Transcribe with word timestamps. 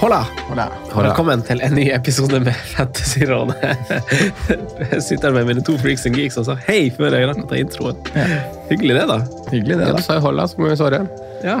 Hola. 0.00 0.22
Velkommen 0.94 1.42
til 1.44 1.60
en 1.60 1.74
ny 1.76 1.82
episode 1.92 2.38
med 2.40 2.56
Fantasyrådet. 2.72 3.56
Jeg 4.94 5.02
sitter 5.04 5.34
med 5.36 5.44
mine 5.50 5.60
to 5.66 5.74
freaks 5.82 6.06
and 6.08 6.16
geeks 6.16 6.38
og 6.40 6.46
sa 6.48 6.54
hei 6.64 6.86
før 6.96 7.18
jeg 7.18 7.28
rakk 7.28 7.42
å 7.42 7.44
ta 7.50 7.58
introen. 7.60 7.98
Hyggelig 8.70 8.96
det, 8.96 9.02
da. 9.10 9.18
Hyggelig 9.50 9.76
det, 9.76 9.82
da. 9.82 9.90
Ja, 9.90 9.98
du 9.98 10.06
sa 10.06 10.16
jo 10.16 10.24
hola, 10.24 10.46
så 10.48 10.56
må 10.56 10.70
vi 10.70 10.78
svare. 10.80 11.02
Ja. 11.44 11.58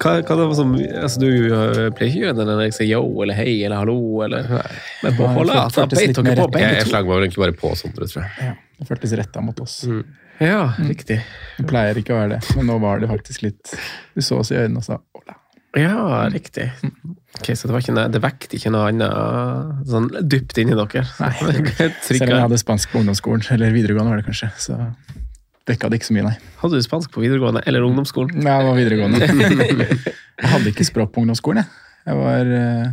Hva, 0.00 0.14
hva 0.24 0.38
det 0.40 0.48
var 0.48 0.56
som, 0.56 0.72
altså, 0.72 1.20
du 1.20 1.28
øh, 1.28 1.92
pleier 1.92 2.08
ikke 2.08 2.22
å 2.22 2.24
gjøre 2.24 2.38
det 2.40 2.48
når 2.48 2.64
jeg 2.64 2.76
sier 2.78 2.90
yo 2.94 3.04
eller 3.26 3.40
hei 3.42 3.54
eller 3.58 3.82
hallo. 3.82 4.00
Eller, 4.24 4.50
men 5.04 5.20
på 5.20 5.28
hola, 5.36 5.60
det 5.68 5.76
så 5.76 5.86
beit 5.92 6.16
dere 6.16 6.40
på 6.40 6.50
begge 6.56 6.72
to. 6.72 6.80
jeg 6.80 6.90
slang 6.94 7.06
meg 7.10 7.18
vel 7.18 7.28
egentlig 7.28 7.44
bare 7.44 7.58
på 7.60 7.76
Sondre, 7.76 8.08
tror 8.08 8.24
jeg. 8.24 8.48
Ja, 8.48 8.56
det 8.80 8.88
føltes 8.88 9.16
retta 9.20 9.44
mot 9.44 9.60
oss. 9.60 9.82
Ja, 10.40 10.64
riktig. 10.80 11.20
Det 11.60 11.68
pleier 11.68 12.00
ikke 12.00 12.16
å 12.16 12.22
være 12.24 12.38
det, 12.38 12.56
men 12.56 12.72
nå 12.72 12.80
var 12.82 13.04
det 13.04 13.12
faktisk 13.12 13.44
litt 13.44 13.76
Du 14.16 14.24
så 14.24 14.40
oss 14.40 14.50
i 14.50 14.56
øynene 14.56 14.80
og 14.80 14.88
sa 14.88 14.96
Ola. 14.96 15.11
Ja, 15.78 16.28
riktig. 16.28 16.68
Ok, 17.38 17.54
Så 17.56 17.68
det, 17.68 17.80
noe- 17.96 18.08
det 18.12 18.20
vekket 18.20 18.58
ikke 18.58 18.72
noe 18.74 18.90
annet 18.90 19.88
sånn 19.88 20.10
dypt 20.28 20.58
inni 20.60 20.76
dere? 20.76 21.04
Nei. 21.22 21.32
Selv 22.04 22.26
om 22.26 22.34
jeg 22.34 22.42
hadde 22.44 22.58
spansk 22.60 22.92
på 22.92 23.00
ungdomsskolen, 23.00 23.44
eller 23.54 23.72
videregående 23.72 24.12
var 24.12 24.20
det 24.20 24.26
kanskje, 24.28 24.50
så 24.60 24.76
dekka 25.70 25.88
det 25.88 26.00
ikke 26.00 26.10
så 26.10 26.16
mye, 26.18 26.26
nei. 26.28 26.34
Hadde 26.60 26.80
du 26.80 26.84
spansk 26.84 27.12
på 27.14 27.22
videregående 27.24 27.62
eller 27.70 27.86
ungdomsskolen? 27.86 28.36
Nei, 28.44 28.58
det 28.58 28.68
var 28.68 28.78
videregående. 28.82 29.98
Jeg 30.42 30.50
hadde 30.50 30.72
ikke 30.74 30.88
språk 30.88 31.12
på 31.14 31.22
ungdomsskolen, 31.22 31.62
jeg. 31.62 31.88
Jeg 32.08 32.18
var 32.18 32.48
uh... 32.50 32.86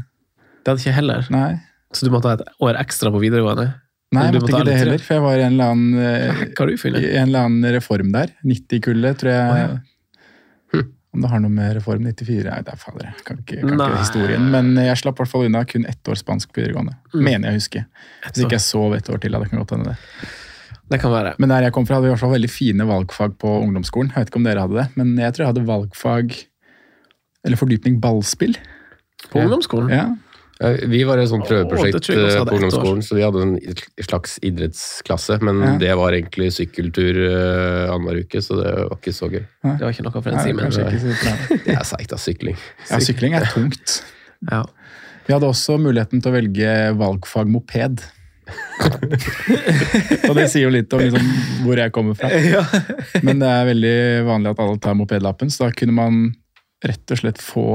Det 0.60 0.70
hadde 0.70 0.82
ikke 0.84 0.90
jeg 0.92 0.98
heller. 1.00 1.30
Nei. 1.34 1.54
Så 1.96 2.06
du 2.06 2.12
måtte 2.14 2.30
ha 2.30 2.36
et 2.38 2.44
år 2.62 2.78
ekstra 2.78 3.10
på 3.10 3.22
videregående? 3.24 3.72
Nei, 4.14 4.26
jeg 4.28 4.36
måtte 4.36 4.52
ikke 4.54 4.68
det 4.68 4.76
heller, 4.78 5.02
for 5.02 5.16
jeg 5.18 5.24
var 5.24 5.40
i 5.40 5.46
en 5.48 5.56
eller 5.56 5.72
annen 5.74 5.96
uh, 5.98 6.44
en 6.60 7.23
eller 7.23 7.48
annen 7.48 7.73
reform 7.73 8.12
der. 8.14 8.36
90-kullet, 8.45 9.18
tror 9.23 9.34
jeg. 9.34 9.50
Oh, 9.50 9.62
ja. 9.64 9.98
Om 11.09 11.23
det 11.23 11.30
har 11.31 11.42
noe 11.42 11.49
med 11.49 11.71
Reform 11.80 12.03
94 12.05 12.43
Nei, 12.45 12.59
det 12.65 12.73
er 12.75 12.77
fader, 12.77 13.08
jeg 13.08 13.23
kan 13.25 13.39
ikke, 13.42 13.61
kan 13.64 13.80
ikke 13.80 14.02
historien. 14.03 14.43
Men 14.53 14.75
jeg 14.77 14.99
slapp 15.02 15.17
i 15.17 15.23
hvert 15.23 15.31
fall 15.31 15.47
unna 15.47 15.64
kun 15.65 15.87
ett 15.89 16.11
år 16.11 16.20
spansk 16.20 16.52
på 16.53 16.61
videregående. 16.61 16.93
Mm. 17.15 17.23
Mener 17.25 17.49
jeg 17.49 17.55
å 17.55 17.61
huske. 17.64 17.81
Hvis 18.27 18.43
ikke 18.43 18.58
jeg 18.59 18.65
sov 18.67 18.93
et 18.97 19.09
år 19.09 19.23
til. 19.23 19.33
hadde 19.33 19.47
det 19.47 19.53
kan 19.53 19.64
godt 19.64 19.73
hende 19.73 19.95
det. 19.95 20.30
Det 20.89 20.99
kan 21.02 21.14
være. 21.14 21.33
Men 21.42 21.53
der 21.53 21.65
jeg 21.65 21.73
kom 21.73 21.87
fra, 21.89 21.97
hadde 21.97 22.08
vi 22.08 22.11
i 22.11 22.14
hvert 22.14 22.23
fall 22.23 22.36
veldig 22.36 22.52
fine 22.53 22.87
valgfag 22.89 23.36
på 23.42 23.55
ungdomsskolen. 23.64 24.14
Jeg 24.14 24.21
vet 24.21 24.31
ikke 24.31 24.42
om 24.42 24.47
dere 24.47 24.65
hadde 24.65 24.77
det, 24.77 24.87
men 25.02 25.11
jeg 25.21 25.33
tror 25.33 25.45
jeg 25.45 25.52
hadde 25.53 25.65
valgfag 25.70 26.37
eller 27.45 27.61
fordypning 27.61 27.99
ballspill. 28.03 28.58
På 29.30 29.41
ungdomsskolen? 29.43 29.91
Ja, 29.93 30.08
Eh, 30.59 30.81
Vi 30.92 31.03
var 31.08 31.17
et 31.21 31.30
sånt 31.31 31.45
prøveprosjekt 31.47 32.09
hadde 32.11 32.49
på 32.49 32.58
ungdomsskolen, 32.58 33.03
så 33.05 33.15
vi 33.15 33.23
hadde 33.23 33.43
en 33.45 33.53
slags 34.03 34.37
idrettsklasse, 34.43 35.39
men 35.42 35.61
Ja. 35.64 35.77
det 35.80 35.93
var 35.95 36.11
egentlig 36.11 36.52
sykkeltur 36.52 37.15
uh, 37.15 37.93
annenhver 37.93 38.20
uke, 38.25 38.42
så 38.43 38.59
det 38.59 38.73
var 38.75 38.97
ikke 38.97 39.15
så 39.15 39.30
gøy. 39.31 39.45
Det 39.64 39.80
var 39.80 39.93
ikke 39.93 40.03
noe 40.03 40.21
for 40.21 40.31
en 40.31 40.43
Simen. 40.43 40.70
Det 41.65 41.75
er 41.77 41.83
seigt 41.87 42.11
da. 42.11 42.17
sykling. 42.20 42.58
ja, 42.89 42.99
sykling 42.99 43.33
er 43.39 43.47
tungt. 43.53 44.02
Ja. 44.52 44.64
Vi 45.27 45.33
hadde 45.36 45.47
også 45.47 45.77
muligheten 45.80 46.21
til 46.23 46.31
å 46.31 46.36
velge 46.36 46.76
valgfag 46.97 47.47
moped. 47.47 48.02
og 50.26 50.33
det 50.36 50.47
sier 50.49 50.65
jo 50.65 50.71
litt 50.73 50.91
om 50.95 51.03
liksom 51.03 51.27
hvor 51.67 51.77
jeg 51.77 51.93
kommer 51.93 52.17
fra. 52.17 52.30
Men 53.21 53.39
det 53.43 53.47
er 53.47 53.67
veldig 53.70 53.97
vanlig 54.27 54.53
at 54.55 54.64
alle 54.65 54.80
tar 54.81 54.97
mopedlappen, 54.97 55.52
så 55.53 55.67
da 55.67 55.76
kunne 55.77 55.95
man 55.95 56.20
rett 56.83 57.14
og 57.14 57.21
slett 57.21 57.39
få 57.43 57.65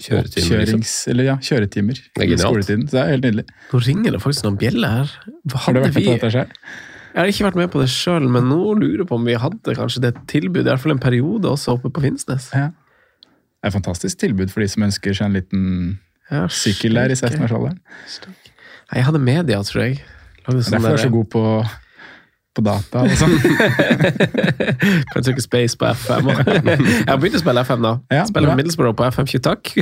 Kjøretimer, 0.00 0.62
liksom. 0.64 0.84
eller 1.12 1.26
ja, 1.26 1.34
kjøretimer 1.44 1.98
er 2.00 2.30
i 2.32 2.38
skoletiden. 2.40 2.86
Så 2.88 2.96
det 2.96 3.00
er 3.02 3.10
helt 3.14 3.26
nydelig. 3.26 3.44
Nå 3.70 3.80
ringer 3.84 4.14
det 4.16 4.20
faktisk 4.22 4.46
noen 4.46 4.60
bjeller 4.60 4.94
her. 4.94 5.12
Hadde 5.26 5.60
Har 5.64 5.76
du 5.76 5.80
vært 5.80 5.94
med 5.94 5.98
på 5.98 6.14
dette 6.14 6.30
selv? 6.34 6.54
Jeg 7.10 7.18
har 7.18 7.32
ikke 7.32 7.46
vært 7.48 7.58
med 7.58 7.70
på 7.72 7.80
det 7.82 7.88
sjøl, 7.90 8.28
men 8.30 8.46
nå 8.46 8.60
lurer 8.78 9.02
jeg 9.02 9.08
på 9.10 9.18
om 9.18 9.26
vi 9.26 9.34
hadde 9.42 9.74
kanskje 9.76 10.04
det 10.04 10.12
tilbudet, 10.30 10.68
i 10.68 10.70
hvert 10.70 10.82
fall 10.84 10.94
en 10.94 11.02
periode 11.02 11.50
også 11.50 11.74
oppe 11.74 11.90
på 11.90 12.04
Finnsnes. 12.04 12.46
Ja. 12.54 12.70
Det 12.70 13.66
er 13.66 13.72
et 13.72 13.76
fantastisk 13.76 14.20
tilbud 14.22 14.52
for 14.52 14.62
de 14.62 14.68
som 14.70 14.86
ønsker 14.86 15.16
seg 15.16 15.28
en 15.28 15.36
liten 15.36 15.64
Ja, 16.30 16.44
sykkel 16.46 16.94
der 16.94 17.10
i 17.10 17.18
16-årsalderen. 17.18 17.80
Jeg 18.94 19.06
hadde 19.06 19.20
media, 19.22 19.58
tror 19.66 19.82
jeg. 19.82 19.98
Lagde 20.46 20.62
sånn 20.64 20.76
Derfor 20.78 20.92
er 20.92 20.96
jeg 20.96 21.08
så 21.08 21.12
god 21.12 21.28
på, 21.34 21.42
på 22.56 22.64
data 22.66 23.04
og 23.06 23.12
sånn. 23.20 23.36
Kan 25.12 25.26
trykke 25.26 25.44
space 25.44 25.78
på 25.78 25.86
FM. 25.92 26.30
Jeg 26.34 27.06
har 27.08 27.20
begynt 27.20 27.38
å 27.38 27.42
spille 27.42 27.62
FM, 27.66 27.84
da. 27.86 27.92
Ja, 28.12 28.24
Spiller 28.28 28.50
bra. 28.50 28.56
Middlesbrough 28.58 28.96
på 28.98 29.06
FM20, 29.10 29.44
takk. 29.46 29.72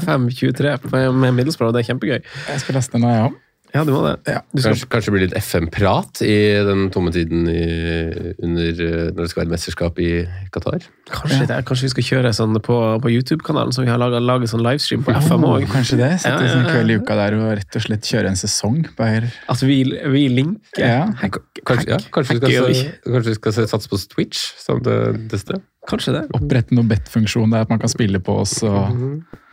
FM23 0.00 0.74
med 1.14 1.38
Middlesbrough, 1.38 1.72
det 1.76 1.84
er 1.84 1.90
kjempegøy. 1.92 2.18
Jeg 2.22 2.64
skal 2.64 2.78
laste 2.80 2.96
den 2.98 3.06
nå, 3.06 3.12
jeg 3.14 3.28
òg. 3.30 3.38
Ja, 3.74 3.84
du 3.86 3.92
må 3.94 4.00
det. 4.02 4.14
Ja. 4.26 4.40
Du 4.50 4.60
skal 4.60 4.72
Kanskje, 4.72 4.86
kanskje 4.90 5.10
det 5.10 5.14
blir 5.14 5.24
litt 5.28 5.36
FM-prat 5.38 6.20
i 6.26 6.36
den 6.66 6.88
tomme 6.94 7.12
tiden 7.14 7.44
i, 7.50 7.60
under, 8.42 8.70
eh, 8.86 9.10
når 9.14 9.20
det 9.20 9.28
skal 9.30 9.42
være 9.44 9.52
mesterskap 9.52 10.00
i 10.02 10.08
Qatar? 10.54 10.86
Kanskje, 11.10 11.40
det 11.46 11.54
er, 11.56 11.66
kanskje 11.66 11.86
vi 11.86 11.92
skal 11.94 12.06
kjøre 12.08 12.32
sånn 12.34 12.58
på, 12.66 12.78
på 13.04 13.12
YouTube-kanalen, 13.14 13.74
som 13.74 13.86
vi 13.86 13.92
har 13.92 14.00
laget, 14.02 14.24
laget 14.26 14.52
sånn 14.52 14.64
livestream 14.66 15.04
på 15.06 15.14
FM 15.14 15.46
Oh, 15.46 15.56
òg. 15.56 15.66
kanskje 15.70 16.00
det. 16.00 16.10
Sette 16.24 16.34
Ja, 16.34 16.48
ja, 16.50 16.60
en 16.60 16.70
kveld 16.70 16.94
i 16.94 16.98
uka 17.00 17.18
der 17.20 17.36
og 17.38 17.50
rett 17.60 17.78
og 17.78 17.84
slett 17.86 18.10
kjøre 18.10 18.32
en 18.32 18.40
sesong. 18.40 18.80
Bare, 18.98 19.30
At 19.50 19.62
vi, 19.66 19.82
vi 19.86 20.24
linker. 20.34 20.82
ja. 20.82 21.04
Kanskje, 21.60 21.92
ja, 21.92 21.98
kanskje, 22.10 22.38
vi 22.40 22.40
skal, 22.40 22.80
kanskje 23.06 23.34
vi 23.34 23.38
skal 23.38 23.58
satse 23.68 23.90
på 23.92 24.00
Twitch 24.10 24.48
som 24.58 24.80
det, 24.82 24.96
det? 25.30 25.60
Kanskje 25.90 26.16
det. 26.16 26.24
Opprette 26.34 26.74
noen 26.74 26.90
bet-funksjon 26.90 27.54
der 27.54 27.66
at 27.66 27.70
man 27.72 27.82
kan 27.82 27.92
spille 27.92 28.18
på 28.24 28.40
oss. 28.42 28.58
Og, 28.66 28.90
Mm 28.96 29.22
på 29.30 29.46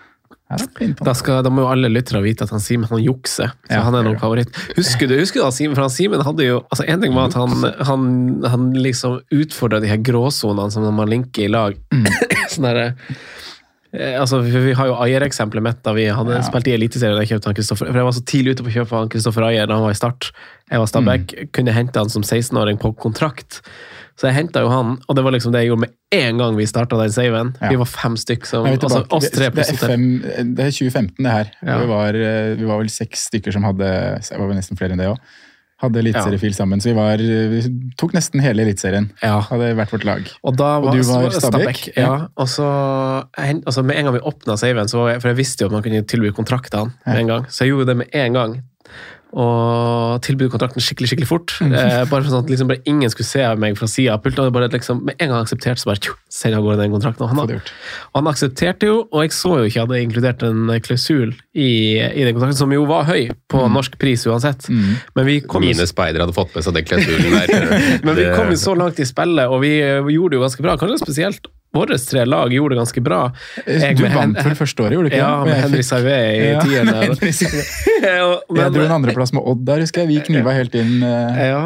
Da, 0.48 1.12
skal, 1.14 1.42
da 1.44 1.50
må 1.52 1.66
jo 1.66 1.68
alle 1.68 1.90
lyttere 1.92 2.22
vite 2.24 2.46
at 2.48 2.52
han 2.56 2.62
Simen 2.64 2.88
han 2.88 3.02
jukser. 3.04 3.50
Så 3.68 3.74
Ja, 3.76 3.82
han 3.84 3.96
er 4.00 4.06
noen 4.06 4.14
nok 4.16 4.22
favoritt. 4.24 4.54
Husker 4.78 5.10
du, 5.12 5.18
husker 5.20 5.42
du 5.42 5.44
han 5.44 5.52
Simen, 5.52 5.76
for 5.76 5.84
han 5.84 5.92
Simen 5.92 6.24
hadde 6.24 6.46
jo 6.48 6.62
altså 6.72 6.86
En 6.88 7.02
ting 7.04 7.12
var 7.18 7.28
at 7.28 7.36
han, 7.36 7.52
han, 7.90 8.06
han 8.48 8.70
liksom 8.80 9.18
utfordra 9.36 9.82
de 9.84 9.92
her 9.92 10.00
gråsonene 10.00 10.72
som 10.72 10.88
man 10.96 11.12
linker 11.12 11.50
i 11.50 11.52
lag. 11.52 11.76
Mm. 11.92 12.08
sånn 12.54 12.70
derre 12.70 12.86
eh, 13.92 14.16
Altså, 14.22 14.40
vi 14.46 14.64
vi 14.70 14.74
har 14.80 14.88
jo 14.88 14.96
Ayer-eksempelet 15.04 15.64
mitt 15.68 15.84
da 15.84 15.94
vi 15.98 16.08
hadde 16.08 16.40
Ja. 16.40 16.46
spilt 16.48 16.68
i 16.72 16.78
Eliteserien. 16.78 17.20
Jeg 17.26 17.34
kjøpte 17.36 17.52
han 17.52 17.58
Kristoffer, 17.60 17.92
for 17.92 18.00
jeg 18.00 18.08
var 18.08 18.16
så 18.16 18.24
tidlig 18.32 18.56
ute 18.56 18.64
på 18.64 18.72
å 18.72 18.78
kjøpe 18.80 19.02
han 19.02 19.12
Kristoffer 19.12 19.50
Ayer 19.50 19.68
da 19.68 19.76
han 19.82 19.84
var 19.90 19.96
i 19.96 20.00
start. 20.00 20.32
Jeg 20.72 20.80
var 20.84 20.88
Stabæk, 20.92 21.28
Mm. 21.42 21.52
kunne 21.60 21.76
hente 21.76 22.00
han 22.00 22.10
som 22.14 22.24
16-åring 22.24 22.80
på 22.80 22.96
kontrakt. 22.96 23.60
Så 24.18 24.32
jeg 24.32 24.34
henta 24.34 24.64
jo 24.66 24.70
han, 24.72 24.96
og 25.06 25.18
det 25.18 25.24
var 25.26 25.34
liksom 25.36 25.54
det 25.54 25.62
jeg 25.62 25.70
gjorde 25.72 25.84
med 25.86 25.92
en 26.18 26.40
gang 26.42 26.56
vi 26.58 26.66
starta 26.66 26.98
den 26.98 27.12
saven. 27.14 27.52
Ja. 27.62 27.70
Vi 27.70 27.78
var 27.78 27.90
fem 27.92 28.16
stykk 28.18 28.48
som 28.50 28.66
altså. 28.66 29.04
Oss 29.14 29.28
tre 29.30 29.46
det, 29.46 29.52
pluss 29.54 29.70
FM, 29.78 30.08
det 30.58 30.64
er 30.66 30.72
2015, 30.74 31.12
det 31.22 31.34
her. 31.36 31.52
Ja. 31.62 31.76
Vi, 31.84 31.90
var, 31.92 32.18
eh, 32.18 32.54
vi 32.58 32.66
var 32.66 32.82
vel 32.82 32.90
seks 32.90 33.28
stykker 33.30 33.54
som 33.54 33.68
hadde 33.68 33.92
Det 34.18 34.40
var 34.40 34.50
vel 34.50 34.58
nesten 34.58 34.80
flere 34.80 34.98
enn 34.98 35.04
det 35.04 35.12
òg. 35.12 35.22
Hadde 35.78 36.02
eliteseriefil 36.02 36.56
sammen. 36.58 36.82
Så 36.82 36.90
vi, 36.90 36.96
var, 36.98 37.22
vi 37.22 37.60
tok 38.02 38.16
nesten 38.18 38.42
hele 38.42 38.64
eliteserien. 38.66 39.12
Ja. 39.22 39.36
Hadde 39.46 39.76
hvert 39.78 39.94
vårt 39.94 40.08
lag. 40.10 40.32
Og, 40.42 40.56
da 40.58 40.72
Og 40.82 40.90
du 40.98 41.04
var 41.06 41.30
Stabæk? 41.36 41.84
Ja. 41.94 42.16
Og 42.34 42.50
så, 42.50 42.66
altså 43.38 43.84
med 43.86 44.00
en 44.00 44.10
gang 44.10 44.18
vi 44.18 44.24
åpna 44.26 44.58
saven, 44.58 44.90
så 44.90 45.06
for 45.20 45.30
jeg 45.30 45.38
visste 45.38 45.62
jo 45.62 45.70
at 45.70 45.78
man 45.78 45.86
kunne 45.86 46.02
tilby 46.10 46.34
kontraktene 46.34 46.96
med 47.06 47.22
en 47.22 47.32
gang, 47.36 47.46
så 47.54 47.68
jeg 47.68 47.76
gjorde 47.76 47.92
det 47.92 48.00
med 48.02 48.18
en 48.18 48.40
gang. 48.40 48.58
Og 49.36 50.22
tilbød 50.24 50.54
kontrakten 50.54 50.84
skikkelig 50.84 51.10
skikkelig 51.12 51.28
fort. 51.28 51.54
Eh, 51.66 52.04
bare 52.08 52.22
for 52.22 52.30
sånn 52.32 52.46
at 52.46 52.52
liksom 52.52 52.70
bare 52.70 52.80
ingen 52.88 53.12
skulle 53.12 53.28
se 53.28 53.44
meg 53.60 53.76
fra 53.80 53.90
sida 53.92 54.16
av 54.16 54.22
pulten. 54.24 54.48
og 54.48 54.54
bare 54.56 54.70
liksom, 54.72 55.04
Med 55.06 55.20
en 55.20 55.34
gang 55.34 55.44
aksepterte, 55.44 55.82
så 55.82 55.90
bare 55.92 56.00
tjo, 56.00 56.16
sender 56.32 56.62
av 56.62 56.64
gårde 56.64 56.80
den 56.82 56.96
kontrakten. 56.96 57.26
Og 57.26 57.34
han, 57.34 57.60
og 58.14 58.22
han 58.22 58.32
aksepterte 58.32 58.88
jo, 58.88 59.02
og 59.12 59.26
jeg 59.26 59.36
så 59.36 59.58
jo 59.60 59.68
ikke 59.68 59.84
at 59.84 59.92
det 59.92 60.02
inkludert 60.06 60.48
en 60.48 60.72
klausul 60.86 61.36
i, 61.54 61.70
i 62.00 62.24
den 62.24 62.34
kontrakten, 62.38 62.62
som 62.62 62.72
jo 62.72 62.88
var 62.88 63.08
høy 63.10 63.34
på 63.52 63.68
norsk 63.74 64.00
pris 64.00 64.24
uansett. 64.30 64.70
Men 64.72 65.28
vi 65.28 65.42
kom 65.44 65.66
Mine 65.66 65.90
speidere 65.90 66.24
hadde 66.24 66.38
fått 66.38 66.56
med 66.56 66.64
seg 66.64 66.80
den 66.80 66.88
klausulen 66.88 67.36
der. 67.36 67.78
men 68.08 68.16
vi 68.16 68.32
kom 68.32 68.54
jo 68.54 68.60
så 68.64 68.78
langt 68.80 69.04
i 69.04 69.08
spillet, 69.08 69.52
og 69.52 69.62
vi 69.66 69.78
eh, 69.84 70.14
gjorde 70.16 70.36
det 70.36 70.40
jo 70.40 70.48
ganske 70.48 70.64
bra. 70.64 70.80
Kanskje 70.80 71.04
spesielt 71.04 71.52
våre 71.80 71.98
tre 72.02 72.26
lag 72.28 72.54
gjorde 72.54 72.76
det 72.76 72.80
ganske 72.82 73.04
bra. 73.06 73.20
Jeg 73.66 73.98
Du 73.98 74.04
vant 74.12 74.38
vel 74.44 74.58
første 74.60 74.84
året, 74.86 74.98
gjorde 74.98 75.10
du 75.10 75.16
ikke? 75.16 75.22
Ja, 75.24 75.44
med 75.48 75.78
fikk- 75.78 75.88
Sauvé 75.88 76.18
i 76.34 76.52
Ja, 76.52 76.62
tiende. 76.62 76.98
Jeg 78.08 78.72
dro 78.74 78.84
en 78.84 78.94
andreplass 79.00 79.34
med 79.34 79.44
Odd 79.48 79.64
der, 79.68 79.82
husker 79.84 80.04
jeg. 80.04 80.10
Vi 80.12 80.20
kniva 80.28 80.54
helt 80.56 80.76
inn. 80.78 80.98
Uh, 81.02 81.40
ja. 81.40 81.62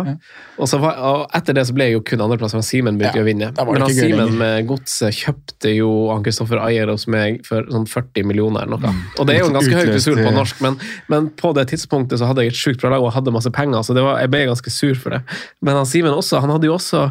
Og, 0.61 0.67
så 0.69 0.77
var, 0.81 0.99
og 1.01 1.23
etter 1.35 1.55
det 1.57 1.65
så 1.67 1.73
ble 1.75 1.87
jeg 1.89 1.95
jo 1.97 2.03
kun 2.05 2.21
andreplass, 2.23 2.53
men 2.55 2.65
Simen 2.65 2.99
begynte 2.99 3.19
Ja, 3.19 3.25
å 3.25 3.27
vinne. 3.27 3.49
Men 3.57 3.81
han 3.85 3.93
Simen 3.95 4.35
med 4.39 4.67
godset 4.69 5.15
kjøpte 5.17 5.73
jo 5.73 5.89
han 6.11 6.23
Kristoffer 6.25 6.61
Ayer 6.61 6.91
hos 6.91 7.07
meg 7.11 7.41
for 7.47 7.65
sånn 7.73 7.87
40 7.89 8.27
millioner 8.29 8.67
eller 8.67 8.77
noe. 8.81 8.93
Og 9.17 9.27
det 9.27 9.35
er 9.37 9.43
jo 9.43 9.49
en 9.51 9.57
ganske 9.59 9.75
høy 9.79 9.89
Utløste- 9.89 10.17
på 10.21 10.33
norsk, 10.35 10.61
men, 10.65 10.77
men 11.11 11.29
på 11.39 11.53
det 11.57 11.67
tidspunktet 11.73 12.21
så 12.21 12.29
hadde 12.29 12.45
jeg 12.45 12.53
et 12.53 12.59
sjukt 12.61 12.83
bra 12.83 12.93
lag 12.93 13.03
og 13.05 13.13
hadde 13.15 13.33
masse 13.33 13.51
penger, 13.55 13.81
så 13.87 13.95
det 13.97 14.03
var, 14.05 14.19
jeg 14.21 14.31
ble 14.33 14.45
ganske 14.51 14.73
sur 14.73 14.95
for 15.01 15.17
det. 15.17 15.23
Men 15.65 15.79
han 15.81 15.89
Simen 15.89 16.13
også, 16.13 16.41
han 16.43 16.53
hadde 16.53 16.69
jo 16.69 16.77
også 16.77 17.07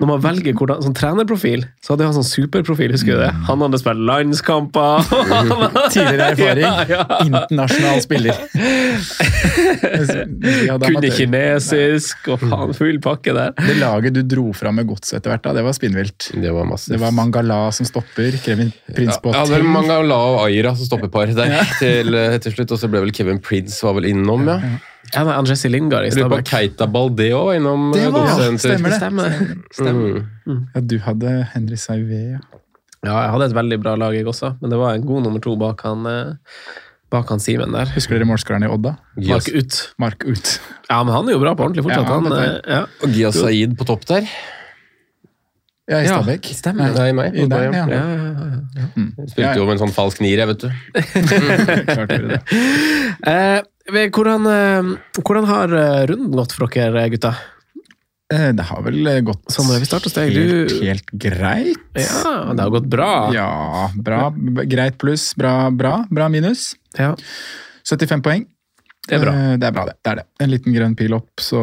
når 0.00 0.08
man 0.08 0.22
velger 0.24 0.52
hvordan, 0.56 0.80
sånn 0.82 0.94
trenerprofil, 0.96 1.66
så 1.84 1.92
hadde 1.92 2.06
han 2.08 2.14
sånn 2.16 2.26
superprofil, 2.26 2.90
husker 2.94 3.12
du 3.14 3.20
det? 3.22 3.30
Han 3.46 3.60
hadde 3.62 3.78
spilt 3.78 4.02
landskamper! 4.08 5.04
Tidligere 5.94 6.30
erfaring. 6.32 6.66
Ja, 6.82 6.84
ja. 6.88 7.02
Internasjonal 7.22 8.00
spiller. 8.02 8.34
Kunne 10.82 11.10
kinesisk 11.14 12.28
og 12.32 12.42
faen 12.42 12.74
full 12.76 12.98
pakke 13.02 13.34
der. 13.36 13.52
Det 13.58 13.76
laget 13.78 14.16
du 14.16 14.22
dro 14.26 14.52
fram 14.56 14.78
med 14.80 14.88
godset 14.90 15.18
etter 15.20 15.34
hvert, 15.34 15.44
da, 15.44 15.54
det 15.58 15.64
var 15.66 15.76
spinnvilt. 15.76 16.30
Det 16.34 16.52
var 16.54 16.66
massivt. 16.68 16.94
Det 16.96 17.02
var 17.02 17.14
Mangala 17.16 17.58
som 17.74 17.88
stopper, 17.88 18.36
Kevin 18.42 18.72
Prince 18.90 19.18
på 19.22 19.34
Ja, 19.34 19.44
det 19.48 19.58
var 19.58 19.68
Mangala 19.76 20.18
og 20.32 20.40
Aira 20.46 20.74
som 20.78 20.88
stoppepar 20.88 21.32
der 21.36 21.54
til, 21.78 22.14
eh, 22.18 22.38
til 22.42 22.56
slutt. 22.56 22.74
Og 22.74 22.82
så 22.82 22.90
ble 22.90 23.04
vel 23.06 23.14
Kevin 23.14 23.40
Prince 23.42 23.82
var 23.86 23.98
vel 23.98 24.10
innom, 24.12 24.48
ja. 24.48 24.58
Ja, 25.14 25.24
men 25.28 25.44
Jesse 25.50 25.68
Lingard 25.68 26.06
i 26.06 26.08
Jeg 26.08 26.16
lurer 26.22 26.30
på 26.32 26.38
Stabæk. 26.40 26.48
Keita 26.52 26.86
Balde 26.88 27.26
òg 27.36 27.44
var 27.50 27.58
innom. 27.58 27.90
Det 27.92 28.02
eh, 28.06 28.10
var- 28.10 28.26
godssenter. 28.30 28.76
stemmer 28.78 28.88
det. 28.88 29.00
Stemmer. 29.00 29.66
Stemmer. 29.76 30.22
Mm. 30.46 30.62
Ja, 30.74 30.80
du 30.80 30.98
hadde 31.04 31.34
Henry 31.52 31.76
Sauvé, 31.76 32.22
ja. 32.36 32.40
Ja, 33.04 33.16
jeg 33.26 33.30
hadde 33.34 33.44
et 33.50 33.56
veldig 33.58 33.78
bra 33.82 33.96
lag, 33.98 34.14
jeg 34.14 34.24
også, 34.30 34.52
men 34.62 34.70
det 34.70 34.78
var 34.78 34.94
en 34.94 35.04
god 35.04 35.24
nummer 35.24 35.40
to 35.42 35.56
bak 35.58 35.80
han, 35.82 36.06
eh, 36.06 36.34
bak 37.10 37.28
han 37.28 37.40
Simen 37.42 37.72
der. 37.74 37.90
Husker 37.96 38.14
dere 38.16 38.24
målskåreren 38.30 38.62
i 38.64 38.70
Odda? 38.72 38.94
Mark 39.26 39.48
ut. 39.52 39.80
Mark 39.98 40.22
Ut. 40.24 40.60
Ja, 40.88 41.02
men 41.02 41.12
han 41.12 41.28
er 41.28 41.32
jo 41.34 41.40
bra 41.42 41.54
på 41.58 41.66
ordentlig 41.66 41.82
fortsatt. 41.84 42.06
Ja, 42.06 42.14
han, 42.14 42.24
dette 42.30 42.62
eh, 42.62 42.74
ja. 42.78 42.82
Og 43.02 43.10
Gia 43.18 43.32
Saeed 43.34 43.76
på 43.76 43.84
topp 43.90 44.06
der. 44.06 44.28
Ja, 45.90 45.98
i 45.98 46.06
Ja, 46.06 46.22
Stabæk. 46.22 46.46
stemmer. 46.54 46.94
Nei, 46.94 47.10
meg. 47.12 47.34
I 47.34 47.46
der, 47.50 47.64
ja. 47.64 47.72
Ja, 47.72 47.86
ja, 47.90 48.32
ja, 48.78 48.86
Mm. 48.96 49.12
Spilte 49.28 49.56
jo 49.56 49.64
med 49.66 49.80
en 49.80 49.88
sånn 49.88 49.92
falsk 49.94 50.20
nier, 50.20 50.38
jeg, 50.38 50.48
vet 50.48 50.60
du. 50.60 50.68
Klart 51.92 52.12
gjorde 52.12 52.38
det. 52.38 53.66
Hvordan, 53.90 54.46
eh, 54.46 54.92
hvordan 55.22 55.48
har 55.50 55.72
eh, 55.74 56.06
runden 56.06 56.30
gått 56.36 56.52
for 56.54 56.70
dere, 56.70 57.08
gutta? 57.10 57.34
Eh, 58.32 58.52
Det 58.52 58.62
har 58.64 58.82
vel 58.82 59.24
gått 59.26 59.42
Sånn, 59.52 59.68
helt, 59.68 60.70
Du- 60.70 60.86
helt 60.86 61.10
greit. 61.12 61.76
Ja, 61.94 62.52
det 62.54 62.62
har 62.62 62.70
gått 62.70 62.88
bra. 62.88 63.30
Ja, 63.34 63.90
bra. 63.96 64.30
Greit 64.64 64.98
pluss, 64.98 65.34
bra, 65.34 65.70
bra. 65.70 66.06
Bra 66.10 66.28
minus. 66.28 66.74
Ja, 66.96 67.14
75 67.84 68.22
poeng. 68.22 68.46
det 69.08 69.16
er 69.16 69.24
bra. 69.24 69.32
Det 69.58 69.66
er 69.66 69.72
bra, 69.72 69.84
det. 69.84 69.94
det 70.04 70.10
er 70.12 70.14
det. 70.14 70.24
En 70.40 70.50
liten 70.50 70.72
grønn 70.72 70.94
pil 70.96 71.12
opp, 71.12 71.28
så 71.42 71.58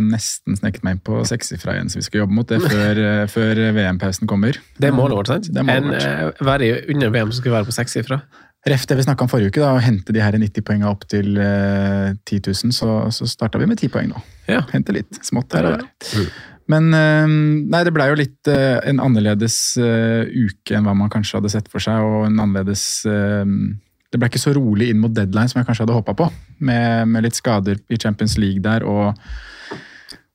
nesten 0.00 0.56
sneket 0.56 0.82
meg 0.82 0.94
inn 0.96 1.00
på 1.04 1.20
sekssifra 1.28 1.74
igjen, 1.76 1.90
så 1.92 1.96
vi 2.00 2.06
skal 2.06 2.20
jobbe 2.22 2.32
mot 2.32 2.48
det 2.48 2.62
før, 2.62 3.28
før 3.28 3.60
VM-pausen 3.76 4.26
kommer. 4.26 4.56
Det 4.80 4.88
er 4.88 4.92
målet 4.96 5.14
vårt, 5.18 5.26
sant? 5.28 5.50
Det 5.52 5.60
er 5.60 5.68
målet 5.68 6.02
en, 6.02 6.24
vårt. 6.24 6.40
være 6.40 6.70
under 6.88 7.10
VM 7.10 7.30
som 7.32 7.42
skal 7.42 7.52
være 7.52 7.68
på 7.68 7.76
sekssifra. 7.76 8.22
Ref 8.64 8.86
det 8.88 8.96
vi 8.96 9.04
snakka 9.04 9.26
om 9.26 9.28
forrige 9.28 9.52
uke, 9.52 9.60
da, 9.60 9.74
å 9.76 9.82
hente 9.84 10.14
de 10.16 10.22
her 10.24 10.36
90 10.40 10.64
poengene 10.64 10.88
opp 10.88 11.04
til 11.10 11.36
eh, 11.36 12.14
10 12.24 12.46
000, 12.48 12.72
så, 12.72 12.94
så 13.12 13.28
starta 13.28 13.60
vi 13.60 13.68
med 13.68 13.76
10 13.76 13.92
poeng 13.92 14.08
nå. 14.08 14.22
Ja. 14.48 14.62
Hente 14.72 14.94
litt 14.96 15.20
smått 15.26 15.52
her 15.56 15.68
og 15.68 15.82
der. 15.82 16.30
Men 16.72 16.88
eh, 16.96 17.26
nei, 17.28 17.82
det 17.84 17.92
blei 17.92 18.08
jo 18.08 18.16
litt 18.16 18.48
eh, 18.48 18.78
en 18.88 19.02
annerledes 19.04 19.58
eh, 19.76 20.24
uke 20.32 20.78
enn 20.78 20.86
hva 20.86 20.94
man 20.96 21.12
kanskje 21.12 21.38
hadde 21.38 21.52
sett 21.52 21.68
for 21.72 21.84
seg, 21.84 22.00
og 22.00 22.24
en 22.30 22.40
annerledes 22.40 22.86
Det 23.04 24.20
ble 24.20 24.30
ikke 24.30 24.40
så 24.40 24.54
rolig 24.56 24.88
inn 24.92 25.02
mot 25.02 25.12
deadline 25.12 25.50
som 25.50 25.60
jeg 25.60 25.68
kanskje 25.68 25.84
hadde 25.84 25.98
håpa 25.98 26.16
på, 26.16 26.30
med, 26.64 27.10
med 27.10 27.26
litt 27.26 27.36
skader 27.36 27.82
i 27.92 28.00
Champions 28.00 28.38
League 28.40 28.64
der, 28.64 28.86
og, 28.88 29.18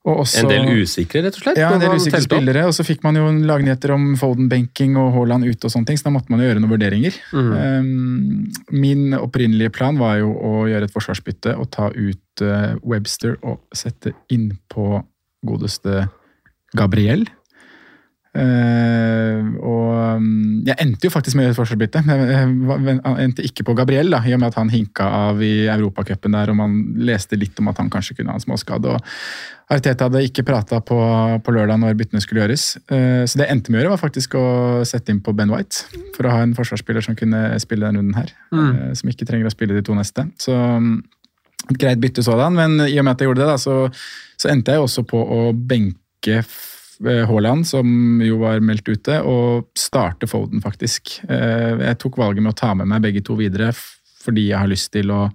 og 0.08 0.22
også 0.24 0.46
En 0.46 0.48
del 0.48 0.84
usikre, 0.86 1.22
rett 1.26 1.36
og 1.36 1.44
slett. 1.44 1.58
ja, 1.60 1.74
en 1.76 1.82
del 1.82 1.98
usikre 2.00 2.22
spillere, 2.24 2.64
og 2.70 2.76
så 2.76 2.86
fikk 2.88 3.04
man 3.04 3.20
jo 3.20 3.26
lagnyheter 3.50 3.92
om 3.92 4.14
Foden-benking 4.20 4.96
og 5.00 5.12
Haaland 5.18 5.44
ute 5.44 5.68
og 5.68 5.74
sånne 5.74 5.90
ting, 5.90 6.00
så 6.00 6.08
da 6.08 6.14
måtte 6.16 6.32
man 6.32 6.40
jo 6.40 6.48
gjøre 6.48 6.64
noen 6.64 6.72
vurderinger. 6.72 7.18
Um, 7.36 8.48
min 8.72 9.18
opprinnelige 9.18 9.74
plan 9.76 10.00
var 10.00 10.22
jo 10.22 10.32
å 10.32 10.54
gjøre 10.72 10.88
et 10.88 10.96
forsvarsbytte 10.96 11.58
og 11.60 11.68
ta 11.76 11.90
ut 11.92 12.46
uh, 12.46 12.80
Webster 12.88 13.36
og 13.44 13.60
sette 13.76 14.16
innpå 14.32 15.02
godeste 15.46 16.08
Gabriel. 16.80 17.28
Eh, 18.30 19.40
og 19.66 20.18
um, 20.20 20.62
jeg 20.68 20.78
endte 20.84 21.08
jo 21.08 21.14
faktisk 21.14 21.36
med 21.36 21.44
å 21.44 21.48
gjøre 21.48 21.56
et 21.56 21.60
forsvarsbytte. 21.60 22.02
Jeg, 22.06 22.50
jeg 22.86 23.00
endte 23.26 23.46
ikke 23.48 23.66
på 23.66 23.76
Gabriel, 23.80 24.12
da, 24.14 24.20
i 24.22 24.36
og 24.36 24.42
med 24.44 24.52
at 24.52 24.60
han 24.60 24.70
hinka 24.70 25.08
av 25.30 25.42
i 25.42 25.66
Europacupen 25.72 26.36
der, 26.38 26.52
og 26.54 26.60
man 26.60 26.76
leste 27.10 27.40
litt 27.40 27.58
om 27.62 27.72
at 27.72 27.82
han 27.82 27.90
kanskje 27.90 28.20
kunne 28.20 28.36
ha 28.36 28.38
en 28.38 28.46
småskade. 28.46 28.94
og 28.94 29.74
Arteta 29.74 30.08
hadde 30.08 30.24
ikke 30.26 30.46
prata 30.48 30.80
på, 30.82 30.98
på 31.46 31.54
lørdag 31.54 31.82
når 31.82 31.98
byttene 31.98 32.22
skulle 32.26 32.46
gjøres. 32.46 32.72
Uh, 32.90 33.26
Så 33.26 33.38
det 33.40 33.48
jeg 33.48 33.56
endte 33.58 33.74
med 33.74 33.80
å 33.80 33.84
gjøre, 33.84 33.96
var 33.98 34.04
faktisk 34.06 34.38
å 34.38 34.46
sette 34.88 35.14
inn 35.14 35.22
på 35.26 35.34
Ben 35.38 35.52
White. 35.54 35.86
For 36.18 36.30
å 36.30 36.34
ha 36.34 36.42
en 36.46 36.56
forsvarsspiller 36.58 37.06
som 37.06 37.18
kunne 37.18 37.48
spille 37.62 37.86
denne 37.88 38.02
runden 38.02 38.18
her. 38.18 38.34
eh, 38.54 38.94
Som 38.98 39.10
ikke 39.10 39.26
trenger 39.30 39.50
å 39.50 39.54
spille 39.54 39.78
de 39.78 39.86
to 39.86 39.98
neste. 39.98 40.26
Så 40.42 40.54
mm, 40.54 40.98
greit 41.78 42.02
bytte 42.02 42.24
sådan, 42.26 42.54
men 42.58 42.80
i 42.88 42.98
og 43.00 43.06
med 43.06 43.14
at 43.14 43.22
jeg 43.22 43.30
gjorde 43.30 43.46
det, 43.46 43.50
da, 43.52 43.58
så, 43.62 43.76
så 44.38 44.50
endte 44.54 44.74
jeg 44.74 44.82
også 44.86 45.04
på 45.10 45.18
å 45.22 45.40
benke 45.54 46.42
eh, 46.42 46.58
Haaland, 47.00 47.68
som 47.68 47.88
jo 48.24 48.42
var 48.42 48.60
meldt 48.66 48.90
ute, 48.90 49.22
og 49.24 49.70
starte 49.80 50.28
Foden, 50.28 50.60
faktisk. 50.64 51.20
Eh, 51.30 51.80
Jeg 51.86 52.00
tok 52.02 52.20
valget 52.20 52.44
med 52.44 52.52
å 52.52 52.60
ta 52.60 52.74
med 52.76 52.90
meg 52.92 53.06
begge 53.06 53.24
to 53.24 53.38
videre 53.40 53.72
fordi 54.20 54.50
jeg 54.50 54.60
har 54.60 54.68
lyst 54.68 54.92
til 54.92 55.12
å 55.16 55.30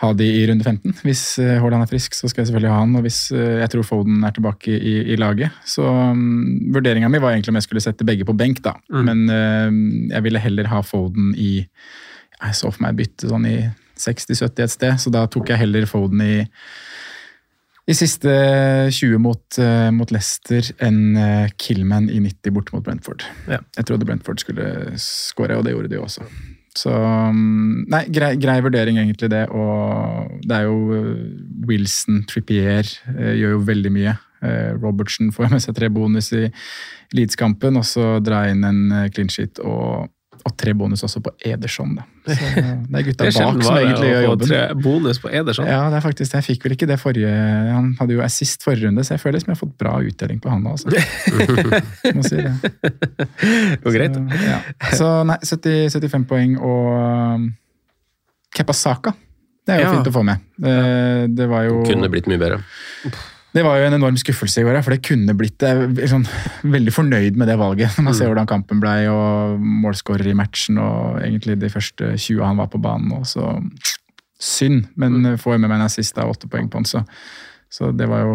ha 0.00 0.10
de 0.16 0.26
i 0.28 0.44
runde 0.48 0.64
15. 0.64 0.98
Hvis 1.06 1.22
eh, 1.40 1.56
Haaland 1.60 1.86
er 1.86 1.90
frisk, 1.90 2.16
så 2.16 2.28
skal 2.28 2.42
jeg 2.42 2.50
selvfølgelig 2.50 2.72
ha 2.72 2.80
han. 2.82 2.96
Og 2.98 3.06
hvis 3.06 3.20
eh, 3.32 3.60
jeg 3.62 3.72
tror 3.72 3.86
Foden 3.88 4.24
er 4.28 4.34
tilbake 4.36 4.76
i, 4.76 4.94
i 5.12 5.16
laget. 5.20 5.54
Så 5.64 5.84
um, 5.84 6.72
vurderinga 6.74 7.08
mi 7.12 7.20
var 7.22 7.32
egentlig 7.32 7.54
om 7.54 7.60
jeg 7.60 7.68
skulle 7.68 7.84
sette 7.84 8.04
begge 8.08 8.26
på 8.28 8.36
benk, 8.36 8.60
da. 8.64 8.74
Men 8.92 9.24
uh, 9.28 9.72
jeg 10.12 10.26
ville 10.26 10.42
heller 10.42 10.68
ha 10.72 10.82
Foden 10.84 11.32
i 11.36 11.52
Jeg 11.62 12.56
så 12.58 12.68
for 12.68 12.84
meg 12.84 12.98
bytte 12.98 13.30
sånn 13.30 13.48
i 13.48 13.58
60-70 13.96 14.64
et 14.66 14.74
sted, 14.74 15.00
så 15.00 15.12
da 15.12 15.24
tok 15.32 15.48
jeg 15.48 15.62
heller 15.62 15.88
Foden 15.88 16.20
i 16.20 16.34
i 17.86 17.94
siste 17.94 18.32
20 18.90 19.20
mot, 19.22 19.58
eh, 19.62 19.88
mot 19.94 20.10
Leicester 20.10 20.72
enn 20.82 21.16
eh, 21.20 21.52
Killman 21.60 22.08
i 22.10 22.18
90 22.22 22.54
borte 22.56 22.74
mot 22.74 22.84
Brentford. 22.84 23.22
Ja. 23.46 23.60
Jeg 23.78 23.86
trodde 23.86 24.08
Brentford 24.08 24.42
skulle 24.42 24.96
skåre, 24.98 25.58
og 25.58 25.66
det 25.66 25.76
gjorde 25.76 25.92
de 25.92 26.00
også. 26.02 26.26
Så 26.76 26.90
mm, 26.92 27.86
Nei, 27.92 28.02
grei, 28.12 28.32
grei 28.42 28.58
vurdering, 28.64 28.98
egentlig, 29.00 29.30
det. 29.30 29.44
Og 29.54 30.42
det 30.42 30.58
er 30.58 30.66
jo 30.66 30.98
eh, 30.98 31.12
Wilson, 31.70 32.24
Trippier 32.26 32.90
gjør 33.14 33.58
jo 33.58 33.66
veldig 33.70 33.94
mye. 33.94 34.16
Robertsen 34.76 35.30
får 35.34 35.48
med 35.50 35.62
seg 35.64 35.74
tre 35.74 35.88
bonus 35.90 36.28
i 36.36 36.44
Leeds-kampen, 37.16 37.78
og 37.80 37.86
så 37.88 38.18
dra 38.22 38.44
inn 38.50 38.66
en 38.68 38.82
clean 39.14 39.30
sheet 39.32 39.58
og, 39.64 40.10
og 40.46 40.54
tre 40.58 40.72
bonus 40.78 41.02
også 41.06 41.20
på 41.24 41.32
Ederson. 41.44 41.96
Da. 41.98 42.04
Så 42.26 42.46
eh, 42.60 42.70
det 42.86 43.00
er 43.00 43.06
gutta 43.08 43.26
Det 43.26 43.32
er 43.32 43.48
bak 43.48 43.66
som 43.66 43.78
egentlig 43.80 44.10
gjør 44.12 44.24
jobben. 44.26 44.48
tre 44.50 44.60
bonus 44.86 45.20
på 45.22 45.32
Ederson. 45.40 45.68
Ja, 45.70 45.80
det 45.90 45.98
er 45.98 46.04
faktisk 46.06 46.30
det. 46.32 46.40
Jeg 46.40 46.46
fikk 46.46 46.66
vel 46.66 46.76
ikke 46.76 46.88
det 46.90 46.98
forrige 47.02 47.34
Han 47.72 47.92
hadde 48.00 48.16
jo 48.16 48.22
assist 48.24 48.64
forrige 48.66 48.88
runde, 48.88 49.04
så 49.06 49.16
jeg 49.16 49.24
føler 49.24 49.38
liksom 49.40 49.52
jeg 49.52 49.58
har 49.58 49.62
fått 49.64 49.76
bra 49.82 49.94
utdeling 50.06 50.40
på 50.42 50.52
han 50.52 50.64
nå. 50.66 50.74
Altså. 50.76 50.88
Må 52.16 52.26
si 52.26 52.40
det. 52.40 52.54
Går 53.84 53.98
greit. 53.98 54.16
Så, 54.16 54.42
ja. 54.46 54.58
så 55.02 55.12
nei, 55.28 55.38
70, 55.42 55.78
75 55.98 56.26
poeng 56.30 56.58
og 56.62 57.46
Kepasaka. 58.56 59.12
Saka. 59.12 59.16
Det 59.66 59.74
er 59.74 59.80
jo 59.82 59.86
Ja. 59.88 59.94
fint 59.96 60.06
å 60.06 60.12
få 60.14 60.22
med. 60.22 60.44
Det, 60.62 60.74
det 61.34 61.48
var 61.50 61.64
jo 61.66 61.80
Kunne 61.88 62.08
blitt 62.12 62.28
mye 62.30 62.38
bedre. 62.38 62.60
Det 63.56 63.64
var 63.64 63.78
jo 63.80 63.86
en 63.88 63.96
enorm 63.96 64.16
skuffelse 64.20 64.60
i 64.60 64.66
går, 64.66 64.78
for 64.84 64.92
det 64.92 65.04
kunne 65.06 65.34
blitt 65.38 65.64
Jeg 65.64 65.88
er 66.04 66.10
sånn, 66.10 66.26
veldig 66.68 66.92
fornøyd 66.92 67.38
med 67.40 67.48
det 67.48 67.56
valget. 67.60 67.96
Når 67.96 68.04
man 68.10 68.16
ser 68.18 68.30
hvordan 68.30 68.48
kampen 68.50 68.82
blei, 68.82 69.06
og 69.08 69.62
målskårer 69.84 70.28
i 70.32 70.36
matchen, 70.36 70.80
og 70.82 71.22
egentlig 71.22 71.58
de 71.62 71.72
første 71.72 72.12
20 72.14 72.44
han 72.44 72.60
var 72.60 72.68
på 72.72 72.82
banen. 72.82 73.14
Og 73.20 73.28
så 73.28 73.54
Synd, 74.36 74.90
men 75.00 75.38
får 75.40 75.54
jeg 75.54 75.60
med 75.62 75.70
meg 75.70 75.78
en 75.78 75.86
assist 75.86 76.18
av 76.20 76.28
åtte 76.28 76.44
poeng 76.52 76.66
på 76.68 76.76
han, 76.76 76.84
så, 76.84 77.00
så 77.72 77.88
det 77.96 78.04
var 78.10 78.20
jo 78.20 78.34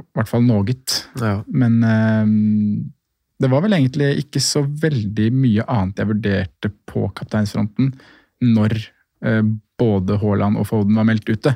i 0.00 0.04
hvert 0.16 0.30
fall 0.30 0.40
noe. 0.46 0.72
Ja. 1.20 1.34
Men 1.52 1.74
eh, 1.84 2.30
det 3.44 3.50
var 3.52 3.60
vel 3.66 3.76
egentlig 3.76 4.08
ikke 4.22 4.40
så 4.40 4.64
veldig 4.64 5.28
mye 5.36 5.66
annet 5.68 6.00
jeg 6.00 6.10
vurderte 6.14 6.70
på 6.88 7.04
kapteinsfronten 7.18 7.92
når 8.54 8.78
eh, 9.26 9.44
både 9.84 10.20
Haaland 10.22 10.60
og 10.60 10.66
Foden 10.70 10.96
var 10.98 11.06
meldt 11.08 11.28
ute. 11.30 11.54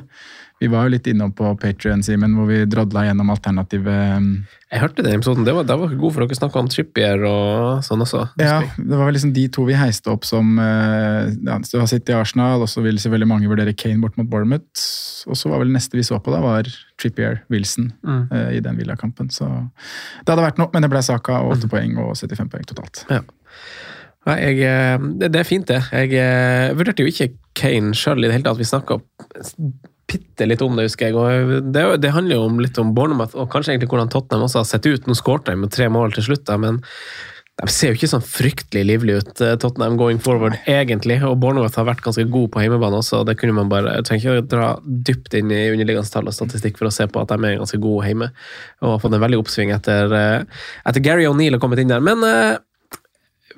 Vi 0.59 0.67
var 0.67 0.83
jo 0.83 0.91
litt 0.91 1.05
innom 1.07 1.31
på 1.31 1.53
Patrion, 1.55 2.01
Simen, 2.03 2.33
hvor 2.35 2.49
vi 2.49 2.65
drodla 2.67 3.05
gjennom 3.05 3.29
alternative 3.31 3.93
Jeg 3.95 4.81
hørte 4.81 5.05
den 5.05 5.15
episoden. 5.15 5.45
Det 5.47 5.53
var, 5.55 5.63
det 5.63 5.77
var 5.79 5.93
god, 6.01 6.11
for 6.11 6.25
dere 6.25 6.35
snakka 6.35 6.59
om 6.59 6.67
Trippier 6.67 7.23
og 7.29 7.85
sånn 7.87 8.03
også. 8.03 8.25
Ja, 8.43 8.57
det 8.75 8.91
var 8.91 9.07
vel 9.07 9.15
liksom 9.15 9.31
de 9.37 9.45
to 9.55 9.63
vi 9.69 9.77
heiste 9.79 10.11
opp 10.11 10.27
som 10.27 10.59
eh, 10.59 11.31
ja, 11.47 11.55
Du 11.63 11.77
har 11.79 11.87
City 11.87 12.11
Arsenal, 12.17 12.65
og 12.65 12.67
så 12.67 12.83
vil 12.83 12.99
selvfølgelig 12.99 13.31
mange 13.31 13.47
vurdere 13.47 13.71
Kane 13.71 14.03
bort 14.03 14.19
mot 14.19 14.27
Bournemouth. 14.27 14.83
Og 15.31 15.39
så 15.39 15.47
var 15.51 15.63
vel 15.63 15.71
neste 15.71 15.95
vi 15.95 16.03
så 16.03 16.19
på 16.19 16.35
da, 16.35 16.43
var 16.43 16.67
Trippier 16.99 17.39
Wilson 17.47 17.93
Mm. 18.03 18.27
uh, 18.31 18.49
i 18.51 18.59
den 18.63 18.75
Villa-kampen. 18.79 19.31
Så 19.31 19.47
det 19.47 20.33
hadde 20.33 20.43
vært 20.43 20.59
noe, 20.59 20.67
men 20.73 20.83
det 20.83 20.91
ble 20.91 21.01
Saka 21.07 21.39
og 21.45 21.55
8 21.55 21.71
poeng 21.71 21.95
og 22.03 22.17
75 22.19 22.51
poeng 22.51 22.67
totalt. 22.67 23.05
Ja. 23.11 23.23
Nei, 24.27 24.35
jeg, 24.43 24.57
eh, 24.67 24.97
det, 25.21 25.31
det 25.33 25.39
er 25.41 25.47
fint, 25.47 25.69
det. 25.69 25.79
Jeg 25.95 26.17
eh, 26.19 26.73
vurderte 26.75 27.05
jo 27.05 27.11
ikke 27.11 27.31
Kane 27.59 27.95
sjøl 27.97 28.23
i 28.23 28.27
det 28.27 28.35
hele 28.35 28.47
tatt. 28.49 28.59
Vi 28.59 28.67
snakka 28.67 28.99
bitte 30.09 30.47
litt 30.47 30.61
om 30.65 30.75
det, 30.75 30.89
husker 30.89 31.09
jeg. 31.09 31.17
og 31.17 31.71
det, 31.73 31.85
det 32.03 32.13
handler 32.15 32.39
jo 32.39 32.45
om 32.49 32.61
litt 32.63 32.77
om 32.81 32.93
Bournemouth, 32.97 33.37
og 33.37 33.51
kanskje 33.53 33.75
egentlig 33.75 33.91
hvordan 33.91 34.11
Tottenham 34.11 34.47
også 34.47 34.63
har 34.63 34.69
sett 34.69 34.87
ut. 34.89 35.07
Nå 35.07 35.17
skåret 35.17 35.49
de 35.49 35.57
med 35.59 35.73
tre 35.73 35.89
mål 35.93 36.15
til 36.17 36.31
slutt, 36.31 36.47
da, 36.49 36.57
men 36.61 36.81
de 37.59 37.67
ser 37.73 37.91
jo 37.91 37.97
ikke 37.97 38.07
sånn 38.07 38.23
fryktelig 38.23 38.85
livlig 38.87 39.17
ut, 39.19 39.41
eh, 39.43 39.57
Tottenham 39.59 39.97
going 39.99 40.19
forward, 40.23 40.55
egentlig. 40.69 41.17
Og 41.27 41.35
Bournemouth 41.43 41.75
har 41.75 41.89
vært 41.89 42.03
ganske 42.05 42.23
god 42.31 42.53
på 42.53 42.63
hjemmebane 42.63 43.01
også. 43.01 43.25
det 43.27 43.35
kunne 43.39 43.57
man 43.57 43.71
bare, 43.71 43.97
Jeg 43.97 44.05
trenger 44.07 44.23
ikke 44.23 44.43
å 44.43 44.47
dra 44.47 44.69
dypt 44.85 45.33
inn 45.35 45.51
i 45.51 45.67
underliggende 45.73 46.09
tall 46.09 46.27
og 46.27 46.33
statistikk 46.33 46.77
for 46.79 46.87
å 46.87 46.93
se 46.93 47.07
på 47.07 47.19
at 47.19 47.27
de 47.27 47.35
er 47.35 47.59
ganske 47.59 47.81
gode 47.81 48.07
hjemme. 48.07 48.31
Og 48.81 48.91
har 48.91 48.99
fått 48.99 49.13
en 49.13 49.25
veldig 49.25 49.41
oppsving 49.43 49.71
etter, 49.75 50.13
eh, 50.13 50.43
etter 50.85 51.03
Gary 51.03 51.25
O'Neill 51.27 51.51
har 51.51 51.59
kommet 51.59 51.79
inn 51.79 51.91
der. 51.91 51.99
Men 51.99 52.23
eh, 52.23 52.57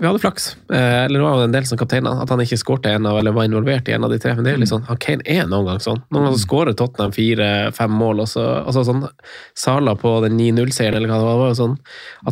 vi 0.01 0.07
hadde 0.09 0.19
flaks. 0.23 0.47
Eh, 0.73 1.03
eller 1.05 1.19
det 1.19 1.25
var 1.27 1.35
jo 1.37 1.45
en 1.45 1.53
del 1.53 1.65
som 1.69 1.77
kapteiner. 1.77 2.21
At 2.23 2.31
han 2.33 2.41
ikke 2.41 2.57
skårte 2.57 2.89
en 2.89 3.05
av, 3.05 3.19
eller 3.19 3.35
var 3.35 3.45
involvert 3.45 3.89
i 3.89 3.93
en 3.93 4.07
av 4.07 4.09
de 4.09 4.17
tre. 4.21 4.31
Men 4.33 4.43
det 4.47 4.49
er 4.49 4.55
jo 4.55 4.61
litt 4.63 4.71
sånn, 4.71 4.85
han 4.87 4.97
Kane 4.97 5.21
er 5.29 5.45
noen 5.45 5.67
gang 5.69 5.81
sånn. 5.83 5.99
Noen 6.09 6.25
ganger 6.25 6.39
så 6.39 6.45
skårer 6.47 6.73
Tottenham 6.79 7.13
fire-fem 7.13 7.93
mål, 7.99 8.23
og 8.23 8.29
så 8.31 8.45
altså 8.63 8.81
sånn 8.87 9.03
Sala 9.61 9.93
på 10.01 10.15
den 10.25 10.39
9-0-seieren, 10.39 10.97
eller 10.97 11.11
hva 11.11 11.19
det 11.21 11.27
var, 11.27 11.37
var 11.43 11.51
jo 11.51 11.57
sånn 11.59 11.75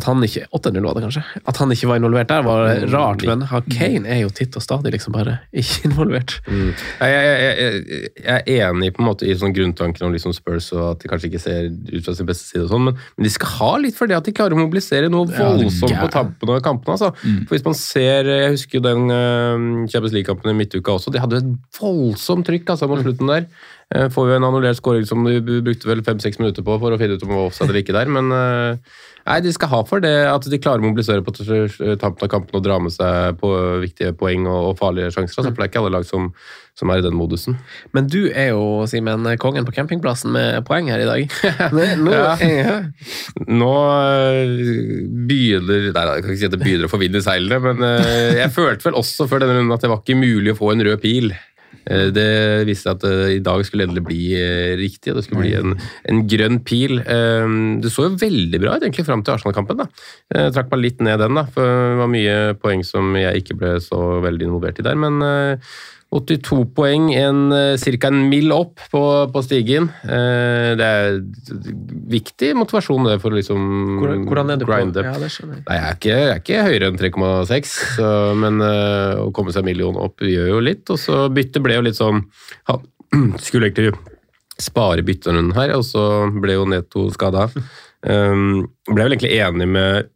at 0.00 0.08
han 0.08 0.24
ikke 0.26 0.48
8-0 0.58 0.80
var 0.88 0.98
det 0.98 1.04
kanskje. 1.04 1.22
At 1.52 1.60
han 1.62 1.74
ikke 1.76 1.90
var 1.92 2.00
involvert 2.00 2.32
der, 2.32 2.42
var 2.48 2.82
rart. 2.90 3.22
Men 3.30 3.46
han 3.52 3.70
Kane 3.70 4.10
er 4.16 4.20
jo 4.24 4.32
titt 4.34 4.58
og 4.58 4.66
stadig 4.66 4.92
liksom 4.96 5.14
bare 5.14 5.36
ikke 5.54 5.84
involvert. 5.92 6.36
Mm. 6.50 6.72
Jeg, 6.74 7.14
jeg, 7.14 7.54
jeg, 7.62 8.10
jeg 8.24 8.58
er 8.58 8.66
enig 8.72 8.90
på 8.96 9.04
en 9.04 9.10
måte 9.12 9.30
i 9.30 9.38
sånn 9.38 9.54
grunntanken 9.54 10.08
om 10.08 10.14
liksom 10.16 10.34
Spurs 10.34 10.72
og 10.74 10.82
at 10.96 11.04
de 11.06 11.12
kanskje 11.14 11.30
ikke 11.30 11.42
ser 11.46 11.70
ut 11.70 12.02
fra 12.06 12.16
sin 12.18 12.26
beste 12.28 12.50
side, 12.50 12.66
og 12.66 12.74
sånn, 12.74 12.88
men, 12.90 12.98
men 13.14 13.28
de 13.30 13.34
skal 13.38 13.54
ha 13.60 13.72
litt 13.86 13.94
for 13.98 14.10
det 14.10 14.18
at 14.18 14.26
de 14.26 14.34
klarer 14.34 14.58
å 14.58 14.62
mobilisere 14.64 15.06
noe 15.12 15.30
Ja, 15.30 15.52
voldsomt 15.54 15.86
på 15.86 15.94
gærent. 15.94 16.14
tampen 16.18 16.50
av 16.56 16.60
kampene. 16.66 16.98
Altså. 16.98 17.12
For 17.46 17.59
hvis 17.60 17.68
man 17.68 17.76
ser, 17.76 18.28
Jeg 18.30 18.54
husker 18.56 18.78
jo 18.78 18.84
den 18.86 19.12
uh, 19.12 19.88
Champions 19.92 20.14
League-kampen 20.16 20.50
i 20.50 20.56
midtuka 20.56 20.96
også. 20.96 21.12
De 21.12 21.20
hadde 21.20 21.42
et 21.42 21.52
voldsomt 21.76 22.48
trykk 22.48 22.72
altså, 22.72 22.88
mot 22.88 23.04
slutten 23.04 23.28
der. 23.28 23.46
Eh, 23.90 24.06
får 24.14 24.28
jo 24.28 24.34
en 24.38 24.44
annullert 24.46 24.78
skåring 24.78 25.06
som 25.08 25.24
de 25.26 25.40
brukte 25.66 25.88
vel 25.90 26.04
fem-seks 26.06 26.38
minutter 26.38 26.62
på 26.62 26.76
for 26.78 26.94
å 26.94 26.98
finne 27.00 27.16
ut 27.18 27.24
om 27.26 27.32
det 27.32 27.38
var 27.40 27.48
offside 27.50 27.72
eller 27.72 27.82
ikke 27.82 27.96
der, 27.96 28.12
men 28.18 28.34
eh, 28.36 28.98
Nei, 29.30 29.36
de 29.44 29.50
skal 29.52 29.68
ha 29.68 29.78
for 29.86 30.00
det 30.02 30.14
at 30.26 30.46
de 30.48 30.58
klarer 30.58 30.80
å 30.80 30.86
mobilisere 30.88 31.22
på 31.22 31.30
tampen 32.00 32.24
av 32.24 32.30
kampen 32.32 32.56
og 32.56 32.62
dra 32.64 32.78
med 32.82 32.90
seg 32.94 33.36
på 33.38 33.50
viktige 33.82 34.14
poeng 34.16 34.46
og, 34.48 34.72
farlige 34.80 35.10
sjanser. 35.12 35.36
Altså, 35.42 35.50
for 35.52 35.60
det 35.60 35.66
er 35.66 35.70
ikke 35.70 35.82
alle 35.82 35.92
lag 35.92 36.06
som, 36.08 36.30
som 36.74 36.90
er 36.90 37.02
i 37.02 37.04
den 37.04 37.14
modusen. 37.18 37.58
Men 37.94 38.08
du 38.10 38.32
er 38.32 38.48
jo, 38.54 38.88
Simen, 38.90 39.28
kongen 39.38 39.68
på 39.68 39.74
campingplassen 39.76 40.32
med 40.34 40.64
poeng 40.66 40.88
her 40.90 41.04
i 41.04 41.06
dag. 41.06 41.36
Nå, 42.00 42.16
Ja. 42.16 42.32
ja. 42.40 42.78
Nå 43.44 43.70
begynner 45.28 45.90
Nei, 45.92 46.06
jeg 46.16 46.24
kan 46.24 46.32
ikke 46.32 46.40
si 46.40 46.48
at 46.48 46.56
det 46.56 46.62
begynner 46.64 46.88
å 46.88 46.92
få 46.96 47.02
vind 47.04 47.20
i 47.20 47.22
seilene, 47.28 47.60
men 47.68 47.86
jeg 48.40 48.56
følte 48.56 48.88
vel 48.88 48.98
også 49.04 49.28
før 49.30 49.44
denne 49.44 49.60
runden 49.60 49.76
at 49.76 49.84
det 49.84 49.92
var 49.92 50.00
ikke 50.00 50.18
mulig 50.18 50.56
å 50.56 50.60
få 50.64 50.72
en 50.72 50.86
rød 50.88 51.04
pil. 51.04 51.30
Eh, 51.86 52.08
Det 52.14 52.66
viste 52.68 52.92
at 52.92 53.04
øh, 53.04 53.36
i 53.36 53.42
dag 53.44 53.64
skulle 53.66 53.86
endelig 53.86 54.04
bli 54.04 54.22
øh, 54.36 54.76
riktig, 54.80 55.12
og 55.12 55.20
det 55.20 55.24
skulle 55.26 55.44
bli 55.44 55.54
en, 55.58 55.76
en 56.08 56.24
grønn 56.28 56.60
pil. 56.64 57.00
Eh, 57.00 57.54
Det 57.82 57.92
så 57.92 58.08
jo 58.08 58.18
veldig 58.20 58.60
bra 58.60 58.76
ut 58.76 58.84
egentlig 58.84 59.06
fram 59.06 59.24
til 59.24 59.36
Arsenal-kampen. 59.36 59.86
trakk 60.30 60.70
meg 60.70 60.82
litt 60.84 61.00
ned 61.00 61.18
den, 61.18 61.38
da, 61.38 61.46
for 61.54 61.64
det 61.64 62.00
var 62.00 62.12
mye 62.12 62.36
poeng 62.60 62.84
som 62.86 63.14
jeg 63.16 63.42
ikke 63.42 63.56
ble 63.60 63.76
så 63.82 64.20
veldig 64.24 64.50
involvert 64.50 64.78
i 64.78 64.86
der. 64.86 64.94
men 64.94 65.22
82 66.10 66.64
poeng, 66.74 67.04
en, 67.14 67.52
ca. 67.78 68.08
en 68.08 68.24
mil 68.32 68.50
opp 68.50 68.80
på, 68.90 69.02
på 69.30 69.42
stigen. 69.46 69.84
Eh, 70.02 70.72
Det 70.80 70.86
er 70.86 71.20
viktig 72.10 72.48
motivasjon 72.58 73.06
det 73.06 73.18
for 73.22 73.30
å 73.30 73.38
liksom 73.38 73.68
Hvordan, 74.00 74.24
hvordan 74.26 74.50
er 74.50 74.58
du 74.58 74.66
på? 74.66 74.72
up. 74.74 75.06
Ja, 75.06 75.14
det 75.22 75.30
skjønner 75.30 75.60
jeg. 75.60 75.64
Nei, 75.68 75.76
jeg 75.78 75.86
er 75.86 75.98
ikke, 76.00 76.16
jeg 76.16 76.32
er 76.34 76.42
ikke 76.42 76.64
høyere 76.66 76.90
enn 76.90 76.98
3,6, 76.98 77.74
men 78.42 78.58
eh, 78.66 79.22
å 79.22 79.30
komme 79.36 79.54
seg 79.54 79.62
en 79.62 79.70
million 79.70 80.00
opp 80.02 80.26
gjør 80.26 80.50
jo 80.56 80.62
litt. 80.66 80.82
Og 80.90 80.98
så 80.98 81.28
byttet 81.30 81.62
ble 81.62 81.78
jo 81.78 81.86
litt 81.86 82.00
sånn 82.00 82.24
han 82.70 82.82
Skulle 83.42 83.70
egentlig 83.70 83.94
spare 84.60 85.02
byttene 85.06 85.54
her, 85.56 85.72
og 85.78 85.86
så 85.86 86.02
ble 86.42 86.58
jo 86.58 86.66
Neto 86.68 87.06
skada. 87.14 87.46
Um, 88.02 88.66
ble 88.90 89.06
vel 89.06 89.14
egentlig 89.16 89.38
enig 89.38 89.66
med 89.70 90.10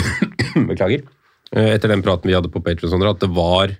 Beklager. 0.70 1.04
Eh, 1.54 1.74
Etter 1.74 1.90
den 1.92 2.02
praten 2.06 2.30
vi 2.30 2.34
hadde 2.38 2.50
på 2.52 2.62
Patreon, 2.64 3.02
at 3.10 3.22
det 3.22 3.30
var 3.34 3.74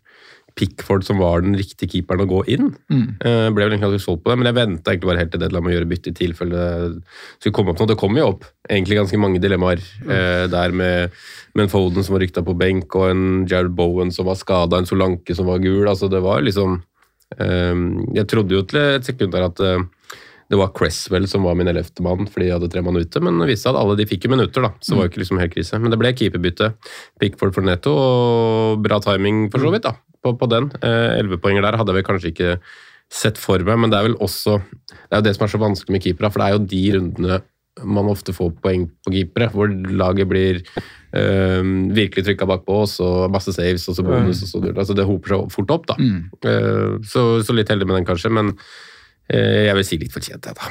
Pickford 0.59 1.05
som 1.07 1.21
var 1.21 1.45
den 1.45 1.57
riktige 1.59 1.91
keeperen 1.95 2.25
å 2.25 2.29
gå 2.31 2.41
inn. 2.53 2.71
Eh, 2.91 3.49
ble 3.51 3.65
vel 3.65 3.75
egentlig 3.75 3.91
aldri 3.91 4.03
solgt 4.03 4.25
på 4.25 4.33
det, 4.33 4.39
men 4.41 4.51
jeg 4.51 4.59
venta 4.59 4.93
egentlig 4.93 5.11
bare 5.11 5.23
helt 5.23 5.33
til 5.35 5.43
det 5.43 5.51
la 5.53 5.63
å 5.63 5.75
gjøre 5.75 5.91
bytte 5.91 6.13
i 6.13 6.17
tilfelle 6.17 6.65
skulle 7.39 7.55
komme 7.57 7.75
opp 7.75 7.83
noe. 7.83 7.91
Det 7.93 7.99
kom 8.01 8.19
jo 8.19 8.29
opp 8.33 8.49
egentlig 8.69 9.01
ganske 9.01 9.21
mange 9.21 9.43
dilemmaer 9.43 9.83
eh, 10.07 10.45
der 10.53 10.77
med, 10.77 11.17
med 11.55 11.67
en 11.67 11.73
Foden 11.73 12.07
som 12.07 12.17
var 12.17 12.25
rykta 12.25 12.45
på 12.47 12.57
benk, 12.59 12.97
og 12.99 13.11
en 13.11 13.25
Jared 13.51 13.75
Bowen 13.77 14.13
som 14.15 14.29
var 14.29 14.39
skada, 14.41 14.81
en 14.81 14.89
Solanke 14.89 15.37
som 15.37 15.49
var 15.51 15.63
gul. 15.63 15.87
altså 15.89 16.11
Det 16.13 16.23
var 16.25 16.45
liksom 16.47 16.81
eh, 17.39 17.87
Jeg 18.19 18.29
trodde 18.31 18.57
jo 18.59 18.67
til 18.67 18.83
et 18.99 19.09
sekund 19.09 19.35
der 19.37 19.49
at 19.49 19.65
uh, 19.65 19.81
det 20.51 20.59
var 20.59 20.73
Cresswell 20.75 21.29
som 21.31 21.45
var 21.47 21.55
min 21.55 21.71
ellevte 21.71 22.03
mann 22.03 22.27
fordi 22.27 22.49
jeg 22.49 22.57
hadde 22.57 22.69
tre 22.73 22.83
mann 22.83 22.99
ute, 22.99 23.23
men 23.23 23.39
det 23.39 23.53
viste 23.53 23.69
seg 23.69 23.77
at 23.77 23.85
alle 23.85 23.95
de 24.01 24.07
fikk 24.11 24.27
jo 24.27 24.33
minutter, 24.33 24.65
da. 24.67 24.73
Så 24.83 24.93
det 24.93 24.99
var 24.99 25.07
jo 25.07 25.13
ikke 25.13 25.23
liksom 25.23 25.39
helt 25.39 25.55
krise. 25.55 25.79
Men 25.79 25.95
det 25.95 25.99
ble 26.01 26.11
keeperbytte. 26.19 26.73
Pickford 27.23 27.55
for 27.55 27.67
netto, 27.67 27.93
og 27.95 28.83
bra 28.83 28.99
timing 29.05 29.45
for 29.53 29.63
så 29.63 29.71
vidt, 29.71 29.87
da, 29.87 29.95
på, 30.23 30.35
på 30.37 30.49
den. 30.51 30.71
Elleve 30.85 31.41
poenger 31.43 31.65
der 31.67 31.79
hadde 31.81 31.93
jeg 31.93 32.01
vel 32.01 32.09
kanskje 32.09 32.33
ikke 32.35 32.55
sett 33.11 33.41
for 33.41 33.63
meg, 33.67 33.79
men 33.83 33.91
det 33.91 33.99
er 33.99 34.07
vel 34.07 34.19
også 34.23 34.61
Det 34.61 35.17
er 35.17 35.19
jo 35.19 35.27
det 35.27 35.33
som 35.37 35.47
er 35.47 35.53
så 35.53 35.61
vanskelig 35.61 35.97
med 35.97 36.05
keepere, 36.05 36.31
for 36.31 36.43
det 36.43 36.47
er 36.47 36.55
jo 36.55 36.69
de 36.71 36.83
rundene 36.97 37.41
man 37.87 38.11
ofte 38.11 38.35
får 38.35 38.51
poeng 38.61 38.87
på 39.07 39.13
keepere, 39.15 39.49
hvor 39.55 39.71
laget 39.71 40.29
blir 40.29 40.59
øhm, 41.17 41.91
virkelig 41.97 42.27
trykka 42.27 42.49
bakpå, 42.51 42.81
og 42.83 42.89
så 42.91 43.29
masse 43.33 43.55
saves 43.57 43.87
og 43.89 43.97
så 43.97 44.05
bonus. 44.05 44.43
og 44.43 44.51
så 44.51 44.63
altså 44.75 44.97
Det 44.99 45.07
hoper 45.09 45.33
seg 45.33 45.53
fort 45.55 45.75
opp, 45.77 45.87
da. 45.89 45.97
Eh, 46.51 46.99
så, 47.07 47.25
så 47.47 47.57
litt 47.57 47.71
heldig 47.71 47.89
med 47.89 48.01
den, 48.01 48.09
kanskje, 48.11 48.33
men 48.37 48.53
eh, 49.31 49.71
jeg 49.71 49.79
vil 49.79 49.87
si 49.87 50.01
litt 50.03 50.13
fortjent, 50.13 50.51
jeg, 50.51 50.59
da. 50.59 50.69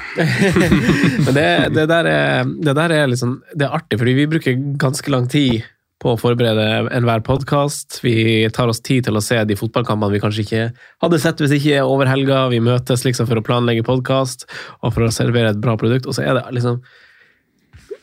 Men 1.25 1.33
det, 1.33 1.49
det, 1.79 1.87
der 1.89 2.11
er, 2.11 2.45
det 2.45 2.75
der 2.77 2.95
er 2.99 3.09
liksom 3.09 3.39
Det 3.55 3.65
er 3.65 3.75
artig, 3.79 3.99
fordi 3.99 4.15
vi 4.19 4.29
bruker 4.35 4.63
ganske 4.77 5.15
lang 5.15 5.27
tid 5.31 5.63
på 5.99 6.13
å 6.13 6.19
forberede 6.19 6.87
enhver 6.95 7.23
podkast. 7.25 7.99
Vi 8.05 8.47
tar 8.55 8.71
oss 8.71 8.79
tid 8.85 9.07
til 9.07 9.19
å 9.19 9.23
se 9.23 9.41
de 9.47 9.57
fotballkampene 9.59 10.15
vi 10.15 10.21
kanskje 10.23 10.45
ikke 10.45 10.63
hadde 11.03 11.19
sett 11.21 11.43
hvis 11.43 11.57
ikke 11.59 11.83
over 11.83 12.09
helga. 12.09 12.45
Vi 12.53 12.61
møtes 12.63 13.03
liksom 13.07 13.27
for 13.29 13.41
å 13.41 13.45
planlegge 13.45 13.85
podkast 13.87 14.47
og 14.79 14.95
for 14.95 15.07
å 15.07 15.13
servere 15.13 15.51
et 15.53 15.61
bra 15.61 15.75
produkt, 15.79 16.07
og 16.07 16.15
så 16.15 16.25
er 16.25 16.39
det 16.39 16.45
liksom 16.55 16.79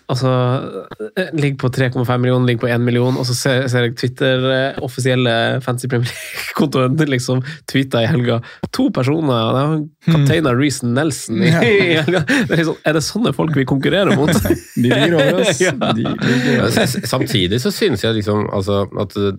Altså, 0.06 0.30
ligger 1.34 1.56
på 1.58 1.68
3,5 1.74 2.18
millioner, 2.22 2.46
ligger 2.46 2.60
på 2.62 2.68
1 2.70 2.80
million, 2.86 3.16
og 3.18 3.26
så 3.26 3.34
ser, 3.34 3.64
ser 3.72 3.88
jeg 3.88 3.96
Twitter, 3.98 4.44
eh, 4.54 4.78
offisielle 4.86 5.32
Fancy 5.64 5.88
Premier 5.90 6.06
League-kontoen 6.06 6.94
liksom 7.16 7.40
tweeta 7.66 8.04
i 8.04 8.10
helga. 8.10 8.36
To 8.76 8.86
personer, 8.94 9.48
det 9.56 9.64
var 9.66 9.82
kaptein 10.06 10.46
av 10.46 10.60
Reece 10.60 10.86
Nelson 10.86 11.42
i, 11.42 11.50
i 11.72 11.96
helga. 11.98 12.22
Det 12.28 12.54
er, 12.54 12.60
liksom, 12.62 12.78
er 12.86 12.98
det 12.98 13.02
sånne 13.08 13.34
folk 13.34 13.58
vi 13.58 13.66
konkurrerer 13.66 14.14
mot? 14.14 14.30
De 14.76 14.86
ligger 14.86 15.18
over 15.18 15.40
oss. 15.42 15.60
Ja. 15.64 15.74
De 15.74 16.06
ligger 16.06 16.62
over 16.62 16.68
oss. 16.70 16.96
Samtidig 17.10 17.60
så 17.66 17.74
synes 17.74 18.06
jeg 18.06 18.20
liksom 18.20 18.46
altså, 18.54 18.84
at 19.02 19.18
uh, 19.18 19.30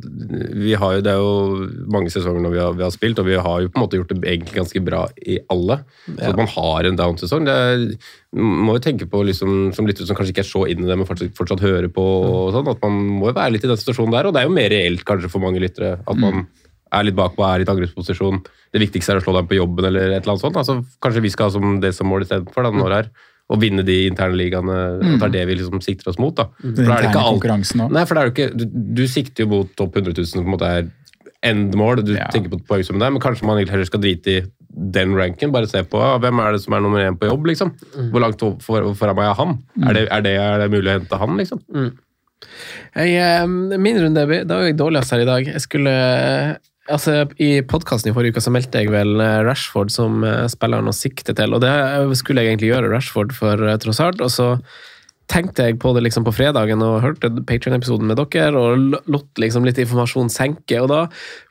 vi 0.58 0.76
har 0.76 0.98
jo, 0.98 1.02
Det 1.06 1.14
er 1.14 1.24
jo 1.24 1.90
mange 1.94 2.12
sesonger 2.12 2.44
når 2.44 2.56
vi 2.58 2.64
har, 2.66 2.76
vi 2.76 2.88
har 2.90 2.92
spilt, 2.96 3.24
og 3.24 3.30
vi 3.30 3.40
har 3.40 3.64
jo 3.64 3.72
på 3.72 3.80
en 3.80 3.86
måte 3.88 4.02
gjort 4.02 4.12
det 4.18 4.20
egentlig 4.26 4.60
ganske 4.60 4.84
bra 4.84 5.06
i 5.24 5.40
alle. 5.54 5.80
Så 6.12 6.32
at 6.34 6.40
man 6.44 6.52
har 6.58 6.92
en 6.92 7.00
down-sesong. 7.00 7.48
det 7.48 7.56
er- 7.56 8.26
må 8.36 8.76
jo 8.76 8.84
tenke 8.84 9.08
på 9.08 9.22
liksom, 9.24 9.72
som 9.76 9.88
lytter 9.88 10.08
som 10.08 10.18
kanskje 10.18 10.34
ikke 10.34 10.44
er 10.44 10.50
så 10.50 10.66
inn 10.68 10.84
i 10.84 10.88
det, 10.90 10.98
men 11.00 11.08
fortsatt, 11.08 11.32
fortsatt 11.38 11.64
hører 11.64 11.88
på. 11.94 12.04
og 12.04 12.52
sånn, 12.56 12.68
At 12.68 12.82
man 12.84 12.98
må 13.22 13.30
jo 13.30 13.38
være 13.38 13.54
litt 13.56 13.64
i 13.64 13.72
den 13.72 13.80
situasjonen 13.80 14.12
der. 14.12 14.28
Og 14.28 14.36
det 14.36 14.42
er 14.42 14.50
jo 14.50 14.56
mer 14.58 14.70
reelt 14.74 15.06
kanskje 15.08 15.32
for 15.32 15.44
mange 15.44 15.62
lyttere 15.64 15.98
at 16.04 16.20
man 16.20 16.44
er 16.94 17.08
litt 17.08 17.16
bakpå, 17.16 17.44
er 17.44 17.64
i 17.64 17.70
angrepsposisjon. 17.72 18.44
Det 18.74 18.84
viktigste 18.84 19.16
er 19.16 19.22
å 19.22 19.24
slå 19.24 19.34
dem 19.38 19.48
på 19.48 19.58
jobben 19.58 19.88
eller 19.90 20.12
et 20.12 20.22
eller 20.22 20.36
annet 20.36 20.44
sånt. 20.44 20.60
Altså, 20.60 20.78
kanskje 21.04 21.24
vi 21.24 21.32
skal 21.34 21.50
ha 21.50 21.56
som 21.56 21.80
det 21.84 21.94
som 21.96 22.08
mål 22.12 22.28
istedenfor 22.28 22.68
året 22.68 22.98
her. 22.98 23.10
Å 23.48 23.56
vinne 23.56 23.84
de 23.88 23.96
interne 24.10 24.36
ligaene. 24.36 24.78
At 25.16 25.24
det 25.24 25.28
er 25.30 25.36
det 25.38 25.48
vi 25.48 25.60
liksom 25.62 25.84
sikter 25.84 26.12
oss 26.12 26.20
mot. 26.20 26.36
da. 26.36 26.50
For 26.60 26.68
Den 26.76 26.88
da 26.92 26.98
er 26.98 27.02
det 27.08 27.12
ikke 27.14 27.24
alt-. 27.24 27.44
Nei, 27.96 28.04
for 28.06 28.16
det 28.16 28.22
er 28.22 28.28
jo 28.28 28.36
ikke, 28.36 28.50
du, 28.60 28.66
du 29.00 29.04
sikter 29.08 29.46
jo 29.46 29.52
mot 29.56 29.76
topp 29.80 29.96
100 30.04 30.12
000, 30.20 30.28
som 30.28 30.44
på 30.44 30.50
en 30.50 30.56
måte 30.58 30.68
er 30.82 30.90
endmål. 31.48 32.04
Du 32.06 32.14
Ja. 32.16 32.28
tenker 32.34 32.54
på 32.54 32.62
poengsummen 32.68 33.04
der, 33.04 33.12
men 33.16 33.24
kanskje 33.24 33.48
man 33.48 33.60
heller 33.64 33.88
skal 33.90 34.04
drite 34.04 34.34
i 34.38 34.46
den 34.78 35.16
ranken. 35.18 35.52
Bare 35.52 35.68
se 35.70 35.82
på 35.84 36.00
ah, 36.02 36.18
hvem 36.22 36.40
er 36.44 36.54
det 36.54 36.62
som 36.64 36.76
er 36.78 36.84
nummer 36.86 37.02
én 37.02 37.18
på 37.18 37.30
jobb, 37.30 37.48
liksom. 37.50 37.74
Hvor 38.12 38.22
langt 38.24 38.40
for, 38.44 38.58
for, 38.62 38.94
foran 39.00 39.18
meg 39.18 39.32
er 39.32 39.40
han? 39.40 39.58
Er, 39.84 39.94
det, 39.94 40.08
er, 40.12 40.22
det, 40.26 40.36
er 40.38 40.60
det 40.64 40.72
mulig 40.76 40.92
å 40.92 40.98
hente 41.00 41.22
han, 41.24 41.38
liksom? 41.40 41.64
Jeg, 42.96 43.14
eh, 43.18 43.46
min 43.48 44.00
runde 44.04 44.26
da 44.46 44.58
var 44.60 44.68
jeg 44.70 44.78
dårligst 44.78 45.14
her 45.16 45.24
i 45.26 45.30
dag. 45.30 45.54
Jeg 45.56 45.64
skulle 45.66 45.94
Altså, 46.88 47.26
I 47.44 47.60
podkasten 47.68 48.14
i 48.14 48.16
forrige 48.16 48.38
uke 48.38 48.42
så 48.46 48.52
meldte 48.56 48.80
jeg 48.80 48.92
vel 48.94 49.20
eh, 49.20 49.42
Rashford 49.44 49.92
som 49.92 50.22
eh, 50.24 50.46
spilleren 50.48 50.88
å 50.88 50.96
sikte 50.96 51.34
til. 51.36 51.52
Og 51.58 51.60
det 51.60 51.74
skulle 52.16 52.46
jeg 52.46 52.54
egentlig 52.54 52.70
gjøre, 52.72 52.92
Rashford 52.94 53.34
for 53.36 53.60
tross 53.60 53.82
Trossard. 53.84 54.24
Og 54.24 54.32
så 54.32 54.46
tenkte 55.32 55.66
jeg 55.68 55.78
på 55.82 55.92
det 55.96 56.06
liksom 56.06 56.26
på 56.28 56.34
fredagen 56.36 56.82
og 56.84 57.02
hørte 57.04 57.30
Patrion-episoden 57.48 58.08
med 58.08 58.20
dere 58.20 58.56
og 58.56 59.10
lot 59.12 59.42
liksom 59.42 59.66
litt 59.68 59.80
informasjon 59.82 60.32
senke. 60.32 60.80
Og 60.80 60.88
da 60.92 61.02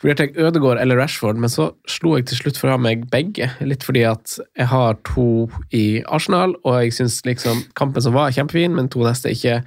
vurderte 0.03 0.29
jeg 0.29 0.47
Ødegaard 0.49 0.81
eller 0.81 1.01
Rashford, 1.01 1.41
men 1.41 1.53
så 1.53 1.69
slo 1.91 2.17
jeg 2.17 2.29
til 2.31 2.41
slutt 2.41 2.61
fra 2.61 2.79
meg 2.81 3.05
begge. 3.13 3.51
Litt 3.61 3.85
fordi 3.87 4.07
at 4.09 4.39
jeg 4.57 4.71
har 4.73 4.97
to 5.09 5.47
i 5.77 6.01
Arsenal, 6.09 6.57
og 6.65 6.81
jeg 6.81 6.97
syns 6.97 7.21
liksom 7.29 7.67
kampen 7.79 8.05
som 8.05 8.17
var, 8.17 8.33
kjempefin, 8.35 8.75
men 8.77 8.89
to 8.93 9.05
neste 9.05 9.35
ikke, 9.37 9.61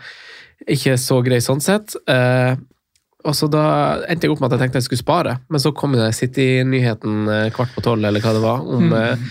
ikke 0.65 0.97
så 0.99 1.21
grei 1.25 1.41
sånn 1.45 1.63
sett. 1.63 1.93
Eh, 2.09 2.57
og 3.27 3.35
så 3.35 3.49
da 3.51 3.63
endte 4.07 4.27
jeg 4.27 4.31
opp 4.31 4.39
med 4.39 4.47
at 4.47 4.53
jeg 4.55 4.61
tenkte 4.61 4.79
jeg 4.79 4.85
skulle 4.85 5.01
spare, 5.01 5.33
men 5.51 5.59
så 5.59 5.73
kom 5.75 5.91
det 5.97 6.07
City-nyheten 6.15 7.27
eh, 7.33 7.49
kvart 7.51 7.73
på 7.75 7.83
tolv, 7.83 8.05
eller 8.07 8.23
hva 8.23 8.31
det 8.35 8.43
var, 8.45 8.63
om, 8.63 8.85
mm. 8.93 9.25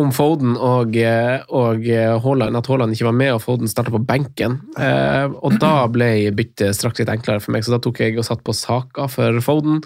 om 0.00 0.08
Foden 0.16 0.54
og, 0.56 0.96
eh, 0.96 1.44
og 1.52 1.84
eh, 1.84 2.14
Haaland, 2.24 2.56
at 2.56 2.70
Haaland 2.72 2.96
ikke 2.96 3.10
var 3.10 3.18
med 3.20 3.34
og 3.34 3.42
Foden 3.44 3.68
starta 3.68 3.92
på 3.92 4.00
benken. 4.08 4.56
Eh, 4.80 5.28
og 5.36 5.60
da 5.60 5.74
ble 5.94 6.10
byttet 6.36 6.78
straks 6.80 7.02
litt 7.02 7.12
enklere 7.12 7.44
for 7.44 7.52
meg, 7.52 7.66
så 7.66 7.76
da 7.76 7.82
tok 7.84 8.00
jeg 8.06 8.16
og 8.16 8.24
satt 8.24 8.40
på 8.46 8.56
Saka 8.56 9.04
for 9.12 9.44
Foden, 9.44 9.84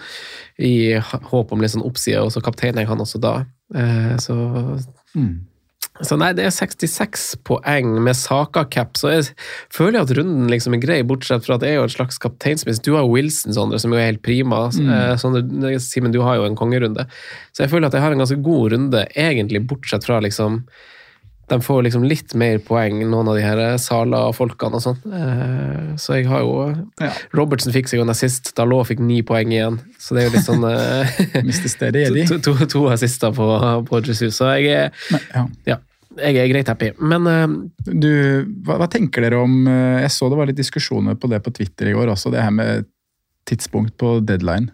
i 0.63 0.95
håp 1.01 1.51
om 1.51 1.65
litt 1.65 1.75
sånn 1.75 1.87
oppside, 1.89 2.23
og 2.23 2.31
så 2.31 2.45
kapteiner 2.45 2.85
jeg 2.85 2.93
han 2.93 3.03
også 3.03 3.19
da. 3.19 3.41
Eh, 3.75 4.15
så 4.23 4.39
så 6.07 6.17
nei, 6.21 6.31
det 6.37 6.47
er 6.47 6.55
66 6.55 7.25
poeng 7.45 7.93
med 8.01 8.17
Saka-cap, 8.17 8.97
så 8.97 9.13
jeg 9.13 9.27
føler 9.73 10.01
at 10.01 10.13
runden 10.17 10.49
liksom 10.51 10.77
er 10.77 10.83
grei, 10.83 11.01
bortsett 11.07 11.45
fra 11.45 11.59
at 11.59 11.65
det 11.65 11.73
er 11.73 11.81
jo 11.81 11.89
et 11.89 11.97
slags 11.97 12.21
kapteinsmiss. 12.23 12.81
Du 12.85 12.95
har 12.97 13.09
Wilson, 13.09 13.53
Sondre, 13.57 13.81
som 13.83 13.93
jo 13.93 14.01
er 14.01 14.09
helt 14.13 14.23
prima. 14.25 14.67
Mm. 14.73 15.19
Sondre, 15.21 15.75
Simen, 15.85 16.15
du 16.15 16.23
har 16.25 16.41
jo 16.41 16.47
en 16.49 16.57
kongerunde. 16.59 17.05
Så 17.53 17.65
jeg 17.65 17.73
føler 17.73 17.91
at 17.91 17.97
jeg 17.97 18.05
har 18.05 18.17
en 18.17 18.23
ganske 18.23 18.41
god 18.45 18.73
runde, 18.75 19.05
egentlig, 19.13 19.67
bortsett 19.69 20.09
fra 20.09 20.23
liksom 20.25 20.65
De 21.51 21.57
får 21.59 21.81
liksom 21.83 22.05
litt 22.07 22.31
mer 22.39 22.61
poeng, 22.63 23.01
noen 23.11 23.27
av 23.27 23.35
de 23.35 23.43
her 23.43 23.61
Sala-folkene 23.83 24.79
og 24.79 24.85
sånn. 24.85 25.01
Eh, 25.19 25.89
så 25.99 26.21
jeg 26.21 26.29
har 26.31 26.45
jo 26.47 26.69
Ja. 27.03 27.11
Robertsen 27.35 27.75
fikk 27.75 27.91
seg 27.91 27.99
jo 27.99 28.05
en 28.07 28.15
assist, 28.15 28.53
Dalot 28.55 28.87
fikk 28.87 29.03
ni 29.03 29.19
poeng 29.27 29.51
igjen, 29.51 29.81
så 29.99 30.15
det 30.15 30.23
er 30.23 30.29
jo 30.29 30.37
litt 30.37 30.47
sånn 30.47 30.65
eh, 30.71 31.19
Mr. 31.43 31.67
Steady 31.75 32.07
to, 32.31 32.39
to, 32.39 32.55
to 32.71 32.87
assister 32.95 33.35
på, 33.35 33.51
på 33.91 34.03
Jesus, 34.07 34.39
så 34.39 34.55
jeg 34.61 34.71
er 34.71 35.11
ja. 35.35 35.49
ja, 35.67 35.81
jeg 36.19 36.41
er 36.41 36.51
greit 36.51 36.71
happy. 36.71 36.91
Men 36.99 37.29
uh, 37.29 37.47
Du, 37.87 38.11
hva, 38.67 38.81
hva 38.81 38.89
tenker 38.91 39.25
dere 39.25 39.39
om 39.45 39.63
uh, 39.69 40.01
Jeg 40.03 40.11
så 40.15 40.31
det 40.31 40.41
var 40.41 40.51
litt 40.51 40.59
diskusjoner 40.59 41.19
på 41.21 41.31
det 41.31 41.43
på 41.45 41.53
Twitter 41.55 41.91
i 41.91 41.95
går 41.97 42.11
også, 42.13 42.33
det 42.35 42.43
her 42.43 42.55
med 42.55 42.89
tidspunkt 43.49 43.97
på 43.99 44.19
deadline. 44.27 44.71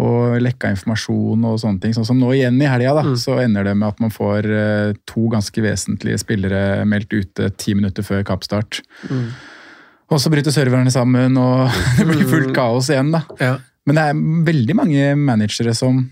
Og 0.00 0.36
lekka 0.40 0.70
informasjon 0.72 1.44
og 1.48 1.56
sånne 1.60 1.82
ting. 1.82 1.94
Sånn 1.96 2.06
som 2.08 2.20
nå 2.20 2.32
igjen 2.36 2.60
i 2.62 2.68
helga, 2.70 2.92
da, 3.00 3.14
så 3.18 3.40
ender 3.42 3.66
det 3.66 3.74
med 3.76 3.88
at 3.90 4.02
man 4.02 4.12
får 4.14 4.46
uh, 4.50 4.98
to 5.08 5.26
ganske 5.32 5.64
vesentlige 5.64 6.20
spillere 6.22 6.84
meldt 6.88 7.12
ute 7.14 7.50
ti 7.60 7.74
minutter 7.76 8.06
før 8.06 8.22
kappstart. 8.28 8.82
Og 10.10 10.18
så 10.18 10.30
bryter 10.32 10.54
serverne 10.54 10.92
sammen, 10.94 11.36
og 11.38 11.74
det 11.98 12.06
blir 12.08 12.30
fullt 12.30 12.54
kaos 12.56 12.90
igjen, 12.92 13.12
da. 13.14 13.24
ja. 13.40 13.56
Men 13.88 13.96
det 13.96 14.02
er 14.06 14.18
veldig 14.46 14.74
mange 14.76 15.04
managere 15.16 15.72
som 15.74 16.02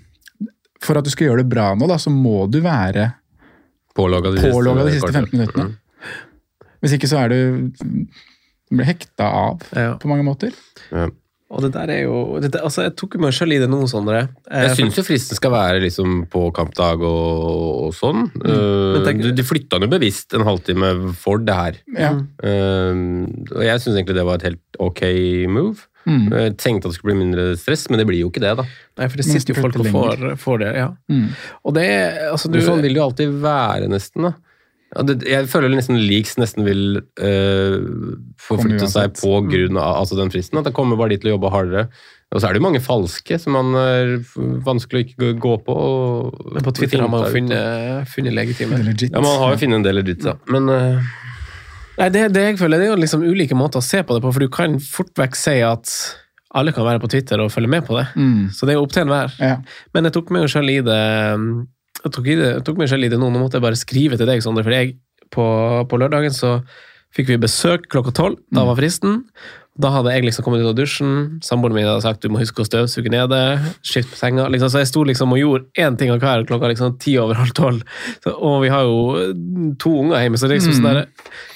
For 0.82 0.98
at 0.98 1.04
du 1.04 1.10
skal 1.12 1.28
gjøre 1.28 1.42
det 1.42 1.50
bra 1.52 1.74
nå, 1.76 1.86
da, 1.90 1.98
så 2.00 2.10
må 2.10 2.46
du 2.50 2.62
være 2.64 3.10
Pålogga 3.98 4.34
de 4.36 4.50
pålogga 4.52 4.86
de 4.88 4.96
siste 4.96 5.12
15 5.12 5.32
minuttene. 5.34 5.70
Mm. 5.72 6.18
Hvis 6.84 6.94
ikke 6.98 7.10
så 7.10 7.24
er 7.24 7.32
du 7.34 7.38
du 8.68 8.76
blir 8.76 8.86
hekta 8.86 9.24
av 9.32 9.62
Ja. 9.74 9.94
på 9.98 10.08
mange 10.10 10.22
måter. 10.26 10.52
Ja. 10.92 11.08
Og 11.48 11.62
det 11.64 11.70
der 11.72 11.88
er 11.88 12.02
jo 12.04 12.36
det, 12.44 12.50
altså 12.60 12.82
Jeg 12.84 12.92
tok 13.00 13.14
jo 13.16 13.20
meg 13.24 13.32
sjøl 13.32 13.54
i 13.56 13.58
det 13.62 13.70
nå, 13.72 13.78
Sondre. 13.88 14.26
Eh, 14.52 14.66
Jeg 14.66 14.76
syns 14.76 14.98
jo 15.00 15.04
fristen 15.06 15.38
skal 15.38 15.50
være 15.54 15.80
liksom 15.80 16.26
på 16.28 16.42
kampdag 16.52 17.00
og, 17.00 17.86
og 17.88 17.94
sånn. 17.96 18.26
Uh, 18.36 19.00
tenk- 19.06 19.22
de, 19.24 19.32
de 19.32 19.46
flytta 19.48 19.78
den 19.80 19.88
jo 19.88 19.94
bevisst 19.96 20.36
en 20.36 20.44
halvtime 20.44 20.90
for 21.16 21.40
det 21.40 21.56
her. 21.56 21.78
Ja. 21.96 22.10
Uh, 22.44 23.24
og 23.56 23.64
jeg 23.64 23.80
syns 23.80 23.96
egentlig 23.96 24.18
det 24.20 24.26
var 24.28 24.42
et 24.42 24.48
helt 24.50 24.80
ok 24.90 25.02
move. 25.48 25.87
Mm. 26.06 26.26
Jeg 26.32 26.56
tenkte 26.56 26.88
at 26.88 26.92
det 26.92 26.98
skulle 26.98 27.14
bli 27.14 27.24
mindre 27.26 27.46
stress, 27.60 27.86
men 27.90 27.98
det 28.00 28.06
blir 28.08 28.20
jo 28.22 28.30
ikke 28.30 28.40
det, 28.44 28.54
da. 28.60 28.64
Nei, 28.98 29.08
for 29.08 29.20
det 29.20 29.26
sitter 29.28 29.54
jo 29.54 29.62
folk 29.64 29.78
og 29.82 29.88
får, 29.92 30.26
får 30.40 30.60
det. 30.62 30.70
ja. 30.78 30.90
Mm. 31.12 31.24
Og 31.64 31.74
det 31.76 31.88
altså 32.30 32.48
du, 32.52 32.60
sånn 32.64 32.80
vil 32.84 32.94
det 32.94 33.00
jo 33.02 33.08
alltid 33.10 33.40
være, 33.42 33.90
nesten. 33.92 34.28
da. 34.30 34.34
Jeg 35.28 35.50
føler 35.52 35.68
nesten 35.76 35.98
leaks 36.00 36.38
nesten 36.40 36.64
vil 36.64 37.02
uh, 37.20 37.74
forflytte 38.40 38.88
seg 38.88 39.18
på 39.18 39.34
grunn 39.44 39.76
av 39.76 39.98
altså 40.00 40.16
den 40.16 40.32
fristen. 40.32 40.56
At 40.62 40.64
det 40.70 40.72
kommer 40.78 40.96
bare 40.96 41.12
de 41.12 41.18
til 41.20 41.28
å 41.28 41.34
jobbe 41.36 41.50
hardere. 41.52 41.88
Og 42.32 42.40
så 42.40 42.48
er 42.48 42.56
det 42.56 42.60
jo 42.62 42.64
mange 42.64 42.80
falske 42.84 43.36
som 43.40 43.54
man 43.56 43.76
er 43.76 44.14
vanskelig 44.64 45.02
å 45.02 45.04
ikke 45.04 45.30
gå- 45.44 45.60
på. 45.64 45.76
Og, 45.76 46.40
Men 46.56 46.64
på 46.64 46.72
Twitter 46.76 47.04
har 47.04 47.12
man 47.12 47.26
jo 47.26 47.34
funnet, 47.36 48.08
funnet 48.12 48.36
legitime. 48.36 48.80
Legit. 48.84 49.12
Ja, 49.12 49.20
man 49.24 49.38
har 49.44 49.52
jo 49.54 49.60
funnet 49.60 49.80
en 49.82 49.86
del 49.86 50.00
legit, 50.00 50.24
da. 50.24 50.38
Men 50.52 50.68
uh, 50.72 51.12
Nei, 51.98 52.08
det, 52.14 52.28
det 52.34 52.44
jeg 52.44 52.58
føler, 52.60 52.78
det 52.78 52.88
er 52.88 52.92
jo 52.92 53.02
liksom 53.02 53.24
ulike 53.26 53.58
måter 53.58 53.82
å 53.82 53.84
se 53.84 54.04
på 54.06 54.14
det 54.14 54.22
på, 54.22 54.32
for 54.34 54.44
du 54.44 54.52
kan 54.54 54.78
fort 54.82 55.10
vekk 55.18 55.38
si 55.38 55.56
at 55.66 55.92
alle 56.56 56.72
kan 56.72 56.86
være 56.86 57.02
på 57.02 57.10
Twitter 57.12 57.42
og 57.42 57.50
følge 57.52 57.70
med 57.70 57.84
på 57.88 57.96
det. 57.98 58.06
Mm. 58.16 58.48
Så 58.54 58.66
det 58.66 58.74
er 58.74 58.78
jo 58.78 58.86
opp 58.86 58.94
til 58.94 59.04
enhver. 59.04 59.34
Ja. 59.42 59.58
Men 59.96 60.08
jeg 60.08 60.14
tok 60.16 60.30
meg 60.34 60.46
selv 60.52 60.72
i 60.72 60.78
det 60.84 61.02
jeg 61.98 62.14
tok, 62.14 62.28
i 62.30 62.36
det, 62.38 62.50
jeg 62.52 62.64
tok 62.66 62.78
meg 62.78 62.90
selv 62.90 63.04
i 63.06 63.10
det 63.10 63.18
nå. 63.18 63.28
Nå 63.32 63.42
måtte 63.42 63.58
jeg 63.58 63.66
bare 63.66 63.78
skrive 63.78 64.18
til 64.18 64.28
deg, 64.30 64.42
Sondre, 64.44 64.62
for 64.66 64.74
jeg, 64.74 64.94
på, 65.34 65.44
på 65.90 65.98
lørdagen 66.00 66.34
så 66.34 66.60
fikk 67.16 67.32
vi 67.32 67.40
besøk 67.42 67.88
klokka 67.90 68.14
tolv. 68.14 68.38
Da 68.54 68.64
var 68.68 68.78
fristen. 68.78 69.24
Da 69.80 69.90
hadde 69.94 70.10
jeg 70.10 70.24
liksom 70.26 70.42
kommet 70.44 70.60
ut 70.64 70.66
av 70.72 70.74
dusjen. 70.74 71.10
Samboeren 71.44 71.74
min 71.76 71.86
hadde 71.86 72.02
sagt 72.02 72.20
du 72.24 72.28
må 72.28 72.40
huske 72.42 72.64
å 72.64 72.66
støvsuge 72.66 73.10
nede. 73.14 73.38
Skift 73.86 74.10
på 74.10 74.18
senga. 74.18 74.48
Liksom, 74.50 74.72
så 74.74 74.80
jeg 74.82 74.88
sto 74.90 75.04
liksom 75.06 75.32
og 75.36 75.38
gjorde 75.38 75.66
én 75.78 75.96
ting 75.98 76.10
av 76.10 76.18
hver 76.18 76.42
klokka 76.48 76.72
liksom 76.72 76.96
ti 76.98 77.16
over 77.18 77.34
halv 77.38 77.54
tolv. 77.54 77.82
Så- 78.24 78.34
Og 78.38 78.62
vi 78.62 78.68
har 78.74 78.82
jo 78.82 79.74
to 79.78 79.90
unger 80.00 80.18
hjemme, 80.24 80.34
så 80.38 80.48
det 80.48 80.56
er 80.56 80.60
liksom 80.60 80.74
sånn 80.80 80.94
der, 80.94 81.06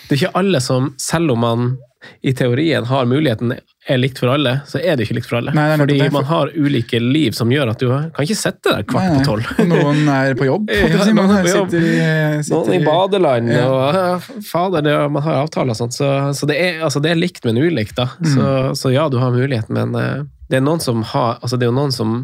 det 0.08 0.12
er 0.14 0.20
ikke 0.26 0.36
alle 0.38 0.60
som, 0.60 0.94
selv 0.98 1.32
om 1.32 1.40
man 1.40 1.78
i 2.22 2.32
teorien 2.34 2.84
har 2.88 3.04
muligheten 3.06 3.52
er 3.88 3.98
likt 3.98 4.18
for 4.22 4.30
alle, 4.30 4.60
så 4.70 4.78
er 4.78 4.94
det 4.96 5.06
ikke 5.08 5.16
likt 5.18 5.26
for 5.30 5.40
alle. 5.40 5.52
Nei, 5.56 5.76
Fordi 5.80 5.96
for- 6.04 6.14
man 6.14 6.24
har 6.28 6.50
ulike 6.54 7.00
liv 7.02 7.34
som 7.34 7.50
gjør 7.50 7.70
at 7.72 7.80
du 7.82 7.88
kan 7.90 8.24
ikke 8.26 8.36
sette 8.38 8.70
deg 8.76 8.86
kvart 8.90 9.08
Nei, 9.08 9.16
nei. 9.16 9.22
på 9.22 9.26
tolv. 9.30 9.48
Noen 9.72 10.02
er 10.14 10.34
på 10.38 10.46
jobb. 10.46 10.70
Ja, 10.76 10.90
noen 11.04 11.16
Noen 11.18 11.32
er 11.38 11.46
på 11.48 11.54
jobb. 11.56 11.70
sitter 11.72 11.86
i, 11.88 12.42
sitter 12.46 12.58
Noen 12.60 12.76
i 12.76 12.84
badeland 12.86 13.50
Ja. 13.54 13.64
og 13.70 14.28
Fader, 14.46 14.82
det, 14.86 14.94
man 15.16 15.22
har 15.26 15.40
avtaler 15.42 15.74
og 15.74 15.80
sånt, 15.80 15.96
så, 15.98 16.10
så 16.34 16.46
det, 16.50 16.58
er, 16.62 16.78
altså, 16.86 17.02
det 17.02 17.10
er 17.14 17.18
likt, 17.18 17.42
men 17.44 17.58
ulikt. 17.58 17.96
da. 17.98 18.08
Mm. 18.22 18.30
Så, 18.34 18.52
så 18.82 18.92
ja, 18.94 19.08
du 19.10 19.18
har 19.22 19.34
muligheten, 19.34 19.74
men 19.74 19.94
eh, 19.98 20.22
det 20.52 20.60
er 20.60 20.64
noen 20.66 20.80
som 20.84 21.02
har, 21.14 21.38
altså, 21.42 21.56
det 21.58 21.66
er 21.66 21.72
jo 21.72 21.78
noen 21.80 21.92
som 21.94 22.14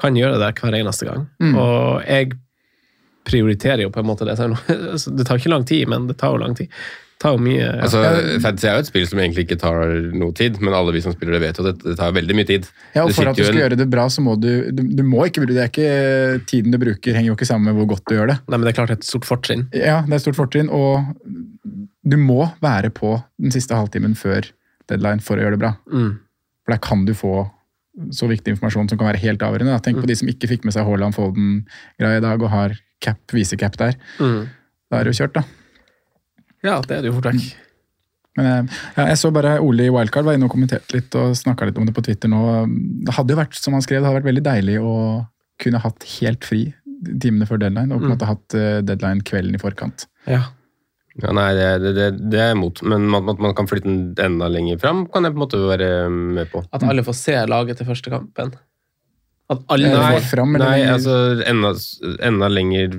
kan 0.00 0.16
gjøre 0.16 0.38
det 0.40 0.52
hver 0.62 0.76
eneste 0.80 1.08
gang. 1.08 1.26
Mm. 1.42 1.56
Og 1.60 2.02
jeg 2.08 2.32
prioriterer 3.28 3.84
jo 3.84 3.90
på 3.94 4.00
en 4.02 4.06
måte 4.08 4.26
det. 4.26 4.34
Det 5.18 5.24
tar 5.28 5.38
ikke 5.38 5.52
lang 5.52 5.64
tid, 5.68 5.88
men 5.90 6.08
det 6.08 6.16
tar 6.18 6.32
jo 6.34 6.40
lang 6.42 6.56
tid. 6.58 6.70
Tar 7.22 7.36
jo 7.36 7.42
mye 7.44 7.66
altså, 7.84 8.00
Fantasy 8.42 8.66
er 8.66 8.72
jo 8.74 8.82
et 8.82 8.88
spill 8.88 9.04
som 9.06 9.20
egentlig 9.22 9.44
ikke 9.46 9.58
tar 9.62 9.76
noe 10.18 10.34
tid, 10.34 10.56
men 10.60 10.74
alle 10.74 10.90
vi 10.96 11.02
som 11.04 11.12
spiller 11.14 11.36
det, 11.36 11.42
vet 11.44 11.60
jo 11.60 11.66
at 11.68 11.76
det, 11.78 11.84
det 11.92 11.96
tar 12.00 12.10
veldig 12.16 12.34
mye 12.34 12.48
tid. 12.48 12.66
Ja, 12.96 13.04
og 13.04 13.12
Det 13.12 13.14
For 13.20 13.30
at 13.30 13.36
du 13.38 13.44
skal 13.44 13.54
en- 13.54 13.60
gjøre 13.62 13.78
det 13.78 13.86
bra, 13.92 14.06
så 14.10 14.24
må 14.26 14.34
du 14.42 14.48
Du, 14.72 14.82
du 14.82 15.02
må 15.06 15.22
ikke 15.28 15.46
Det 15.46 15.56
er 15.62 15.70
ikke 15.70 16.46
tiden 16.50 16.72
du 16.74 16.78
bruker, 16.82 17.14
henger 17.14 17.30
jo 17.30 17.36
ikke 17.38 17.46
sammen 17.46 17.70
med 17.70 17.78
hvor 17.78 17.92
godt 17.94 18.04
du 18.10 18.16
gjør 18.16 18.32
det. 18.32 18.38
Nei, 18.48 18.56
men 18.58 18.66
det 18.66 18.72
er 18.74 18.78
klart 18.80 18.90
et 18.96 19.04
stort 19.06 19.24
fortrinn. 19.28 19.68
Ja, 19.72 20.00
det 20.02 20.10
er 20.10 20.18
et 20.18 20.26
stort 20.26 20.40
fortrinn, 20.40 20.68
og 20.68 21.14
du 22.04 22.16
må 22.18 22.50
være 22.60 22.90
på 22.90 23.14
den 23.40 23.54
siste 23.54 23.74
halvtimen 23.78 24.16
før 24.18 24.42
deadline 24.90 25.22
for 25.22 25.38
å 25.38 25.44
gjøre 25.46 25.54
det 25.56 25.62
bra. 25.62 25.76
Mm. 25.92 26.18
For 26.66 26.74
der 26.74 26.82
kan 26.82 27.04
du 27.06 27.14
få 27.14 27.50
så 28.10 28.26
viktig 28.26 28.54
informasjon 28.56 28.88
som 28.90 28.98
kan 28.98 29.06
være 29.12 29.20
helt 29.22 29.38
avgjørende. 29.44 29.76
Da. 29.76 29.78
Tenk 29.84 29.98
Mm. 29.98 30.02
på 30.02 30.08
de 30.08 30.14
som 30.16 30.28
ikke 30.28 30.48
fikk 30.48 30.64
med 30.64 30.72
seg 30.74 30.86
Haaland 30.88 31.14
Folden-greia 31.14 32.16
i 32.18 32.24
dag, 32.24 32.42
og 32.42 32.50
har 32.50 32.74
cap, 33.00 33.18
visecap 33.30 33.76
der. 33.76 33.94
Mm. 34.18 34.48
Da 34.90 34.98
er 34.98 35.04
det 35.04 35.14
jo 35.14 35.22
kjørt, 35.24 35.34
da. 35.34 35.42
Ja, 36.62 36.80
det 36.86 36.96
er 36.98 37.02
det 37.04 37.10
jo 37.10 37.16
fort 37.18 37.30
vekk. 37.32 37.46
Men 38.38 38.46
jeg, 38.48 38.68
ja, 38.96 39.04
jeg 39.10 39.18
så 39.20 39.28
bare 39.34 39.56
Ole 39.60 39.88
i 39.88 39.92
Wildcard 39.92 40.24
var 40.24 40.38
inne 40.38 40.46
og 40.48 40.54
kommenterte 40.54 40.94
litt 40.96 41.12
og 41.20 41.34
snakka 41.36 41.66
litt 41.68 41.76
om 41.80 41.84
det 41.88 41.92
på 41.96 42.04
Twitter 42.06 42.30
nå. 42.32 42.38
Det 43.04 43.12
hadde 43.18 43.34
jo 43.34 43.40
vært 43.42 43.58
som 43.60 43.74
han 43.76 43.82
skrev, 43.84 44.00
det 44.00 44.08
hadde 44.08 44.20
vært 44.22 44.30
veldig 44.30 44.44
deilig 44.46 44.78
å 44.80 44.94
kunne 45.60 45.82
hatt 45.84 46.06
helt 46.20 46.46
fri 46.48 46.62
timene 47.20 47.44
før 47.50 47.58
deadline, 47.60 47.90
og 47.92 47.98
på 48.00 48.06
en 48.06 48.10
Mm. 48.12 48.14
måte 48.14 48.28
hatt 48.30 48.54
eh, 48.56 48.80
deadline 48.86 49.20
kvelden 49.26 49.58
i 49.58 49.60
forkant. 49.60 50.06
Ja. 50.30 50.44
Ja, 51.20 51.28
nei, 51.36 51.48
det, 51.58 51.66
det, 51.82 51.90
det, 51.98 52.04
det 52.32 52.38
er 52.40 52.46
jeg 52.52 52.56
imot, 52.56 52.80
men 52.88 53.04
at 53.12 53.26
man, 53.26 53.36
man 53.50 53.54
kan 53.58 53.66
flytte 53.68 53.84
den 53.90 54.14
enda 54.16 54.46
lenger 54.48 54.78
fram, 54.80 55.02
kan 55.12 55.26
jeg 55.26 55.34
på 55.34 55.36
en 55.36 55.42
måte 55.44 55.60
være 55.68 55.88
med 56.08 56.48
på. 56.54 56.62
At 56.72 56.86
alle 56.88 57.04
får 57.04 57.18
se 57.18 57.34
laget 57.52 57.76
til 57.82 57.90
første 57.90 58.14
kampen. 58.14 58.54
At 59.50 59.64
alle 59.74 59.90
nei, 59.90 60.12
får 60.14 60.28
fram, 60.30 60.54
eller 60.54 60.64
Nei, 60.64 60.76
lenger- 60.78 60.94
altså 60.94 61.16
enda, 61.50 61.72
enda 62.28 62.48
lenger 62.48 62.94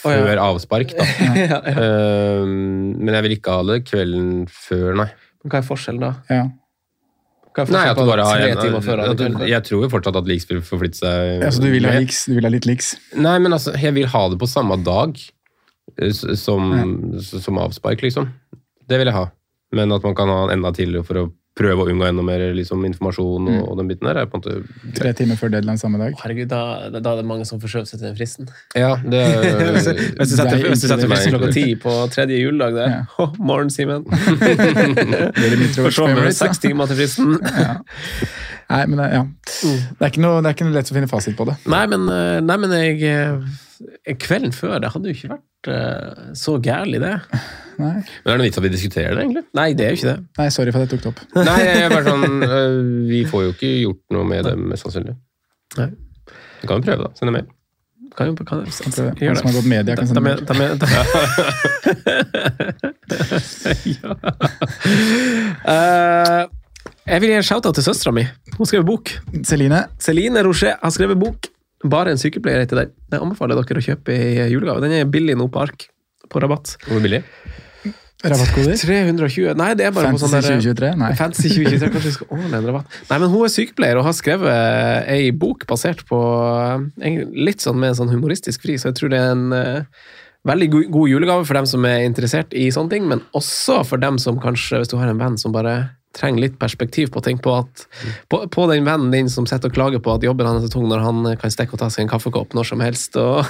før 0.00 0.22
oh, 0.22 0.30
ja. 0.30 0.44
avspark, 0.46 0.94
da. 0.96 1.08
ja, 1.36 1.48
ja. 1.50 1.58
Ehm, 1.74 2.94
men 3.00 3.16
jeg 3.16 3.26
vil 3.26 3.34
ikke 3.36 3.56
ha 3.58 3.66
det 3.68 3.82
kvelden 3.88 4.30
før, 4.54 4.94
nei. 5.02 5.10
Men 5.42 5.52
Hva 5.52 5.60
er 5.60 5.66
forskjellen 5.66 6.04
da? 6.06 6.12
Ja. 6.30 6.46
Er 7.60 7.72
Nei, 7.74 7.82
du 7.92 8.04
bare 8.06 8.24
en, 9.10 9.16
du. 9.18 9.42
Jeg 9.50 9.66
tror 9.66 9.82
jo 9.82 9.88
fortsatt 9.90 10.16
at 10.20 10.28
leaks 10.30 10.46
vil 10.48 10.60
forflytte 10.64 11.00
seg. 11.00 11.42
Altså, 11.44 11.64
du 11.64 11.72
vil 11.72 11.88
ha 11.88 11.96
leaks, 11.98 12.22
du 12.30 12.36
vil 12.36 12.46
ha 12.46 12.52
litt 12.54 12.68
leaks? 12.68 12.92
Nei, 13.18 13.34
men 13.42 13.56
altså, 13.56 13.74
jeg 13.74 13.96
vil 13.96 14.06
ha 14.12 14.22
det 14.30 14.38
på 14.40 14.48
samme 14.48 14.78
dag 14.86 15.18
eh, 15.98 16.14
som, 16.38 16.70
som 17.26 17.58
avspark, 17.60 18.06
liksom. 18.06 18.30
Det 18.88 19.00
vil 19.02 19.10
jeg 19.10 19.18
ha. 19.18 19.26
Men 19.76 19.92
at 19.94 20.06
man 20.06 20.14
kan 20.18 20.30
ha 20.30 20.44
den 20.46 20.60
enda 20.60 20.72
tidligere 20.76 21.06
for 21.06 21.20
å 21.20 21.26
prøve 21.58 21.84
å 21.84 21.90
unngå 21.90 22.06
enda 22.06 22.22
mer 22.24 22.42
liksom, 22.56 22.84
informasjon 22.88 23.48
og, 23.50 23.60
og 23.72 23.78
den 23.80 23.90
biten 23.90 24.06
der. 24.08 24.20
er 24.22 24.28
på 24.30 24.38
en 24.38 24.42
måte 24.42 24.94
Tre 24.96 25.12
timer 25.18 25.38
før 25.40 25.52
deadline 25.54 25.80
samme 25.80 26.00
dag. 26.00 26.14
Herregud, 26.22 26.50
da, 26.52 26.90
da 26.94 27.00
er 27.00 27.20
det 27.20 27.26
mange 27.28 27.46
som 27.48 27.60
forskjøver 27.62 27.88
seg 27.90 28.00
til 28.00 28.08
den 28.08 28.18
fristen. 28.18 28.50
Ja, 28.78 28.92
det 29.02 29.24
Hvis 29.76 29.88
du 29.88 29.94
hvis 30.00 30.32
du 30.32 30.36
setter, 30.36 30.52
det 30.54 30.60
er 30.60 30.74
hvis 30.74 30.84
du 30.84 30.88
setter 30.88 31.10
fristen 31.10 31.34
klokka 31.34 31.50
ti 31.56 31.66
på 31.80 31.96
tredje 32.14 32.38
juledag 32.40 32.78
det 32.78 32.86
Ja. 32.90 33.00
Oh, 33.22 33.34
morgen, 33.38 33.70
Simen. 33.70 34.06
Forsov 35.76 36.14
med 36.16 36.32
seks 36.36 36.62
timer 36.62 36.90
til 36.90 37.02
fristen. 37.02 37.36
Ja. 37.60 37.74
Nei, 38.70 38.84
men 38.86 39.00
ja. 39.02 39.24
det, 39.26 39.98
er 39.98 40.12
ikke 40.12 40.22
noe, 40.22 40.38
det 40.40 40.50
er 40.50 40.54
ikke 40.54 40.66
noe 40.68 40.76
lett 40.76 40.90
å 40.92 40.94
finne 40.94 41.10
fasit 41.10 41.34
på 41.36 41.46
det. 41.48 41.56
Nei, 41.70 41.82
men, 41.90 42.06
eh, 42.14 42.38
nei, 42.44 42.56
men 42.62 42.74
jeg 42.76 43.00
eh, 43.08 44.14
Kvelden 44.20 44.54
før, 44.54 44.76
det 44.82 44.92
hadde 44.94 45.10
jo 45.10 45.16
ikke 45.16 45.32
vært 45.32 45.70
eh, 45.74 46.28
så 46.38 46.54
gærlig, 46.62 47.00
det. 47.02 47.16
Nei, 47.80 48.00
Men 48.02 48.04
er 48.04 48.34
det 48.34 48.38
noe 48.40 48.48
vits 48.48 48.58
at 48.60 48.64
vi 48.66 48.72
diskuterer 48.74 49.12
det, 49.16 49.20
egentlig? 49.24 49.44
Nei, 49.56 49.68
det 49.78 49.84
er 49.86 49.90
jo 49.94 49.98
ikke 50.00 50.10
det. 50.10 50.18
Nei 50.40 50.48
sorry 50.54 50.70
for 50.74 50.80
at 50.80 50.84
jeg 50.86 50.90
tok 51.00 51.04
det 51.06 51.10
opp. 51.14 51.20
Nei, 51.50 51.60
jeg 51.66 51.78
er 51.86 51.90
bare 51.94 52.06
sånn 52.10 52.26
øh, 52.46 52.78
Vi 53.10 53.20
får 53.30 53.40
jo 53.46 53.50
ikke 53.56 53.70
gjort 53.84 54.02
noe 54.18 54.24
med 54.34 54.40
det, 54.50 54.54
mest 54.74 54.82
sannsynlig. 54.86 55.14
Nei. 55.80 55.88
Vi 56.60 56.64
kan 56.68 56.74
jo 56.76 56.82
prøve, 56.90 57.02
da. 57.08 57.12
Sende 57.18 57.32
mail. 57.38 57.48
Kan 58.18 58.24
jo, 58.26 58.32
kan, 58.42 58.64
Kan 58.66 58.90
prøve. 58.92 59.12
gjør 59.22 59.30
Han 59.30 59.36
som 59.38 59.46
har 59.48 59.54
gått 59.60 59.70
media, 59.70 59.94
kan 59.96 60.04
De- 60.04 60.10
sende 60.10 60.24
mail. 60.26 60.38
Ta 60.44 60.54
med, 60.58 60.70
Ja. 63.90 64.10
uh, 65.70 66.42
jeg 67.10 67.18
vil 67.22 67.30
gi 67.32 67.36
en 67.38 67.46
shout-out 67.46 67.74
til 67.78 67.84
søstera 67.86 68.12
mi. 68.14 68.24
Hun 68.56 68.66
skrev 68.68 68.84
bok. 68.86 69.10
Celine, 69.46 69.80
Celine 70.02 70.42
Rocher 70.46 70.74
har 70.82 70.92
skrevet 70.94 71.18
bok. 71.20 71.48
Bare 71.90 72.12
en 72.12 72.20
sykepleier 72.20 72.60
heter 72.64 72.76
den. 72.82 72.90
Jeg 73.14 73.22
anbefaler 73.24 73.54
dere 73.58 73.80
å 73.80 73.84
kjøpe 73.86 74.10
i 74.14 74.16
julegave. 74.52 74.82
Den 74.84 74.92
er 74.98 75.08
billig 75.10 75.36
nå 75.40 75.46
på 75.52 75.62
ark. 75.64 75.78
På 76.30 76.36
rabatt. 76.44 76.66
Hvor 76.86 77.00
billig? 77.02 77.22
Rabattkoder. 78.24 78.76
320 78.80 79.54
Nei, 79.58 79.68
det 79.78 79.86
er 79.88 79.94
bare 79.96 80.12
på 80.14 80.20
sånn 80.22 80.34
der 80.36 80.46
2023? 80.46 80.92
Nei. 81.00 81.10
Fantasy 81.18 81.52
2023, 81.52 81.90
kanskje 81.94 82.10
vi 82.10 82.14
skal 82.16 82.32
ordne 82.36 82.60
en 82.60 82.70
rabatt. 82.70 82.98
Nei, 83.10 83.20
men 83.22 83.32
hun 83.32 83.44
er 83.46 83.52
sykepleier 83.54 84.00
og 84.00 84.08
har 84.08 84.16
skrevet 84.16 85.12
ei 85.12 85.30
bok 85.36 85.66
basert 85.70 86.02
på 86.08 86.18
eh, 87.00 87.22
litt 87.36 87.64
sånn 87.64 87.78
med 87.80 87.94
en 87.94 88.00
sånn 88.02 88.12
humoristisk 88.12 88.66
fri, 88.66 88.76
så 88.80 88.90
jeg 88.90 89.00
tror 89.00 89.14
det 89.14 89.22
er 89.22 89.32
en 89.36 89.46
eh, 89.56 90.02
veldig 90.48 90.68
god 90.92 91.06
julegave 91.12 91.46
for 91.48 91.60
dem 91.60 91.68
som 91.68 91.84
er 91.88 92.04
interessert 92.06 92.54
i 92.56 92.68
sånne 92.72 92.94
ting, 92.94 93.08
men 93.08 93.24
også 93.36 93.82
for 93.88 94.02
dem 94.02 94.20
som 94.22 94.40
kanskje, 94.40 94.80
hvis 94.80 94.92
du 94.92 94.98
har 95.00 95.10
en 95.12 95.20
venn 95.20 95.40
som 95.40 95.54
bare 95.56 95.76
trenger 96.16 96.42
litt 96.42 96.56
perspektiv 96.58 97.12
på 97.14 97.20
å 97.20 97.24
tenke 97.24 97.44
på 97.44 97.52
at 97.60 97.84
på, 98.32 98.40
på 98.50 98.66
den 98.70 98.86
vennen 98.86 99.12
din 99.14 99.30
som 99.30 99.46
sitter 99.46 99.70
og 99.70 99.76
klager 99.76 100.02
på 100.02 100.16
at 100.16 100.24
jobben 100.26 100.48
hans 100.48 100.66
er 100.66 100.72
tung 100.72 100.88
når 100.90 101.04
han 101.04 101.28
kan 101.38 101.54
stikke 101.54 101.76
og 101.76 101.82
ta 101.82 101.90
seg 101.92 102.04
en 102.04 102.10
kaffekopp 102.10 102.56
når 102.56 102.70
som 102.72 102.82
helst 102.82 103.18
og, 103.20 103.46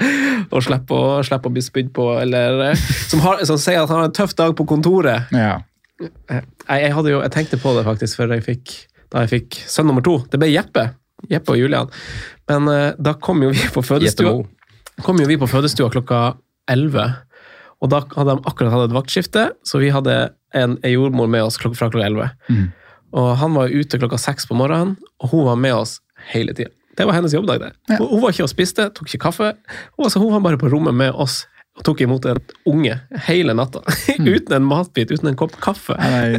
og 0.54 0.60
slippe, 0.62 0.94
å, 0.94 1.20
slippe 1.26 1.50
å 1.50 1.54
bli 1.54 1.64
spydd 1.64 1.90
på, 1.96 2.08
eller 2.22 2.68
eh, 2.70 2.88
som, 3.10 3.22
har, 3.24 3.42
som 3.48 3.58
sier 3.60 3.82
at 3.82 3.90
han 3.90 4.04
har 4.04 4.10
en 4.12 4.16
tøff 4.16 4.36
dag 4.38 4.54
på 4.56 4.66
kontoret. 4.70 5.32
Ja. 5.34 5.58
Jeg, 6.00 6.44
jeg, 6.68 6.92
hadde 6.94 7.12
jo, 7.12 7.22
jeg 7.22 7.34
tenkte 7.34 7.60
på 7.62 7.74
det 7.76 7.86
faktisk 7.86 8.20
før 8.20 8.36
jeg 8.36 8.46
fikk, 8.46 8.76
da 9.14 9.24
jeg 9.24 9.34
fikk 9.34 9.58
sønn 9.70 9.90
nummer 9.90 10.04
to. 10.06 10.20
Det 10.30 10.40
ble 10.42 10.52
Jeppe. 10.52 10.88
Jeppe 11.30 11.54
og 11.54 11.60
Julian. 11.60 11.92
Men 12.50 12.70
uh, 12.70 12.88
da 13.00 13.14
kom 13.22 13.42
jo 13.44 13.52
vi 13.54 13.68
på 13.72 13.82
fødestua, 13.84 14.34
kom 15.04 15.22
jo 15.22 15.28
vi 15.30 15.38
på 15.40 15.48
fødestua 15.50 15.90
klokka 15.94 16.24
11. 16.70 17.14
Og 17.84 17.92
da 17.92 18.00
hadde 18.14 18.32
de 18.32 18.48
akkurat 18.48 18.72
hatt 18.72 18.88
et 18.88 18.96
vaktskifte, 18.96 19.48
så 19.66 19.80
vi 19.82 19.92
hadde 19.92 20.16
en, 20.56 20.78
en 20.80 20.94
jordmor 20.94 21.28
med 21.30 21.44
oss 21.44 21.60
fra 21.60 21.68
klokka 21.68 22.00
11. 22.00 22.30
Mm. 22.48 22.64
Og 23.14 23.28
han 23.38 23.58
var 23.58 23.74
ute 23.74 24.00
klokka 24.00 24.18
seks 24.18 24.48
på 24.48 24.56
morgenen, 24.58 24.96
og 25.20 25.34
hun 25.34 25.44
var 25.50 25.60
med 25.60 25.76
oss 25.76 25.98
hele 26.32 26.56
tida. 26.56 26.72
Det 26.94 27.04
var 27.08 27.16
hennes 27.18 27.34
jobbdag. 27.34 27.60
det. 27.60 27.72
Ja. 27.90 27.98
Hun, 27.98 28.08
hun 28.14 28.22
var 28.22 28.34
ikke 28.34 28.46
og 28.46 28.52
spiste, 28.52 28.86
tok 28.94 29.10
ikke 29.10 29.26
kaffe. 29.26 29.50
Hun, 29.96 30.06
altså, 30.06 30.22
hun 30.22 30.32
var 30.32 30.46
bare 30.46 30.60
på 30.60 30.70
rommet 30.72 30.94
med 30.96 31.12
oss 31.12 31.42
og 31.74 31.82
tok 31.88 32.04
imot 32.04 32.26
en 32.30 32.38
unge 32.70 32.94
hele 33.26 33.54
natta. 33.58 33.82
uten 34.22 34.54
en 34.54 34.66
matbit, 34.68 35.10
uten 35.10 35.32
en 35.32 35.38
kopp 35.38 35.56
kaffe. 35.62 35.96
Nei, 35.98 36.38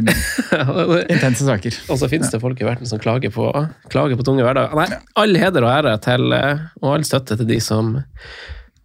intense 1.12 1.44
saker. 1.44 1.76
Og 1.92 2.00
så 2.00 2.08
finnes 2.08 2.32
det 2.32 2.40
folk 2.40 2.60
i 2.62 2.68
verden 2.68 2.88
som 2.88 3.00
klager 3.02 3.32
på, 3.34 3.50
klager 3.92 4.16
på 4.16 4.24
tunge 4.24 4.46
hverdager. 4.46 4.72
Nei, 4.80 5.00
all 5.20 5.36
heder 5.36 5.68
og 5.68 5.74
ære 5.74 5.92
til, 6.06 6.32
eh, 6.32 6.64
og 6.80 6.94
all 6.94 7.04
støtte 7.04 7.36
til 7.36 7.50
de 7.52 7.60
som, 7.60 7.98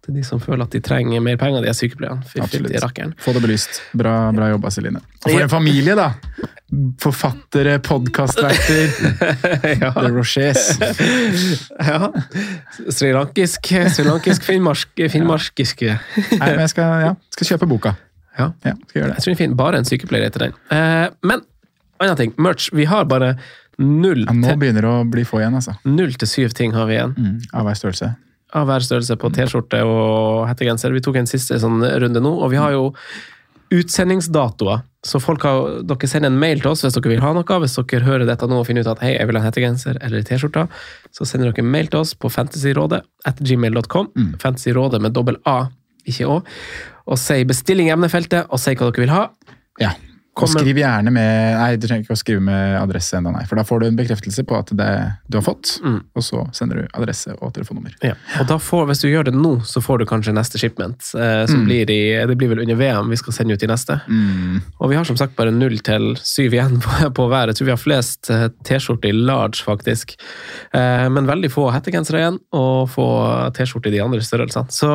til 0.02 0.16
de 0.18 0.22
som 0.26 0.40
føler 0.42 0.64
at 0.66 0.72
de 0.74 0.80
trenger 0.82 1.20
mer 1.22 1.36
penger, 1.38 1.62
de 1.62 1.68
er 1.70 1.76
sykepleierne. 1.78 2.24
Absolutt. 2.42 3.14
Få 3.22 3.34
det 3.36 3.42
belyst. 3.44 3.78
Bra, 3.94 4.14
bra 4.34 4.48
jobba, 4.50 4.70
Celine. 4.74 4.98
For 5.22 5.38
en 5.44 5.52
familie, 5.52 5.94
da! 5.94 6.08
Forfattere, 7.02 7.76
podkastverter, 7.84 8.88
ja. 9.82 9.92
The 9.92 10.08
Rochers. 10.10 10.64
ja. 11.90 12.08
Srilankisk, 12.90 13.70
srilankisk 13.94 14.42
finnmark, 14.48 14.88
finnmarkisk. 15.12 15.84
Nei, 15.86 16.38
men 16.40 16.64
jeg 16.64 16.72
skal, 16.74 16.94
ja, 17.06 17.12
skal 17.36 17.52
kjøpe 17.52 17.68
boka. 17.70 17.94
Ja. 18.38 18.50
Ja, 18.64 18.72
skal 18.88 18.98
gjøre 19.02 19.08
Jeg 19.10 19.14
det. 19.18 19.24
tror 19.26 19.34
vi 19.34 19.40
finner 19.42 19.58
bare 19.60 19.82
en 19.82 19.88
sykepleier 19.88 20.30
etter 20.30 20.46
den. 20.48 20.54
Eh, 20.72 21.06
men 21.28 21.44
annen 22.02 22.18
ting, 22.18 22.32
merch. 22.42 22.70
Vi 22.74 22.86
har 22.88 23.04
bare 23.10 23.34
null 23.82 24.24
Ja, 24.26 24.34
nå 24.36 24.56
begynner 24.60 24.84
det 24.86 24.90
å 24.90 25.04
bli 25.08 25.22
få 25.28 25.42
igjen, 25.42 25.54
altså. 25.58 25.76
null 25.88 26.12
til 26.18 26.28
syv 26.30 26.56
ting 26.56 26.74
har 26.76 26.88
vi 26.90 26.96
igjen. 26.98 27.14
Mm, 27.18 27.36
av 27.52 27.68
hver 27.68 27.78
størrelse. 27.78 28.14
Av 28.56 28.68
hver 28.68 28.84
størrelse 28.84 29.16
på 29.20 29.30
T-skjorte 29.32 29.82
og 29.86 30.46
hettegenser. 30.50 30.92
Vi 30.92 31.02
tok 31.04 31.20
en 31.20 31.30
siste 31.30 31.58
sånn 31.62 31.80
runde 31.82 32.22
nå, 32.22 32.32
og 32.36 32.52
vi 32.52 32.60
har 32.60 32.74
jo 32.74 32.90
utsendingsdatoer. 33.72 34.82
Så 35.02 35.18
folk 35.18 35.42
har, 35.48 35.80
dere 35.88 36.08
sender 36.10 36.30
en 36.30 36.38
mail 36.38 36.60
til 36.62 36.70
oss 36.70 36.84
hvis 36.84 36.94
dere 36.94 37.10
vil 37.10 37.24
ha 37.24 37.32
noe. 37.34 37.58
Hvis 37.64 37.78
dere 37.80 38.06
hører 38.06 38.28
dette 38.28 38.46
nå 38.46 38.60
og 38.60 38.68
finner 38.68 38.84
ut 38.84 38.92
at 38.92 39.02
hei, 39.02 39.14
jeg 39.16 39.26
vil 39.30 39.38
ha 39.38 39.42
en 39.42 39.48
hettegenser 39.48 39.98
eller 40.04 40.22
T-skjorte, 40.28 40.66
så 41.10 41.26
sender 41.26 41.50
dere 41.50 41.64
en 41.64 41.72
mail 41.72 41.90
til 41.90 42.02
oss 42.04 42.14
på 42.14 42.30
fantasyrådet 42.30 43.02
at 43.28 43.42
gmail.com. 43.42 44.12
Fantasyrådet 44.42 45.02
med 45.02 45.16
dobbel 45.16 45.40
A, 45.48 45.64
ikke 46.06 46.28
Å. 46.30 46.40
Og 47.10 47.18
si 47.18 47.40
bestilling 47.48 47.88
i 47.90 47.96
emnefeltet, 47.96 48.46
og 48.52 48.60
si 48.62 48.76
hva 48.76 48.92
dere 48.92 49.06
vil 49.06 49.14
ha. 49.14 49.26
Ja. 49.82 49.96
Og 50.32 50.48
skriv 50.48 50.78
gjerne 50.80 51.10
med 51.12 51.58
Nei, 51.58 51.76
du 51.76 51.84
trenger 51.86 52.06
ikke 52.06 52.14
å 52.16 52.18
skrive 52.20 52.40
med 52.40 52.76
adresse 52.80 53.18
enda, 53.18 53.30
nei. 53.34 53.42
For 53.44 53.58
da 53.60 53.64
får 53.68 53.82
du 53.82 53.86
en 53.90 53.98
bekreftelse 53.98 54.44
på 54.48 54.56
at 54.56 54.70
det 54.78 54.88
du 55.28 55.36
har 55.36 55.44
fått, 55.44 55.74
Mm. 55.84 55.98
og 56.16 56.22
så 56.24 56.40
sender 56.56 56.80
du 56.80 56.86
adresse 56.96 57.34
og 57.42 57.52
telefonnummer. 57.52 57.92
Ja. 58.02 58.14
Og 58.40 58.46
da 58.48 58.56
får, 58.56 58.86
hvis 58.88 59.02
du 59.02 59.08
gjør 59.10 59.26
det 59.28 59.34
nå, 59.36 59.58
så 59.68 59.82
får 59.84 59.98
du 60.00 60.06
kanskje 60.08 60.32
neste 60.32 60.56
shipment. 60.58 61.04
Eh, 61.14 61.44
som 61.50 61.66
blir 61.66 61.90
i, 61.92 61.98
det 62.26 62.36
blir 62.40 62.48
vel 62.48 62.62
under 62.64 62.78
VM 62.80 63.10
vi 63.12 63.18
skal 63.20 63.32
sende 63.36 63.52
ut 63.58 63.62
i 63.62 63.68
neste. 63.68 63.98
Mm. 64.08 64.62
Og 64.80 64.88
vi 64.90 64.96
har 64.96 65.04
som 65.04 65.18
sagt 65.20 65.36
bare 65.36 65.52
null 65.52 65.76
til 65.84 66.14
syv 66.24 66.56
igjen 66.56 66.80
på, 66.84 67.10
på 67.12 67.28
hver. 67.28 67.52
Jeg 67.52 67.60
tror 67.60 67.68
vi 67.68 67.74
har 67.76 67.82
flest 67.82 68.30
eh, 68.32 68.48
T-skjorter 68.64 69.12
i 69.12 69.12
large, 69.12 69.60
faktisk. 69.62 70.16
Eh, 70.72 71.06
men 71.12 71.28
veldig 71.28 71.52
få 71.52 71.68
hettegensere 71.76 72.22
igjen, 72.24 72.40
og 72.56 72.88
få 72.94 73.06
T-skjorter 73.58 73.92
i 73.92 73.98
de 73.98 74.02
andre 74.06 74.24
størrelsene. 74.24 74.72
Så 74.72 74.88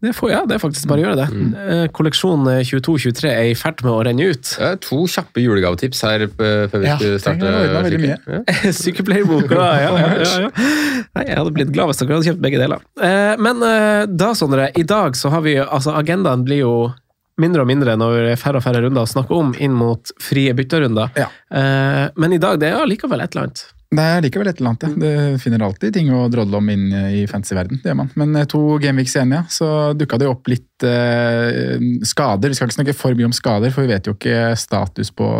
det, 0.00 0.14
får, 0.16 0.30
ja, 0.32 0.40
det 0.48 0.56
er 0.56 0.62
faktisk 0.64 0.88
bare 0.90 1.02
å 1.02 1.06
gjøre 1.08 1.20
det. 1.20 1.28
Eh, 1.66 1.84
kolleksjon 1.94 2.48
22-23 2.64 3.28
er 3.30 3.50
i 3.52 3.56
ferd 3.58 3.82
med 3.84 3.89
å 3.92 4.04
renne 4.06 4.30
ut. 4.30 4.52
Er 4.62 4.76
to 4.82 5.02
kjappe 5.10 5.42
julegavetips 5.42 6.00
her 6.06 6.24
eh, 6.26 6.30
før 6.70 6.82
vi 6.82 6.88
Ja, 6.88 6.96
skulle 7.00 7.18
starte. 7.22 7.44
det 7.50 7.74
var 7.74 7.86
veldig 7.88 8.00
mye. 8.04 8.16
Ja. 8.26 8.72
Sykepleierboka, 8.80 9.58
ja, 9.58 9.90
ja, 9.98 10.14
ja, 10.20 10.32
ja. 10.46 10.50
Nei, 11.16 11.24
jeg 11.28 11.36
hadde 11.40 11.52
blitt 11.56 11.72
glad 11.74 11.90
hvis 11.90 12.00
dere 12.02 12.16
hadde 12.18 12.28
kjøpt 12.30 12.42
begge 12.46 12.62
deler. 12.62 12.84
Eh, 13.02 13.34
men 13.42 13.62
eh, 13.66 14.06
da, 14.10 14.32
Sondre, 14.38 14.70
i 14.78 14.86
dag 14.86 15.16
så 15.18 15.32
har 15.34 15.44
vi 15.46 15.58
altså 15.62 15.94
Agendaen 15.98 16.44
blir 16.46 16.62
jo 16.64 16.74
mindre 17.40 17.62
og 17.64 17.68
mindre 17.70 17.94
når 17.96 18.16
det 18.20 18.32
er 18.34 18.40
færre 18.40 18.60
og 18.60 18.64
færre 18.66 18.82
runder 18.84 19.06
å 19.06 19.08
snakke 19.08 19.32
om 19.32 19.54
inn 19.56 19.72
mot 19.72 20.10
frie 20.20 20.52
bytterunder. 20.56 21.12
Ja. 21.16 21.28
Eh, 21.56 22.06
men 22.20 22.34
i 22.36 22.40
dag 22.42 22.58
det 22.60 22.68
er 22.72 22.82
allikevel 22.82 23.22
et 23.24 23.32
eller 23.32 23.46
annet. 23.48 23.62
Det 23.90 24.02
er 24.06 24.20
likevel 24.22 24.46
et 24.46 24.60
eller 24.60 24.70
annet, 24.70 24.84
ja. 24.86 24.90
Du 25.34 25.38
finner 25.42 25.64
alltid 25.66 25.96
ting 25.96 26.12
å 26.14 26.28
drodle 26.30 26.60
om 26.60 26.68
inn 26.70 26.92
i 26.94 27.24
fantasy-verden. 27.26 27.80
Det 27.82 27.90
gjør 27.90 27.96
man. 27.98 28.10
Men 28.20 28.36
eh, 28.38 28.46
to 28.46 28.60
gameweeks 28.78 29.16
igjen, 29.16 29.32
ja, 29.34 29.40
så 29.50 29.90
dukka 29.98 30.20
det 30.20 30.28
opp 30.30 30.46
litt 30.46 30.84
eh, 30.86 31.74
skader. 32.06 32.52
Vi 32.52 32.58
skal 32.58 32.70
ikke 32.70 32.76
snakke 32.76 32.94
for 32.94 33.18
mye 33.18 33.26
om 33.26 33.34
skader, 33.34 33.74
for 33.74 33.82
vi 33.82 33.90
vet 33.90 34.06
jo 34.06 34.14
ikke 34.14 34.52
status 34.62 35.10
på, 35.10 35.30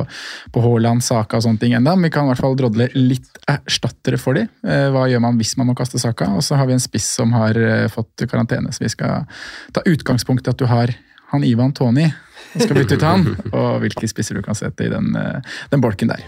på 0.51 0.63
Haaland, 0.65 1.05
Saka 1.07 1.39
og 1.39 1.47
sånne 1.47 1.63
ting 1.63 1.77
enda, 1.79 1.95
Men 1.95 2.09
vi 2.09 2.15
kan 2.17 2.27
i 2.27 2.33
hvert 2.33 2.43
fall 2.43 2.59
drodle 2.59 2.89
litt 2.97 3.39
erstattere 3.47 4.19
for 4.19 4.41
de. 4.41 4.49
Eh, 4.67 4.89
hva 4.91 5.07
gjør 5.07 5.23
man 5.29 5.39
hvis 5.39 5.55
man 5.61 5.71
må 5.71 5.77
kaste 5.79 6.03
Saka? 6.03 6.33
Og 6.35 6.43
så 6.43 6.59
har 6.59 6.67
vi 6.67 6.75
en 6.75 6.83
spiss 6.83 7.07
som 7.21 7.37
har 7.39 7.55
eh, 7.55 7.87
fått 7.93 8.27
karantene, 8.27 8.75
så 8.75 8.83
vi 8.83 8.91
skal 8.91 9.31
ta 9.77 9.87
utgangspunkt 9.87 10.51
i 10.51 10.55
at 10.55 10.59
du 10.59 10.67
har 10.67 10.91
han 11.31 11.47
Ivan 11.47 11.71
Tony 11.71 12.09
skal 12.57 12.75
bytte 12.75 12.99
ut 12.99 13.07
han, 13.07 13.29
og 13.55 13.79
hvilke 13.85 14.11
spisser 14.11 14.35
du 14.35 14.43
kan 14.43 14.59
sette 14.59 14.89
i 14.89 14.91
den, 14.91 15.15
eh, 15.15 15.55
den 15.71 15.87
bolken 15.87 16.11
der. 16.11 16.27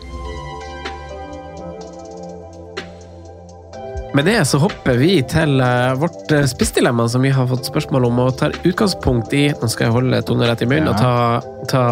Med 4.14 4.24
det 4.24 4.44
så 4.44 4.58
hopper 4.60 4.98
vi 5.00 5.22
til 5.24 5.60
eh, 5.64 5.94
vårt 5.96 6.32
uh, 6.36 6.42
spissdilemma 6.44 7.06
som 7.08 7.22
vi 7.24 7.30
har 7.32 7.46
fått 7.48 7.64
spørsmål 7.64 8.04
om, 8.10 8.18
og 8.20 8.34
tar 8.42 8.52
utgangspunkt 8.68 9.32
i 9.32 9.46
Nå 9.56 9.68
skal 9.72 9.86
jeg 9.88 9.94
holde 9.94 10.20
Tone 10.28 10.48
rett 10.50 10.60
i 10.60 10.68
munnen 10.68 10.90
og 10.92 10.98
ta, 11.00 11.14
ta, 11.70 11.84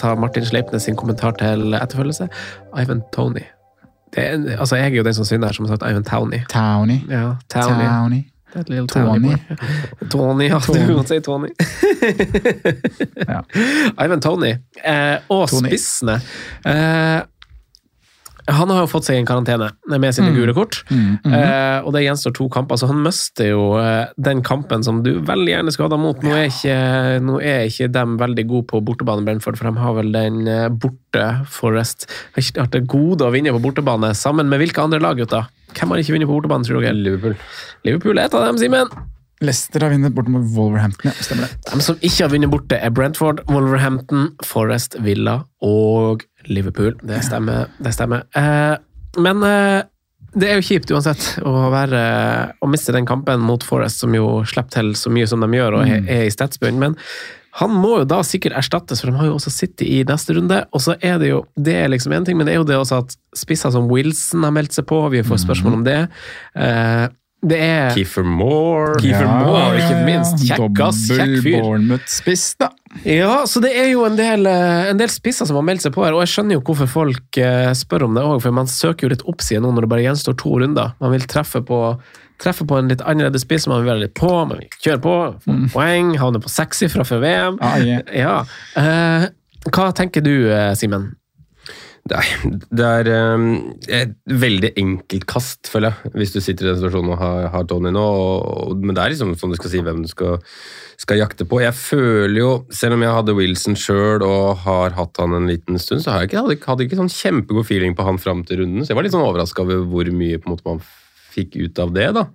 ta 0.00 0.14
Martin 0.16 0.46
Sleipnes 0.48 0.88
sin 0.88 0.96
kommentar 0.96 1.36
til 1.36 1.76
etterfølgelse. 1.76 2.30
Ivan 2.80 3.04
Tony. 3.12 3.44
Det 4.14 4.24
er, 4.24 4.38
altså, 4.56 4.80
jeg 4.80 4.88
er 4.88 5.02
jo 5.02 5.04
den 5.06 5.18
som 5.20 5.28
synder 5.28 5.52
her, 5.52 5.58
som 5.58 5.68
har 5.68 5.76
sagt 5.76 5.84
Ivan 5.90 6.06
Towny. 6.08 6.40
Towny. 6.48 6.96
Ja, 7.12 7.34
Towny. 7.52 7.84
Towny. 7.84 8.22
Tony. 8.54 8.86
Tony. 8.86 9.36
Tony, 10.10 10.48
ja. 10.48 10.60
Tony. 10.60 10.86
Du 10.88 10.96
kan 10.96 11.06
si 11.06 11.20
Tony. 11.20 11.48
Ja. 13.28 13.44
Ivan 14.04 14.20
Tony. 14.20 14.56
Eh, 14.84 15.18
og 15.28 15.48
Tony. 15.52 15.68
spissene. 15.68 16.16
Eh, 16.64 17.20
Han 18.50 18.72
har 18.72 18.84
jo 18.84 18.90
fått 18.90 19.06
seg 19.06 19.18
en 19.20 19.28
karantene 19.28 19.70
med 20.00 20.14
sine 20.16 20.32
gule 20.34 20.54
kort, 20.56 20.80
eh, 20.90 21.78
og 21.84 21.92
det 21.94 22.02
gjenstår 22.04 22.34
to 22.36 22.48
kamper. 22.52 22.80
Så 22.80 22.88
han 22.90 23.02
mister 23.04 23.50
jo 23.52 23.64
eh, 23.80 24.10
den 24.20 24.42
kampen 24.46 24.84
som 24.86 25.02
du 25.06 25.12
veldig 25.26 25.54
gjerne 25.54 25.74
skulle 25.74 25.88
hatt 25.88 25.96
deg 25.96 26.02
mot. 26.02 26.24
Nå 26.24 26.34
er, 26.36 26.48
ikke, 26.50 26.78
nå 27.26 27.38
er 27.38 27.68
ikke 27.68 27.90
de 27.94 28.04
veldig 28.24 28.46
gode 28.50 28.68
på 28.72 28.82
bortebane, 28.86 29.26
Brentford, 29.26 29.60
for 29.60 29.70
de 29.70 29.84
har 29.84 29.96
vel 30.00 30.12
den 30.16 30.42
eh, 30.50 30.66
borte 30.72 31.28
Forest. 31.50 32.08
Har 32.34 32.44
ikke 32.44 32.66
hatt 32.66 32.76
det 32.76 32.84
gode 32.90 33.28
å 33.28 33.32
vinne 33.34 33.54
på 33.56 33.62
bortebane, 33.62 34.12
sammen 34.18 34.50
med 34.50 34.62
hvilke 34.62 34.82
andre 34.82 35.02
lag, 35.02 35.20
gutter? 35.20 35.48
Hvem 35.76 35.94
har 35.94 36.02
ikke 36.02 36.16
vunnet 36.16 36.30
på 36.30 36.36
bortebane, 36.36 36.66
tror 36.66 36.82
dere? 36.82 36.98
Liverpool. 36.98 37.38
Liverpool 37.86 38.18
er 38.18 38.26
et 38.26 38.36
av 38.36 38.48
dem, 38.48 38.60
Simen. 38.60 38.90
Leicester 39.40 39.80
har 39.80 39.94
vunnet 39.94 40.12
bort 40.12 40.28
mot 40.28 40.44
Wolverhampton, 40.56 41.08
ja. 41.10 41.24
Stemmer 41.24 41.48
det. 41.48 41.70
De 41.70 41.84
som 41.84 41.96
ikke 42.00 42.26
har 42.26 42.32
vunnet 42.34 42.52
borte, 42.52 42.76
er 42.76 42.92
Brentford, 42.92 43.40
Wolverhampton, 43.48 44.28
Forest, 44.44 44.98
Villa 45.00 45.40
og 45.64 46.26
Liverpool. 46.50 46.92
Det 47.00 47.22
stemmer. 47.24 47.72
Det 47.80 47.94
stemmer. 47.96 48.26
Eh, 48.36 48.76
men 49.20 49.42
eh, 49.46 49.80
det 50.36 50.46
er 50.46 50.60
jo 50.60 50.66
kjipt 50.68 50.92
uansett 50.94 51.24
å, 51.42 51.54
være, 51.72 52.00
å 52.60 52.68
miste 52.70 52.94
den 52.94 53.08
kampen 53.08 53.42
mot 53.42 53.64
Forest, 53.66 54.04
som 54.04 54.14
jo 54.14 54.42
slipper 54.46 54.76
til 54.76 54.94
så 54.98 55.12
mye 55.12 55.28
som 55.30 55.42
de 55.42 55.50
gjør 55.56 55.80
og 55.80 55.88
er, 55.88 56.04
er 56.04 56.26
i 56.28 56.34
statsbunnen. 56.34 56.82
Men 56.84 56.98
han 57.58 57.72
må 57.74 57.96
jo 57.98 58.06
da 58.06 58.20
sikkert 58.22 58.54
erstattes, 58.60 59.00
for 59.02 59.10
de 59.10 59.18
har 59.18 59.26
jo 59.26 59.38
også 59.40 59.50
sittet 59.52 59.88
i 59.88 60.02
neste 60.06 60.36
runde. 60.36 60.60
Og 60.70 60.84
så 60.84 60.94
er 61.02 61.18
det 61.22 61.32
jo 61.32 61.40
det 61.58 61.74
er 61.80 61.90
liksom 61.90 62.14
en 62.14 62.28
ting, 62.28 62.38
men 62.38 62.46
det 62.46 62.54
er 62.54 62.60
jo 62.60 62.68
det 62.68 62.78
også 62.78 63.00
at 63.02 63.16
spisser 63.36 63.72
som 63.74 63.88
Wilson 63.90 64.46
har 64.46 64.54
meldt 64.54 64.76
seg 64.76 64.86
på. 64.90 65.00
Vi 65.10 65.24
får 65.26 65.42
spørsmål 65.42 65.80
om 65.80 65.88
det. 65.88 65.98
Eh, 66.54 67.08
det 67.40 67.56
er 67.64 67.94
Kiefer 67.96 68.26
Moore. 68.26 68.98
Kiefer 69.00 69.24
Moore, 69.24 69.78
ikke 69.80 70.00
minst. 70.04 70.42
Kjekk, 70.44 70.80
ass. 70.84 71.06
Kjekk 71.08 71.38
fyr. 71.40 71.62
Bournemouth-spiss, 71.62 72.44
da. 72.60 72.68
Ja, 73.06 73.46
så 73.48 73.62
det 73.64 73.70
er 73.80 73.88
jo 73.94 74.04
en 74.04 74.18
del, 74.18 74.44
eh, 74.50 74.90
en 74.90 75.00
del 75.00 75.08
spisser 75.12 75.48
som 75.48 75.56
har 75.56 75.64
meldt 75.64 75.86
seg 75.86 75.94
på 75.94 76.04
her, 76.04 76.12
og 76.16 76.20
jeg 76.26 76.34
skjønner 76.34 76.58
jo 76.58 76.64
hvorfor 76.66 76.90
folk 76.90 77.38
eh, 77.40 77.70
spør 77.78 78.08
om 78.08 78.18
det 78.18 78.24
òg, 78.26 78.42
for 78.44 78.56
man 78.56 78.68
søker 78.68 79.06
jo 79.06 79.12
litt 79.14 79.24
oppside 79.30 79.62
nå 79.64 79.72
når 79.72 79.86
det 79.86 79.92
bare 79.94 80.04
gjenstår 80.04 80.36
to 80.42 80.52
runder. 80.60 80.92
Man 81.00 81.14
vil 81.14 81.24
treffe 81.30 81.62
på, 81.64 81.80
treffe 82.42 82.66
på 82.68 82.76
en 82.76 82.92
litt 82.92 83.04
annerledes 83.08 83.46
spiss, 83.46 83.68
man 83.70 83.80
vil 83.80 83.92
være 83.94 84.04
litt 84.04 84.16
på, 84.20 84.32
man 84.44 84.60
vil 84.60 84.76
kjøre 84.76 85.00
på, 85.06 85.16
få 85.46 85.56
poeng, 85.72 86.12
havne 86.20 86.42
på 86.44 86.52
sekssifra 86.52 87.08
før 87.08 87.24
VM. 87.24 87.60
Ah, 87.64 87.80
yeah. 87.80 88.04
Ja. 88.12 88.36
Eh, 88.76 89.30
hva 89.70 89.90
tenker 89.96 90.24
du, 90.24 90.34
Simen? 90.76 91.14
Det 92.08 92.16
er, 92.16 92.54
det 92.72 92.86
er 92.86 93.08
um, 93.36 93.74
et 93.92 94.14
veldig 94.24 94.70
enkelt 94.80 95.26
kast, 95.28 95.68
føler 95.70 95.92
jeg, 95.92 96.12
hvis 96.16 96.32
du 96.34 96.38
sitter 96.40 96.66
i 96.66 96.70
den 96.70 96.78
situasjonen 96.80 97.12
og 97.12 97.20
har, 97.20 97.48
har 97.52 97.66
Tony 97.68 97.92
nå. 97.92 98.02
Og, 98.02 98.46
og, 98.72 98.80
men 98.80 98.96
det 98.96 99.02
er 99.02 99.12
liksom 99.14 99.34
sånn 99.38 99.52
du 99.52 99.58
skal 99.60 99.74
si 99.74 99.82
hvem 99.84 100.00
du 100.06 100.10
skal, 100.10 100.40
skal 101.00 101.20
jakte 101.20 101.46
på. 101.48 101.60
Jeg 101.62 101.76
føler 101.76 102.38
jo, 102.40 102.50
selv 102.74 102.96
om 102.96 103.04
jeg 103.04 103.16
hadde 103.18 103.36
Wilson 103.36 103.78
sjøl 103.78 104.24
og 104.26 104.64
har 104.64 104.96
hatt 104.96 105.22
han 105.22 105.36
en 105.38 105.50
liten 105.50 105.78
stund, 105.82 106.02
så 106.04 106.14
har 106.14 106.24
jeg 106.24 106.32
ikke, 106.32 106.42
hadde, 106.46 106.58
hadde 106.72 106.88
ikke 106.88 107.00
sånn 107.02 107.14
kjempegod 107.14 107.68
feeling 107.68 107.96
på 107.98 108.08
han 108.08 108.20
fram 108.22 108.42
til 108.48 108.64
runden. 108.64 108.82
Så 108.82 108.94
jeg 108.94 109.00
var 109.00 109.06
litt 109.06 109.16
sånn 109.16 109.28
overraska 109.28 109.66
over 109.66 109.86
hvor 109.92 110.12
mye 110.16 110.42
måte 110.48 110.66
man 110.66 110.84
fikk 111.30 111.60
ut 111.60 111.84
av 111.84 111.94
det. 111.94 112.10
da. 112.16 112.26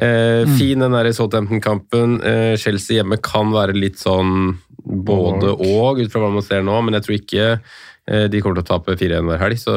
Eh, 0.00 0.46
Fin 0.58 0.80
den 0.80 0.94
der 0.94 1.10
Southampton-kampen. 1.12 2.20
Eh, 2.22 2.56
Chelsea 2.60 3.00
hjemme 3.00 3.18
kan 3.24 3.50
være 3.52 3.74
litt 3.76 3.98
sånn 4.00 4.58
både 4.80 5.52
og, 5.52 6.00
ut 6.00 6.12
fra 6.12 6.22
hva 6.22 6.30
man 6.32 6.44
ser 6.44 6.62
nå, 6.64 6.76
men 6.84 6.96
jeg 6.96 7.06
tror 7.06 7.16
ikke 7.18 7.48
de 8.10 8.40
kommer 8.42 8.58
til 8.58 8.64
å 8.64 8.70
tape 8.72 8.96
4-1 8.98 9.28
hver 9.28 9.42
helg, 9.44 9.60
så 9.60 9.76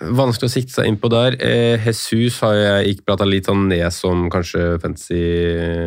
vanskelig 0.00 0.48
å 0.48 0.54
sikte 0.54 0.76
seg 0.76 0.88
inn 0.88 0.98
på 1.00 1.10
der. 1.12 1.36
Eh, 1.42 1.76
Jesus 1.84 2.40
har 2.44 2.56
jeg 2.56 2.94
ikke 2.94 3.08
prata 3.10 3.28
litt 3.28 3.50
sånn 3.50 3.68
ned 3.68 3.88
som 3.92 4.28
kanskje 4.32 4.78
fancy 4.82 5.22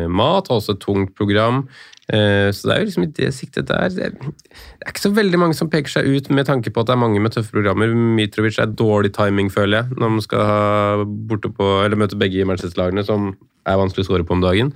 mat, 0.06 0.48
har 0.48 0.60
også 0.60 0.76
et 0.76 0.84
tungt 0.84 1.14
program. 1.18 1.64
Eh, 2.06 2.52
Så 2.54 2.68
det 2.68 2.74
er 2.74 2.78
jo 2.80 2.86
liksom 2.86 3.02
i 3.02 3.12
det 3.18 3.32
siktet 3.34 3.66
der 3.66 3.88
Det 3.90 4.04
er 4.06 4.92
ikke 4.92 5.02
så 5.08 5.10
veldig 5.10 5.38
mange 5.42 5.56
som 5.58 5.68
peker 5.68 5.90
seg 5.90 6.06
ut 6.06 6.30
med 6.30 6.46
tanke 6.46 6.70
på 6.70 6.80
at 6.80 6.86
det 6.86 6.94
er 6.94 7.02
mange 7.02 7.20
med 7.20 7.34
tøffe 7.34 7.50
programmer. 7.50 7.90
Mitrovic 7.90 8.60
er 8.62 8.70
dårlig 8.70 9.12
timing, 9.16 9.50
føler 9.50 9.82
jeg, 9.82 9.98
når 9.98 10.14
man 10.14 10.22
skal 10.22 11.04
på, 11.58 11.66
møte 11.98 12.18
begge 12.18 12.46
Manchester-lagene, 12.46 13.04
som 13.04 13.34
er 13.66 13.80
vanskelig 13.80 14.06
å 14.06 14.10
skåre 14.10 14.26
på 14.26 14.38
om 14.38 14.44
dagen. 14.44 14.72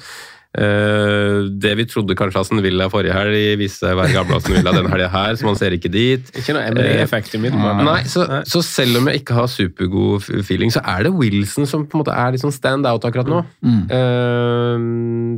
Eh, 0.51 1.45
det 1.63 1.77
vi 1.79 1.85
trodde 1.87 2.17
kanskje 2.19 2.41
Aston 2.41 2.63
Villa 2.65 2.89
forrige 2.91 3.15
helg, 3.15 3.37
viste 3.61 3.85
seg 3.85 3.95
å 3.95 4.01
være 4.01 4.17
gamle 4.17 4.39
Aston 4.41 4.57
Villa 4.57 4.73
denne 4.75 4.91
helga 4.91 5.11
her, 5.13 5.37
så 5.39 5.47
man 5.47 5.59
ser 5.59 5.77
ikke 5.77 5.93
dit. 5.95 6.33
Ikke 6.35 6.57
noe 6.57 6.65
Emery-effekt 6.73 7.37
umiddelbart. 7.37 7.85
Nei, 7.87 8.01
så, 8.11 8.25
så 8.51 8.63
selv 8.67 8.99
om 8.99 9.07
jeg 9.11 9.23
ikke 9.23 9.37
har 9.39 9.47
supergod 9.53 10.27
feeling, 10.43 10.75
så 10.75 10.83
er 10.83 11.07
det 11.07 11.15
Wilson 11.15 11.71
som 11.71 11.87
på 11.87 11.99
en 11.99 12.03
måte 12.03 12.17
er 12.19 12.41
sånn 12.43 12.55
stand 12.57 12.89
out 12.91 13.07
akkurat 13.07 13.31
nå. 13.31 13.45
Eh, 13.63 14.89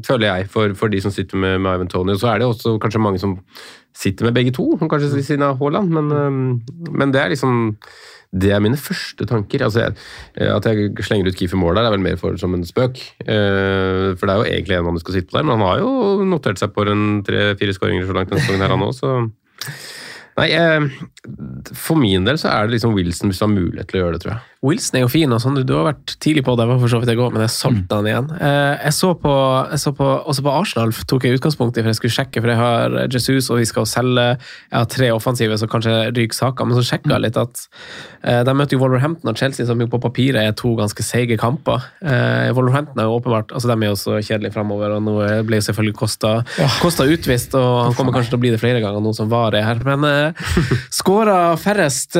føler 0.08 0.28
jeg, 0.30 0.48
for, 0.54 0.72
for 0.80 0.92
de 0.92 1.02
som 1.04 1.12
sitter 1.12 1.40
med, 1.44 1.58
med 1.60 1.76
Ivan 1.76 1.92
Tony. 1.92 2.16
Og 2.16 2.22
så 2.22 2.32
er 2.32 2.40
det 2.40 2.48
også 2.48 2.78
kanskje 2.80 3.04
mange 3.04 3.20
som 3.20 3.36
sitter 3.92 4.24
med 4.24 4.38
begge 4.38 4.54
to, 4.56 4.70
kanskje 4.80 5.12
ved 5.12 5.28
siden 5.28 5.44
av 5.44 5.60
Haaland, 5.60 5.92
men, 5.92 6.08
eh, 6.16 6.88
men 6.88 7.12
det 7.12 7.20
er 7.20 7.34
liksom 7.34 7.76
det 8.32 8.52
er 8.52 8.62
mine 8.64 8.78
første 8.80 9.26
tanker. 9.28 9.64
Altså, 9.66 9.80
jeg, 9.84 9.96
at 10.48 10.66
jeg 10.68 11.04
slenger 11.04 11.28
ut 11.28 11.36
Kiefer 11.36 11.60
Moore 11.60 11.76
der, 11.76 11.88
er 11.88 11.96
vel 11.96 12.04
mer 12.04 12.16
for 12.20 12.36
som 12.40 12.54
en 12.56 12.64
spøk. 12.64 13.00
Eh, 13.20 14.12
for 14.16 14.24
det 14.24 14.34
er 14.34 14.40
jo 14.40 14.48
egentlig 14.48 14.78
en 14.78 14.86
mann 14.88 14.96
du 14.96 15.02
skal 15.04 15.18
sitte 15.18 15.28
på 15.30 15.36
der, 15.38 15.48
men 15.48 15.58
han 15.58 15.66
har 15.68 15.82
jo 15.82 16.24
notert 16.28 16.62
seg 16.62 16.72
på 16.72 16.86
tre-fire 17.28 17.76
skåringer 17.76 18.08
så 18.08 18.16
langt 18.16 18.32
denne 18.32 18.44
sesongen 18.44 18.64
her, 18.64 18.72
han 18.72 18.86
òg, 18.88 18.96
så 18.96 19.18
Nei, 20.32 20.46
eh, 20.56 20.86
for 21.76 22.00
min 22.00 22.24
del 22.24 22.38
så 22.40 22.48
er 22.48 22.64
det 22.64 22.78
liksom 22.78 22.94
Wilson 22.96 23.28
hvis 23.28 23.42
du 23.42 23.44
har 23.44 23.52
mulighet 23.52 23.90
til 23.90 23.98
å 23.98 24.04
gjøre 24.06 24.16
det, 24.16 24.22
tror 24.24 24.32
jeg. 24.32 24.51
Wilson 24.62 24.94
er 25.00 25.02
jo 25.02 25.08
fin, 25.10 25.32
og 25.34 25.40
sånn, 25.42 25.56
du 25.66 25.72
har 25.74 25.88
vært 25.88 26.12
tidlig 26.22 26.44
på 26.46 26.52
det, 26.54 26.68
var 26.70 26.76
for 26.78 26.86
så 26.92 27.00
vidt 27.02 27.10
jeg 27.10 27.18
går, 27.18 27.32
men 27.34 27.42
jeg 27.42 27.50
solgte 27.50 27.96
han 27.98 28.06
igjen. 28.06 28.28
Eh, 28.38 28.84
Jeg 28.86 28.92
så 28.94 29.08
på, 29.18 29.32
jeg 29.72 29.80
så 29.82 29.90
på, 29.98 30.06
også 30.30 30.44
på 30.46 30.52
Arsenal 30.54 30.92
tok 31.10 31.24
jeg 31.26 31.34
utgangspunkt 31.40 31.74
i, 31.80 31.82
for 31.82 31.90
jeg 31.90 31.98
skulle 31.98 32.14
sjekke, 32.14 32.38
for 32.44 32.52
jeg 32.52 32.60
har 32.60 32.94
Jesus, 33.10 33.48
og 33.50 33.58
vi 33.58 33.66
skal 33.66 33.88
selge 33.90 34.26
Jeg 34.36 34.76
har 34.76 34.86
tre 34.92 35.08
offensive, 35.10 35.56
så 35.58 35.66
kanskje 35.66 35.96
ryker 36.14 36.38
saker, 36.38 36.68
men 36.70 36.78
så 36.78 36.84
sjekka 36.86 37.10
jeg 37.16 37.24
litt 37.24 37.40
at 37.42 37.64
eh, 38.22 38.44
de 38.46 38.54
møter 38.54 38.76
jo 38.78 38.82
Wolverhampton 38.84 39.32
og 39.32 39.40
Chelsea, 39.42 39.66
som 39.66 39.82
jo 39.82 39.88
på 39.90 39.98
papiret 40.04 40.38
er 40.44 40.54
to 40.54 40.76
ganske 40.78 41.02
seige 41.02 41.40
kamper. 41.42 41.82
Eh, 42.06 42.52
Wolverhampton 42.54 43.02
er 43.02 43.10
jo 43.10 43.18
åpenbart 43.18 43.50
altså 43.50 43.72
De 43.72 43.76
er 43.82 43.90
jo 43.90 43.98
så 43.98 44.20
kjedelige 44.22 44.54
framover, 44.54 44.94
og 44.94 45.02
nå 45.02 45.16
ble 45.48 45.58
jo 45.58 45.66
selvfølgelig 45.66 45.98
Kosta, 45.98 46.36
Kosta 46.78 47.08
utvist, 47.10 47.58
og 47.58 47.88
han 47.88 47.98
kommer 47.98 48.14
kanskje 48.14 48.36
til 48.36 48.38
å 48.38 48.44
bli 48.46 48.54
det 48.54 48.62
flere 48.62 48.78
ganger, 48.86 49.02
nå 49.02 49.10
som 49.18 49.26
VAR 49.34 49.58
er 49.58 49.66
her. 49.66 49.82
Men 49.90 50.06
skåra 51.02 51.56
færrest, 51.58 52.14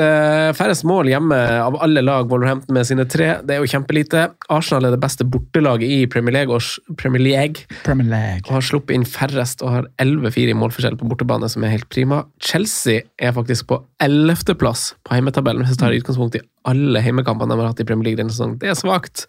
færrest 0.59 0.83
mål 0.91 1.15
hjemme 1.15 1.39
av 1.63 1.79
alle 1.87 2.03
lag, 2.03 2.31
Wolverhampton 2.33 2.75
med 2.77 2.89
sine 2.89 3.05
tre. 3.09 3.29
Det 3.45 3.55
er 3.55 3.63
jo 3.63 3.71
kjempelite. 3.71 4.25
Arsenal 4.53 4.89
er 4.89 4.95
det 4.95 5.03
beste 5.03 5.27
bortelaget 5.29 5.93
i 5.93 6.07
Premier 6.11 6.35
League, 6.39 6.55
og, 6.55 6.97
Premier 7.01 7.23
League, 7.23 7.67
Premier 7.87 8.09
League. 8.09 8.47
og 8.49 8.57
har 8.57 8.67
sluppet 8.67 8.97
inn 8.97 9.07
færrest 9.09 9.63
og 9.63 9.75
har 9.77 9.91
11-4 10.03 10.53
i 10.53 10.57
målforskjell 10.59 10.99
på 11.01 11.09
bortebane, 11.11 11.51
som 11.53 11.65
er 11.65 11.75
helt 11.75 11.89
prima. 11.93 12.23
Chelsea 12.43 13.05
er 13.21 13.37
faktisk 13.37 13.69
på 13.71 13.83
11.-plass 14.03 14.89
på 15.05 15.17
heimetabellen, 15.17 15.67
hvis 15.67 15.77
vi 15.77 15.83
tar 15.85 15.99
utgangspunkt 16.01 16.41
i 16.41 16.45
alle 16.69 17.03
heimekampene 17.05 17.53
de 17.53 17.61
har 17.61 17.73
hatt 17.73 17.83
i 17.83 17.87
Premier 17.89 18.11
League 18.11 18.23
denne 18.23 18.35
sesongen. 18.35 18.59
Det 18.63 18.73
er 18.73 18.79
svakt. 18.79 19.27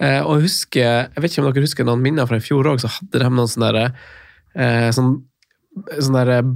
Eh, 0.00 0.20
og 0.22 0.44
husker, 0.46 1.08
jeg 1.08 1.22
vet 1.22 1.32
ikke 1.32 1.44
om 1.44 1.50
dere 1.50 1.66
husker 1.66 1.88
noen 1.88 2.04
minner 2.04 2.28
fra 2.30 2.38
i 2.38 2.44
fjor 2.44 2.70
òg, 2.70 2.82
så 2.82 2.90
hadde 2.98 3.22
de 3.22 3.30
noen 3.30 3.50
sånne 3.50 3.72
der, 3.74 3.96
eh, 4.58 4.90
sånn, 4.94 5.16
sånne 5.98 6.26
der 6.28 6.52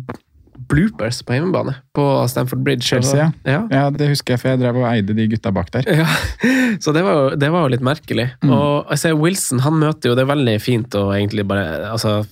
bloopers 0.73 1.21
på 1.27 1.37
hjemmebane 1.37 1.77
på 1.93 2.05
Stamford 2.29 2.63
Bridge. 2.65 2.87
Chelsea, 2.89 3.29
ja. 3.45 3.61
ja. 3.71 3.83
Det 3.93 4.09
husker 4.09 4.35
jeg, 4.35 4.41
for 4.41 4.53
jeg 4.53 4.61
drev 4.63 4.79
og 4.81 4.87
eide 4.89 5.15
de 5.17 5.27
gutta 5.29 5.53
bak 5.55 5.69
der. 5.75 5.89
Ja, 6.01 6.07
så 6.85 6.95
det 6.97 7.03
var, 7.05 7.19
jo, 7.19 7.39
det 7.39 7.51
var 7.53 7.67
jo 7.67 7.73
litt 7.75 7.85
merkelig. 7.85 8.29
Og 8.47 8.89
jeg 8.95 9.03
ser 9.03 9.19
Wilson 9.19 9.61
han 9.67 9.77
møter 9.81 10.11
jo, 10.11 10.17
det 10.17 10.25
er 10.25 10.31
veldig 10.33 10.57
fint 10.65 10.97
å 10.99 11.05
egentlig 11.13 11.45
bare 11.49 11.91
altså, 11.91 12.23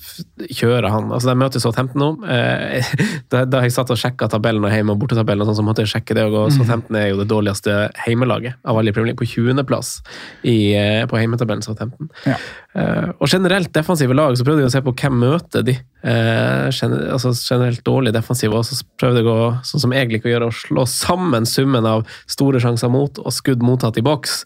kjøre 0.48 0.92
han. 0.92 1.10
Altså, 1.12 1.30
De 1.30 1.36
møter 1.42 1.62
Southampton 1.62 2.00
nå. 2.00 2.10
Eh, 2.32 2.94
da, 3.32 3.44
da 3.48 3.62
jeg 3.66 3.76
satt 3.76 3.92
og 3.92 4.00
sjekka 4.00 4.30
tabellen 4.32 4.64
og 4.64 4.72
hjemme- 4.72 4.96
og 4.96 5.04
bortetabellen, 5.04 5.44
og 5.44 5.52
sånn, 5.52 5.60
så 5.60 5.66
måtte 5.66 5.84
jeg 5.84 5.92
sjekke 5.94 6.16
det. 6.16 6.26
Og 6.30 6.48
Southampton 6.56 6.96
er 7.00 7.10
jo 7.10 7.20
det 7.20 7.28
dårligste 7.30 7.76
heimelaget 8.06 8.56
av 8.64 8.80
alle 8.80 8.94
i 8.94 8.96
Premier 8.96 9.12
League, 9.12 9.20
på 9.20 9.28
20.-plass 9.28 9.92
eh, 10.48 11.04
på 11.10 11.20
heimetabellen. 11.20 11.64
Southampton. 11.66 12.08
Ja. 12.24 12.38
Eh, 12.72 13.12
og 13.18 13.28
generelt 13.28 13.72
defensive 13.74 14.14
lag, 14.16 14.36
så 14.38 14.46
prøvde 14.46 14.64
jeg 14.64 14.70
å 14.70 14.74
se 14.78 14.84
på 14.86 14.96
hvem 14.96 15.20
møter 15.20 15.64
de. 15.66 15.76
Eh, 16.00 16.68
gener, 16.72 17.10
altså 17.12 17.32
generelt 17.34 17.82
dårlig 17.84 18.12
defensive, 18.14 18.29
og 18.30 18.64
så 18.66 18.78
prøvde 19.00 19.22
jeg 19.22 19.28
å, 19.30 19.50
sånn 19.66 19.82
som 19.82 19.94
jeg 19.94 20.10
liker 20.10 20.30
å 20.30 20.34
gjøre, 20.34 20.48
å 20.50 20.54
slå 20.54 20.86
sammen 20.88 21.48
summen 21.48 21.86
av 21.88 22.06
store 22.30 22.60
sjanser 22.62 22.92
mot 22.92 23.18
og 23.18 23.34
skudd 23.34 23.64
mottatt 23.66 23.98
i 23.98 24.04
boks. 24.06 24.44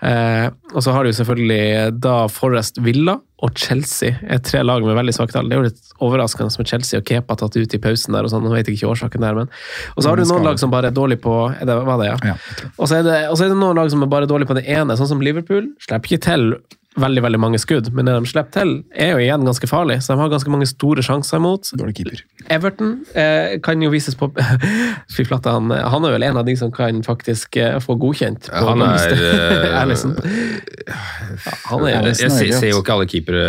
Eh, 0.00 0.48
og 0.72 0.84
så 0.84 0.94
har 0.96 1.04
du 1.04 1.12
selvfølgelig 1.16 1.98
da 2.02 2.24
Forest 2.32 2.80
Villa 2.84 3.18
og 3.44 3.58
Chelsea 3.60 4.16
er 4.24 4.40
tre 4.40 4.62
lag 4.64 4.84
med 4.86 4.96
veldig 4.96 5.12
svake 5.12 5.34
tall. 5.34 5.50
Det 5.50 5.56
er 5.56 5.60
jo 5.60 5.66
litt 5.68 5.92
overraskende 6.00 6.48
med 6.56 6.70
Chelsea 6.70 7.00
og 7.00 7.04
Kepa 7.08 7.36
tatt 7.36 7.58
ut 7.58 7.76
i 7.76 7.80
pausen 7.82 8.16
der 8.16 8.24
og 8.24 8.32
sånn, 8.32 8.46
nå 8.46 8.54
vet 8.54 8.70
jeg 8.70 8.78
ikke 8.78 8.94
årsaken 8.94 9.26
der, 9.26 9.36
men 9.36 9.52
Og 9.94 10.02
så 10.02 10.08
har 10.08 10.16
du 10.16 10.24
noen 10.24 10.46
lag 10.46 10.60
som 10.62 10.72
bare 10.72 10.88
er 10.88 10.96
dårlig 10.96 11.20
på 11.24 11.34
er 11.52 11.68
det, 11.68 11.76
Var 11.76 12.00
det, 12.00 12.08
ja? 12.08 12.16
Ja. 12.32 12.38
Og 12.78 12.88
så 12.88 13.02
er, 13.02 13.10
er 13.28 13.52
det 13.52 13.60
noen 13.60 13.76
lag 13.76 13.92
som 13.92 14.02
er 14.02 14.10
bare 14.10 14.30
dårlig 14.30 14.48
på 14.48 14.56
det 14.56 14.64
ene, 14.64 14.96
sånn 14.96 15.12
som 15.12 15.20
Liverpool. 15.20 15.68
Slipper 15.84 16.16
ikke 16.16 16.24
til 16.30 16.48
veldig 16.96 17.22
veldig 17.26 17.40
mange 17.42 17.60
skudd, 17.60 17.90
men 17.94 18.08
det 18.08 18.16
de 18.16 18.30
slipper 18.30 18.54
til, 18.56 18.72
er 18.96 19.12
jo 19.14 19.20
igjen 19.22 19.44
ganske 19.46 19.68
farlig. 19.70 19.98
Så 20.02 20.14
de 20.14 20.22
har 20.22 20.32
ganske 20.32 20.52
mange 20.52 20.68
store 20.70 21.04
sjanser 21.04 21.40
imot. 21.40 21.70
Dårlig 21.76 21.96
keeper. 21.98 22.22
Everton 22.56 22.94
eh, 23.18 23.58
kan 23.64 23.82
jo 23.82 23.90
vises 23.92 24.16
på 24.18 24.30
Fy 25.16 25.26
flate, 25.26 25.52
han, 25.52 25.70
han 25.70 26.06
er 26.06 26.16
vel 26.16 26.26
en 26.26 26.40
av 26.40 26.46
de 26.48 26.56
som 26.58 26.72
kan 26.74 27.02
faktisk 27.06 27.58
eh, 27.60 27.76
få 27.84 27.98
godkjent. 28.00 28.48
på 28.48 28.64
Han 28.70 28.84
er 28.86 29.12
eh, 29.12 29.78
Alisson. 29.82 30.16
Ja, 30.16 31.54
han 31.68 31.84
er 31.84 31.92
Jeg, 31.92 32.16
jeg, 32.16 32.30
er 32.30 32.34
ser, 32.38 32.48
jo 32.48 32.60
ser 32.60 32.72
jo 32.72 32.80
ikke 32.80 32.96
alle 32.96 33.08
keepere 33.10 33.44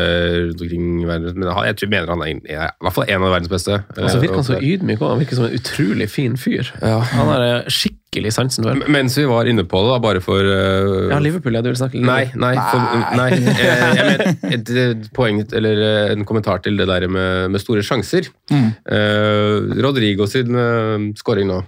rundt 0.50 0.64
omkring 0.68 0.88
i 1.02 1.08
verden, 1.08 1.40
men 1.40 1.48
jeg, 1.48 1.80
jeg 1.86 1.92
mener 1.94 2.14
han 2.16 2.26
er, 2.28 2.44
er 2.52 2.72
i 2.76 2.86
hvert 2.88 3.00
fall 3.00 3.08
en 3.08 3.28
av 3.28 3.36
verdens 3.38 3.54
beste. 3.54 3.82
Og 3.96 4.10
så 4.12 4.20
virker 4.20 4.42
han 4.42 4.48
så 4.48 4.58
Eh, 4.58 4.74
ydmyk 4.74 5.02
òg. 5.02 5.14
Han 5.14 5.24
virker 5.24 5.40
som 5.40 5.48
en 5.48 5.58
utrolig 5.58 6.10
fin 6.12 6.38
fyr. 6.40 6.74
Han 6.82 7.34
er 7.36 7.48
eh, 7.48 7.72
skikkelig 7.72 8.07
skikkelig 8.08 8.32
sansen 8.34 8.64
for. 8.66 8.80
Mens 8.92 9.16
vi 9.20 9.26
var 9.28 9.48
inne 9.50 9.64
på 9.68 9.80
det, 9.84 9.92
da, 9.92 9.98
bare 10.04 10.22
for 10.24 10.40
uh, 10.40 11.10
Ja, 11.12 11.20
Liverpool, 11.20 11.56
ja, 11.58 11.62
du 11.62 11.70
vil 11.70 11.78
snakke 11.80 12.00
litt 12.00 12.08
Nei, 12.08 12.26
nei, 12.40 12.54
for, 12.56 12.80
nei. 13.20 13.28
jeg, 13.36 13.56
jeg 13.68 14.06
mener, 14.08 14.24
et, 14.56 14.72
et 14.84 15.10
poeng, 15.16 15.42
eller 15.60 15.82
eh, 15.84 16.14
en 16.16 16.24
kommentar 16.28 16.62
til 16.66 16.78
det 16.80 16.88
der 16.90 17.08
med, 17.12 17.52
med 17.54 17.62
store 17.64 17.84
sjanser. 17.86 18.30
Mm. 18.52 18.70
Uh, 18.88 19.76
Rodrigo 19.84 20.28
sin 20.30 20.56
uh, 20.56 21.10
scoring 21.20 21.52
nå. 21.52 21.62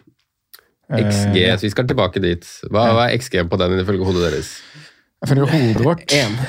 XG, 0.90 1.36
ja. 1.38 1.54
så 1.60 1.68
vi 1.68 1.74
skal 1.76 1.86
tilbake 1.86 2.22
dit. 2.24 2.48
Hva, 2.72 2.88
hva 2.98 3.04
er 3.10 3.20
XG 3.20 3.44
på 3.52 3.60
den 3.62 3.78
ifølge 3.84 4.08
hodet 4.08 4.24
deres? 4.32 4.56
Jeg 5.20 5.30
føler 5.34 5.52
hodet 5.52 5.86
vårt 5.86 6.06
Én. 6.18 6.40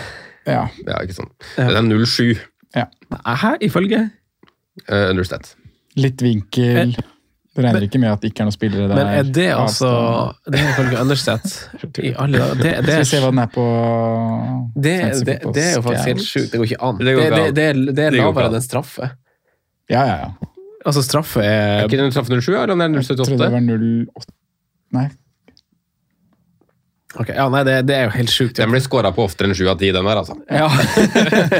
ja, 0.48 0.62
Ja, 0.86 1.02
ikke 1.02 1.18
sånn. 1.18 1.32
Den 1.58 1.76
er 1.76 2.04
0,7 2.06 2.38
Hæ, 2.78 3.56
ifølge? 3.66 4.06
uh, 4.86 5.10
understat. 5.10 5.56
Litt 5.98 6.22
vinkel. 6.22 6.94
Du 7.50 7.62
regner 7.64 7.82
ikke 7.82 7.98
med 7.98 8.12
at 8.12 8.20
det 8.22 8.28
ikke 8.30 8.44
er 8.44 8.46
noen 8.46 8.54
spillere 8.54 8.84
der. 8.86 8.94
Men 8.94 9.08
er 9.10 9.30
det 9.34 9.46
altså 9.50 9.88
Avstand. 9.90 10.52
Det 10.54 10.60
er 10.60 10.68
ifølge 10.70 11.00
Undersett 11.02 11.98
i 11.98 12.12
alle. 12.14 12.42
Det, 12.60 12.62
det, 12.62 12.84
Skal 12.84 13.00
vi 13.00 13.08
se 13.10 13.22
hva 13.24 13.30
den 13.32 13.40
er 13.42 13.50
på 13.56 13.64
det, 14.76 14.94
det, 15.26 15.34
det 15.56 15.64
er 15.64 15.74
jo 15.74 15.82
faktisk 15.82 16.12
helt 16.12 16.22
sjukt. 16.28 16.52
Det 16.52 16.60
går 16.60 16.68
ikke 16.68 16.78
an. 16.88 17.00
Det 17.00 17.06
Det, 17.06 17.16
det, 17.16 17.40
det, 17.56 17.64
er- 17.64 17.80
det 17.90 18.04
er 18.04 18.14
Det 18.14 18.20
lavere 18.20 18.46
enn 18.52 18.58
en 18.60 18.66
straffe. 18.68 19.10
Ja, 19.90 20.04
ja, 20.06 20.16
ja. 20.22 20.30
Altså, 20.86 21.02
straffe 21.04 21.42
Er 21.42 21.82
er 21.82 21.88
ikke 21.90 21.98
den 21.98 22.12
straffe 22.14 22.32
0,7, 22.32 22.54
eller 22.54 22.70
den 22.76 22.80
er 22.86 22.88
078? 23.02 23.10
Jeg 23.10 23.26
trodde 23.26 23.42
det 23.42 23.52
var 23.52 23.66
08 24.14 24.32
Nei. 24.96 25.08
Ok, 27.18 27.32
ja, 27.34 27.48
nei, 27.50 27.64
det, 27.66 27.72
det 27.88 27.94
er 27.96 28.04
jo 28.06 28.12
helt 28.14 28.30
sjukt. 28.30 28.54
Den 28.60 28.70
blir 28.70 28.82
skåra 28.84 29.10
på 29.14 29.24
oftere 29.26 29.48
enn 29.48 29.56
7 29.58 29.64
av 29.72 29.80
10, 29.80 29.96
den 29.96 30.06
der, 30.06 30.20
altså. 30.20 30.36
Ja. 30.46 30.68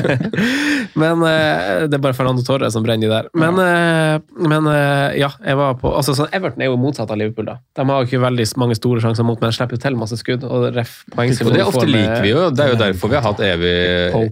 men 1.02 1.24
uh, 1.24 1.88
det 1.90 1.96
er 1.98 2.04
bare 2.04 2.14
Fernando 2.14 2.44
Torre 2.46 2.68
som 2.70 2.84
brenner 2.86 3.08
de 3.08 3.10
der. 3.10 3.30
Men, 3.34 3.58
uh, 3.58 4.46
men 4.46 4.68
uh, 4.70 5.10
ja, 5.18 5.32
jeg 5.42 5.58
var 5.58 5.74
på 5.80 5.90
altså, 5.90 6.14
sånn, 6.14 6.30
Everton 6.36 6.62
er 6.62 6.70
jo 6.70 6.78
motsatt 6.78 7.10
av 7.10 7.18
Liverpool. 7.18 7.48
da. 7.50 7.58
De 7.74 7.86
har 7.88 7.98
jo 7.98 8.10
ikke 8.10 8.22
veldig 8.22 8.46
mange 8.62 8.78
store 8.78 9.02
sjanser 9.02 9.26
mot, 9.26 9.42
men 9.42 9.50
de 9.50 9.58
slipper 9.58 9.74
jo 9.74 9.82
til 9.82 9.98
masse 9.98 10.20
skudd. 10.22 10.46
og 10.46 10.68
ref 10.76 11.00
poeng 11.16 11.34
Og 11.34 11.52
det 11.56 11.66
ofte 11.66 11.88
liker 11.90 12.22
vi 12.22 12.30
jo. 12.30 12.46
Det 12.54 12.66
er 12.68 12.76
jo 12.76 12.80
derfor 12.84 13.10
vi 13.10 13.18
har 13.18 13.26
hatt 13.26 13.42
evig, 13.50 13.74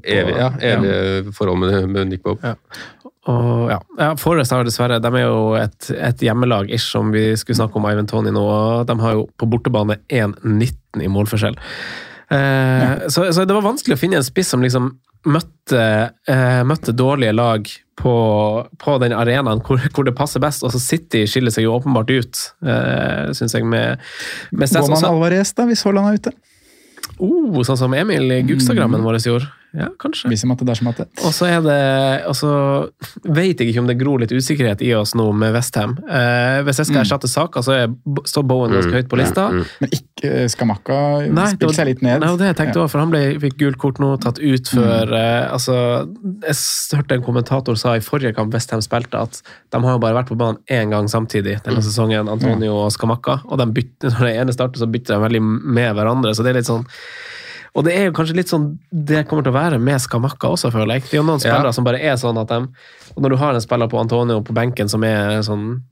evig, 0.07 0.39
ja, 0.39 0.53
evig 0.71 1.35
forhold 1.35 1.65
med, 1.65 1.81
med 1.97 2.15
Nick 2.15 2.23
Pope. 2.23 2.55
Ja. 3.27 3.33
Og, 3.35 3.71
ja. 3.71 3.79
ja, 3.99 4.13
Forest 4.17 4.55
har 4.55 4.65
dessverre 4.65 5.01
De 5.03 5.11
er 5.11 5.25
jo 5.27 5.53
et, 5.59 5.91
et 5.93 6.23
hjemmelag, 6.25 6.71
ish, 6.73 6.87
som 6.95 7.11
vi 7.13 7.33
skulle 7.37 7.59
snakke 7.59 7.77
om 7.77 7.89
Ivan 7.91 8.09
Tony 8.09 8.33
nå. 8.33 8.45
og 8.45 8.87
De 8.89 8.97
har 9.03 9.19
jo 9.19 9.27
på 9.37 9.49
bortebane 9.51 9.99
1,19 10.09 11.05
i 11.05 11.11
målforskjell. 11.13 11.59
Eh, 12.29 13.09
så, 13.09 13.27
så 13.33 13.45
det 13.45 13.57
var 13.57 13.67
vanskelig 13.67 13.97
å 13.97 14.01
finne 14.01 14.21
en 14.21 14.27
spiss 14.27 14.55
som 14.55 14.65
liksom 14.65 14.93
møtte, 15.29 15.85
eh, 16.31 16.63
møtte 16.65 16.95
dårlige 16.97 17.35
lag 17.35 17.69
på, 17.99 18.15
på 18.79 18.97
den 19.03 19.15
arenaen 19.17 19.63
hvor, 19.67 19.83
hvor 19.95 20.07
det 20.07 20.17
passer 20.17 20.43
best. 20.43 20.65
Og 20.65 20.73
så 20.75 20.81
City 20.83 21.25
skiller 21.29 21.55
seg 21.55 21.67
jo 21.67 21.75
åpenbart 21.77 22.13
ut, 22.13 22.45
eh, 22.65 23.29
syns 23.37 23.57
jeg, 23.57 23.67
med, 23.67 24.05
med 24.53 24.77
Går 24.79 24.93
man 24.95 25.11
Alvarez, 25.11 25.53
da, 25.59 25.67
hvis 25.69 25.85
Haaland 25.87 26.13
er 26.13 26.21
ute? 26.23 26.35
Oh, 27.19 27.63
sånn 27.67 27.81
som 27.81 27.95
Emil 27.97 28.31
i 28.31 28.43
mm. 28.47 29.01
vår 29.03 29.19
gjorde. 29.25 29.51
Ja, 29.77 29.91
kanskje. 30.01 30.31
Hvis 30.33 30.47
matte, 30.49 30.65
dersom 30.65 30.87
matte. 30.89 31.05
Og 31.29 31.33
så 31.37 31.45
er 31.45 31.59
det 31.61 32.25
Og 32.31 32.33
så 32.39 32.51
vet 33.29 33.61
jeg 33.61 33.69
ikke 33.69 33.83
om 33.83 33.89
det 33.91 33.99
gror 34.01 34.23
litt 34.23 34.33
usikkerhet 34.33 34.81
i 34.81 34.95
oss 34.97 35.13
nå 35.19 35.27
med 35.37 35.53
Westham. 35.53 35.93
Eh, 36.09 36.63
hvis 36.65 36.81
jeg 36.81 36.89
skal 36.89 37.03
erstatte 37.03 37.29
Saka, 37.29 37.61
så 37.63 37.75
er, 37.77 37.93
står 38.25 38.47
Bowen 38.49 38.73
ganske 38.73 38.95
høyt 38.97 39.11
på 39.13 39.19
lista. 39.21 39.45
Men 39.53 39.93
ikke 39.93 40.31
eh, 40.45 40.47
Skamakka 40.49 40.97
Nei, 41.29 41.29
det 41.29 41.37
var- 41.37 41.53
spilte 41.53 41.75
seg 41.77 41.91
litt 41.91 42.03
ned. 42.07 42.25
Nei, 42.25 42.33
det 42.41 42.49
jeg 42.49 42.57
tenkte 42.63 42.81
Ja. 42.81 42.87
også, 42.87 42.95
for 42.97 43.05
Han 43.05 43.13
ble, 43.13 43.23
fikk 43.45 43.59
gult 43.61 43.79
kort 43.85 44.01
nå, 44.01 44.15
tatt 44.25 44.41
ut 44.41 44.73
før 44.73 45.13
eh, 45.13 45.53
altså, 45.53 45.77
Jeg 46.49 46.99
hørte 46.99 47.19
en 47.21 47.23
kommentator 47.29 47.77
sa 47.77 47.95
i 47.97 48.01
forrige 48.01 48.35
kamp 48.35 48.55
Westham 48.57 48.81
spilte, 48.81 49.21
at 49.21 49.43
de 49.71 49.83
har 49.85 49.93
jo 49.99 49.99
bare 50.01 50.17
vært 50.23 50.33
på 50.33 50.39
banen 50.41 50.59
én 50.73 50.89
gang 50.91 51.07
samtidig 51.13 51.59
denne 51.63 51.85
sesongen, 51.85 52.29
Antonio 52.33 52.73
og 52.87 52.93
Skamakka. 52.97 53.43
Og 53.53 53.59
de 53.61 53.69
bytter, 53.69 54.11
når 54.17 54.31
det 54.33 54.37
ene 54.41 54.53
starter, 54.57 54.81
så 54.81 54.89
bytter 54.91 55.19
de 55.21 55.27
veldig 55.29 55.43
med 55.45 55.93
hverandre. 55.95 56.33
så 56.35 56.43
det 56.43 56.57
er 56.57 56.63
litt 56.63 56.73
sånn 56.73 56.87
og 57.75 57.85
det 57.85 57.95
er 57.97 58.05
jo 58.09 58.13
kanskje 58.17 58.37
litt 58.37 58.49
sånn 58.49 58.79
det 58.93 59.27
kommer 59.29 59.43
til 59.45 59.53
å 59.53 59.59
være 59.59 59.79
med 59.81 60.01
Skamakka 60.01 60.49
også, 60.55 60.71
føler 60.73 60.95
jeg. 60.99 61.03
Det 61.11 61.15
er 61.15 61.23
jo 61.23 61.27
noen 61.29 61.41
spillere 61.43 61.69
Ja. 61.71 61.73
som 61.73 61.85
bare 61.85 62.01
er 62.01 62.15
sånn 62.17 62.39
at 62.41 62.49
de 62.49 62.69
Når 63.19 63.31
du 63.31 63.37
har 63.37 63.55
en 63.55 63.61
spiller 63.61 63.89
på 63.89 63.99
Antonio 64.01 64.41
på 64.43 64.55
benken 64.55 64.89
som 64.89 65.03
er 65.05 65.41
sånn 65.43 65.83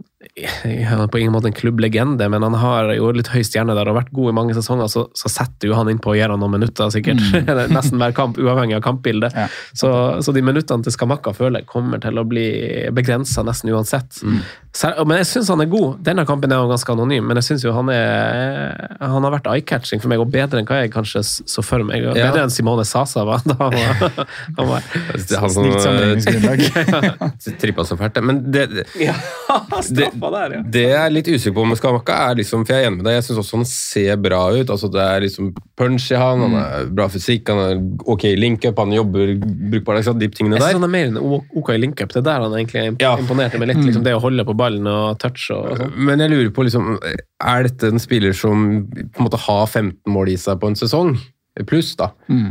han 0.87 1.01
er 1.01 1.09
på 1.13 1.21
ingen 1.21 1.33
måte 1.35 1.51
en 1.51 1.57
klubblegende, 1.57 2.29
men 2.33 2.45
han 2.45 2.57
har 2.61 2.91
jo 2.97 3.11
litt 3.15 3.31
høy 3.33 3.43
stjerne 3.47 3.77
der 3.77 3.89
og 3.91 3.99
vært 3.99 4.13
god 4.17 4.33
i 4.33 4.37
mange 4.37 4.57
sesonger, 4.57 4.91
så, 4.93 5.07
så 5.17 5.31
setter 5.33 5.71
jo 5.71 5.77
han 5.79 5.91
innpå 5.93 6.13
og 6.13 6.19
gir 6.19 6.33
han 6.33 6.43
noen 6.43 6.57
minutter, 6.59 6.91
sikkert. 6.93 7.23
Nesten 7.77 8.01
hver 8.01 8.15
kamp, 8.17 8.41
uavhengig 8.41 8.79
av 8.79 8.85
kampbildet. 8.85 9.37
Ja. 9.37 9.47
Så, 9.77 9.91
så 10.25 10.35
de 10.37 10.45
minuttene 10.45 10.85
til 10.87 10.95
Skamakka 10.95 11.35
føler 11.37 11.63
jeg 11.63 11.71
kommer 11.71 12.03
til 12.03 12.21
å 12.21 12.27
bli 12.29 12.47
begrensa 12.97 13.45
nesten 13.47 13.73
uansett. 13.75 14.21
Mm. 14.23 14.41
men 15.09 15.21
jeg 15.23 15.31
syns 15.33 15.51
han 15.53 15.65
er 15.65 15.71
god. 15.73 16.01
Denne 16.07 16.27
kampen 16.29 16.53
er 16.53 16.63
jo 16.63 16.71
ganske 16.71 16.97
anonym, 16.97 17.27
men 17.29 17.41
jeg 17.41 17.51
syns 17.51 17.65
jo 17.65 17.75
han 17.77 17.91
er 17.93 18.77
Han 19.01 19.25
har 19.25 19.33
vært 19.35 19.49
eye-catching 19.51 20.03
for 20.03 20.13
meg, 20.13 20.21
og 20.23 20.31
bedre 20.33 20.61
enn 20.61 20.69
hva 20.69 20.83
jeg 20.83 20.93
kanskje 20.95 21.23
så 21.25 21.65
for 21.65 21.85
meg. 21.87 22.05
og 22.05 22.17
Ja. 22.19 22.31
Bedre 22.31 22.47
enn 22.47 22.55
Simone 22.55 22.85
Sasa 22.89 23.25
var 23.29 23.45
da 23.47 23.57
han 23.61 23.77
var, 23.77 24.27
han 24.59 24.71
var. 24.71 24.91
Det 25.17 25.41
Han 25.41 25.53
som 25.53 25.67
Snilt 25.67 25.83
sammenligningsgrunnlag. 25.85 26.65
trippa 27.63 27.85
så 27.85 27.97
fælt. 27.99 28.21
Men 28.25 28.43
det, 28.53 28.67
det, 28.73 28.87
Ja, 29.01 29.15
straffa 30.17 30.31
der, 30.35 30.55
ja. 30.57 30.63
det 30.77 30.83
jeg 30.87 30.99
er 31.01 31.13
litt 31.15 31.29
usikker 31.29 31.55
på 31.57 31.65
med 31.69 31.79
Skamaka, 31.79 32.17
er 32.31 32.39
liksom, 32.41 32.65
for 32.67 32.75
jeg 32.75 32.85
er 32.85 32.89
enig 32.91 32.99
med 33.01 33.07
deg, 33.09 33.19
jeg 33.19 33.27
syns 33.29 33.41
også 33.43 33.57
han 33.61 33.67
ser 33.71 34.17
bra 34.17 34.41
ut. 34.57 34.71
altså 34.73 34.91
Det 34.93 35.03
er 35.03 35.21
liksom 35.27 35.53
punch 35.77 36.09
i 36.13 36.21
han, 36.21 36.43
han 36.47 36.57
er 36.61 36.91
bra 36.97 37.07
fysikk, 37.13 37.49
han 37.53 37.63
er 37.65 37.83
ok 38.07 38.27
link-up, 38.41 38.79
han 38.83 38.93
jobber 38.97 39.35
brukbart. 39.43 40.01
Liksom, 40.01 40.19
De 40.19 40.29
tingene 40.33 40.57
Jeg 40.59 40.63
synes 40.67 40.81
han 40.81 40.89
er 40.89 40.95
mer 40.97 41.07
enn 41.13 41.21
OK 41.61 41.71
i 41.75 41.79
link-up. 41.83 42.13
Det 42.15 42.23
er 42.23 42.29
der 42.31 42.47
han 42.47 42.59
egentlig 42.59 42.85
Ja. 43.03 43.15
imponerte 43.21 43.59
meg 43.61 43.69
litt. 43.73 43.85
Liksom, 43.85 44.03
det 44.07 44.17
å 44.17 44.21
holde 44.23 44.45
på 44.49 44.57
ballen 44.57 44.87
og 44.91 45.19
touch 45.23 45.51
og 45.55 45.77
sånn. 45.79 45.93
Men 45.97 46.21
jeg 46.21 46.31
lurer 46.33 46.51
på, 46.57 46.65
liksom, 46.67 46.97
er 47.45 47.63
dette 47.69 47.93
en 47.93 47.99
spiller 48.03 48.33
som 48.37 48.87
på 48.91 49.21
en 49.21 49.27
måte 49.29 49.39
har 49.47 49.67
15 49.67 50.13
mål 50.13 50.29
i 50.33 50.37
seg 50.41 50.59
på 50.61 50.69
en 50.73 50.79
sesong? 50.79 51.17
Pluss, 51.65 51.95
da. 51.97 52.11
Mm. 52.29 52.51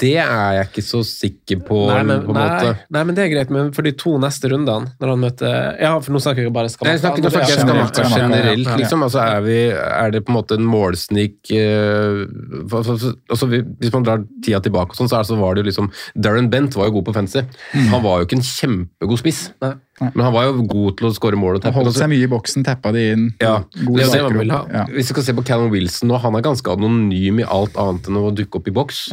Det 0.00 0.14
er 0.16 0.54
jeg 0.56 0.68
ikke 0.70 0.84
så 0.86 1.02
sikker 1.04 1.60
på. 1.66 1.80
Nei 1.90 2.00
men, 2.08 2.22
på 2.24 2.32
nei, 2.32 2.44
måte. 2.48 2.70
nei, 2.96 3.02
men 3.04 3.18
det 3.18 3.26
er 3.26 3.30
greit, 3.34 3.52
men 3.52 3.68
for 3.76 3.84
de 3.84 3.92
to 4.00 4.14
neste 4.22 4.48
rundene, 4.48 4.94
når 5.02 5.12
han 5.12 5.22
møter 5.26 5.56
Ja, 5.82 5.92
for 6.00 6.14
nå 6.14 6.22
snakker 6.24 6.46
jeg 6.46 6.54
bare 6.54 6.70
Nei, 6.72 6.94
jeg 6.94 7.02
snakker, 7.02 7.24
nå 7.26 7.32
snakker 7.34 7.52
jeg 7.52 7.60
Skamakka 7.60 8.06
Skamakka, 8.06 8.22
generelt, 8.24 8.70
liksom. 8.80 9.04
Altså, 9.04 9.20
er, 9.24 9.44
vi, 9.44 9.58
er 9.74 10.14
det 10.14 10.24
på 10.24 10.32
en 10.32 10.38
måte 10.38 10.56
en 10.56 10.68
målsnik 10.68 11.36
uh, 11.52 12.24
altså, 12.72 13.50
Hvis 13.52 13.92
man 13.92 14.08
drar 14.08 14.24
tida 14.44 14.62
tilbake, 14.64 14.96
og 14.96 15.02
sånn, 15.02 15.12
så, 15.12 15.20
så 15.28 15.36
var 15.40 15.54
det 15.54 15.64
jo 15.66 15.70
liksom 15.72 15.92
Darren 16.16 16.48
Bent 16.52 16.78
var 16.78 16.88
jo 16.88 16.98
god 16.98 17.10
på 17.10 17.16
fancy. 17.16 17.44
Han 17.92 18.04
var 18.04 18.22
jo 18.22 18.28
ikke 18.28 18.40
en 18.40 18.46
kjempegod 18.46 19.20
spiss, 19.20 19.48
Nei. 19.64 19.74
Men 20.00 20.24
han 20.24 20.32
var 20.34 20.44
jo 20.48 20.64
god 20.66 20.96
til 20.98 21.06
å 21.06 21.12
skåre 21.14 21.38
mål 21.38 21.56
og 21.60 21.64
Han 21.68 21.72
holdt 21.76 21.94
seg 21.96 22.08
mye 22.10 22.24
i 22.26 22.30
boksen, 22.32 22.64
tappa 22.66 22.90
de 22.92 23.04
inn. 23.12 23.26
Ja. 23.40 23.60
God 23.84 24.00
Det 24.00 24.08
er 24.08 24.38
det. 24.40 24.48
Ja. 24.74 24.84
Hvis 24.90 25.10
vi 25.10 25.14
skal 25.14 25.22
se 25.28 25.34
på 25.38 25.44
Callum 25.46 25.70
Wilson 25.70 26.08
nå, 26.10 26.18
han 26.18 26.34
er 26.34 26.42
ganske 26.42 26.72
anonym 26.74 27.38
i 27.40 27.46
alt 27.46 27.76
annet 27.78 28.08
enn 28.10 28.18
å 28.18 28.32
dukke 28.34 28.58
opp 28.58 28.68
i 28.68 28.74
boks. 28.74 29.04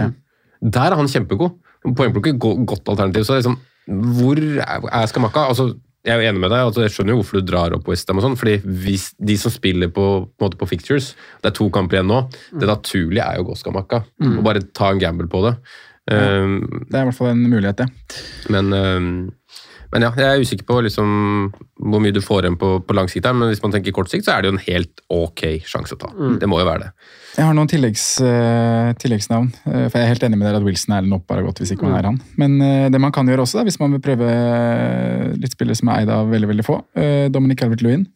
Der 0.62 0.92
er 0.92 0.96
han 0.98 1.08
kjempegod. 1.12 1.54
Poengplukker, 1.86 2.34
go- 2.38 2.58
godt 2.66 2.90
alternativ. 2.90 3.24
Så 3.26 3.38
liksom, 3.40 3.56
hvor 4.18 4.38
er, 4.42 5.08
Skamaka? 5.10 5.48
Altså, 5.54 5.72
jeg 6.06 6.16
er 6.16 6.22
jo 6.24 6.30
enig 6.32 6.42
med 6.42 6.50
deg, 6.50 6.66
altså, 6.66 6.82
jeg 6.82 6.94
skjønner 6.96 7.14
jo 7.14 7.20
hvorfor 7.22 7.42
du 7.42 7.46
drar 7.52 7.74
opp 7.78 7.86
Westham 7.90 8.18
og 8.18 8.24
sånn, 8.26 8.38
fordi 8.38 8.56
hvis 8.66 9.12
de 9.22 9.36
som 9.38 9.54
spiller 9.54 9.90
på, 9.94 10.06
på, 10.42 10.50
på 10.58 10.68
fictures, 10.70 11.12
det 11.44 11.52
er 11.52 11.56
to 11.58 11.70
kamper 11.74 12.00
igjen 12.00 12.10
nå, 12.10 12.24
det 12.58 12.70
naturlige 12.70 13.22
er 13.26 13.38
jo 13.38 13.46
å 13.46 13.50
gå 13.52 13.58
Skamakka. 13.62 14.02
Og 14.32 14.42
bare 14.46 14.62
ta 14.74 14.90
en 14.96 15.02
gamble 15.02 15.30
på 15.30 15.44
det. 15.46 15.56
Um, 16.10 16.56
Det 16.90 16.98
er 16.98 17.04
i 17.06 17.10
hvert 17.12 17.18
fall 17.20 17.30
en 17.36 17.44
mulighet, 17.52 17.78
det. 17.84 18.18
men, 18.50 18.72
øhm, 18.74 19.12
men 19.92 20.06
ja, 20.06 20.12
jeg 20.16 20.28
er 20.28 20.44
usikker 20.46 20.68
på 20.68 20.78
liksom, 20.86 21.10
hvor 21.92 22.02
mye 22.04 22.16
du 22.16 22.22
får 22.24 22.46
igjen 22.46 22.58
på, 22.60 22.70
på 22.88 22.96
lang 22.96 23.10
sikt. 23.12 23.26
her, 23.28 23.36
Men 23.36 23.52
hvis 23.52 23.62
man 23.64 23.74
tenker 23.74 23.96
kort 23.96 24.12
sikt, 24.12 24.24
så 24.28 24.36
er 24.36 24.44
det 24.44 24.52
jo 24.52 24.56
en 24.56 24.64
helt 24.64 25.04
ok 25.12 25.44
sjanse 25.68 25.98
å 25.98 26.00
ta. 26.00 26.12
Det 26.40 26.48
må 26.48 26.62
jo 26.62 26.68
være 26.70 26.86
det. 26.86 26.92
Jeg 27.36 27.48
har 27.48 27.56
noen 27.56 27.70
tilleggs, 27.72 28.06
uh, 28.24 28.92
tilleggsnavn. 29.00 29.52
Uh, 29.66 29.86
for 29.90 30.00
Jeg 30.00 30.06
er 30.06 30.14
helt 30.14 30.26
enig 30.28 30.40
med 30.40 30.48
dere 30.48 30.62
at 30.62 30.68
Wilson 30.68 30.96
er 30.96 31.06
en 31.06 31.18
oppbara 31.20 31.44
godt 31.46 31.60
hvis 31.64 31.76
ikke 31.76 31.88
man 31.88 32.00
er 32.00 32.10
han. 32.10 32.22
Men 32.40 32.58
uh, 32.64 32.88
det 32.92 33.04
man 33.04 33.14
kan 33.16 33.28
gjøre 33.28 33.44
også, 33.44 33.60
da, 33.60 33.68
hvis 33.68 33.80
man 33.84 33.96
vil 33.96 34.04
prøve 34.04 34.32
litt 35.36 35.56
spillere 35.56 35.80
som 35.80 35.92
er 35.92 36.04
eid 36.04 36.12
av 36.12 36.32
veldig 36.32 36.52
veldig 36.54 36.68
få 36.68 36.80
uh, 36.80 37.28
Dominic 37.32 37.60
Calvert-Lewin. 37.64 38.08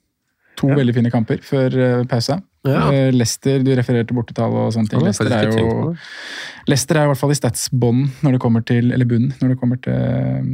To 0.61 0.71
veldig 0.71 0.95
fine 0.95 1.11
kamper 1.11 1.41
før 1.43 1.73
pausa. 2.07 2.39
pause. 2.39 2.43
Ja. 2.65 2.85
Eh, 2.91 3.11
Leicester, 3.15 3.61
du 3.63 3.71
refererer 3.77 4.07
til 4.09 4.17
bortetall 4.17 4.53
og 4.65 4.73
sånne 4.75 4.91
ting. 4.91 5.03
Leicester 5.05 5.31
er 5.31 5.49
jo 5.51 5.93
Lester 5.95 6.63
Leicester 6.65 6.97
er 6.97 7.05
i 7.05 7.09
hvert 7.11 7.19
fall 7.19 7.33
i 7.33 7.37
stats-bånd 7.37 8.23
når 8.25 8.35
det 8.35 8.39
kommer 8.41 8.63
til 8.65 8.89
eller 8.95 9.05
bunn 9.05 9.27
når 9.37 9.51
det 9.53 9.57
kommer 9.61 9.77
til 9.85 9.93
eh, 9.93 10.47